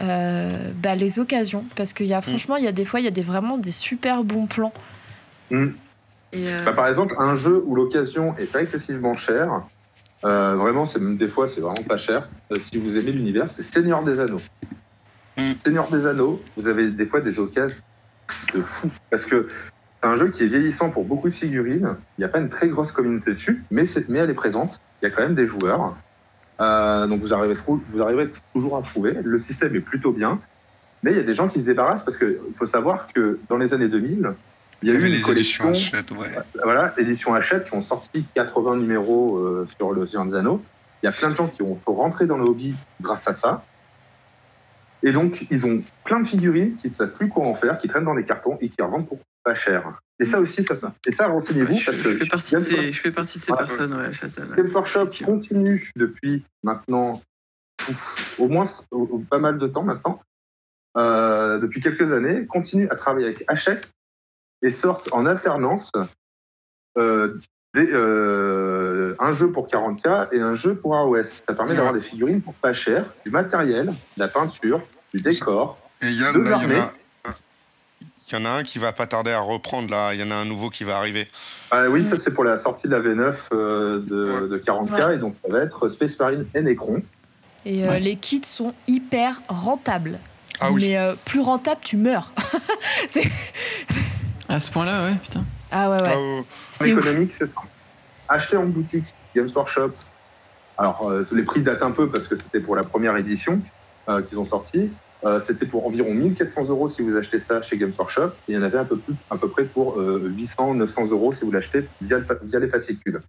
euh, 0.00 0.72
bah, 0.82 0.94
les 0.94 1.18
occasions 1.18 1.64
parce 1.76 1.92
qu'il 1.92 2.06
y 2.06 2.10
Mm. 2.10 2.14
a 2.14 2.22
franchement 2.22 2.56
il 2.56 2.64
y 2.64 2.68
a 2.68 2.72
des 2.72 2.84
fois 2.84 3.00
il 3.00 3.04
y 3.04 3.08
a 3.08 3.12
des 3.12 3.20
vraiment 3.22 3.58
des 3.58 3.70
super 3.70 4.24
bons 4.24 4.46
plans. 4.46 4.72
Mm. 5.50 5.66
Et, 6.32 6.48
euh, 6.48 6.64
Bah, 6.64 6.72
par 6.72 6.86
exemple, 6.88 7.14
un 7.18 7.34
jeu 7.34 7.62
où 7.66 7.74
l'occasion 7.74 8.36
est 8.38 8.44
pas 8.46 8.62
excessivement 8.62 9.14
chère, 9.14 9.62
euh, 10.24 10.54
vraiment, 10.54 10.86
c'est 10.86 11.00
même 11.00 11.16
des 11.16 11.28
fois, 11.28 11.48
c'est 11.48 11.60
vraiment 11.60 11.82
pas 11.88 11.98
cher. 11.98 12.28
euh, 12.52 12.56
si 12.70 12.78
vous 12.78 12.96
aimez 12.96 13.10
l'univers, 13.12 13.48
c'est 13.56 13.62
Seigneur 13.62 14.02
des 14.04 14.20
Anneaux. 14.20 14.40
Mm. 15.36 15.52
Seigneur 15.64 15.90
des 15.90 16.06
Anneaux, 16.06 16.40
vous 16.56 16.68
avez 16.68 16.90
des 16.90 17.06
fois 17.06 17.20
des 17.20 17.38
occasions 17.40 17.80
de 18.54 18.60
fou. 18.60 18.88
Parce 19.10 19.24
que 19.24 19.48
c'est 20.02 20.08
un 20.08 20.16
jeu 20.16 20.28
qui 20.30 20.44
est 20.44 20.46
vieillissant 20.46 20.90
pour 20.90 21.04
beaucoup 21.04 21.28
de 21.28 21.34
figurines. 21.34 21.96
Il 22.16 22.20
n'y 22.20 22.24
a 22.24 22.28
pas 22.28 22.38
une 22.38 22.48
très 22.48 22.68
grosse 22.68 22.92
communauté 22.92 23.32
dessus, 23.32 23.64
mais, 23.70 23.84
c'est- 23.86 24.08
mais 24.08 24.20
elle 24.20 24.30
est 24.30 24.34
présente. 24.34 24.80
Il 25.02 25.08
y 25.08 25.12
a 25.12 25.14
quand 25.14 25.22
même 25.22 25.34
des 25.34 25.46
joueurs. 25.46 25.96
Euh, 26.60 27.06
donc 27.06 27.20
vous 27.20 27.32
arrivez, 27.32 27.54
trou- 27.54 27.82
vous 27.92 28.02
arrivez 28.02 28.30
toujours 28.52 28.76
à 28.76 28.82
trouver. 28.82 29.16
Le 29.22 29.38
système 29.38 29.74
est 29.74 29.80
plutôt 29.80 30.12
bien. 30.12 30.40
Mais 31.02 31.12
il 31.12 31.16
y 31.16 31.20
a 31.20 31.24
des 31.24 31.34
gens 31.34 31.48
qui 31.48 31.60
se 31.60 31.66
débarrassent 31.66 32.04
parce 32.04 32.18
qu'il 32.18 32.36
faut 32.58 32.66
savoir 32.66 33.08
que 33.14 33.38
dans 33.48 33.56
les 33.56 33.72
années 33.72 33.88
2000, 33.88 34.32
il 34.82 34.88
y 34.88 34.92
a 34.92 34.94
eu 34.94 35.04
une 35.06 35.20
collection 35.22 35.70
éditions 35.70 35.96
Hachette, 35.96 36.10
ouais. 36.12 36.28
voilà, 36.62 36.94
édition 36.98 37.34
Hachette 37.34 37.66
qui 37.66 37.74
ont 37.74 37.82
sorti 37.82 38.24
80 38.34 38.76
numéros 38.76 39.38
euh, 39.38 39.68
sur 39.78 39.92
le 39.92 40.06
Anneaux. 40.34 40.62
Il 41.02 41.06
y 41.06 41.08
a 41.08 41.12
plein 41.12 41.30
de 41.30 41.36
gens 41.36 41.48
qui 41.48 41.62
ont 41.62 41.78
rentré 41.86 42.26
dans 42.26 42.36
le 42.36 42.44
hobby 42.44 42.74
grâce 43.00 43.26
à 43.26 43.32
ça. 43.32 43.62
Et 45.02 45.12
donc, 45.12 45.46
ils 45.50 45.64
ont 45.64 45.80
plein 46.04 46.20
de 46.20 46.26
figurines 46.26 46.76
qui 46.76 46.88
ne 46.88 46.92
savent 46.92 47.12
plus 47.12 47.28
quoi 47.28 47.46
en 47.46 47.54
faire, 47.54 47.78
qui 47.78 47.88
traînent 47.88 48.04
dans 48.04 48.14
les 48.14 48.24
cartons 48.24 48.58
et 48.60 48.68
qui 48.68 48.82
revendent 48.82 49.08
pour 49.08 49.18
pas 49.42 49.54
cher. 49.54 49.98
Et 50.20 50.26
ça 50.26 50.38
aussi, 50.38 50.62
ça, 50.64 50.74
ça. 50.76 50.92
Et 51.06 51.12
ça, 51.12 51.28
renseignez-vous 51.28 51.74
je, 51.76 51.84
parce 51.86 51.96
je 51.96 52.02
que 52.02 52.16
fais 52.18 52.26
partie 52.26 52.54
de 52.54 52.60
ces, 52.60 52.92
je 52.92 53.00
fais 53.00 53.10
partie 53.10 53.38
de 53.38 53.44
ces 53.44 53.52
Voilà. 53.52 53.66
personnes, 53.66 53.94
ouais, 53.94 54.12
Châtel. 54.12 54.44
Games 54.56 54.70
Workshop 54.72 55.08
continue 55.24 55.90
depuis 55.96 56.44
maintenant 56.62 57.20
ouf, 57.88 58.36
au 58.38 58.48
moins 58.48 58.66
au- 58.90 59.08
au- 59.12 59.18
pas 59.20 59.38
mal 59.38 59.56
de 59.58 59.66
temps 59.66 59.82
maintenant, 59.82 60.20
euh, 60.98 61.58
depuis 61.58 61.80
quelques 61.80 62.12
années, 62.12 62.44
continue 62.46 62.86
à 62.90 62.96
travailler 62.96 63.26
avec 63.28 63.44
Hachette 63.48 63.88
et 64.62 64.70
sortent 64.70 65.08
en 65.12 65.24
alternance 65.24 65.90
euh, 66.98 67.38
des, 67.74 67.88
euh, 67.92 69.14
un 69.20 69.32
jeu 69.32 69.50
pour 69.52 69.68
40K 69.68 70.28
et 70.32 70.40
un 70.40 70.54
jeu 70.54 70.74
pour 70.74 70.96
AOS. 70.96 71.22
Ça 71.48 71.54
permet 71.54 71.74
d'avoir 71.76 71.94
des 71.94 72.00
figurines 72.00 72.42
pour 72.42 72.52
pas 72.54 72.72
cher, 72.74 73.06
du 73.24 73.30
matériel, 73.30 73.86
de 73.86 73.92
la 74.18 74.28
peinture, 74.28 74.82
du 75.14 75.22
décor. 75.22 75.78
Et 76.02 76.06
il 76.08 76.20
y, 76.20 76.24
a- 76.24 76.32
Deux 76.32 76.42
là, 76.42 76.58
il 78.32 78.38
y 78.38 78.42
en 78.42 78.44
a- 78.44 78.50
un 78.58 78.62
qui 78.64 78.78
va 78.78 78.92
pas 78.92 79.06
tarder 79.06 79.30
à 79.32 79.40
reprendre 79.40 79.90
là. 79.90 80.14
Il 80.14 80.20
y 80.20 80.22
en 80.22 80.30
a 80.30 80.34
un 80.34 80.44
nouveau 80.44 80.70
qui 80.70 80.84
va 80.84 80.96
arriver. 80.98 81.26
Ah 81.70 81.84
oui, 81.88 82.04
ça 82.08 82.16
c'est 82.18 82.30
pour 82.32 82.44
la 82.44 82.58
sortie 82.58 82.88
de 82.88 82.92
la 82.92 83.00
V9 83.00 83.34
euh, 83.52 84.00
de, 84.00 84.46
de 84.48 84.58
40K 84.58 85.14
et 85.14 85.18
donc 85.18 85.34
ça 85.44 85.52
va 85.52 85.60
être 85.60 85.88
Space 85.88 86.18
Marine 86.18 86.46
et 86.54 86.62
Necron. 86.62 87.02
Et 87.64 87.84
euh, 87.84 87.90
Ouais. 87.90 88.00
les 88.00 88.16
kits 88.16 88.40
sont 88.44 88.72
hyper 88.88 89.40
rentables. 89.48 90.18
Ah 90.60 90.70
oui. 90.72 90.88
Mais 90.88 90.96
euh, 90.98 91.14
plus 91.24 91.40
rentable, 91.40 91.80
tu 91.82 91.96
meurs. 91.96 92.32
À 94.48 94.58
ce 94.58 94.70
point-là, 94.70 95.04
ouais, 95.04 95.14
putain. 95.22 95.44
ah 95.70 95.90
ouais, 95.90 96.02
ouais. 96.02 96.14
Ah, 96.42 96.42
C'est 96.72 96.90
économique, 96.90 97.32
c'est 97.38 97.46
ça. 97.46 97.60
Acheter 98.28 98.56
en 98.56 98.64
boutique 98.66 99.04
Games 99.34 99.48
Workshop. 99.54 99.92
Alors, 100.76 101.08
euh, 101.08 101.24
les 101.32 101.42
prix 101.44 101.62
datent 101.62 101.82
un 101.82 101.90
peu 101.92 102.08
parce 102.08 102.26
que 102.26 102.34
c'était 102.36 102.58
pour 102.60 102.74
la 102.74 102.82
première 102.82 103.16
édition 103.16 103.60
euh, 104.08 104.22
qu'ils 104.22 104.38
ont 104.38 104.46
sorti. 104.46 104.90
Euh, 105.24 105.40
c'était 105.46 105.66
pour 105.66 105.86
environ 105.86 106.14
1400 106.14 106.68
euros 106.70 106.88
si 106.88 107.02
vous 107.02 107.14
achetez 107.16 107.38
ça 107.38 107.60
chez 107.62 107.76
Games 107.76 107.92
Workshop. 107.98 108.28
Et 108.48 108.52
il 108.52 108.54
y 108.54 108.58
en 108.58 108.62
avait 108.62 108.78
un 108.78 108.84
peu 108.84 108.96
plus, 108.96 109.14
à 109.30 109.36
peu 109.36 109.48
près 109.48 109.64
pour 109.64 110.00
euh, 110.00 110.30
800, 110.34 110.74
900 110.74 111.08
euros 111.10 111.34
si 111.34 111.44
vous 111.44 111.52
l'achetez 111.52 111.86
via, 112.00 112.18
le 112.18 112.24
fa- 112.24 112.36
via 112.42 112.58
les 112.58 112.68
fascicules. 112.68 113.20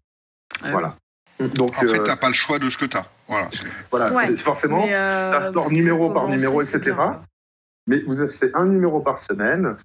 Ouais. 0.63 0.71
Voilà. 0.71 0.95
Donc, 1.55 1.71
Après, 1.73 1.87
euh, 1.99 2.03
t'as 2.03 2.17
pas 2.17 2.27
le 2.27 2.33
choix 2.33 2.59
de 2.59 2.69
ce 2.69 2.77
que 2.77 2.85
t'as. 2.85 3.05
Voilà. 3.27 3.49
c'est- 3.51 3.65
voilà, 3.89 4.13
Ouais. 4.13 4.27
c'est- 4.27 4.37
forcément, 4.37 4.85
euh, 4.87 5.51
sort 5.51 5.71
numéro 5.71 6.09
par 6.11 6.27
numéro, 6.29 6.61
etc. 6.61 6.79
bien. 6.95 7.21
Mais 7.87 7.99
vous 8.01 8.19
avez- 8.21 8.29
c'est 8.31 8.55
un 8.55 8.65
numéro 8.65 8.99
par 9.01 9.17
semaine. 9.17 9.75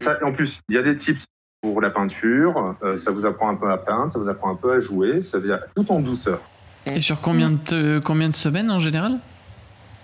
Ça- 0.00 0.18
en 0.24 0.32
plus, 0.32 0.60
il 0.68 0.76
y 0.76 0.78
a 0.78 0.82
des 0.82 0.96
tips 0.96 1.24
pour 1.60 1.80
la 1.80 1.90
peinture. 1.90 2.76
euh, 2.82 2.96
ça 2.96 3.10
vous 3.10 3.26
apprend 3.26 3.48
un 3.50 3.56
peu 3.56 3.70
à 3.70 3.76
peindre, 3.78 4.12
ça 4.12 4.18
vous 4.18 4.28
apprend 4.28 4.50
un 4.52 4.54
peu 4.56 4.72
à 4.72 4.80
jouer. 4.80 5.22
Ça 5.22 5.40
dire 5.40 5.58
tout 5.74 5.90
en 5.90 6.00
douceur. 6.00 6.40
Et 6.86 7.00
sur 7.00 7.20
combien 7.20 7.50
de, 7.50 8.00
combien 8.04 8.28
de 8.28 8.34
semaines 8.34 8.70
en 8.70 8.78
général? 8.78 9.18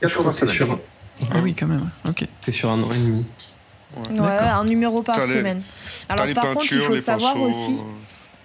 Je 0.02 0.08
crois 0.08 0.24
80 0.24 0.30
que 0.32 0.36
c'est 0.38 0.46
semaines. 0.46 0.76
sur, 0.76 0.80
Ah 1.32 1.38
oui, 1.42 1.54
quand 1.54 1.66
même. 1.66 1.88
Ok. 2.08 2.24
c'est 2.40 2.52
sur 2.52 2.70
un 2.70 2.82
an 2.82 2.90
et 2.90 2.96
demi. 2.98 3.24
Ouais, 4.18 4.26
un 4.28 4.64
numéro 4.64 5.02
par 5.02 5.18
les- 5.18 5.26
semaine. 5.26 5.62
Alors 6.08 6.26
par 6.34 6.52
contre, 6.54 6.72
il 6.72 6.80
faut 6.80 6.96
savoir 6.96 7.34
pinceaux, 7.34 7.46
aussi, 7.46 7.76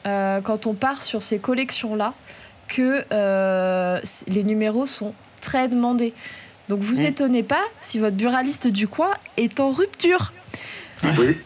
euh, 0.08 0.42
quand 0.42 0.66
on 0.66 0.74
part 0.74 1.02
sur 1.02 1.22
ces 1.22 1.38
collections-là, 1.40 2.14
que 2.68 3.04
euh, 3.12 4.00
les 4.28 4.44
numéros 4.44 4.86
sont 4.88 5.14
très 5.42 5.68
demandés. 5.68 6.14
Donc 6.70 6.80
vous 6.80 7.02
Mm. 7.02 7.06
étonnez 7.06 7.44
pas 7.44 7.62
si 7.80 8.00
votre 8.00 8.16
buraliste 8.16 8.68
du 8.68 8.88
coin 8.88 9.12
est 9.38 9.60
en 9.60 9.70
rupture. 9.70 10.34
Oui, 11.04 11.38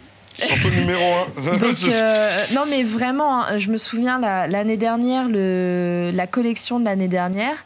Surtout 0.42 0.70
numéro 0.70 1.04
1. 1.38 1.58
Donc 1.58 1.76
euh, 1.90 2.46
non 2.56 2.64
mais 2.70 2.84
vraiment, 2.84 3.44
hein, 3.44 3.58
je 3.58 3.70
me 3.70 3.76
souviens 3.76 4.18
la- 4.20 4.48
l'année 4.48 4.78
dernière, 4.78 5.28
le, 5.28 6.12
la 6.14 6.28
collection 6.28 6.80
de 6.80 6.86
l'année 6.86 7.10
dernière, 7.10 7.66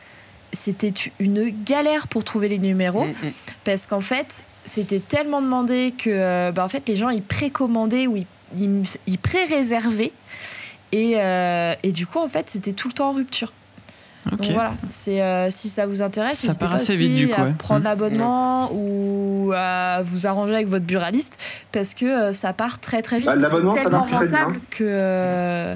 c'était 0.53 0.93
une 1.19 1.49
galère 1.65 2.07
pour 2.07 2.23
trouver 2.23 2.47
les 2.47 2.59
numéros 2.59 3.03
Mm, 3.05 3.27
parce 3.65 3.85
qu'en 3.87 4.01
fait 4.01 4.43
c'était 4.65 4.99
tellement 5.01 5.41
demandé 5.41 5.93
que 5.97 6.09
euh, 6.09 6.51
bah, 6.53 6.63
en 6.63 6.69
fait 6.69 6.87
les 6.87 6.95
gens 6.95 7.09
ils 7.09 7.21
précommandaient 7.23 8.07
ou 8.07 8.15
ils, 8.15 8.25
ils, 8.57 8.83
ils 9.07 9.17
pré-réservaient 9.19 10.13
et, 10.93 11.13
euh, 11.17 11.73
et 11.83 11.91
du 11.91 12.05
coup 12.07 12.19
en 12.19 12.27
fait 12.27 12.49
c'était 12.49 12.71
tout 12.73 12.87
le 12.87 12.93
temps 12.93 13.09
en 13.09 13.13
rupture. 13.13 13.51
Donc 14.31 14.49
voilà, 14.51 14.73
c'est 14.89 15.21
euh, 15.21 15.49
si 15.49 15.67
ça 15.67 15.85
vous 15.85 16.01
intéresse, 16.01 16.37
Ça 16.39 16.47
n'hésitez 16.47 16.61
part 16.63 16.69
pas 16.69 16.75
assez 16.77 16.93
aussi 16.93 17.07
vite, 17.09 17.17
du 17.17 17.27
coup, 17.27 17.41
à 17.41 17.43
ouais. 17.43 17.53
prendre 17.57 17.81
Mm. 17.81 17.83
l'abonnement 17.83 18.69
ou 18.71 19.51
à 19.53 20.01
vous 20.01 20.25
arranger 20.27 20.53
avec 20.55 20.67
votre 20.69 20.85
buraliste 20.85 21.37
parce 21.73 21.93
que 21.93 22.05
euh, 22.05 22.31
ça 22.31 22.53
part 22.53 22.79
très 22.79 23.01
très 23.01 23.17
vite. 23.17 23.25
Bah, 23.27 23.35
l'abonnement, 23.35 23.73
C'est 23.73 23.83
tellement 23.83 24.05
bien. 24.05 24.19
rentable 24.19 24.61
que 24.69 24.83
euh, 24.87 25.75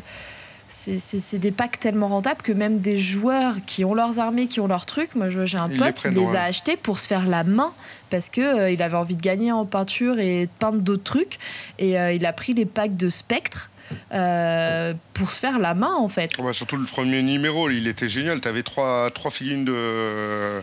c'est- 0.67 1.37
des 1.39 1.51
packs 1.51 1.79
tellement 1.79 2.07
rentables 2.09 2.41
que 2.41 2.51
même 2.51 2.79
des 2.79 2.97
joueurs 2.97 3.55
qui 3.65 3.85
ont 3.85 3.93
leurs 3.93 4.19
armées, 4.19 4.47
qui 4.47 4.59
ont 4.59 4.67
leurs 4.67 4.85
trucs, 4.85 5.15
moi 5.15 5.29
j'ai 5.29 5.57
un 5.57 5.67
Ils 5.69 5.73
les 5.73 5.77
pote, 5.77 6.03
il 6.05 6.11
les 6.11 6.35
a 6.35 6.43
achetés 6.43 6.77
pour 6.77 6.99
se 6.99 7.07
faire 7.07 7.25
la 7.25 7.43
main 7.43 7.73
parce 8.09 8.29
que 8.29 8.41
euh, 8.41 8.71
il 8.71 8.81
avait 8.81 8.97
envie 8.97 9.15
de 9.15 9.21
gagner 9.21 9.51
en 9.51 9.65
peinture 9.65 10.19
et 10.19 10.45
de 10.45 10.51
peindre 10.59 10.79
d'autres 10.81 11.03
trucs 11.03 11.37
et 11.79 11.99
euh, 11.99 12.11
il 12.13 12.25
a 12.25 12.33
pris 12.33 12.53
les 12.53 12.65
packs 12.65 12.95
de 12.97 13.09
spectre 13.09 13.69
euh, 14.11 14.93
pour 15.13 15.29
se 15.29 15.39
faire 15.39 15.59
la 15.59 15.73
main 15.73 15.93
en 15.93 16.09
fait. 16.09 16.31
Bah, 16.39 16.51
surtout 16.53 16.75
le 16.75 16.85
premier 16.85 17.21
numéro, 17.23 17.69
il 17.69 17.87
était 17.87 18.09
génial. 18.09 18.41
T'avais 18.41 18.63
trois, 18.63 19.09
trois 19.11 19.31
figurines 19.31 19.63
de, 19.63 20.61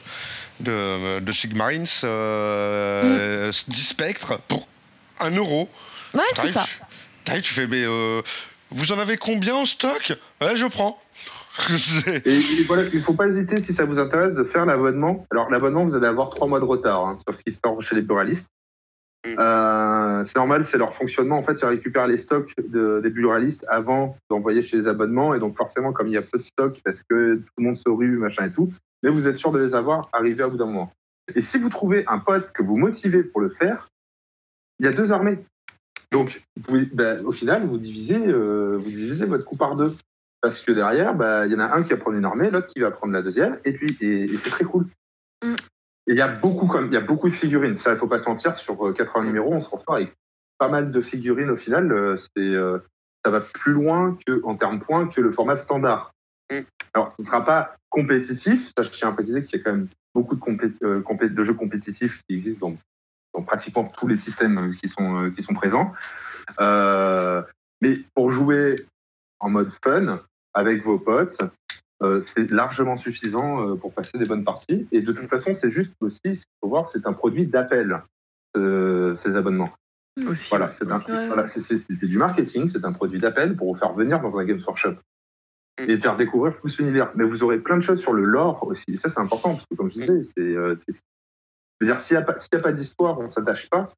de, 0.61 1.21
de 1.21 1.33
Sigmarines, 1.33 1.87
euh, 2.05 3.51
10 3.69 3.83
spectres 3.85 4.39
pour 4.49 4.69
1 5.21 5.31
euro. 5.37 5.69
Ouais, 6.13 6.21
c'est 6.35 6.49
ça. 6.53 6.67
t'arrives, 7.25 7.43
tu 7.43 7.55
fais, 7.55 7.67
mais 7.67 7.83
vous 8.71 8.93
en 8.93 8.99
avez 8.99 9.17
combien 9.17 9.55
en 9.55 9.67
stock? 9.67 10.13
Ouais, 10.41 10.57
je 10.57 10.67
prends. 10.67 10.99
C'est- 11.59 12.27
Et, 12.27 12.39
et 12.39 12.65
voilà, 12.67 12.83
il 12.93 12.97
ne 12.99 13.03
faut 13.03 13.15
pas 13.15 13.29
hésiter 13.29 13.59
si 13.63 13.73
ça 13.75 13.85
vous 13.85 13.99
intéresse 13.99 14.35
de 14.35 14.43
faire 14.45 14.67
l'abonnement. 14.67 15.25
Alors 15.31 15.51
l'abonnement, 15.51 15.85
vous 15.85 15.95
allez 15.95 16.07
avoir 16.07 16.31
trois 16.31 16.49
mois 16.49 16.59
de 16.61 16.65
retard 16.65 17.07
hein, 17.07 17.17
sur 17.27 17.37
ce 17.39 17.43
qui 17.45 17.53
sort 17.53 17.81
chez 17.81 17.95
les 17.95 18.03
buralistes. 18.03 18.49
Mm. 19.25 19.37
Euh, 19.39 20.25
c'est 20.27 20.37
normal, 20.37 20.65
c'est 20.65 20.79
leur 20.79 20.95
fonctionnement. 20.95 21.39
En 21.39 21.43
fait, 21.45 21.55
ils 21.63 21.65
récupèrent 21.67 22.09
les 22.09 22.17
stocks 22.17 22.53
de- 22.59 23.01
des 23.03 23.11
buralistes 23.11 23.65
avant 23.69 24.17
d'envoyer 24.29 24.63
chez 24.63 24.77
les 24.77 24.89
abonnements. 24.89 25.35
Et 25.35 25.39
donc 25.39 25.57
forcément, 25.57 25.93
comme 25.93 26.09
il 26.09 26.15
y 26.15 26.19
a 26.19 26.23
peu 26.23 26.39
de 26.39 26.43
stocks, 26.43 26.81
parce 26.85 27.01
que 27.09 27.37
tout 27.37 27.53
le 27.59 27.65
monde 27.65 27.77
se 27.77 27.89
rue, 27.89 28.17
machin 28.19 28.47
et 28.47 28.53
tout, 28.53 28.73
mais 29.05 29.11
vous 29.11 29.29
êtes 29.29 29.37
sûr 29.37 29.53
de 29.53 29.61
les 29.63 29.75
avoir 29.77 30.09
arrivés 30.13 30.43
à 30.43 30.49
bout 30.49 30.57
d'un 30.57 30.67
moment. 30.67 30.93
Et 31.37 31.41
si 31.41 31.57
vous 31.59 31.69
trouvez 31.71 32.05
un 32.09 32.19
pote 32.19 32.51
que 32.53 32.63
vous 32.63 32.77
motivez 32.77 33.23
pour 33.23 33.41
le 33.41 33.49
faire, 33.51 33.89
il 34.81 34.87
y 34.87 34.89
a 34.89 34.93
deux 34.93 35.13
armées. 35.13 35.39
Donc, 36.15 36.41
vous 36.57 36.63
pouvez- 36.63 36.87
ben, 36.93 37.21
au 37.27 37.33
final, 37.33 37.67
vous 37.67 37.77
divisez, 37.77 38.17
euh, 38.17 38.77
vous 38.79 38.89
divisez 38.89 39.27
votre 39.27 39.45
coup 39.45 39.57
par 39.57 39.75
deux. 39.75 39.93
Parce 40.41 40.61
que 40.61 40.71
derrière, 40.73 41.15
bah, 41.15 41.47
il 41.47 41.53
y 41.53 41.57
en 41.57 41.59
a 41.59 41.75
un 41.75 41.83
qui 41.83 41.91
va 41.91 41.97
prendre 41.97 42.17
une 42.17 42.25
armée, 42.25 42.51
l'autre 42.51 42.69
qui 42.69 42.79
va 42.81 42.91
prendre 42.93 43.13
la 43.13 43.23
deuxième, 43.23 43.59
et 43.65 43.73
puis 43.73 43.97
et, 44.01 44.25
et 44.33 44.37
c'est 44.39 44.51
très 44.51 44.65
cool. 44.65 44.87
Mm. 45.45 45.55
Et 46.07 46.13
il 46.13 46.17
y 46.17 46.21
a 46.21 46.29
beaucoup 46.29 46.67
comme 46.67 46.87
il 46.87 46.93
y 46.93 46.97
a 46.97 47.01
beaucoup 47.01 47.29
de 47.29 47.35
figurines. 47.35 47.79
Ça, 47.79 47.93
il 47.93 47.99
faut 47.99 48.07
pas 48.07 48.19
se 48.21 48.29
mentir. 48.29 48.57
Sur 48.57 48.87
euh, 48.89 48.93
80 48.93 49.25
numéros, 49.25 49.53
on 49.55 49.61
se 49.61 49.69
retrouve 49.69 49.97
avec 49.97 50.13
pas 50.59 50.69
mal 50.69 50.93
de 50.93 51.01
figurines 51.01 51.51
au 51.51 51.57
final. 51.57 51.91
euh, 51.91 52.17
C'est 52.17 52.55
ça 53.25 53.31
va 53.31 53.41
plus 53.41 53.73
loin 53.73 54.17
que 54.27 54.41
en 54.45 54.55
termes 54.55 54.81
points 54.81 55.09
que 55.09 55.21
le 55.21 55.33
format 55.33 55.57
standard. 55.57 56.13
Mm. 56.53 56.59
Alors, 56.93 57.13
ce 57.17 57.23
ne 57.23 57.27
sera 57.27 57.45
pas 57.45 57.75
compétitif. 57.89 58.71
Ça, 58.77 58.85
je 58.85 58.91
tiens 58.91 59.09
à 59.09 59.13
préciser 59.13 59.43
qu'il 59.45 59.59
y 59.59 59.63
a 59.63 59.65
quand 59.65 59.73
même 59.73 59.89
beaucoup 60.15 60.37
de, 60.37 60.41
compé- 60.41 61.29
de 61.35 61.43
jeux 61.43 61.55
compétitifs 61.55 62.21
qui 62.29 62.37
existent 62.37 62.69
dans, 62.69 62.77
dans 63.35 63.43
pratiquement 63.43 63.85
tous 63.85 64.07
les 64.07 64.17
systèmes 64.17 64.75
qui 64.77 64.89
sont, 64.89 65.25
euh, 65.25 65.31
qui 65.31 65.43
sont 65.43 65.55
présents. 65.55 65.93
Euh, 66.61 67.43
mais 67.81 68.01
pour 68.15 68.31
jouer 68.31 68.77
en 69.41 69.51
mode 69.51 69.71
fun 69.83 70.21
avec 70.55 70.83
vos 70.85 70.99
potes, 70.99 71.39
euh, 72.03 72.21
c'est 72.23 72.51
largement 72.51 72.97
suffisant 72.97 73.69
euh, 73.69 73.77
pour 73.77 73.93
passer 73.93 74.19
des 74.19 74.27
bonnes 74.27 74.45
parties. 74.45 74.87
Et 74.93 75.01
de 75.01 75.13
toute 75.13 75.29
façon, 75.29 75.55
c'est 75.55 75.71
juste 75.71 75.93
aussi, 76.01 76.21
ce 76.23 76.31
qu'il 76.31 76.59
faut 76.63 76.69
voir, 76.69 76.91
c'est 76.91 77.07
un 77.07 77.13
produit 77.13 77.47
d'appel, 77.47 78.03
euh, 78.57 79.15
ces 79.15 79.37
abonnements. 79.37 79.73
Aussi. 80.29 80.49
Voilà, 80.49 80.69
c'est 80.69 80.85
voilà, 80.85 81.47
du 82.03 82.19
marketing, 82.19 82.69
c'est 82.69 82.85
un 82.85 82.93
produit 82.93 83.19
d'appel 83.19 83.57
pour 83.57 83.73
vous 83.73 83.79
faire 83.79 83.95
venir 83.95 84.21
dans 84.21 84.39
un 84.39 84.45
Games 84.45 84.61
Workshop 84.65 84.95
et 85.79 85.97
faire 85.97 86.17
découvrir 86.17 86.55
tout 86.61 86.69
l'univers. 86.79 87.11
Mais 87.17 87.25
vous 87.25 87.43
aurez 87.43 87.59
plein 87.59 87.77
de 87.77 87.83
choses 87.83 88.01
sur 88.01 88.13
le 88.13 88.25
lore 88.25 88.65
aussi. 88.65 88.85
Et 88.89 88.97
ça, 88.97 89.09
c'est 89.09 89.19
important 89.19 89.55
parce 89.55 89.67
que, 89.69 89.75
comme 89.75 89.91
je 89.91 89.99
disais, 89.99 90.23
c'est. 90.37 90.95
C'est- 91.85 91.87
c'est-à-dire, 91.87 91.99
s'il 92.03 92.17
n'y 92.17 92.61
a, 92.61 92.63
pas- 92.63 92.73
d'histoire, 92.73 93.19
on 93.19 93.25
ne 93.27 93.31
s'attache 93.31 93.69
pas. 93.71 93.89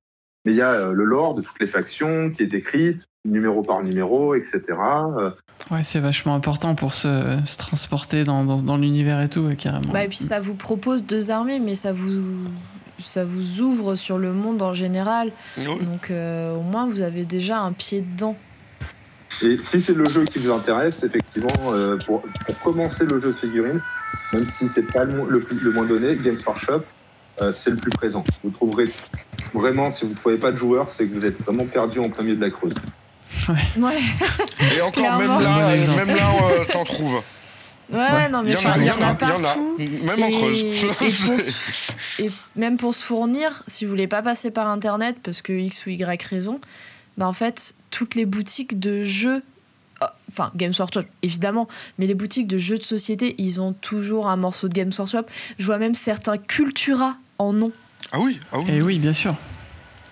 mais 0.45 0.53
il 0.53 0.59
y 0.59 0.63
a 0.63 0.71
euh, 0.71 0.93
le 0.93 1.03
lore 1.05 1.35
de 1.35 1.43
toutes 1.43 1.59
les 1.61 1.67
factions 1.67 2.31
qui 2.31 2.45
est 2.45 2.55
écrite, 2.55 3.05
numéro 3.25 3.63
par 3.63 3.83
numéro, 3.83 4.35
etc. 4.37 4.61
Euh, 4.71 5.31
Ouais, 5.73 5.83
c'est 5.83 5.99
vachement 5.99 6.35
important 6.37 6.75
pour 6.77 6.95
se, 6.95 7.41
se 7.45 7.57
transporter 7.59 8.23
dans, 8.23 8.45
dans, 8.45 8.57
dans 8.63 8.77
l'univers 8.77 9.21
et 9.21 9.29
tout, 9.29 9.41
ouais, 9.41 9.57
carrément. 9.57 9.93
Bah, 9.93 10.05
et 10.05 10.09
puis 10.09 10.19
ça 10.19 10.39
vous 10.39 10.55
propose 10.55 11.05
deux 11.05 11.33
armées, 11.33 11.59
mais 11.59 11.75
ça 11.75 11.93
vous, 11.93 12.23
ça 13.01 13.25
vous 13.25 13.61
ouvre 13.61 13.95
sur 13.97 14.19
le 14.19 14.33
monde 14.33 14.63
en 14.63 14.73
général. 14.73 15.33
Oui. 15.59 15.85
Donc 15.85 16.11
euh, 16.13 16.55
au 16.55 16.61
moins 16.63 16.87
vous 16.89 17.03
avez 17.03 17.25
déjà 17.25 17.59
un 17.61 17.73
pied 17.73 18.03
dedans. 18.03 18.37
Et 19.43 19.59
si 19.69 19.81
c'est 19.81 19.95
le 19.95 20.05
jeu 20.09 20.25
qui 20.25 20.39
vous 20.39 20.53
intéresse, 20.53 21.03
effectivement, 21.03 21.73
euh, 21.73 21.97
pour, 22.07 22.23
pour 22.47 22.59
commencer 22.61 23.05
le 23.05 23.19
jeu 23.21 23.29
de 23.29 23.37
figurines, 23.37 23.81
même 24.33 24.47
si 24.59 24.69
c'est 24.75 24.91
pas 24.93 25.05
le, 25.05 25.15
mo- 25.15 25.27
le, 25.27 25.41
plus- 25.41 25.61
le 25.61 25.73
moins 25.73 25.85
donné, 25.87 26.15
Games 26.17 26.39
Workshop, 26.47 26.83
euh, 27.43 27.53
c'est 27.57 27.71
le 27.71 27.77
plus 27.77 27.91
présent. 27.91 28.25
Vous 28.45 28.51
trouverez 28.51 28.87
vraiment, 29.55 29.93
si 29.93 30.05
vous 30.05 30.11
ne 30.13 30.17
trouvez 30.17 30.37
pas 30.39 30.53
de 30.53 30.57
joueurs, 30.57 30.89
c'est 30.97 31.07
que 31.07 31.15
vous 31.19 31.25
êtes 31.25 31.41
vraiment 31.43 31.67
perdu 31.67 31.99
en 32.01 32.09
milieu 32.23 32.37
de 32.37 32.41
la 32.41 32.51
Creuse. 32.51 32.75
Ouais, 33.49 33.93
Et 34.77 34.81
encore, 34.81 34.93
Clairement. 34.93 35.19
même 35.19 35.43
là, 35.45 36.05
même 36.05 36.17
là, 36.17 36.31
euh, 36.43 36.65
t'en 36.73 36.85
trouves. 36.85 37.23
ouais, 37.93 37.99
ouais, 37.99 38.29
non 38.29 38.43
Il 38.45 38.49
mais 38.49 38.53
y 38.53 38.57
en 38.57 38.59
a, 38.59 38.71
enfin, 38.71 38.81
il 38.81 38.87
y 38.87 38.91
en 38.91 38.95
a, 38.97 38.99
y 38.99 39.05
en 39.05 39.09
a. 39.11 39.15
partout. 39.15 39.77
Même 39.79 40.23
en 40.23 40.27
Et- 40.29 40.33
creuse. 40.33 41.55
et 42.19 42.29
même 42.57 42.77
pour 42.77 42.95
se 42.95 43.05
fournir, 43.05 43.63
si 43.67 43.85
vous 43.85 43.91
voulez 43.91 44.09
pas 44.09 44.23
passer 44.23 44.51
par 44.51 44.69
internet 44.69 45.17
parce 45.23 45.43
que 45.43 45.53
X 45.53 45.87
ou 45.87 45.91
Y 45.91 46.23
raison, 46.23 46.61
bah 47.19 47.29
en 47.29 47.33
fait, 47.33 47.75
toutes 47.91 48.15
les 48.15 48.27
boutiques 48.27 48.79
de 48.81 49.05
jeux, 49.05 49.43
oh, 50.03 50.07
enfin 50.31 50.51
Games 50.57 50.73
Workshop 50.79 51.03
évidemment, 51.23 51.69
mais 51.99 52.07
les 52.07 52.15
boutiques 52.15 52.47
de 52.47 52.59
jeux 52.59 52.79
de 52.79 52.83
société, 52.83 53.35
ils 53.39 53.61
ont 53.61 53.73
toujours 53.75 54.29
un 54.29 54.37
morceau 54.37 54.69
de 54.69 54.75
Games 54.75 54.93
Workshop. 54.99 55.25
Je 55.59 55.67
vois 55.67 55.79
même 55.79 55.95
certains 55.95 56.39
Cultura 56.39 57.17
en 57.39 57.53
nom. 57.53 57.73
Ah 58.13 58.19
oui, 58.21 58.41
ah 58.53 58.59
oui. 58.59 58.65
Et 58.71 58.83
oui, 58.83 58.99
bien 58.99 59.13
sûr. 59.13 59.35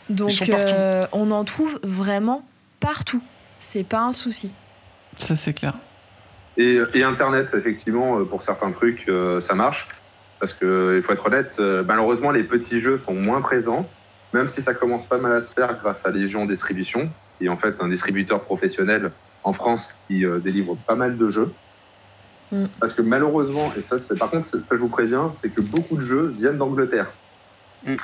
Donc 0.09 0.33
euh, 0.49 1.07
on 1.13 1.31
en 1.31 1.45
trouve 1.45 1.79
vraiment 1.83 2.45
partout. 2.81 3.23
C'est 3.61 3.85
pas 3.85 4.03
un 4.03 4.13
souci. 4.13 4.55
Ça, 5.19 5.37
c'est 5.37 5.55
clair. 5.55 5.75
Et, 6.57 6.79
et 6.95 7.03
Internet, 7.03 7.49
effectivement, 7.55 8.19
euh, 8.19 8.25
pour 8.25 8.43
certains 8.45 8.71
trucs, 8.73 9.09
euh, 9.09 9.41
ça 9.41 9.55
marche. 9.55 9.89
Parce 10.41 10.53
que, 10.53 10.97
il 10.99 11.03
faut 11.03 11.13
être 11.13 11.25
honnête, 11.27 11.57
euh, 11.59 11.83
malheureusement, 11.87 12.31
les 12.31 12.45
petits 12.45 12.81
jeux 12.81 12.99
sont 12.99 13.15
moins 13.15 13.41
présents, 13.41 13.89
même 14.35 14.49
si 14.49 14.61
ça 14.61 14.75
commence 14.75 15.07
pas 15.07 15.17
mal 15.17 15.33
à 15.33 15.41
se 15.41 15.53
faire 15.55 15.79
grâce 15.81 16.05
à 16.05 16.11
Légion 16.11 16.45
Distribution, 16.45 17.09
qui 17.39 17.47
est 17.47 17.49
en 17.49 17.57
fait 17.57 17.75
un 17.81 17.89
distributeur 17.89 18.43
professionnel 18.43 19.13
en 19.43 19.53
France 19.53 19.95
qui 20.07 20.27
euh, 20.27 20.41
délivre 20.41 20.77
pas 20.87 20.97
mal 20.97 21.17
de 21.17 21.29
jeux. 21.31 21.53
Mm. 22.55 22.65
Parce 22.81 22.93
que 22.93 23.03
malheureusement, 23.03 23.73
et 23.79 23.83
ça, 23.83 23.97
par 24.19 24.31
contre, 24.31 24.49
ça, 24.49 24.61
ça, 24.61 24.67
je 24.73 24.77
vous 24.77 24.89
préviens, 24.89 25.33
c'est 25.43 25.49
que 25.49 25.61
beaucoup 25.61 25.97
de 25.97 26.03
jeux 26.03 26.35
viennent 26.39 26.59
d'Angleterre. 26.59 27.09
Mm. 27.85 27.97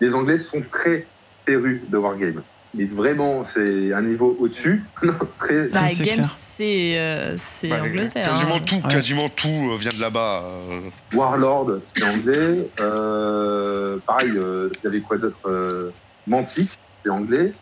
Les 0.00 0.14
Anglais 0.14 0.38
sont 0.38 0.62
très 0.72 1.06
férus 1.46 1.80
de 1.88 1.96
Wargame. 1.96 2.42
Et 2.76 2.86
vraiment, 2.86 3.44
c'est 3.54 3.92
un 3.92 4.02
niveau 4.02 4.36
au-dessus. 4.40 4.82
très, 5.38 5.68
Bah, 5.68 5.86
c'est 5.88 6.02
Games, 6.04 6.24
c'est 6.24 6.98
euh, 6.98 7.34
c'est 7.36 7.68
Bah, 7.68 7.78
Angleterre. 7.84 8.30
Quasiment 8.30 8.56
hein. 8.56 8.60
tout, 8.66 8.74
Ouais. 8.76 8.92
quasiment 8.92 9.28
tout 9.28 9.48
euh, 9.72 9.76
vient 9.78 9.92
de 9.92 10.00
là-bas. 10.00 10.42
euh. 10.70 10.80
Warlord, 11.16 11.78
c'est 11.94 12.02
anglais. 12.04 12.68
Euh, 12.80 13.98
pareil, 14.06 14.32
euh, 14.36 14.70
il 14.80 14.84
y 14.84 14.86
avait 14.88 15.00
quoi 15.02 15.18
d'autre 15.18 15.36
euh, 15.46 15.90
Mantic, 16.26 16.68
c'est 17.04 17.10
anglais. 17.10 17.52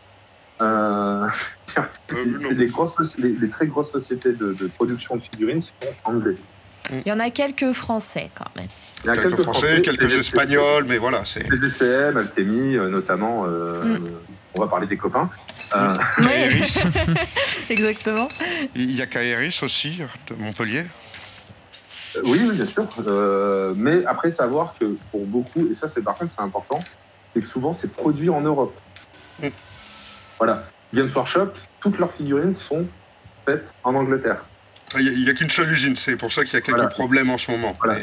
Euh, 0.61 1.27
Euh, 1.75 2.37
c'est 2.41 2.55
des, 2.55 2.67
grosses, 2.67 2.93
soci- 2.95 3.17
les, 3.19 3.29
les 3.33 3.49
très 3.49 3.65
grosses 3.65 3.91
sociétés 3.91 4.33
de, 4.33 4.53
de 4.53 4.67
production 4.67 5.15
de 5.15 5.21
figurines 5.23 5.63
sont 5.63 5.71
anglais. 6.03 6.35
Il 6.91 7.07
y 7.07 7.11
en 7.11 7.19
a 7.19 7.31
quelques 7.31 7.71
français 7.71 8.29
quand 8.35 8.45
même. 8.55 8.67
Il 9.03 9.07
y 9.07 9.09
a 9.09 9.15
Quelques 9.15 9.41
français, 9.41 9.81
quelques 9.81 10.13
espagnols, 10.13 10.85
mais 10.87 10.99
voilà, 10.99 11.25
c'est. 11.25 11.43
CGCM, 11.49 12.17
Alchemy, 12.17 12.75
euh, 12.77 12.89
notamment. 12.89 13.45
euh, 13.47 13.97
Mm. 13.97 14.07
On 14.55 14.59
va 14.61 14.67
parler 14.67 14.85
des 14.85 14.97
copains. 14.97 15.31
Euh, 15.75 15.97
Oui, 16.19 16.63
exactement. 17.71 18.27
Il 18.75 18.91
y 18.91 19.01
a 19.01 19.07
Kaeris 19.07 19.59
aussi, 19.63 19.99
de 20.29 20.35
Montpellier. 20.35 20.83
oui, 22.23 22.39
oui, 22.43 22.51
bien 22.55 22.67
sûr. 22.67 22.85
Euh, 23.07 23.73
mais 23.75 24.05
après, 24.05 24.31
savoir 24.31 24.75
que 24.79 24.95
pour 25.09 25.25
beaucoup, 25.25 25.61
et 25.71 25.75
ça, 25.81 25.87
c'est 25.87 26.03
par 26.03 26.13
contre, 26.13 26.33
c'est 26.37 26.43
important, 26.43 26.79
c'est 27.33 27.41
que 27.41 27.47
souvent, 27.47 27.75
c'est 27.81 27.91
produit 27.91 28.29
en 28.29 28.41
Europe. 28.41 28.75
Mm. 29.41 29.47
Voilà. 30.45 30.67
Games 30.93 31.09
Workshop, 31.15 31.53
toutes 31.79 31.97
leurs 31.99 32.11
figurines 32.13 32.53
sont 32.53 32.85
faites 33.47 33.71
en 33.81 33.95
Angleterre. 33.95 34.43
Il 34.99 35.23
n'y 35.23 35.29
a, 35.29 35.33
qu'une 35.33 35.49
seule 35.49 35.71
usine, 35.71 35.95
c'est 35.95 36.17
pour 36.17 36.33
ça 36.33 36.43
qu'il 36.43 36.53
y 36.55 36.57
a 36.57 36.61
quelques 36.61 36.75
Voilà. 36.75 36.89
problèmes 36.89 37.29
en 37.29 37.37
ce 37.37 37.49
moment. 37.49 37.73
Voilà. 37.81 37.97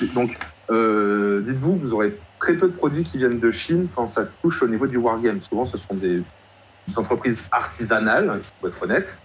Mais- 0.00 0.06
Donc, 0.14 0.34
euh, 0.70 1.42
dites-vous, 1.42 1.76
vous 1.76 1.92
aurez 1.92 2.18
très 2.40 2.54
peu 2.54 2.68
de 2.68 2.74
produits 2.74 3.04
qui 3.04 3.18
viennent 3.18 3.38
de 3.38 3.50
Chine 3.50 3.90
quand 3.94 4.08
ça 4.08 4.24
touche 4.42 4.62
au 4.62 4.66
niveau 4.68 4.86
du 4.86 4.96
wargame. 4.96 5.42
Souvent, 5.42 5.66
ce 5.66 5.76
sont 5.76 5.92
des, 5.94 6.22
des 6.88 6.98
entreprises 6.98 7.38
artisanales, 7.52 8.32
il 8.38 8.42
faut 8.42 8.68
être 8.68 8.82
honnête. 8.82 9.18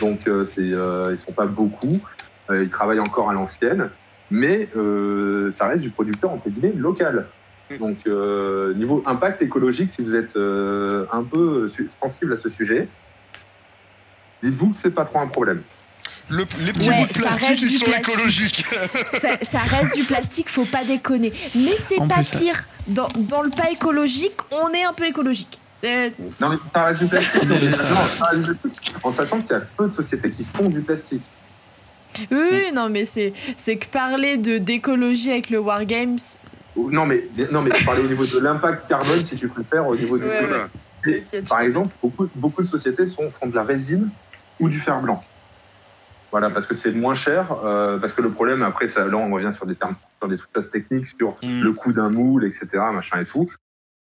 Donc, 0.00 0.26
euh, 0.26 0.44
c'est, 0.44 0.72
euh, 0.72 1.12
ils 1.14 1.20
sont 1.20 1.32
pas 1.32 1.46
beaucoup. 1.46 2.04
Ils 2.50 2.68
travaillent 2.68 2.98
encore 2.98 3.30
à 3.30 3.32
l'ancienne. 3.32 3.90
Mais 4.28 4.68
ça 5.52 5.68
reste 5.68 5.82
du 5.82 5.90
producteur, 5.90 6.32
entre 6.32 6.48
guillemets, 6.50 6.72
local. 6.74 7.28
Donc, 7.78 7.98
euh, 8.06 8.74
niveau 8.74 9.02
impact 9.06 9.42
écologique, 9.42 9.90
si 9.96 10.02
vous 10.02 10.14
êtes 10.14 10.36
euh, 10.36 11.04
un 11.12 11.22
peu 11.22 11.70
sensible 12.02 12.32
à 12.32 12.36
ce 12.36 12.48
sujet, 12.48 12.88
dites-vous 14.42 14.70
que 14.70 14.76
c'est 14.82 14.90
pas 14.90 15.04
trop 15.04 15.20
un 15.20 15.26
problème. 15.26 15.62
Le- 16.30 16.38
les 16.64 16.72
petits 16.72 16.88
Ouais, 16.88 17.00
bouts 17.00 17.06
de 17.08 17.12
ça 17.12 17.20
plastique, 17.22 17.48
reste 17.48 17.62
ils 17.62 17.68
du 17.68 17.78
sont 17.78 17.84
plastique. 17.84 18.08
écologiques. 18.14 18.64
Ça, 19.12 19.28
ça 19.42 19.58
reste 19.58 19.96
du 19.96 20.04
plastique, 20.04 20.48
faut 20.48 20.64
pas 20.64 20.84
déconner. 20.84 21.32
Mais 21.54 21.76
c'est 21.76 21.96
pas 21.96 22.06
plus, 22.16 22.24
ça- 22.24 22.38
pire. 22.38 22.64
Dans, 22.88 23.08
dans 23.28 23.42
le 23.42 23.50
pas 23.50 23.70
écologique, 23.70 24.34
on 24.52 24.70
est 24.72 24.84
un 24.84 24.92
peu 24.92 25.04
écologique. 25.06 25.58
Euh, 25.84 26.10
Non, 26.40 26.50
mais 26.50 26.56
ça 26.72 26.84
reste 26.84 27.02
du 27.02 27.08
plastique. 27.08 27.42
Mais 27.48 27.60
Non, 27.60 27.72
ça- 27.72 27.84
ça 28.06 28.24
reste 28.26 28.42
du 28.42 28.54
plastique. 28.54 28.94
En 29.02 29.12
sachant 29.12 29.40
qu'il 29.42 29.50
y 29.50 29.54
a 29.54 29.60
peu 29.60 29.88
de 29.88 29.94
sociétés 29.94 30.30
qui 30.30 30.44
font 30.56 30.68
du 30.68 30.80
plastique. 30.80 31.22
oui, 32.30 32.38
oui, 32.50 32.72
non, 32.74 32.88
mais 32.90 33.04
c'est 33.04 33.32
c'est 33.56 33.76
que 33.76 33.88
parler 33.88 34.36
de 34.38 34.58
d'écologie 34.58 35.30
avec 35.30 35.50
le 35.50 35.58
Wargames. 35.58 36.18
Non, 36.76 37.06
mais, 37.06 37.24
non, 37.50 37.62
mais 37.62 37.70
je 37.74 37.84
parlais 37.84 38.02
au 38.02 38.08
niveau 38.08 38.24
de 38.24 38.40
l'impact 38.42 38.88
carbone, 38.88 39.20
si 39.28 39.36
tu 39.36 39.48
préfères, 39.48 39.86
au 39.86 39.96
niveau 39.96 40.16
du 40.18 40.24
Ouais, 40.24 40.38
produit. 40.38 40.54
ouais. 41.06 41.22
Et, 41.32 41.42
Par 41.42 41.60
exemple, 41.60 41.94
beaucoup, 42.02 42.28
beaucoup 42.34 42.62
de 42.62 42.68
sociétés 42.68 43.06
sont, 43.06 43.30
font 43.32 43.46
de 43.48 43.54
la 43.54 43.62
résine 43.64 44.08
ou 44.60 44.68
du 44.68 44.78
fer 44.78 45.00
blanc. 45.00 45.20
Voilà, 46.30 46.48
parce 46.48 46.66
que 46.66 46.74
c'est 46.74 46.92
moins 46.92 47.14
cher. 47.14 47.52
euh, 47.64 47.98
parce 47.98 48.14
que 48.14 48.22
le 48.22 48.30
problème, 48.30 48.62
après, 48.62 48.88
ça, 48.88 49.04
là, 49.04 49.16
on 49.16 49.30
revient 49.30 49.52
sur 49.52 49.66
des 49.66 49.74
termes, 49.74 49.96
sur 50.18 50.28
des 50.28 50.38
trucs 50.38 50.56
assez 50.56 50.70
techniques, 50.70 51.08
sur 51.08 51.36
Mm. 51.42 51.62
le 51.64 51.72
coût 51.72 51.92
d'un 51.92 52.08
moule, 52.08 52.44
etc., 52.44 52.68
machin 52.92 53.20
et 53.20 53.26
tout. 53.26 53.50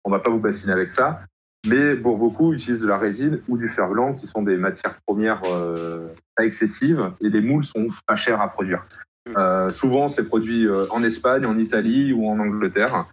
On 0.05 0.11
va 0.11 0.21
pas 0.21 0.31
vous 0.31 0.39
bassiner 0.39 0.73
avec 0.73 0.91
ça. 0.91 1.23
Mais 1.67 1.95
pour 1.95 2.19
beaucoup, 2.19 2.53
ils 2.53 2.57
utilisent 2.61 2.81
de 2.81 2.87
la 2.89 2.99
résine 2.99 3.41
ou 3.49 3.57
du 3.57 3.69
fer 3.69 3.89
blanc, 3.89 4.15
qui 4.15 4.27
sont 4.27 4.43
des 4.43 4.57
matières 4.57 4.97
premières 5.07 5.43
euh, 5.45 6.09
pas 6.37 6.45
excessives, 6.45 7.11
et 7.21 7.29
les 7.29 7.41
moules 7.41 7.65
sont 7.65 7.87
pas 8.07 8.17
chers 8.17 8.41
à 8.41 8.49
produire. 8.49 8.85
Euh, 9.29 9.71
souvent, 9.71 10.09
c'est 10.09 10.25
produit 10.25 10.67
euh, 10.67 10.87
en 10.91 11.03
Espagne, 11.03 11.47
en 11.47 11.59
Italie 11.59 12.13
ou 12.13 12.29
en 12.29 12.39
Angleterre. 12.39 13.07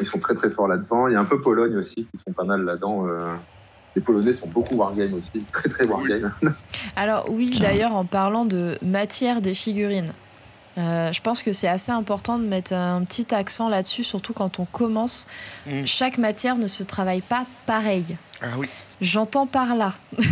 Ils 0.00 0.06
sont 0.06 0.18
très 0.18 0.34
très 0.34 0.50
forts 0.50 0.68
là-dedans. 0.68 1.08
Il 1.08 1.12
y 1.12 1.16
a 1.16 1.20
un 1.20 1.24
peu 1.24 1.40
Pologne 1.40 1.76
aussi, 1.76 2.06
qui 2.06 2.20
sont 2.26 2.32
pas 2.32 2.44
mal 2.44 2.62
là-dedans. 2.62 3.06
euh. 3.06 3.34
Les 3.96 4.02
Polonais 4.02 4.34
sont 4.34 4.48
beaucoup 4.48 4.74
wargame 4.74 5.14
aussi, 5.14 5.44
très 5.52 5.68
très 5.68 5.84
wargame. 5.84 6.32
Alors 6.96 7.26
oui, 7.30 7.56
d'ailleurs, 7.60 7.94
en 7.94 8.04
parlant 8.04 8.44
de 8.44 8.76
matière 8.82 9.40
des 9.40 9.54
figurines, 9.54 10.12
euh, 10.76 11.12
je 11.12 11.20
pense 11.20 11.42
que 11.42 11.52
c'est 11.52 11.68
assez 11.68 11.92
important 11.92 12.38
de 12.38 12.44
mettre 12.44 12.72
un 12.72 13.04
petit 13.04 13.32
accent 13.32 13.68
là-dessus, 13.68 14.02
surtout 14.02 14.32
quand 14.32 14.58
on 14.58 14.64
commence. 14.64 15.26
Mm. 15.66 15.86
Chaque 15.86 16.18
matière 16.18 16.56
ne 16.56 16.66
se 16.66 16.82
travaille 16.82 17.20
pas 17.20 17.44
pareil. 17.66 18.16
Ah 18.44 18.58
oui. 18.58 18.66
J'entends 19.00 19.46
par 19.46 19.74
là 19.74 19.92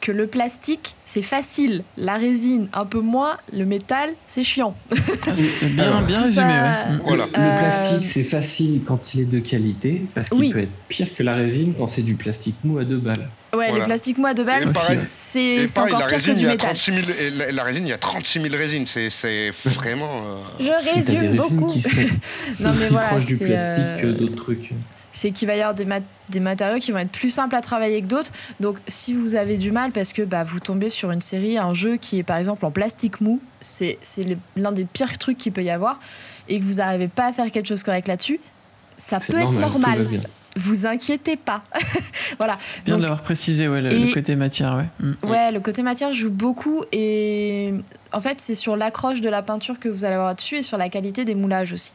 que 0.00 0.10
le 0.12 0.26
plastique, 0.26 0.96
c'est 1.04 1.20
facile. 1.22 1.84
La 1.98 2.14
résine, 2.16 2.68
un 2.72 2.86
peu 2.86 3.00
moins. 3.00 3.36
Le 3.52 3.64
métal, 3.66 4.10
c'est 4.26 4.42
chiant. 4.42 4.74
C'est 5.36 5.66
bien, 5.66 5.84
Alors, 5.88 6.02
bien 6.02 6.20
résumé, 6.22 6.34
ça- 6.34 6.46
ouais. 6.90 6.96
Voilà. 7.04 7.26
Le 7.26 7.38
Euh, 7.38 7.58
plastique, 7.60 8.04
c'est 8.06 8.22
facile 8.24 8.80
quand 8.86 9.12
il 9.14 9.20
est 9.20 9.24
de 9.26 9.38
qualité, 9.40 10.02
parce 10.14 10.30
qu'il 10.30 10.40
Oui. 10.40 10.52
peut 10.52 10.60
être 10.60 10.72
pire 10.88 11.14
que 11.14 11.22
la 11.22 11.34
résine 11.34 11.74
quand 11.76 11.86
c'est 11.86 12.00
du 12.02 12.14
plastique 12.14 12.56
mou 12.64 12.78
à 12.78 12.84
deux 12.84 12.96
balles. 12.98 13.28
Ouais, 13.52 13.66
Voilà. 13.68 13.78
le 13.80 13.84
plastique 13.84 14.16
moi 14.18 14.32
de 14.32 14.42
balle, 14.42 14.62
Et 14.68 14.72
pareil- 14.72 14.98
c'est 14.98 15.78
encore 15.78 16.00
la 16.00 16.06
pire 16.06 16.06
que 16.06 16.12
résine, 16.14 16.32
il 16.32 16.38
du 16.38 16.44
y 16.44 16.46
a 16.46 16.50
métal. 16.52 16.68
36 16.74 16.92
000, 16.92 17.06
et 17.20 17.30
la, 17.30 17.52
la 17.52 17.64
résine, 17.64 17.86
il 17.86 17.90
y 17.90 17.92
a 17.92 17.98
36 17.98 18.40
000 18.40 18.54
résines. 18.56 18.86
C'est, 18.86 19.10
c'est 19.10 19.50
vraiment. 19.66 20.10
euh, 20.16 20.40
Je 20.60 20.94
résume 20.94 21.36
beaucoup. 21.36 21.66
qui 21.66 21.82
sont 21.82 21.90
Non 22.60 22.72
mais 22.72 22.88
voilà, 22.88 23.08
proches 23.08 23.26
du 23.26 23.36
c'est 23.36 23.44
plastique 23.46 23.84
euh, 23.84 24.00
que 24.00 24.06
d'autres 24.06 24.36
trucs. 24.36 24.70
C'est 25.12 25.30
qu'il 25.30 25.48
va 25.48 25.56
y 25.56 25.60
avoir 25.60 25.74
des, 25.74 25.84
mat- 25.84 26.02
des 26.30 26.40
matériaux 26.40 26.78
qui 26.78 26.92
vont 26.92 26.98
être 26.98 27.10
plus 27.10 27.30
simples 27.30 27.56
à 27.56 27.60
travailler 27.60 28.00
que 28.02 28.06
d'autres. 28.06 28.30
Donc, 28.60 28.78
si 28.86 29.14
vous 29.14 29.34
avez 29.34 29.56
du 29.56 29.70
mal 29.72 29.90
parce 29.92 30.12
que 30.12 30.22
bah, 30.22 30.44
vous 30.44 30.60
tombez 30.60 30.88
sur 30.88 31.10
une 31.10 31.20
série, 31.20 31.58
un 31.58 31.74
jeu 31.74 31.96
qui 31.96 32.18
est 32.18 32.22
par 32.22 32.36
exemple 32.36 32.64
en 32.64 32.70
plastique 32.70 33.20
mou, 33.20 33.40
c'est 33.60 33.98
l'un 34.56 34.72
des 34.72 34.84
pires 34.84 35.18
trucs 35.18 35.38
qu'il 35.38 35.52
peut 35.52 35.64
y 35.64 35.70
avoir, 35.70 35.98
et 36.48 36.58
que 36.60 36.64
vous 36.64 36.74
n'arrivez 36.74 37.08
pas 37.08 37.26
à 37.26 37.32
faire 37.32 37.50
quelque 37.50 37.66
chose 37.66 37.82
correct 37.82 38.08
là-dessus, 38.08 38.40
ça 38.98 39.18
peut 39.20 39.38
être 39.38 39.52
normal. 39.60 39.98
Vous 40.56 40.86
inquiétez 40.86 41.36
pas. 41.36 41.62
voilà. 42.38 42.58
Bien 42.84 42.94
Donc, 42.94 43.02
de 43.02 43.02
l'avoir 43.08 43.22
précisé, 43.22 43.68
ouais, 43.68 43.80
le, 43.80 44.12
côté 44.12 44.34
matière, 44.36 44.76
ouais. 44.76 44.86
Mm. 45.00 45.28
Ouais, 45.30 45.52
le 45.52 45.60
côté 45.60 45.82
matière 45.82 46.12
joue 46.12 46.30
beaucoup 46.30 46.82
et 46.92 47.72
en 48.12 48.20
fait, 48.20 48.40
c'est 48.40 48.54
sur 48.56 48.76
l'accroche 48.76 49.20
de 49.20 49.28
la 49.28 49.42
peinture 49.42 49.78
que 49.78 49.88
vous 49.88 50.04
allez 50.04 50.14
avoir 50.16 50.34
dessus 50.34 50.56
et 50.56 50.62
sur 50.62 50.76
la 50.78 50.88
qualité 50.88 51.24
des 51.24 51.34
moulages 51.36 51.72
aussi. 51.72 51.92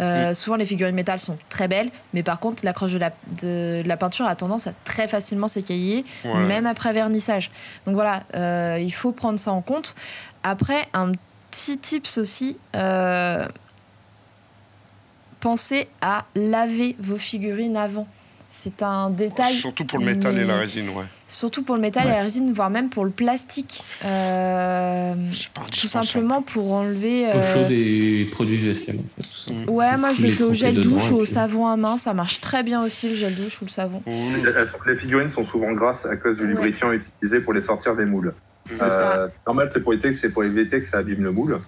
Euh, 0.00 0.34
Souvent, 0.34 0.56
les 0.56 0.66
figurines 0.66 0.94
métal 0.94 1.18
sont 1.18 1.38
très 1.48 1.68
belles, 1.68 1.88
mais 2.12 2.22
par 2.22 2.40
contre, 2.40 2.64
l'accroche 2.64 2.92
de 2.92 2.98
la, 2.98 3.10
de, 3.42 3.82
de 3.82 3.88
la 3.88 3.96
peinture 3.96 4.26
a 4.26 4.34
tendance 4.36 4.66
à 4.66 4.72
très 4.84 5.08
facilement 5.08 5.48
s'écailler, 5.48 6.04
Ouais. 6.24 6.46
même 6.46 6.66
après 6.66 6.92
vernissage. 6.92 7.50
Donc 7.86 7.94
voilà, 7.94 8.24
euh, 8.34 8.76
il 8.80 8.92
faut 8.92 9.12
prendre 9.12 9.38
ça 9.38 9.52
en 9.52 9.62
compte. 9.62 9.94
Après, 10.42 10.86
un 10.92 11.12
petit 11.50 11.78
tips 11.78 12.18
aussi. 12.18 12.58
euh, 12.76 13.46
pensez 15.44 15.88
à 16.00 16.24
laver 16.34 16.96
vos 16.98 17.18
figurines 17.18 17.76
avant. 17.76 18.08
C'est 18.48 18.82
un 18.82 19.10
détail 19.10 19.52
Surtout 19.54 19.84
pour 19.84 19.98
le 19.98 20.06
métal 20.06 20.38
et 20.38 20.44
la 20.44 20.56
résine, 20.58 20.88
ouais. 20.90 21.04
Surtout 21.28 21.62
pour 21.62 21.74
le 21.74 21.82
métal 21.82 22.06
et 22.06 22.10
la 22.12 22.22
résine, 22.22 22.50
voire 22.50 22.70
même 22.70 22.88
pour 22.88 23.04
le 23.04 23.10
plastique. 23.10 23.82
Euh, 24.06 25.12
tout 25.78 25.88
simplement 25.88 26.40
pour 26.40 26.72
enlever. 26.72 27.26
Euh, 27.26 27.54
chaude 27.54 27.72
et 27.72 28.26
produits 28.32 28.56
vaisselle, 28.58 29.00
en 29.00 29.22
fait. 29.22 29.52
Mm. 29.52 29.68
Ouais, 29.70 29.96
moi 29.98 30.12
je 30.14 30.22
le 30.22 30.30
fais 30.30 30.44
au 30.44 30.54
gel 30.54 30.80
douche 30.80 31.10
ou 31.10 31.16
au 31.16 31.24
savon 31.26 31.66
à 31.66 31.76
main. 31.76 31.98
Ça 31.98 32.14
marche 32.14 32.40
très 32.40 32.62
bien 32.62 32.82
aussi, 32.82 33.08
le 33.10 33.14
gel 33.14 33.34
douche 33.34 33.60
ou 33.60 33.66
le 33.66 33.70
savon. 33.70 34.00
Sont- 34.06 34.84
Les 34.86 34.96
figurines 34.96 35.30
sont 35.30 35.44
souvent 35.44 35.72
grasses 35.72 36.06
à 36.06 36.16
cause 36.16 36.36
du 36.36 36.44
Ouais. 36.44 36.48
lubrifiant 36.50 36.92
utilisé 36.92 37.40
pour 37.40 37.52
les 37.52 37.62
sortir 37.62 37.96
des 37.96 38.06
moules. 38.06 38.32
C'est 38.64 38.76
ça. 38.78 39.16
Euh, 39.16 39.28
normal, 39.46 39.68
c'est 39.74 39.80
pour 39.80 39.92
éviter 39.92 40.12
que 40.12 40.18
c'est 40.18 40.30
pour 40.30 40.44
éviter 40.44 40.80
que 40.80 40.86
ça 40.86 40.98
abîme 40.98 41.22
le 41.22 41.32
moule. 41.32 41.58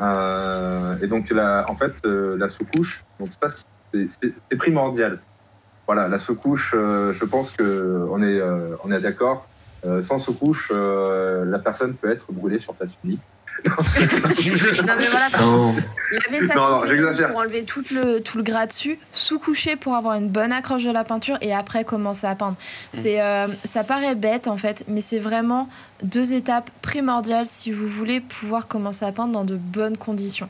Euh, 0.00 0.96
et 1.02 1.06
donc, 1.06 1.30
la, 1.30 1.64
en 1.68 1.76
fait, 1.76 1.92
euh, 2.04 2.36
la 2.38 2.48
sous-couche, 2.48 3.04
c'est- 3.92 4.56
primordial. 4.56 5.20
Voilà, 5.86 6.08
la 6.08 6.18
sous-couche, 6.18 6.72
euh, 6.74 7.12
je 7.12 7.24
pense 7.24 7.50
que 7.50 8.06
on 8.10 8.22
est, 8.22 8.40
est 8.92 9.00
d'accord. 9.00 9.46
Sans 10.06 10.18
sous-couche, 10.18 10.72
la 10.72 11.58
personne 11.58 11.94
peut 11.94 12.10
être 12.10 12.30
brûlée 12.30 12.58
sur 12.58 12.74
place 12.74 12.90
unique. 13.02 13.22
Non, 13.66 14.94
mais 14.98 15.06
voilà, 15.06 15.28
Non, 15.40 15.74
sa. 16.46 16.54
Pour 17.28 17.38
enlever 17.38 17.64
tout 17.64 17.84
le, 17.90 18.20
tout 18.20 18.38
le 18.38 18.42
gras 18.42 18.66
dessus, 18.66 18.98
sous-coucher 19.12 19.76
pour 19.76 19.94
avoir 19.94 20.14
une 20.14 20.28
bonne 20.28 20.52
accroche 20.52 20.84
de 20.84 20.90
la 20.90 21.04
peinture 21.04 21.36
et 21.40 21.54
après 21.54 21.84
commencer 21.84 22.26
à 22.26 22.34
peindre. 22.34 22.56
C'est, 22.92 23.20
euh, 23.20 23.46
ça 23.64 23.84
paraît 23.84 24.14
bête 24.14 24.48
en 24.48 24.56
fait, 24.56 24.84
mais 24.88 25.00
c'est 25.00 25.18
vraiment 25.18 25.68
deux 26.02 26.32
étapes 26.32 26.70
primordiales 26.82 27.46
si 27.46 27.70
vous 27.72 27.86
voulez 27.86 28.20
pouvoir 28.20 28.66
commencer 28.68 29.04
à 29.04 29.12
peindre 29.12 29.32
dans 29.32 29.44
de 29.44 29.56
bonnes 29.56 29.96
conditions. 29.96 30.48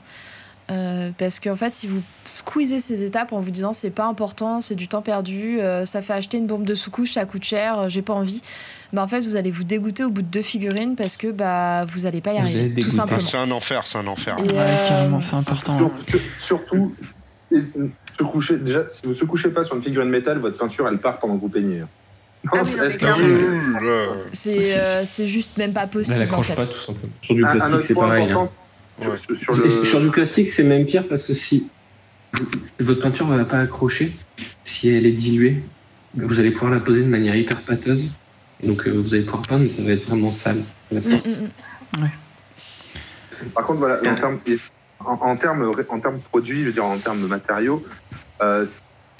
Euh, 0.70 1.10
parce 1.18 1.40
qu'en 1.40 1.56
fait, 1.56 1.74
si 1.74 1.88
vous 1.88 2.00
squeezez 2.24 2.78
ces 2.78 3.04
étapes 3.04 3.32
en 3.32 3.40
vous 3.40 3.50
disant 3.50 3.72
c'est 3.72 3.90
pas 3.90 4.04
important, 4.04 4.60
c'est 4.60 4.76
du 4.76 4.86
temps 4.86 5.02
perdu, 5.02 5.60
euh, 5.60 5.84
ça 5.84 6.00
fait 6.00 6.12
acheter 6.12 6.38
une 6.38 6.46
bombe 6.46 6.64
de 6.64 6.74
sous-couche, 6.74 7.12
ça 7.12 7.24
coûte 7.24 7.42
cher, 7.42 7.80
euh, 7.80 7.88
j'ai 7.88 8.02
pas 8.02 8.12
envie, 8.12 8.40
bah 8.92 9.02
en 9.02 9.08
fait 9.08 9.20
vous 9.20 9.36
allez 9.36 9.50
vous 9.50 9.64
dégoûter 9.64 10.04
au 10.04 10.10
bout 10.10 10.22
de 10.22 10.26
deux 10.26 10.42
figurines 10.42 10.96
parce 10.96 11.16
que 11.16 11.30
bah 11.30 11.84
vous 11.86 12.06
allez 12.06 12.20
pas 12.20 12.32
y 12.32 12.38
arriver, 12.38 12.74
tout 12.80 12.90
simplement. 12.90 13.20
C'est 13.20 13.36
un 13.36 13.50
enfer, 13.50 13.86
c'est 13.86 13.98
un 13.98 14.06
enfer. 14.06 14.36
Et, 14.38 14.42
Ouais, 14.42 14.48
euh, 14.58 14.88
carrément, 14.88 15.20
c'est 15.20 15.36
important. 15.36 15.78
Sur- 15.78 15.90
sur- 16.08 16.20
surtout, 16.40 16.94
se 17.52 18.22
coucher, 18.24 18.56
déjà, 18.58 18.84
si 18.90 19.00
vous 19.06 19.14
se 19.14 19.24
couchez 19.24 19.48
pas 19.48 19.64
sur 19.64 19.76
une 19.76 19.82
figurine 19.82 20.08
métal, 20.10 20.38
votre 20.38 20.58
peinture, 20.58 20.86
elle 20.88 20.98
part 20.98 21.18
pendant 21.18 21.36
que 21.36 21.40
vous 21.42 21.48
peignez. 21.48 21.82
Ah 22.52 22.62
oui, 22.64 22.70
c'est- 22.74 23.02
là. 23.02 23.12
C'est 24.32 24.76
euh, 24.78 25.02
c'est 25.04 25.26
juste 25.26 25.56
même 25.58 25.72
pas 25.72 25.82
elle 25.84 25.90
possible 25.90 26.20
en 26.20 26.22
accroche 26.24 26.46
fait. 26.48 26.54
pas, 26.56 26.66
tout 26.66 26.78
simplement. 26.78 27.12
Sur 27.22 27.34
du 27.34 27.42
plastique, 27.42 27.82
c'est 27.84 27.94
pareil. 27.94 28.30
hein. 28.32 28.48
sur- 29.00 29.10
Ouais. 29.10 29.16
sur, 29.38 29.54
sur 29.56 29.64
Et 29.66 29.68
le- 29.68 29.84
Sur 29.84 30.00
du 30.00 30.08
plastique, 30.10 30.50
c'est 30.50 30.64
même 30.64 30.84
pire 30.86 31.04
parce 31.08 31.22
que 31.24 31.32
si 31.34 31.68
votre 32.78 33.00
peinture 33.02 33.26
ne 33.26 33.36
va 33.36 33.44
pas 33.44 33.60
accrocher, 33.60 34.12
si 34.64 34.88
elle 34.90 35.06
est 35.06 35.10
diluée, 35.12 35.62
vous 36.14 36.38
allez 36.40 36.50
pouvoir 36.50 36.72
la 36.72 36.80
poser 36.80 37.02
de 37.02 37.08
manière 37.08 37.34
hyper 37.34 37.58
pâteuse. 37.60 38.10
Et 38.62 38.66
donc 38.66 38.86
euh, 38.86 38.92
vous 38.92 39.14
allez 39.14 39.24
pouvoir 39.24 39.42
peindre, 39.42 39.62
mais 39.64 39.68
ça 39.68 39.82
va 39.82 39.90
être 39.92 40.06
vraiment 40.06 40.30
sale. 40.30 40.58
à 40.90 40.94
la 40.94 41.00
Mm, 41.00 41.02
sortie. 41.02 41.44
mm, 41.96 42.00
mm. 42.04 42.10
Par 43.54 43.64
contre, 43.66 43.78
voilà, 43.78 43.98
en 44.00 44.14
termes, 44.16 44.38
en, 45.00 45.12
en 45.14 45.36
termes, 45.36 45.70
en 45.88 46.00
termes 46.00 46.20
produits, 46.20 46.60
je 46.60 46.66
veux 46.66 46.72
dire 46.72 46.84
en 46.84 46.98
termes 46.98 47.22
de 47.22 47.26
matériaux, 47.26 47.82
euh, 48.42 48.66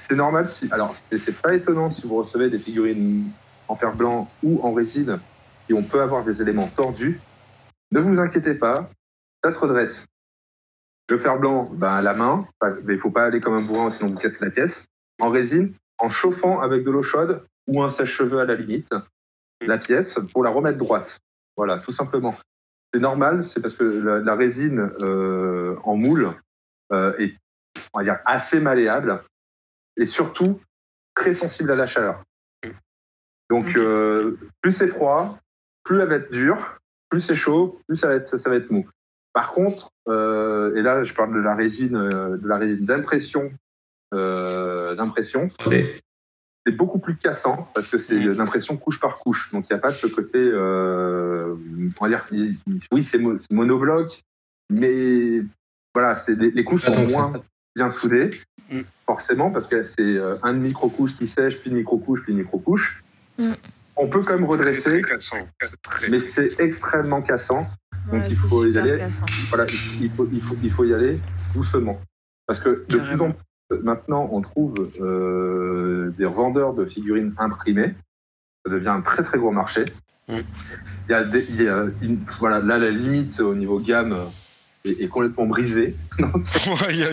c'est 0.08 0.14
normal 0.16 0.48
si. 0.50 0.68
Alors, 0.70 0.94
c'est 1.10 1.40
pas 1.40 1.54
étonnant 1.54 1.88
si 1.90 2.02
vous 2.06 2.16
recevez 2.16 2.50
des 2.50 2.58
figurines 2.58 3.30
en 3.68 3.76
fer 3.76 3.94
blanc 3.94 4.30
ou 4.42 4.60
en 4.62 4.72
résine 4.74 5.18
et 5.68 5.72
on 5.72 5.82
peut 5.82 6.02
avoir 6.02 6.24
des 6.24 6.42
éléments 6.42 6.68
tordus. 6.68 7.20
Ne 7.92 8.00
vous 8.00 8.18
inquiétez 8.20 8.54
pas, 8.54 8.90
ça 9.42 9.52
se 9.52 9.58
redresse. 9.58 10.04
Le 11.08 11.18
fer 11.18 11.38
blanc, 11.38 11.70
ben, 11.72 11.88
à 11.94 12.02
la 12.02 12.12
main, 12.14 12.46
il 12.88 12.98
faut 12.98 13.10
pas 13.10 13.24
aller 13.24 13.40
comme 13.40 13.54
un 13.54 13.62
bourrin 13.62 13.90
sinon 13.90 14.10
vous 14.10 14.18
cassez 14.18 14.38
la 14.44 14.50
pièce. 14.50 14.84
En 15.20 15.30
résine, 15.30 15.72
en 15.98 16.10
chauffant 16.10 16.60
avec 16.60 16.84
de 16.84 16.90
l'eau 16.90 17.02
chaude 17.02 17.42
ou 17.66 17.82
un 17.82 17.90
sèche-cheveux 17.90 18.38
à 18.38 18.44
la 18.44 18.54
limite, 18.54 18.90
la 19.66 19.78
pièce 19.78 20.18
pour 20.32 20.44
la 20.44 20.50
remettre 20.50 20.78
droite. 20.78 21.18
Voilà, 21.56 21.78
tout 21.78 21.92
simplement. 21.92 22.34
C'est 22.92 23.00
normal, 23.00 23.46
c'est 23.46 23.60
parce 23.60 23.74
que 23.74 23.84
la, 23.84 24.18
la 24.18 24.34
résine 24.34 24.90
euh, 25.00 25.76
en 25.84 25.96
moule 25.96 26.34
euh, 26.92 27.16
est, 27.18 27.34
on 27.92 27.98
va 27.98 28.04
dire, 28.04 28.18
assez 28.24 28.60
malléable 28.60 29.20
et 29.96 30.06
surtout 30.06 30.60
très 31.14 31.34
sensible 31.34 31.70
à 31.70 31.76
la 31.76 31.86
chaleur. 31.86 32.22
Donc, 33.50 33.76
euh, 33.76 34.38
plus 34.60 34.72
c'est 34.72 34.88
froid, 34.88 35.38
plus 35.84 36.00
elle 36.00 36.08
va 36.08 36.16
être 36.16 36.32
dure, 36.32 36.78
plus 37.08 37.20
c'est 37.20 37.34
chaud, 37.34 37.80
plus 37.86 37.96
ça 37.96 38.08
va 38.08 38.14
être, 38.14 38.38
ça 38.38 38.48
va 38.48 38.56
être 38.56 38.70
mou. 38.70 38.88
Par 39.32 39.52
contre, 39.52 39.90
euh, 40.08 40.74
et 40.76 40.82
là 40.82 41.04
je 41.04 41.14
parle 41.14 41.34
de 41.34 41.40
la 41.40 41.54
résine, 41.54 41.96
euh, 41.96 42.36
de 42.36 42.48
la 42.48 42.58
résine 42.58 42.84
d'impression, 42.86 43.52
euh, 44.14 44.94
d'impression. 44.94 45.48
C'est 46.70 46.76
beaucoup 46.76 46.98
plus 46.98 47.16
cassant 47.16 47.68
parce 47.74 47.88
que 47.88 47.98
c'est 47.98 48.32
l'impression 48.34 48.76
couche 48.76 49.00
par 49.00 49.18
couche. 49.18 49.50
Donc 49.52 49.66
il 49.68 49.72
n'y 49.72 49.78
a 49.78 49.80
pas 49.80 49.92
ce 49.92 50.06
côté, 50.06 50.38
euh, 50.38 51.54
on 52.00 52.04
va 52.06 52.08
dire, 52.08 52.24
oui 52.92 53.02
c'est 53.02 53.18
mo- 53.18 53.38
c'est 53.38 53.50
monobloc, 53.50 54.20
mais 54.70 55.42
voilà, 55.94 56.14
c'est 56.16 56.34
les, 56.38 56.50
les 56.50 56.64
couches 56.64 56.84
tant 56.84 56.94
sont 56.94 57.06
moins 57.08 57.32
bien 57.76 57.88
soudées, 57.88 58.30
Mm. 58.70 58.82
forcément 59.04 59.50
parce 59.50 59.66
que 59.66 59.82
c'est 59.82 60.02
euh, 60.16 60.36
un 60.44 60.52
micro-couche 60.52 61.16
qui 61.16 61.26
sèche, 61.26 61.56
puis 61.58 61.70
une 61.70 61.76
micro-couche, 61.78 62.22
puis 62.22 62.32
une 62.32 62.38
micro-couche. 62.38 63.02
Mm. 63.36 63.52
On 63.96 64.06
peut 64.06 64.22
quand 64.22 64.34
même 64.34 64.44
redresser, 64.44 65.00
Très 65.00 65.10
cassant. 65.14 65.36
Très- 65.82 66.08
mais 66.08 66.20
c'est 66.20 66.60
extrêmement 66.60 67.20
cassant. 67.20 67.66
Donc 68.12 68.22
Ouais, 68.22 68.26
il 68.30 68.36
faut 68.36 68.64
y 68.66 68.78
aller. 68.78 69.04
Voilà, 69.48 69.66
il 70.00 70.08
faut, 70.10 70.26
il 70.32 70.40
faut, 70.40 70.56
il 70.62 70.70
faut 70.70 70.84
y 70.84 70.94
aller 70.94 71.18
doucement. 71.52 72.00
Parce 72.46 72.60
que 72.60 72.84
de 72.88 72.96
plus 72.98 73.20
en 73.20 73.32
plus, 73.32 73.42
maintenant, 73.82 74.28
on 74.32 74.40
trouve 74.42 74.74
euh, 75.00 76.12
des 76.18 76.26
vendeurs 76.26 76.74
de 76.74 76.84
figurines 76.84 77.34
imprimées. 77.38 77.94
Ça 78.64 78.72
devient 78.72 78.88
un 78.88 79.00
très 79.00 79.22
très 79.22 79.38
gros 79.38 79.50
marché. 79.52 79.84
Mm. 80.28 80.38
Il 81.08 81.12
y 81.12 81.14
a, 81.14 81.24
des- 81.24 81.50
il 81.50 81.62
y 81.62 81.68
a 81.68 81.84
une- 82.02 82.24
voilà, 82.38 82.60
là, 82.60 82.78
la 82.78 82.90
limite 82.90 83.40
au 83.40 83.54
niveau 83.54 83.78
gamme 83.80 84.16
est, 84.84 85.00
est 85.02 85.08
complètement 85.08 85.46
brisée. 85.46 85.96
Il 86.90 86.96
y 86.96 87.04
a, 87.04 87.08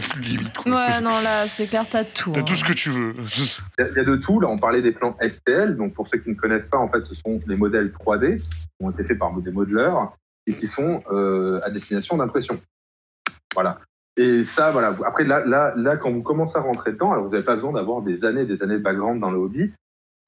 plus 0.00 0.20
de 0.20 0.24
limite. 0.26 0.56
quoi. 0.56 0.72
Ouais, 0.72 1.00
non, 1.00 1.20
là, 1.22 1.46
c'est 1.46 1.66
clair, 1.66 1.86
t'as 1.88 2.04
tout. 2.04 2.32
T'as 2.32 2.40
hein. 2.40 2.44
tout 2.44 2.54
ce 2.56 2.64
que 2.64 2.72
tu 2.72 2.90
veux. 2.90 3.14
Il 3.16 3.82
y, 3.82 3.82
a, 3.82 3.88
il 3.90 3.96
y 3.96 4.00
a 4.00 4.04
de 4.04 4.16
tout. 4.16 4.40
Là, 4.40 4.48
on 4.48 4.58
parlait 4.58 4.82
des 4.82 4.92
plans 4.92 5.16
STL. 5.26 5.76
Donc, 5.76 5.94
pour 5.94 6.08
ceux 6.08 6.18
qui 6.18 6.30
ne 6.30 6.34
connaissent 6.34 6.66
pas, 6.68 6.78
en 6.78 6.88
fait, 6.88 7.04
ce 7.04 7.14
sont 7.14 7.40
les 7.46 7.56
modèles 7.56 7.88
3D 7.90 8.38
qui 8.38 8.46
ont 8.80 8.90
été 8.90 9.04
faits 9.04 9.18
par 9.18 9.32
des 9.40 9.50
modeleurs 9.50 10.16
et 10.46 10.54
qui 10.54 10.66
sont 10.66 11.02
euh, 11.10 11.60
à 11.64 11.70
destination 11.70 12.16
d'impression. 12.16 12.58
Voilà. 13.54 13.80
Et 14.16 14.44
ça, 14.44 14.70
voilà. 14.70 14.94
Après, 15.06 15.24
là, 15.24 15.44
là, 15.46 15.72
là, 15.76 15.96
quand 15.96 16.10
vous 16.12 16.22
commencez 16.22 16.56
à 16.58 16.60
rentrer 16.60 16.92
dedans, 16.92 17.12
alors 17.12 17.24
vous 17.24 17.30
n'avez 17.30 17.44
pas 17.44 17.54
besoin 17.54 17.72
d'avoir 17.72 18.02
des 18.02 18.24
années, 18.24 18.44
des 18.44 18.62
années 18.62 18.74
de 18.78 18.82
background 18.82 19.20
dans 19.20 19.30
le 19.30 19.38
hobby. 19.38 19.72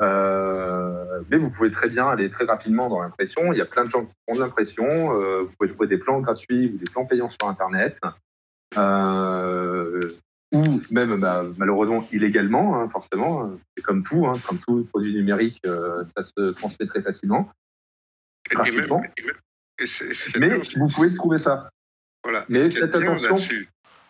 Euh, 0.01 1.21
mais 1.31 1.37
vous 1.37 1.51
pouvez 1.51 1.71
très 1.71 1.89
bien 1.89 2.09
aller 2.09 2.29
très 2.31 2.45
rapidement 2.45 2.89
dans 2.89 3.01
l'impression. 3.01 3.53
Il 3.53 3.59
y 3.59 3.61
a 3.61 3.67
plein 3.67 3.85
de 3.85 3.91
gens 3.91 4.05
qui 4.07 4.13
font 4.29 4.35
de 4.37 4.41
l'impression. 4.41 4.87
Euh, 4.91 5.43
vous 5.43 5.53
pouvez 5.59 5.71
trouver 5.71 5.87
des 5.89 5.99
plans 5.99 6.21
gratuits 6.21 6.73
ou 6.75 6.79
des 6.79 6.91
plans 6.91 7.05
payants 7.05 7.29
sur 7.29 7.47
Internet. 7.49 8.01
Euh, 8.77 10.01
ou 10.55 10.65
même 10.91 11.19
bah, 11.21 11.43
malheureusement 11.59 12.05
illégalement, 12.13 12.81
hein, 12.81 12.89
forcément. 12.89 13.53
C'est 13.77 13.83
comme 13.83 14.03
tout, 14.03 14.27
hein, 14.27 14.35
comme 14.47 14.59
tout 14.59 14.85
produit 14.93 15.15
numérique, 15.15 15.61
ça 15.65 16.23
se 16.23 16.51
transmet 16.53 16.87
très 16.87 17.03
facilement. 17.03 17.51
Et 18.51 18.55
même- 18.57 18.65
Gratuitement. 18.65 19.03
et 19.17 19.23
même- 19.27 19.35
et 19.81 19.87
c'est- 19.87 20.15
c'est 20.15 20.39
Mais 20.39 20.59
vous 20.77 20.87
pouvez 20.89 21.15
trouver 21.15 21.39
ça. 21.39 21.71
Voilà. 22.23 22.45
Mais 22.49 22.71
faites 22.71 22.95
attention. 22.95 23.37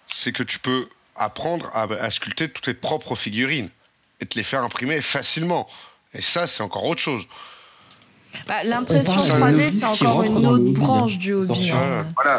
C'est 0.09 0.33
que 0.33 0.43
tu 0.43 0.59
peux 0.59 0.89
apprendre 1.17 1.69
à, 1.73 1.83
à 1.85 2.11
sculpter 2.11 2.49
toutes 2.49 2.65
tes 2.65 2.75
propres 2.75 3.15
figurines 3.17 3.71
et 4.21 4.27
te 4.27 4.37
les 4.37 4.43
faire 4.45 4.63
imprimer 4.65 5.01
facilement. 5.01 5.67
Et 6.15 6.21
ça, 6.21 6.47
c'est 6.47 6.63
encore 6.63 6.85
autre 6.85 7.01
chose. 7.01 7.27
Bah, 8.49 8.65
L'impression 8.65 9.15
On 9.17 9.29
parle 9.39 9.55
3D, 9.55 9.57
d'un 9.59 9.69
c'est 9.71 9.85
encore 9.87 10.15
rentre 10.15 10.27
une 10.27 10.37
autre 10.39 10.49
hobby, 10.51 10.71
branche 10.73 11.19
du 11.19 11.33
hobby. 11.35 11.71
Hein. 11.71 12.07
Voilà. 12.17 12.39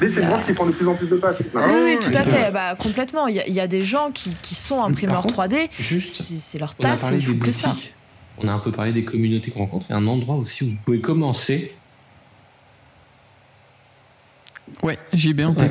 Mais 0.00 0.08
c'est 0.08 0.22
une 0.22 0.28
branche 0.28 0.46
qui 0.46 0.52
prend 0.54 0.66
de 0.66 0.72
plus 0.72 0.88
en 0.88 0.94
plus 0.94 1.06
de 1.08 1.16
place. 1.16 1.36
Oui, 1.40 1.46
oui, 1.54 1.72
ouais, 1.82 1.98
tout 1.98 2.10
à 2.16 2.22
fait. 2.22 2.50
Bah, 2.50 2.74
complètement. 2.74 3.26
Il 3.28 3.36
y, 3.36 3.40
a- 3.40 3.46
il 3.46 3.52
y 3.54 3.60
a 3.60 3.66
des 3.66 3.84
gens 3.84 4.10
qui, 4.10 4.30
qui 4.42 4.54
sont 4.54 4.82
imprimeurs 4.82 5.22
contre, 5.22 5.34
3D. 5.46 5.68
Juste, 5.78 6.10
C'est 6.22 6.58
leur 6.58 6.74
taf 6.74 7.10
des 7.12 7.20
font 7.20 7.38
que 7.38 7.52
ça. 7.52 7.74
On 8.38 8.48
a 8.48 8.52
un 8.52 8.58
peu 8.58 8.72
parlé 8.72 8.92
des 8.92 9.04
communautés 9.04 9.50
qu'on 9.50 9.60
rencontre. 9.60 9.86
Il 9.88 9.92
y 9.92 9.94
a 9.94 9.98
un 9.98 10.06
endroit 10.06 10.36
aussi 10.36 10.64
où 10.64 10.68
vous 10.68 10.76
pouvez 10.84 11.00
commencer. 11.00 11.74
Ouais, 14.82 14.98
JB, 15.12 15.42
on 15.44 15.52
Ouais. 15.52 15.68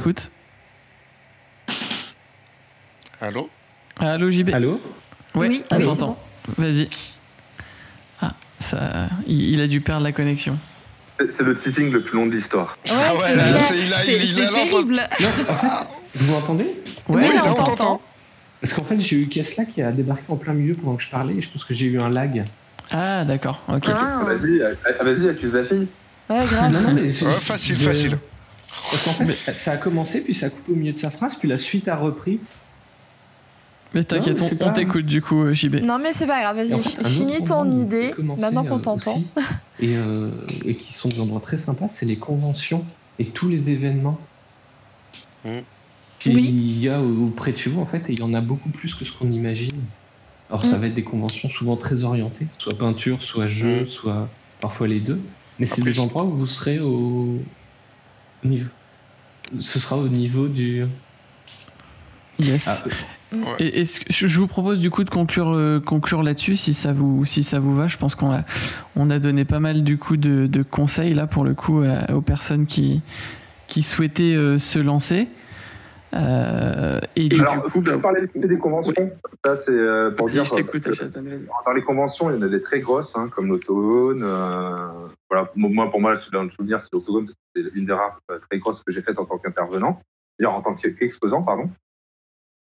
Allô 3.22 3.50
Allô, 3.98 4.32
JB 4.32 4.54
Allô 4.54 4.80
Ouais, 5.36 5.48
Oui, 5.50 5.64
on 5.72 5.78
oui. 5.78 5.86
Vas-y. 6.58 6.90
Ah, 8.22 8.34
ça, 8.60 9.10
il, 9.28 9.62
a 9.62 9.68
dû 9.68 9.82
perdre 9.82 10.04
la 10.04 10.12
connexion. 10.12 10.58
C'est- 11.20 11.44
le 11.44 11.54
teasing 11.56 11.92
le 11.92 12.02
plus 12.02 12.16
long 12.16 12.26
de 12.28 12.36
l'histoire. 12.36 12.76
Ouais, 12.86 12.92
Ah 12.94 13.14
ouais, 13.14 13.20
c'est 13.98 14.50
terrible. 14.52 14.96
Non, 15.20 15.28
en 15.28 15.32
fait, 15.32 15.68
vous 16.16 16.32
m'entendez 16.34 16.68
Oui, 17.10 17.24
on 17.46 17.54
t'entend. 17.54 18.02
Parce 18.62 18.74
qu'en 18.74 18.84
fait, 18.84 19.00
j'ai 19.00 19.18
eu 19.18 19.28
Kesla 19.28 19.66
qui 19.66 19.82
a 19.82 19.92
débarqué 19.92 20.24
en 20.30 20.36
plein 20.36 20.54
milieu 20.54 20.74
pendant 20.74 20.96
que 20.96 21.04
je 21.04 21.10
parlais 21.10 21.36
et 21.36 21.42
je 21.42 21.50
pense 21.50 21.64
que 21.64 21.74
j'ai 21.74 21.86
eu 21.88 22.00
un 22.00 22.10
lag. 22.10 22.44
Ah, 22.92 23.24
d'accord, 23.26 23.62
ok. 23.68 23.86
Ah. 23.90 24.24
Vas-y, 24.26 24.60
euh, 24.62 24.74
vas-y, 25.04 25.30
accuse 25.30 25.54
la 25.54 25.64
fille. 25.66 25.88
Ouais, 26.30 26.46
grave. 26.46 26.74
Non, 26.74 26.82
non, 26.82 26.94
mais 26.94 27.10
je- 27.10 27.26
Ouais, 27.26 27.32
facile, 27.34 27.78
facile. 27.78 28.18
Parce 28.92 29.04
qu'en 29.04 29.12
fait, 29.26 29.56
ça 29.56 29.74
a 29.74 29.78
commencé, 29.78 30.24
puis 30.24 30.34
ça 30.34 30.48
a 30.48 30.50
coupé 30.50 30.72
au 30.72 30.76
milieu 30.76 30.94
de 30.94 31.00
sa 31.00 31.10
phrase, 31.10 31.36
puis 31.36 31.48
la 31.48 31.58
suite 31.58 31.88
a 31.88 31.96
repris. 31.96 32.40
Mais 33.94 34.04
t'inquiète, 34.04 34.40
on, 34.42 34.56
pas- 34.58 34.70
t'écoute 34.72 35.06
du 35.06 35.22
coup, 35.22 35.42
euh, 35.44 35.54
JB. 35.54 35.78
Non, 35.78 35.98
mais 35.98 36.14
c'est 36.14 36.28
pas 36.28 36.42
grave, 36.42 36.58
vas-y, 36.58 36.74
en 36.76 36.80
fait, 36.80 37.08
finis 37.08 37.44
ton 37.44 37.72
idée 37.72 38.14
maintenant 38.38 38.64
qu'on 38.64 38.80
t'entend. 38.80 39.18
Et, 39.80 39.96
euh, 39.98 40.30
et 40.66 40.76
qui 40.76 40.94
sont 40.94 41.10
des 41.10 41.20
endroits 41.22 41.40
très 41.42 41.58
sympas, 41.58 41.90
c'est 41.90 42.06
les 42.06 42.18
conventions 42.18 42.86
et 43.18 43.26
tous 43.32 43.50
les 43.50 43.72
événements 43.72 44.20
qu'il 46.20 46.36
Oui. 46.36 46.52
y 46.82 46.90
a 46.90 47.02
auprès 47.02 47.52
de 47.52 47.58
chez 47.58 47.70
vous, 47.70 47.82
en 47.82 47.86
fait, 47.86 48.10
et 48.10 48.14
il 48.14 48.20
y 48.20 48.24
en 48.24 48.34
a 48.34 48.42
beaucoup 48.42 48.70
plus 48.70 48.94
que 48.94 49.06
ce 49.06 49.12
qu'on 49.12 49.32
imagine. 49.32 49.72
Alors, 50.50 50.66
ça 50.66 50.78
Mm. 50.78 50.82
va 50.82 50.88
être 50.88 50.94
des 50.96 51.04
conventions 51.04 51.48
souvent 51.50 51.78
très 51.78 52.04
orientées, 52.04 52.48
soit 52.58 52.78
peinture, 52.78 53.24
soit 53.24 53.48
jeu, 53.48 53.84
Mm. 53.84 53.88
soit 53.88 54.30
parfois 54.60 54.88
les 54.88 55.00
deux. 55.00 55.20
Mais 55.60 55.66
c'est 55.66 55.82
des 55.84 56.00
endroits 56.00 56.24
où 56.26 56.32
vous 56.32 56.48
serez 56.48 56.80
au 56.80 57.42
au 58.44 58.48
niveau. 58.48 58.70
Ce 59.60 59.80
sera 59.80 59.98
au 59.98 60.08
niveau 60.08 60.48
du. 60.48 60.86
Yes. 62.40 62.84
Ah, 63.32 63.38
Et 63.60 63.86
que- 64.00 64.06
je 64.10 64.40
vous 64.40 64.48
propose 64.48 64.80
du 64.80 64.90
coup 64.90 65.04
de 65.04 65.10
conclure, 65.10 65.52
euh, 65.54 65.80
conclure 65.80 66.24
là-dessus 66.24 66.56
si 66.56 66.74
ça 66.74 66.94
vous 66.94 67.26
si 67.26 67.44
ça 67.44 67.60
vous 67.60 67.76
va. 67.76 67.88
Je 67.88 67.98
pense 67.98 68.16
qu'on 68.16 68.32
a 68.32 68.44
on 68.96 69.10
a 69.10 69.20
donné 69.20 69.46
pas 69.46 69.60
mal 69.60 69.84
du 69.84 69.98
coup 69.98 70.18
de, 70.18 70.48
de 70.48 70.64
conseils 70.64 71.14
là 71.14 71.28
pour 71.28 71.44
le 71.44 71.54
coup 71.54 71.84
aux 71.84 72.22
personnes 72.22 72.66
qui 72.66 73.02
qui 73.68 73.84
souhaitaient 73.84 74.36
euh, 74.36 74.58
se 74.58 74.80
lancer. 74.80 75.28
Euh, 76.16 77.00
et 77.16 77.30
du 77.30 77.40
Alors, 77.42 77.64
coup, 77.66 77.82
parlez 78.02 78.22
des 78.34 78.58
conventions. 78.58 78.94
Ça, 79.46 79.58
c'est 79.58 79.70
euh, 79.72 80.10
pour 80.10 80.28
dire. 80.28 80.44
vas-y. 80.44 80.64
Dans 81.66 81.72
les 81.72 81.84
conventions, 81.84 82.32
il 82.32 82.36
y 82.36 82.40
en 82.40 82.42
a 82.42 82.48
des 82.48 82.64
très 82.64 82.80
grosses, 82.80 83.16
hein, 83.16 83.30
comme 83.36 83.48
l'Autogone. 83.48 84.22
euh, 84.24 84.76
voilà, 85.30 85.52
moi, 85.56 85.92
pour 85.92 86.02
moi, 86.02 86.16
dans 86.34 86.44
le 86.44 86.50
souvenir, 86.50 86.82
c'est 86.82 86.92
l'Autogone, 86.94 87.26
parce 87.26 87.36
que 87.36 87.62
c'est 87.70 87.78
une 87.78 87.86
des 87.86 87.94
rares 87.94 88.20
très 88.50 88.58
grosses 88.58 88.82
que 88.82 88.92
j'ai 88.92 89.04
faites 89.04 89.20
en 89.20 89.26
tant 89.26 89.38
qu'intervenant, 89.38 90.02
en 90.44 90.62
tant 90.62 90.74
qu'exposant, 90.74 91.44
pardon. 91.44 91.70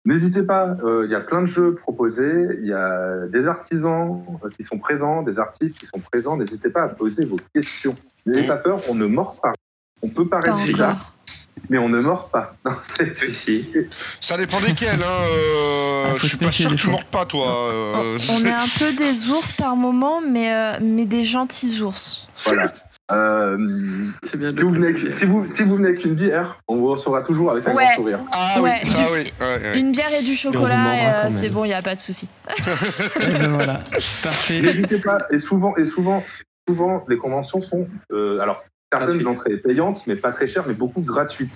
N'hésitez 0.05 0.41
pas, 0.41 0.75
euh, 0.83 1.03
il 1.05 1.11
y 1.11 1.15
a 1.15 1.19
plein 1.19 1.41
de 1.41 1.45
jeux 1.45 1.75
proposés, 1.75 2.47
il 2.59 2.67
y 2.67 2.73
a 2.73 3.27
des 3.31 3.47
artisans 3.47 4.23
euh, 4.43 4.49
qui 4.57 4.63
sont 4.63 4.79
présents, 4.79 5.21
des 5.21 5.37
artistes 5.37 5.77
qui 5.77 5.85
sont 5.85 5.99
présents. 5.99 6.37
N'hésitez 6.37 6.69
pas 6.69 6.83
à 6.83 6.87
poser 6.87 7.23
vos 7.25 7.35
questions. 7.53 7.95
N'ayez 8.25 8.47
pas 8.47 8.57
peur, 8.57 8.81
on 8.89 8.95
ne 8.95 9.05
mord 9.05 9.35
pas. 9.41 9.53
On 10.01 10.09
peut 10.09 10.27
Pas 10.27 10.39
paraître 10.39 10.65
bizarre, 10.65 11.13
mais 11.69 11.77
on 11.77 11.87
ne 11.89 12.01
mord 12.01 12.29
pas. 12.29 12.55
Non, 12.65 12.71
c'est 12.97 13.13
Ça 14.19 14.37
dépend 14.37 14.59
desquels, 14.59 15.03
hein. 15.03 15.25
euh, 15.29 16.05
Ah, 16.07 16.17
je 16.17 16.27
suis 16.27 16.37
pas 16.37 16.51
sûr 16.51 16.69
que 16.71 16.75
tu 16.75 16.81
fois. 16.81 16.91
mordes 16.93 17.05
pas, 17.05 17.25
toi. 17.27 17.67
euh, 17.71 18.17
On 18.31 18.43
est 18.43 18.49
un 18.51 18.65
peu 18.79 18.93
des 18.93 19.29
ours 19.29 19.51
par 19.53 19.75
moment, 19.75 20.19
mais, 20.27 20.51
euh, 20.51 20.79
mais 20.81 21.05
des 21.05 21.23
gentils 21.23 21.79
ours. 21.83 22.27
Voilà. 22.45 22.71
Euh, 23.13 23.57
bien 24.38 24.51
si, 24.55 24.63
vous 24.63 24.71
venez, 24.71 24.91
préciser. 24.93 25.09
si, 25.19 25.25
vous, 25.25 25.47
si 25.47 25.63
vous 25.63 25.75
venez 25.77 25.89
avec 25.89 26.05
une 26.05 26.15
bière, 26.15 26.59
on 26.67 26.77
vous 26.77 26.88
recevra 26.88 27.21
toujours 27.21 27.51
avec 27.51 27.67
un 27.67 27.73
Ouais. 27.73 27.83
grand 27.85 27.95
sourire. 27.95 28.19
Ah 28.31 28.61
Ouais, 28.61 28.81
oui, 28.83 28.91
ouais, 29.11 29.31
ouais. 29.39 29.79
Une 29.79 29.91
bière 29.91 30.13
et 30.19 30.23
du 30.23 30.33
chocolat, 30.33 31.25
euh, 31.25 31.29
c'est 31.29 31.49
bon, 31.49 31.63
il 31.65 31.69
n'y 31.69 31.73
a 31.73 31.81
pas 31.81 31.95
de 31.95 31.99
souci. 31.99 32.27
eh 33.21 33.31
ben 33.38 33.49
voilà, 33.51 33.81
parfait. 34.23 34.61
N'hésitez 34.61 34.99
pas. 34.99 35.25
Et 35.31 35.39
souvent, 35.39 35.75
et 35.77 35.85
souvent, 35.85 36.23
souvent, 36.67 37.03
les 37.07 37.17
conventions 37.17 37.61
sont, 37.61 37.88
euh, 38.11 38.39
alors 38.39 38.63
certaines 38.91 39.23
elles 39.45 39.61
payantes, 39.61 40.05
mais 40.07 40.15
pas 40.15 40.31
très 40.31 40.47
chères, 40.47 40.65
mais 40.67 40.73
beaucoup 40.73 41.01
gratuites. 41.01 41.53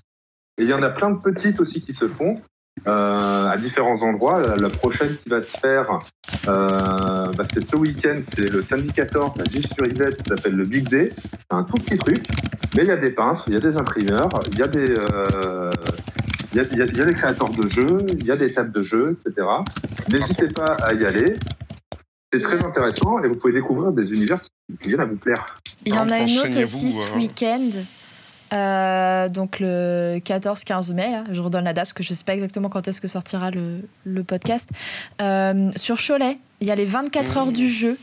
Et 0.57 0.63
il 0.63 0.69
y 0.69 0.73
en 0.73 0.83
a 0.83 0.89
plein 0.89 1.11
de 1.11 1.17
petites 1.19 1.59
aussi 1.59 1.81
qui 1.81 1.93
se 1.93 2.07
font 2.07 2.41
euh, 2.87 3.47
à 3.49 3.57
différents 3.57 4.01
endroits. 4.01 4.39
La, 4.41 4.55
la 4.55 4.69
prochaine 4.69 5.15
qui 5.23 5.29
va 5.29 5.41
se 5.41 5.57
faire, 5.57 5.99
euh, 6.47 7.25
bah, 7.37 7.43
c'est 7.53 7.65
ce 7.65 7.75
week-end, 7.75 8.19
c'est 8.35 8.49
le 8.51 8.63
samedi 8.63 8.89
14 8.93 9.39
à 9.39 9.43
Gilles 9.45 9.67
sur 9.73 9.85
Yvette, 9.87 10.21
qui 10.21 10.29
s'appelle 10.29 10.55
le 10.55 10.65
Big 10.65 10.87
Day. 10.87 11.09
C'est 11.15 11.37
un 11.51 11.63
tout 11.63 11.77
petit 11.77 11.97
truc, 11.97 12.23
mais 12.75 12.83
il 12.83 12.87
y 12.87 12.91
a 12.91 12.97
des 12.97 13.11
peintres, 13.11 13.45
il 13.47 13.53
y 13.53 13.57
a 13.57 13.59
des 13.59 13.75
imprimeurs, 13.77 14.29
il 14.51 14.59
y 14.59 14.63
a 14.63 14.67
des, 14.67 14.85
euh, 14.89 15.71
il 16.53 16.57
y 16.57 16.59
a, 16.61 16.63
il 16.71 16.77
y 16.77 16.81
a- 16.81 16.85
il 16.85 16.97
y 16.97 17.01
a 17.01 17.05
des 17.05 17.13
créateurs 17.13 17.49
de 17.49 17.67
jeux, 17.69 17.97
il 18.19 18.25
y 18.25 18.31
a 18.31 18.37
des 18.37 18.53
tables 18.53 18.71
de 18.71 18.81
jeux, 18.83 19.17
etc. 19.25 19.47
N'hésitez 20.11 20.47
pas 20.47 20.77
à 20.83 20.93
y 20.93 21.05
aller. 21.05 21.33
C'est 22.31 22.41
très 22.41 22.63
intéressant 22.63 23.19
et 23.23 23.27
vous 23.27 23.35
pouvez 23.35 23.53
découvrir 23.53 23.91
des 23.91 24.11
univers 24.11 24.41
qui 24.79 24.89
viennent 24.89 24.99
à 25.01 25.05
vous 25.05 25.15
plaire. 25.15 25.57
Il 25.85 25.93
y 25.93 25.97
en 25.97 26.09
a 26.09 26.19
une 26.19 26.39
autre 26.39 26.61
aussi 26.61 26.91
ce 26.91 27.09
euh. 27.11 27.15
week-end. 27.17 27.69
Euh, 28.53 29.29
donc 29.29 29.59
le 29.59 30.19
14-15 30.19 30.93
mai, 30.93 31.11
là, 31.11 31.23
je 31.31 31.41
redonne 31.41 31.65
la 31.65 31.73
date 31.73 31.85
parce 31.85 31.93
que 31.93 32.03
je 32.03 32.11
ne 32.11 32.15
sais 32.15 32.23
pas 32.23 32.33
exactement 32.33 32.69
quand 32.69 32.87
est-ce 32.87 33.01
que 33.01 33.07
sortira 33.07 33.51
le, 33.51 34.23
podcast. 34.23 34.69
Euh, 35.21 35.71
sur 35.75 35.97
Cholet, 35.97 36.37
il 36.61 36.67
y 36.67 36.71
a 36.71 36.75
les 36.75 36.85
24 36.85 37.37
heures 37.37 37.51
du 37.51 37.69
jeu, 37.69 37.97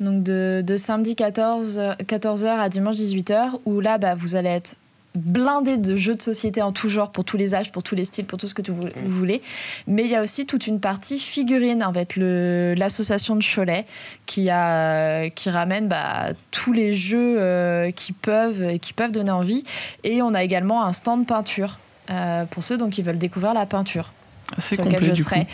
donc 0.00 0.22
de, 0.22 0.62
de 0.66 0.76
samedi 0.76 1.14
14, 1.14 1.80
14h 2.04 2.46
à 2.46 2.68
dimanche 2.68 2.96
18h, 2.96 3.60
où 3.64 3.80
là, 3.80 3.98
bah, 3.98 4.14
vous 4.14 4.36
allez 4.36 4.50
être 4.50 4.76
blindé 5.14 5.78
de 5.78 5.96
jeux 5.96 6.14
de 6.14 6.20
société 6.22 6.62
en 6.62 6.72
tout 6.72 6.88
genre, 6.88 7.10
pour 7.10 7.24
tous 7.24 7.36
les 7.36 7.54
âges, 7.54 7.72
pour 7.72 7.82
tous 7.82 7.94
les 7.94 8.04
styles, 8.04 8.24
pour 8.26 8.38
tout 8.38 8.46
ce 8.46 8.54
que 8.54 8.62
tu 8.62 8.70
vou- 8.70 8.88
vous 9.04 9.12
voulez. 9.12 9.42
Mais 9.86 10.04
il 10.04 10.10
y 10.10 10.14
a 10.14 10.22
aussi 10.22 10.46
toute 10.46 10.66
une 10.66 10.80
partie 10.80 11.18
figurine 11.18 11.82
avec 11.82 12.14
l'association 12.16 13.34
de 13.36 13.42
Cholet 13.42 13.84
qui, 14.26 14.48
a, 14.50 15.28
qui 15.30 15.50
ramène 15.50 15.88
bah, 15.88 16.26
tous 16.50 16.72
les 16.72 16.92
jeux 16.92 17.36
euh, 17.40 17.90
qui, 17.90 18.12
peuvent, 18.12 18.78
qui 18.78 18.92
peuvent 18.92 19.12
donner 19.12 19.30
envie. 19.30 19.62
Et 20.04 20.22
on 20.22 20.34
a 20.34 20.44
également 20.44 20.84
un 20.84 20.92
stand 20.92 21.26
peinture 21.26 21.78
euh, 22.10 22.44
pour 22.44 22.62
ceux 22.62 22.76
donc, 22.76 22.90
qui 22.90 23.02
veulent 23.02 23.18
découvrir 23.18 23.54
la 23.54 23.66
peinture. 23.66 24.12
C'est 24.56 24.76
sur 24.76 24.84
lequel 24.84 25.04
je 25.04 25.12
du 25.12 25.24
coup. 25.24 25.30
serai. 25.30 25.46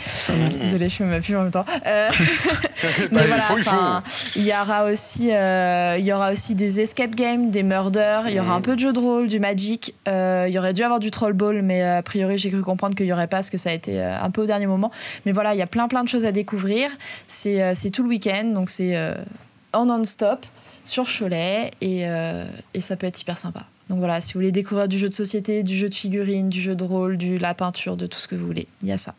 Désolée, 0.59 0.87
je 0.87 0.95
fais 0.95 1.03
ma 1.03 1.19
pub 1.19 1.35
en 1.35 1.43
même 1.43 1.51
temps. 1.51 1.65
Euh, 1.85 2.09
Bah, 3.11 3.21
mais 3.21 3.21
il 3.23 3.27
voilà, 3.27 4.03
il 4.35 4.43
y 4.43 4.53
aura 4.53 4.85
aussi, 4.85 5.31
euh, 5.33 5.97
il 5.99 6.05
y 6.05 6.13
aura 6.13 6.31
aussi 6.31 6.55
des 6.55 6.79
escape 6.79 7.15
games, 7.15 7.49
des 7.51 7.63
murders, 7.63 8.27
il 8.29 8.35
y 8.35 8.39
aura 8.39 8.53
un 8.55 8.61
peu 8.61 8.75
de 8.75 8.79
jeu 8.79 8.93
de 8.93 8.99
rôle, 8.99 9.27
du 9.27 9.39
magic. 9.39 9.93
euh, 10.07 10.45
il 10.47 10.53
y 10.53 10.59
aurait 10.59 10.73
dû 10.73 10.83
avoir 10.83 10.99
du 10.99 11.11
troll 11.11 11.33
ball, 11.33 11.61
mais 11.61 11.81
a 11.83 12.01
priori 12.03 12.37
j'ai 12.37 12.49
cru 12.49 12.61
comprendre 12.61 12.95
qu'il 12.95 13.05
y 13.05 13.13
aurait 13.13 13.27
pas, 13.27 13.37
parce 13.37 13.49
que 13.49 13.57
ça 13.57 13.69
a 13.69 13.73
été 13.73 13.99
euh, 14.01 14.17
un 14.21 14.29
peu 14.29 14.41
au 14.41 14.45
dernier 14.45 14.67
moment. 14.67 14.91
Mais 15.25 15.31
voilà, 15.31 15.53
il 15.53 15.57
y 15.57 15.61
a 15.63 15.67
plein 15.67 15.87
plein 15.87 16.03
de 16.03 16.09
choses 16.09 16.25
à 16.25 16.31
découvrir. 16.31 16.89
C'est 17.27 17.61
euh, 17.61 17.71
c'est 17.73 17.89
tout 17.89 18.03
le 18.03 18.09
week-end, 18.09 18.45
donc 18.53 18.69
c'est 18.69 18.95
euh, 18.95 19.13
en 19.73 19.85
non-stop 19.85 20.45
sur 20.83 21.05
Cholet 21.05 21.71
et, 21.81 22.07
euh, 22.07 22.45
et 22.73 22.81
ça 22.81 22.95
peut 22.95 23.07
être 23.07 23.19
hyper 23.19 23.37
sympa. 23.37 23.63
Donc 23.89 23.99
voilà, 23.99 24.19
si 24.21 24.33
vous 24.33 24.39
voulez 24.39 24.51
découvrir 24.51 24.87
du 24.87 24.97
jeu 24.97 25.09
de 25.09 25.13
société, 25.13 25.63
du 25.63 25.75
jeu 25.75 25.89
de 25.89 25.93
figurines, 25.93 26.49
du 26.49 26.59
jeu 26.59 26.75
de 26.75 26.83
rôle, 26.83 27.17
du 27.17 27.37
la 27.37 27.53
peinture, 27.53 27.97
de 27.97 28.07
tout 28.07 28.17
ce 28.17 28.27
que 28.27 28.35
vous 28.35 28.45
voulez, 28.45 28.67
il 28.81 28.89
y 28.89 28.91
a 28.91 28.97
ça. 28.97 29.13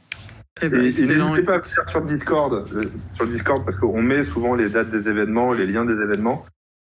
Eh 0.63 0.69
ben, 0.69 0.81
Et, 0.81 0.89
et 0.89 1.07
n'hésitez 1.07 1.43
pas 1.43 1.57
à 1.57 1.63
faire 1.63 1.89
sur 1.89 2.03
Discord, 2.03 2.53
euh, 2.55 2.83
sur 3.15 3.27
le 3.27 3.33
Discord 3.33 3.65
parce 3.65 3.77
qu'on 3.79 4.03
met 4.03 4.25
souvent 4.25 4.55
les 4.55 4.69
dates 4.69 4.91
des 4.91 5.09
événements, 5.09 5.53
les 5.53 5.67
liens 5.67 5.85
des 5.85 5.93
événements 5.93 6.43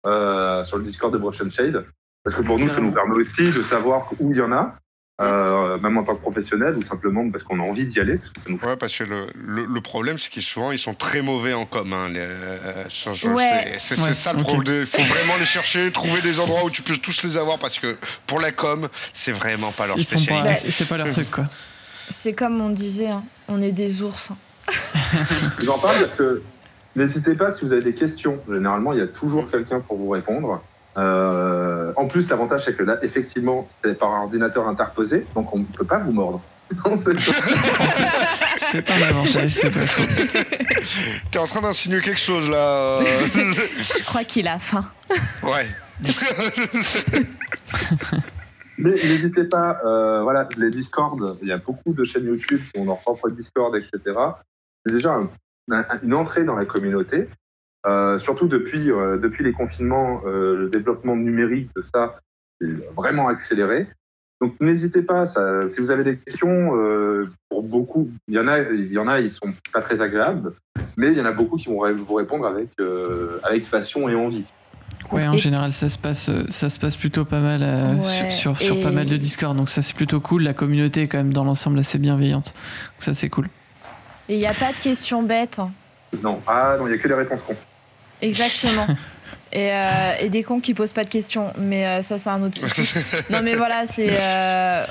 euh, 0.06 0.64
sur 0.65 0.77
le 0.77 0.84
Discord 0.84 1.14
de 1.14 1.18
Brush 1.18 1.41
and 1.41 1.49
Shade. 1.49 1.85
Parce 2.23 2.35
que 2.35 2.41
pour 2.41 2.60
nous, 2.60 2.69
ça 2.69 2.81
nous 2.81 2.91
permet 2.91 3.15
aussi 3.15 3.48
de 3.48 3.52
savoir 3.52 4.11
où 4.19 4.31
il 4.31 4.38
y 4.38 4.41
en 4.41 4.52
a, 4.52 4.76
euh, 5.22 5.77
même 5.80 5.98
en 5.98 6.03
tant 6.03 6.15
que 6.15 6.22
professionnel 6.22 6.76
ou 6.77 6.81
simplement 6.81 7.30
parce 7.30 7.43
qu'on 7.43 7.60
a 7.60 7.64
envie 7.64 7.85
d'y 7.85 7.99
aller. 7.99 8.19
nous 8.48 8.57
Ouais, 8.57 8.76
parce 8.76 8.98
que 8.98 9.03
le, 9.03 9.27
le, 9.35 9.65
le 9.65 9.81
problème, 9.81 10.18
c'est 10.18 10.30
qu'ils 10.31 10.41
souvent 10.41 10.72
ils 10.72 10.80
sont 10.80 10.93
très 10.93 11.22
mauvais 11.22 11.53
en 11.53 11.65
com. 11.65 11.93
Hein, 11.93 12.10
les, 12.10 12.19
euh, 12.19 12.84
Ouais. 13.34 13.76
c'est- 13.77 13.99
Ouais, 14.02 14.14
ça 14.14 14.34
le 14.34 14.39
problème. 14.41 14.81
Il 14.81 14.85
faut 14.85 15.02
vraiment 15.14 15.38
les 15.39 15.45
chercher, 15.45 15.91
trouver 15.91 16.22
des 16.22 16.39
endroits 16.39 16.64
où 16.65 16.69
tu 16.69 16.81
peux 16.81 16.98
tous 16.98 17.23
les 17.23 17.38
avoir 17.38 17.60
parce 17.60 17.77
que 17.80 17.98
pour 18.26 18.39
la 18.39 18.52
com, 18.52 18.88
c'est 19.14 19.31
vraiment 19.31 19.72
pas 19.72 19.88
leur 19.88 19.98
Ils 19.98 20.03
sont 20.06 20.15
pas, 20.15 20.22
spécialité. 20.22 20.56
c'est 20.56 20.72
c'est 20.72 20.88
pas 20.89 20.98
leur 20.98 21.11
truc 21.11 21.30
quoi. 21.31 21.45
C'est 22.10 22.34
comme 22.34 22.60
on 22.60 22.69
disait, 22.69 23.07
hein, 23.10 23.23
on 23.48 23.61
est 23.61 23.72
des 23.72 24.02
ours. 24.02 24.31
J'en 25.64 25.77
parle 25.80 25.98
parce 25.99 26.15
que 26.18 26.41
n'hésitez 26.95 27.35
pas 27.35 27.53
si 27.53 27.65
vous 27.65 27.72
avez 27.73 27.84
des 27.84 27.93
questions. 27.95 28.39
Généralement, 28.49 28.93
il 28.93 28.99
y 28.99 29.03
a 29.03 29.07
toujours 29.07 29.49
quelqu'un 29.52 29.80
pour 29.80 29.98
vous 29.98 30.10
répondre. 30.10 30.61
Euh, 30.97 31.93
en 31.95 32.07
plus, 32.07 32.27
l'avantage, 32.30 32.63
c'est 32.65 32.76
que 32.76 32.84
là, 32.84 32.97
effectivement, 33.01 33.68
c'est 33.84 33.97
par 33.97 34.09
ordinateur 34.09 34.68
interposé, 34.68 35.26
donc 35.35 35.53
on 35.53 35.59
ne 35.59 35.63
peut 35.65 35.85
pas 35.85 35.99
vous 35.99 36.11
mordre. 36.11 36.41
C'est- 38.57 38.89
un 38.89 39.01
avantage, 39.09 39.49
c'est 39.51 39.72
pas 39.72 39.85
faux. 39.85 40.47
T'es 41.31 41.39
en 41.39 41.45
train 41.47 41.61
d'insinuer 41.61 41.99
quelque 42.01 42.19
chose 42.19 42.49
là. 42.49 42.99
Je 43.03 44.03
crois 44.05 44.23
qu'il 44.23 44.47
a 44.47 44.57
faim. 44.59 44.85
ouais. 45.43 45.68
Mais 48.77 48.91
n'hésitez 48.91 49.43
pas, 49.43 49.80
euh, 49.85 50.22
voilà, 50.23 50.47
les 50.57 50.72
Discord, 50.72 51.38
il 51.41 51.47
y 51.49 51.51
a 51.51 51.57
beaucoup 51.57 51.93
de 51.93 52.03
chaînes 52.03 52.26
YouTube 52.26 52.61
qui 52.73 52.80
ont 52.80 52.85
leur 52.85 52.99
propre 52.99 53.30
Discord, 53.30 53.76
etc. 53.76 53.99
C'est 54.85 54.93
déjà 54.93 55.13
un- 55.13 55.30
un- 55.72 55.85
une 56.03 56.13
entrée 56.13 56.43
dans 56.43 56.55
la 56.55 56.65
communauté. 56.65 57.30
Euh, 57.88 58.20
surtout 58.20 58.48
depuis, 58.48 58.91
euh, 58.91 59.18
depuis 59.18 59.44
les 59.44 59.53
confinements, 59.53 60.22
euh, 60.26 60.56
le 60.56 60.70
développement 60.70 61.16
numérique 61.16 61.70
de 61.76 61.84
ça 61.94 62.20
est 62.62 62.94
vraiment 62.95 63.28
accéléré. 63.28 63.88
Donc 64.40 64.53
n'hésitez 64.60 65.02
pas, 65.02 65.28
ça, 65.28 65.70
si 65.70 65.80
vous 65.82 65.91
avez 65.91 66.03
des 66.03 66.16
questions, 66.16 66.76
euh, 66.76 67.30
pour 67.49 67.64
beaucoup, 67.64 68.10
il 68.28 68.36
y 68.36 68.40
en 68.40 68.48
a, 68.48 68.60
il 68.60 68.91
y 68.91 68.98
en 68.98 69.08
a, 69.08 69.20
ils 69.20 69.32
sont 69.32 69.52
pas 69.72 69.82
très 69.82 70.02
agréables, 70.02 70.53
mais 70.98 71.12
il 71.12 71.18
y 71.18 71.22
en 71.22 71.26
a 71.26 71.32
beaucoup 71.32 71.58
qui 71.58 71.68
vont 71.70 71.82
vous 71.94 72.14
répondre 72.16 72.45
avec 72.48 72.70
euh, 72.80 73.40
avec 73.44 73.68
passion 73.70 74.10
et 74.10 74.16
envie. 74.16 74.45
Ouais, 75.12 75.28
en 75.28 75.34
Et- 75.34 75.38
général, 75.38 75.72
ça 75.72 75.90
se 75.90 75.98
passe, 75.98 76.30
ça 76.49 76.70
se 76.70 76.80
passe 76.80 76.95
plutôt 76.95 77.26
pas 77.26 77.40
mal 77.40 77.62
euh, 77.64 77.88
Ouais, 77.90 78.30
sur, 78.32 78.58
sur, 78.58 78.82
pas 78.82 78.91
mal 78.91 79.08
de 79.08 79.18
Discord. 79.18 79.56
Donc 79.58 79.70
ça, 79.70 79.82
c'est 79.82 79.95
plutôt 79.95 80.20
cool. 80.20 80.44
La 80.44 80.53
communauté 80.53 81.03
est 81.03 81.08
quand 81.08 81.18
même 81.18 81.34
dans 81.34 81.44
l'ensemble 81.44 81.80
assez 81.80 81.98
bienveillante. 81.98 82.53
Donc 82.53 82.99
ça, 82.99 83.14
c'est 83.14 83.30
cool. 83.30 83.48
Et 84.30 84.36
il 84.36 84.40
n'y 84.40 84.48
a 84.48 84.53
pas 84.53 84.72
de 84.72 84.78
questions 84.80 85.24
bêtes. 85.24 85.60
Non, 86.24 86.40
ah 86.48 86.76
non, 86.80 86.88
il 86.88 86.91
y 86.91 86.94
a 86.94 86.98
que 86.98 87.08
des 87.08 87.14
réponses 87.14 87.41
cons. 87.41 87.56
Exactement. 88.22 88.88
Et, 89.53 89.69
euh, 89.69 90.14
et 90.22 90.30
des 90.30 90.43
cons 90.43 90.61
qui 90.61 90.73
posent 90.73 90.93
pas 90.93 91.03
de 91.03 91.10
questions. 91.10 91.52
Mais 91.60 91.85
euh, 91.85 92.02
ça, 92.02 92.18
c'est 92.18 92.30
un 92.30 92.41
autre 92.41 92.57
souci. 92.57 92.89
non, 93.30 93.39
mais 93.43 93.56
voilà, 93.56 93.85
c'est. 93.85 94.07
euh, 94.10 94.85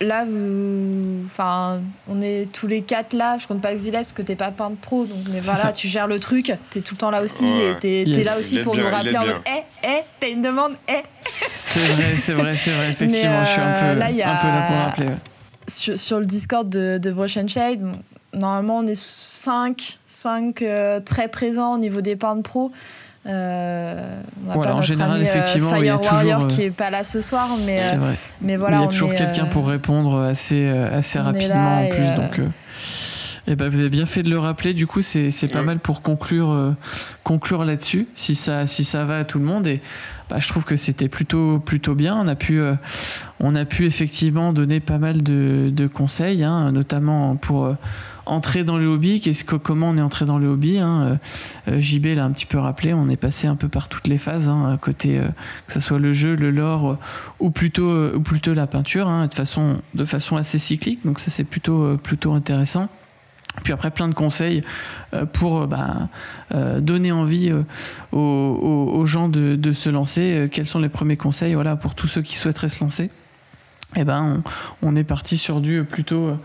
là, 0.00 0.24
vous. 0.24 1.22
Enfin, 1.26 1.80
on 2.06 2.20
est 2.22 2.46
tous 2.52 2.68
les 2.68 2.82
quatre 2.82 3.14
là. 3.14 3.36
Je 3.36 3.48
compte 3.48 3.60
pas 3.60 3.74
Xiles 3.74 3.90
parce 3.94 4.12
que 4.12 4.22
t'es 4.22 4.36
pas 4.36 4.52
peintre 4.52 4.76
pro? 4.80 5.06
Donc, 5.06 5.18
mais 5.32 5.40
voilà, 5.40 5.58
ça. 5.60 5.72
tu 5.72 5.88
gères 5.88 6.06
le 6.06 6.20
truc. 6.20 6.52
T'es 6.70 6.82
tout 6.82 6.94
le 6.94 6.98
temps 6.98 7.10
là 7.10 7.20
aussi. 7.20 7.42
Ouais. 7.42 7.72
Et 7.72 7.76
t'es 7.80 8.04
Yes. 8.04 8.26
là 8.26 8.38
aussi 8.38 8.60
pour 8.60 8.74
bien, 8.76 8.84
nous 8.84 8.90
rappeler 8.90 9.16
en 9.18 9.26
mode 9.26 9.40
Eh, 9.44 9.62
eh, 9.82 10.02
t'as 10.20 10.28
une 10.28 10.42
demande 10.42 10.74
Eh 10.88 11.02
C'est 11.22 11.80
vrai, 11.94 12.16
c'est 12.16 12.32
vrai, 12.34 12.54
c'est 12.54 12.70
vrai. 12.70 12.90
Effectivement, 12.90 13.42
je 13.44 13.50
suis 13.50 13.60
un 13.60 13.72
peu, 13.72 13.98
là, 13.98 14.06
un 14.06 14.36
peu 14.36 14.46
là 14.46 14.66
pour 14.68 14.76
rappeler. 14.76 15.06
ouais. 15.06 15.16
sur, 15.66 15.98
sur 15.98 16.20
le 16.20 16.26
Discord 16.26 16.68
de, 16.68 16.98
de 17.02 17.10
Brush 17.10 17.36
and 17.38 17.48
Shade, 17.48 17.82
normalement 18.36 18.78
on 18.78 18.86
est 18.86 18.94
5, 18.98 19.98
5 20.06 20.64
très 21.04 21.28
présents 21.28 21.74
au 21.74 21.78
niveau 21.78 22.00
des 22.00 22.16
peintres 22.16 22.42
pro. 22.42 22.70
Euh, 23.28 24.20
on 24.44 24.48
n'a 24.48 24.54
Voilà, 24.54 24.72
pas 24.74 24.78
en 24.78 24.82
général, 24.82 25.20
ami, 25.20 25.24
euh, 25.24 25.26
effectivement, 25.26 25.74
il 25.76 25.86
y 25.86 25.88
a 25.88 25.96
Warrior 25.96 26.20
toujours, 26.20 26.44
euh, 26.44 26.46
qui 26.46 26.62
est 26.62 26.70
pas 26.70 26.90
là 26.90 27.02
ce 27.02 27.20
soir, 27.20 27.48
mais, 27.66 27.82
C'est 27.82 27.96
euh, 27.96 27.98
vrai. 27.98 28.14
mais 28.40 28.56
voilà. 28.56 28.76
il 28.76 28.80
y 28.82 28.84
a 28.84 28.88
toujours 28.88 29.14
quelqu'un 29.14 29.46
euh, 29.46 29.50
pour 29.50 29.66
répondre 29.66 30.20
assez, 30.20 30.64
euh, 30.68 30.96
assez 30.96 31.18
rapidement 31.18 31.82
en 31.82 31.88
plus. 31.88 31.98
euh, 32.04 32.16
Donc, 32.16 32.38
euh, 32.38 32.46
eh 33.48 33.56
ben, 33.56 33.68
vous 33.68 33.80
avez 33.80 33.88
bien 33.90 34.06
fait 34.06 34.22
de 34.22 34.30
le 34.30 34.38
rappeler. 34.38 34.74
Du 34.74 34.86
coup, 34.86 35.02
c'est 35.02 35.32
c'est 35.32 35.48
pas 35.48 35.58
Ouais. 35.60 35.64
mal 35.66 35.78
pour 35.80 36.02
conclure, 36.02 36.50
euh, 36.52 36.72
conclure 37.24 37.64
là-dessus, 37.64 38.06
si 38.14 38.36
ça, 38.36 38.66
si 38.68 38.84
ça 38.84 39.04
va 39.04 39.18
à 39.18 39.24
tout 39.24 39.38
le 39.40 39.44
monde. 39.44 39.66
Et 39.66 39.80
bah, 40.30 40.38
je 40.38 40.46
trouve 40.46 40.64
que 40.64 40.76
c'était 40.76 41.08
plutôt, 41.08 41.58
plutôt 41.58 41.94
bien. 41.96 42.16
On 42.16 42.28
a 42.28 42.36
pu, 42.36 42.60
euh, 42.60 42.74
on 43.40 43.56
a 43.56 43.64
pu 43.64 43.86
effectivement 43.86 44.52
donner 44.52 44.78
pas 44.78 44.98
mal 44.98 45.22
de, 45.22 45.70
de 45.72 45.86
conseils, 45.88 46.44
hein, 46.44 46.70
notamment 46.70 47.34
pour 47.36 47.64
euh, 47.66 47.74
entrer 48.26 48.64
dans 48.64 48.76
le 48.76 48.86
hobby. 48.86 49.20
Qu'est-ce 49.20 49.44
que, 49.44 49.56
comment 49.56 49.88
on 49.90 49.96
est 49.96 50.02
entré 50.02 50.24
dans 50.24 50.38
le 50.38 50.48
hobby 50.48 50.78
hein. 50.78 51.18
Euh, 51.68 51.72
euh, 51.72 51.80
JB 51.80 52.06
l'a 52.16 52.24
un 52.24 52.32
petit 52.32 52.46
peu 52.46 52.58
rappelé. 52.58 52.92
On 52.92 53.08
est 53.08 53.16
passé 53.16 53.46
un 53.46 53.56
peu 53.56 53.68
par 53.68 53.88
toutes 53.88 54.08
les 54.08 54.18
phases, 54.18 54.48
hein, 54.48 54.78
côté 54.80 55.18
euh, 55.18 55.28
que 55.66 55.72
ce 55.72 55.80
soit 55.80 55.98
le 55.98 56.12
jeu, 56.12 56.34
le 56.34 56.50
lore 56.50 56.98
ou 57.40 57.50
plutôt, 57.50 58.14
ou 58.14 58.20
plutôt 58.20 58.52
la 58.54 58.66
peinture, 58.66 59.08
hein, 59.08 59.26
de 59.28 59.34
façon, 59.34 59.76
de 59.94 60.04
façon 60.04 60.36
assez 60.36 60.58
cyclique. 60.58 61.00
Donc 61.04 61.20
ça 61.20 61.30
c'est 61.30 61.44
plutôt, 61.44 61.96
plutôt 61.96 62.32
intéressant. 62.32 62.88
Puis 63.62 63.72
après 63.72 63.90
plein 63.90 64.08
de 64.08 64.14
conseils 64.14 64.62
pour 65.32 65.66
bah, 65.66 66.10
donner 66.80 67.10
envie 67.10 67.50
aux, 68.12 68.18
aux- 68.18 69.06
gens 69.06 69.30
de, 69.30 69.56
de 69.56 69.72
se 69.72 69.88
lancer. 69.88 70.48
Quels 70.52 70.66
sont 70.66 70.78
les 70.78 70.90
premiers 70.90 71.16
conseils 71.16 71.54
voilà, 71.54 71.74
pour 71.76 71.94
tous 71.94 72.06
ceux 72.06 72.20
qui 72.20 72.36
souhaiteraient 72.36 72.68
se 72.68 72.84
lancer 72.84 73.10
Eh 73.96 74.04
ben, 74.04 74.42
on, 74.82 74.88
on 74.90 74.96
est 74.96 75.04
parti 75.04 75.38
sur 75.38 75.62
du 75.62 75.84
plutôt 75.84 76.36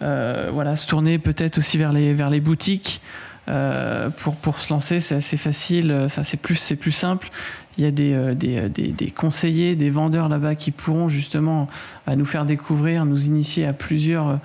voilà, 0.00 0.76
se 0.76 0.86
tourner 0.86 1.18
peut-être 1.18 1.58
aussi 1.58 1.78
vers 1.78 1.92
les, 1.92 2.14
vers 2.14 2.30
les 2.30 2.40
boutiques. 2.40 3.00
euh, 3.48 4.10
pour, 4.10 4.36
pour 4.36 4.60
se 4.60 4.72
lancer, 4.72 5.00
c'est 5.00 5.14
assez 5.14 5.36
facile, 5.36 5.90
euh, 5.90 6.08
ça 6.08 6.22
c'est 6.22 6.36
plus, 6.36 6.56
c'est 6.56 6.76
plus 6.76 6.92
simple. 6.92 7.30
Il 7.78 7.84
y 7.84 7.86
a 7.86 7.90
des, 7.90 8.12
euh, 8.12 8.34
des, 8.34 8.58
euh, 8.58 8.68
des, 8.68 8.88
des 8.88 9.10
conseillers, 9.10 9.76
des 9.76 9.90
vendeurs 9.90 10.28
là-bas 10.28 10.54
qui 10.54 10.70
pourront 10.70 11.08
justement 11.08 11.68
euh, 12.08 12.16
nous 12.16 12.26
faire 12.26 12.44
découvrir, 12.44 13.04
nous 13.04 13.26
initier 13.26 13.66
à 13.66 13.72
plusieurs, 13.72 14.28
euh, 14.28 14.36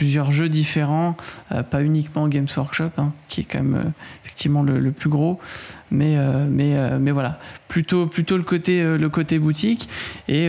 plusieurs 0.00 0.30
jeux 0.30 0.48
différents, 0.48 1.14
euh, 1.52 1.62
pas 1.62 1.82
uniquement 1.82 2.26
Games 2.26 2.46
Workshop, 2.56 2.92
hein, 2.96 3.12
qui 3.28 3.42
est 3.42 3.44
quand 3.44 3.58
même 3.58 3.74
euh, 3.74 3.90
effectivement 4.24 4.62
le, 4.62 4.92
plus 4.92 5.10
gros, 5.10 5.38
mais, 5.90 6.16
euh, 6.16 6.46
mais, 6.50 6.98
mais 6.98 7.10
voilà, 7.10 7.38
plutôt, 7.68 8.06
plutôt 8.06 8.38
le, 8.38 8.42
côté, 8.42 8.82
le 8.82 9.08
côté 9.10 9.38
boutique. 9.38 9.90
Et 10.26 10.48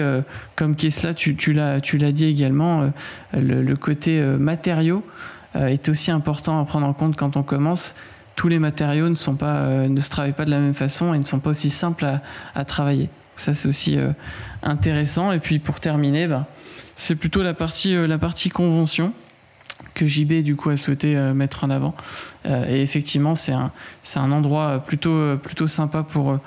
comme 0.56 0.78
Kesla, 0.78 1.14
tu, 1.14 1.36
tu 1.36 1.52
l'as 1.52 2.12
dit 2.14 2.26
également, 2.28 2.94
le, 3.34 3.76
côté 3.76 4.22
matériaux 4.22 5.04
est 5.56 5.90
aussi 5.90 6.12
important 6.12 6.62
à 6.62 6.64
prendre 6.64 6.88
en 6.88 6.94
compte 6.94 7.18
quand 7.18 7.36
on 7.36 7.44
commence. 7.44 7.96
Tous 8.38 8.48
les 8.48 8.60
matériaux 8.60 9.10
ne, 9.10 9.16
sont 9.16 9.36
pas, 9.36 9.86
ne 9.86 10.00
se 10.00 10.10
travaillent 10.10 10.32
pas 10.32 10.46
de 10.46 10.52
la 10.52 10.60
même 10.60 10.74
façon 10.74 11.14
et 11.14 11.18
ne 11.18 11.24
sont 11.24 11.42
pas 11.42 11.50
aussi 11.50 11.70
simples 11.70 12.06
à, 12.06 12.22
à 12.56 12.64
travailler. 12.64 13.10
Ça, 13.36 13.54
c'est 13.54 13.68
aussi 13.68 13.98
intéressant. 14.64 15.34
Et 15.34 15.40
puis 15.40 15.60
pour 15.60 15.82
terminer, 15.82 16.30
bah, 16.30 16.48
c'est 16.96 17.16
plutôt 17.16 17.44
la 17.44 17.54
partie, 17.54 17.96
la 18.08 18.18
partie 18.18 18.50
convention 18.50 19.14
que 19.94 20.06
JB 20.06 20.42
du 20.44 20.56
coup 20.56 20.70
a 20.70 20.78
souhaité 20.78 21.18
euh, 21.18 21.34
mettre 21.34 21.64
en 21.64 21.70
avant. 21.70 21.94
Euh, 22.46 22.66
et 22.68 22.82
effectivement, 22.82 23.36
c'est 23.36 23.54
un, 23.54 23.72
un 24.16 24.32
endroit 24.32 24.80
plutôt, 24.80 25.14
euh, 25.14 25.36
plutôt 25.36 25.68
sympa 25.68 26.04
pour, 26.04 26.40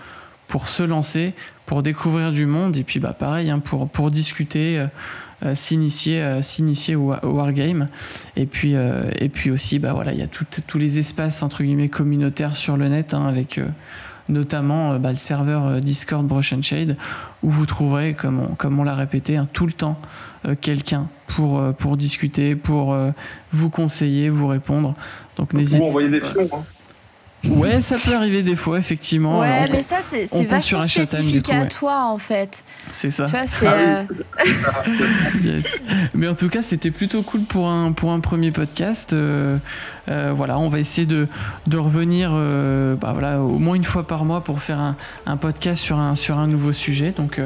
pour 0.49 0.69
se 0.69 0.83
lancer, 0.83 1.35
pour 1.67 1.83
découvrir 1.83 2.33
du 2.33 2.47
monde 2.47 2.77
et 2.77 2.85
puis 2.85 3.01
bah, 3.01 3.13
pareil, 3.13 3.51
hein, 3.51 3.59
pour, 3.59 3.89
pour 3.89 4.11
discuter. 4.11 4.85
s'initier 5.55 6.41
s'initier 6.41 6.97
au, 6.97 7.13
au 7.13 7.33
wargame 7.33 7.89
et 8.35 8.47
puis 8.47 8.73
et 8.73 9.29
puis 9.29 9.51
aussi 9.51 9.79
bah 9.79 9.93
voilà 9.93 10.15
il 10.15 10.19
y 10.19 10.23
a 10.23 10.27
tous 10.27 10.79
les 10.79 10.99
espaces 10.99 11.43
entre 11.43 11.63
guillemets 11.63 11.91
communautaires 11.91 12.57
sur 12.57 12.79
le 12.79 12.89
net 12.89 13.13
hein, 13.13 13.27
avec 13.27 13.61
notamment 14.31 14.99
bah, 14.99 15.11
le 15.11 15.17
serveur 15.17 15.81
Discord 15.81 16.27
Brush 16.27 16.55
and 16.55 16.63
Shade 16.63 16.97
où 17.43 17.51
vous 17.51 17.67
trouverez 17.67 18.15
comme 18.15 18.41
on, 18.41 18.55
comme 18.55 18.79
on 18.79 18.85
l'a 18.85 18.95
répété 18.95 19.37
hein, 19.37 19.47
tout 19.53 19.67
le 19.67 19.75
temps 19.75 20.01
quelqu'un 20.61 21.09
pour 21.27 21.59
euh, 21.59 21.73
pour 21.73 21.97
discuter 21.97 22.55
pour 22.57 22.93
euh, 22.93 23.11
vous 23.53 23.71
conseiller 23.71 24.29
vous 24.29 24.47
répondre 24.47 24.95
donc 25.37 25.53
Ou 25.53 25.57
n'hésitez 25.57 25.83
envoyer 25.85 26.09
des 26.11 26.21
pions. 26.21 26.49
Hein. 26.53 26.63
ouais 27.51 27.81
ça 27.81 27.97
peut 27.97 28.15
arriver 28.15 28.43
des 28.43 28.57
fois 28.57 28.79
effectivement 28.79 29.41
Ouais, 29.41 29.65
Euh, 29.65 29.69
mais 29.73 29.83
ça, 29.83 29.97
c'est 30.01 30.27
vachement 30.45 30.83
spécifique 30.83 31.47
coup, 31.47 31.53
à 31.53 31.61
ouais. 31.61 31.69
toi, 31.69 32.05
en 32.07 32.19
fait. 32.19 32.65
c'est 32.91 33.11
ça 33.11 33.25
Tu 33.25 33.31
vois, 33.33 33.47
c'est. 33.47 33.67
Ah 33.67 34.05
oui. 34.47 34.47
euh, 34.47 35.43
Yes. 35.45 35.81
Mais 36.15 36.29
en 36.29 36.35
tout 36.35 36.49
cas, 36.49 36.63
c'était 36.63 36.91
plutôt 36.91 37.23
cool 37.23 37.43
pour 37.45 37.69
un, 37.69 37.93
pour 37.93 38.13
un 38.13 38.21
premier 38.21 38.51
podcast. 38.51 39.13
Euh, 39.13 39.59
euh, 40.09 40.33
voilà, 40.35 40.59
on 40.59 40.69
va 40.69 40.79
essayer 40.79 41.07
de, 41.07 41.27
de 41.67 41.77
revenir 41.79 42.31
euh, 42.33 42.97
bah 42.97 43.13
voilà, 43.13 43.41
au 43.41 43.59
moins 43.59 43.75
une 43.75 43.85
fois 43.85 44.07
par 44.07 44.25
mois 44.25 44.43
pour 44.43 44.61
faire 44.61 44.79
un, 44.81 44.97
un 45.27 45.37
podcast 45.37 45.83
sur 45.83 45.99
un, 45.99 46.15
sur 46.17 46.39
un 46.39 46.47
nouveau 46.47 46.73
sujet. 46.73 47.13
Donc, 47.17 47.41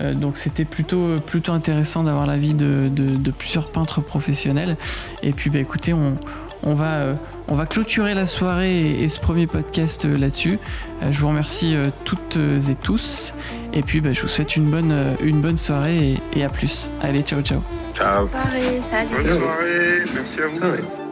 euh, 0.00 0.14
donc 0.14 0.36
c'était 0.36 0.64
plutôt, 0.64 1.20
plutôt 1.20 1.52
intéressant 1.52 2.04
d'avoir 2.04 2.26
l'avis 2.26 2.54
de, 2.54 2.88
de, 2.90 3.16
de 3.16 3.30
plusieurs 3.30 3.70
peintres 3.70 4.00
professionnels. 4.00 4.76
Et 5.22 5.32
puis, 5.32 5.50
bah, 5.50 5.58
écoutez, 5.58 5.92
on, 5.92 6.14
on, 6.62 6.74
va, 6.74 6.92
euh, 6.92 7.14
on 7.48 7.54
va 7.54 7.66
clôturer 7.66 8.14
la 8.14 8.26
soirée 8.26 8.80
et, 8.80 9.04
et 9.04 9.08
ce 9.08 9.20
premier 9.20 9.46
podcast 9.46 10.04
euh, 10.04 10.16
là-dessus. 10.16 10.58
Euh, 11.02 11.12
je 11.12 11.20
vous 11.20 11.28
remercie 11.28 11.74
euh, 11.74 11.90
toutes 12.04 12.36
et 12.36 12.74
tous. 12.74 13.34
Et 13.72 13.82
puis, 13.82 14.00
bah, 14.00 14.12
je 14.12 14.22
vous 14.22 14.28
souhaite 14.28 14.56
une 14.56 14.70
bonne, 14.70 14.92
euh, 14.92 15.14
une 15.20 15.40
bonne 15.40 15.56
soirée 15.56 16.18
et, 16.34 16.38
et 16.40 16.44
à 16.44 16.48
plus. 16.48 16.90
Allez, 17.00 17.22
ciao, 17.22 17.40
ciao. 17.42 17.62
Ciao. 17.96 18.26
Soirée, 18.26 18.80
salut. 18.82 19.08
Bonne 19.10 19.38
soirée, 19.38 20.04
merci 20.14 20.40
à 20.40 20.46
vous. 20.48 20.58
Ah 20.62 20.70
ouais. 20.70 21.03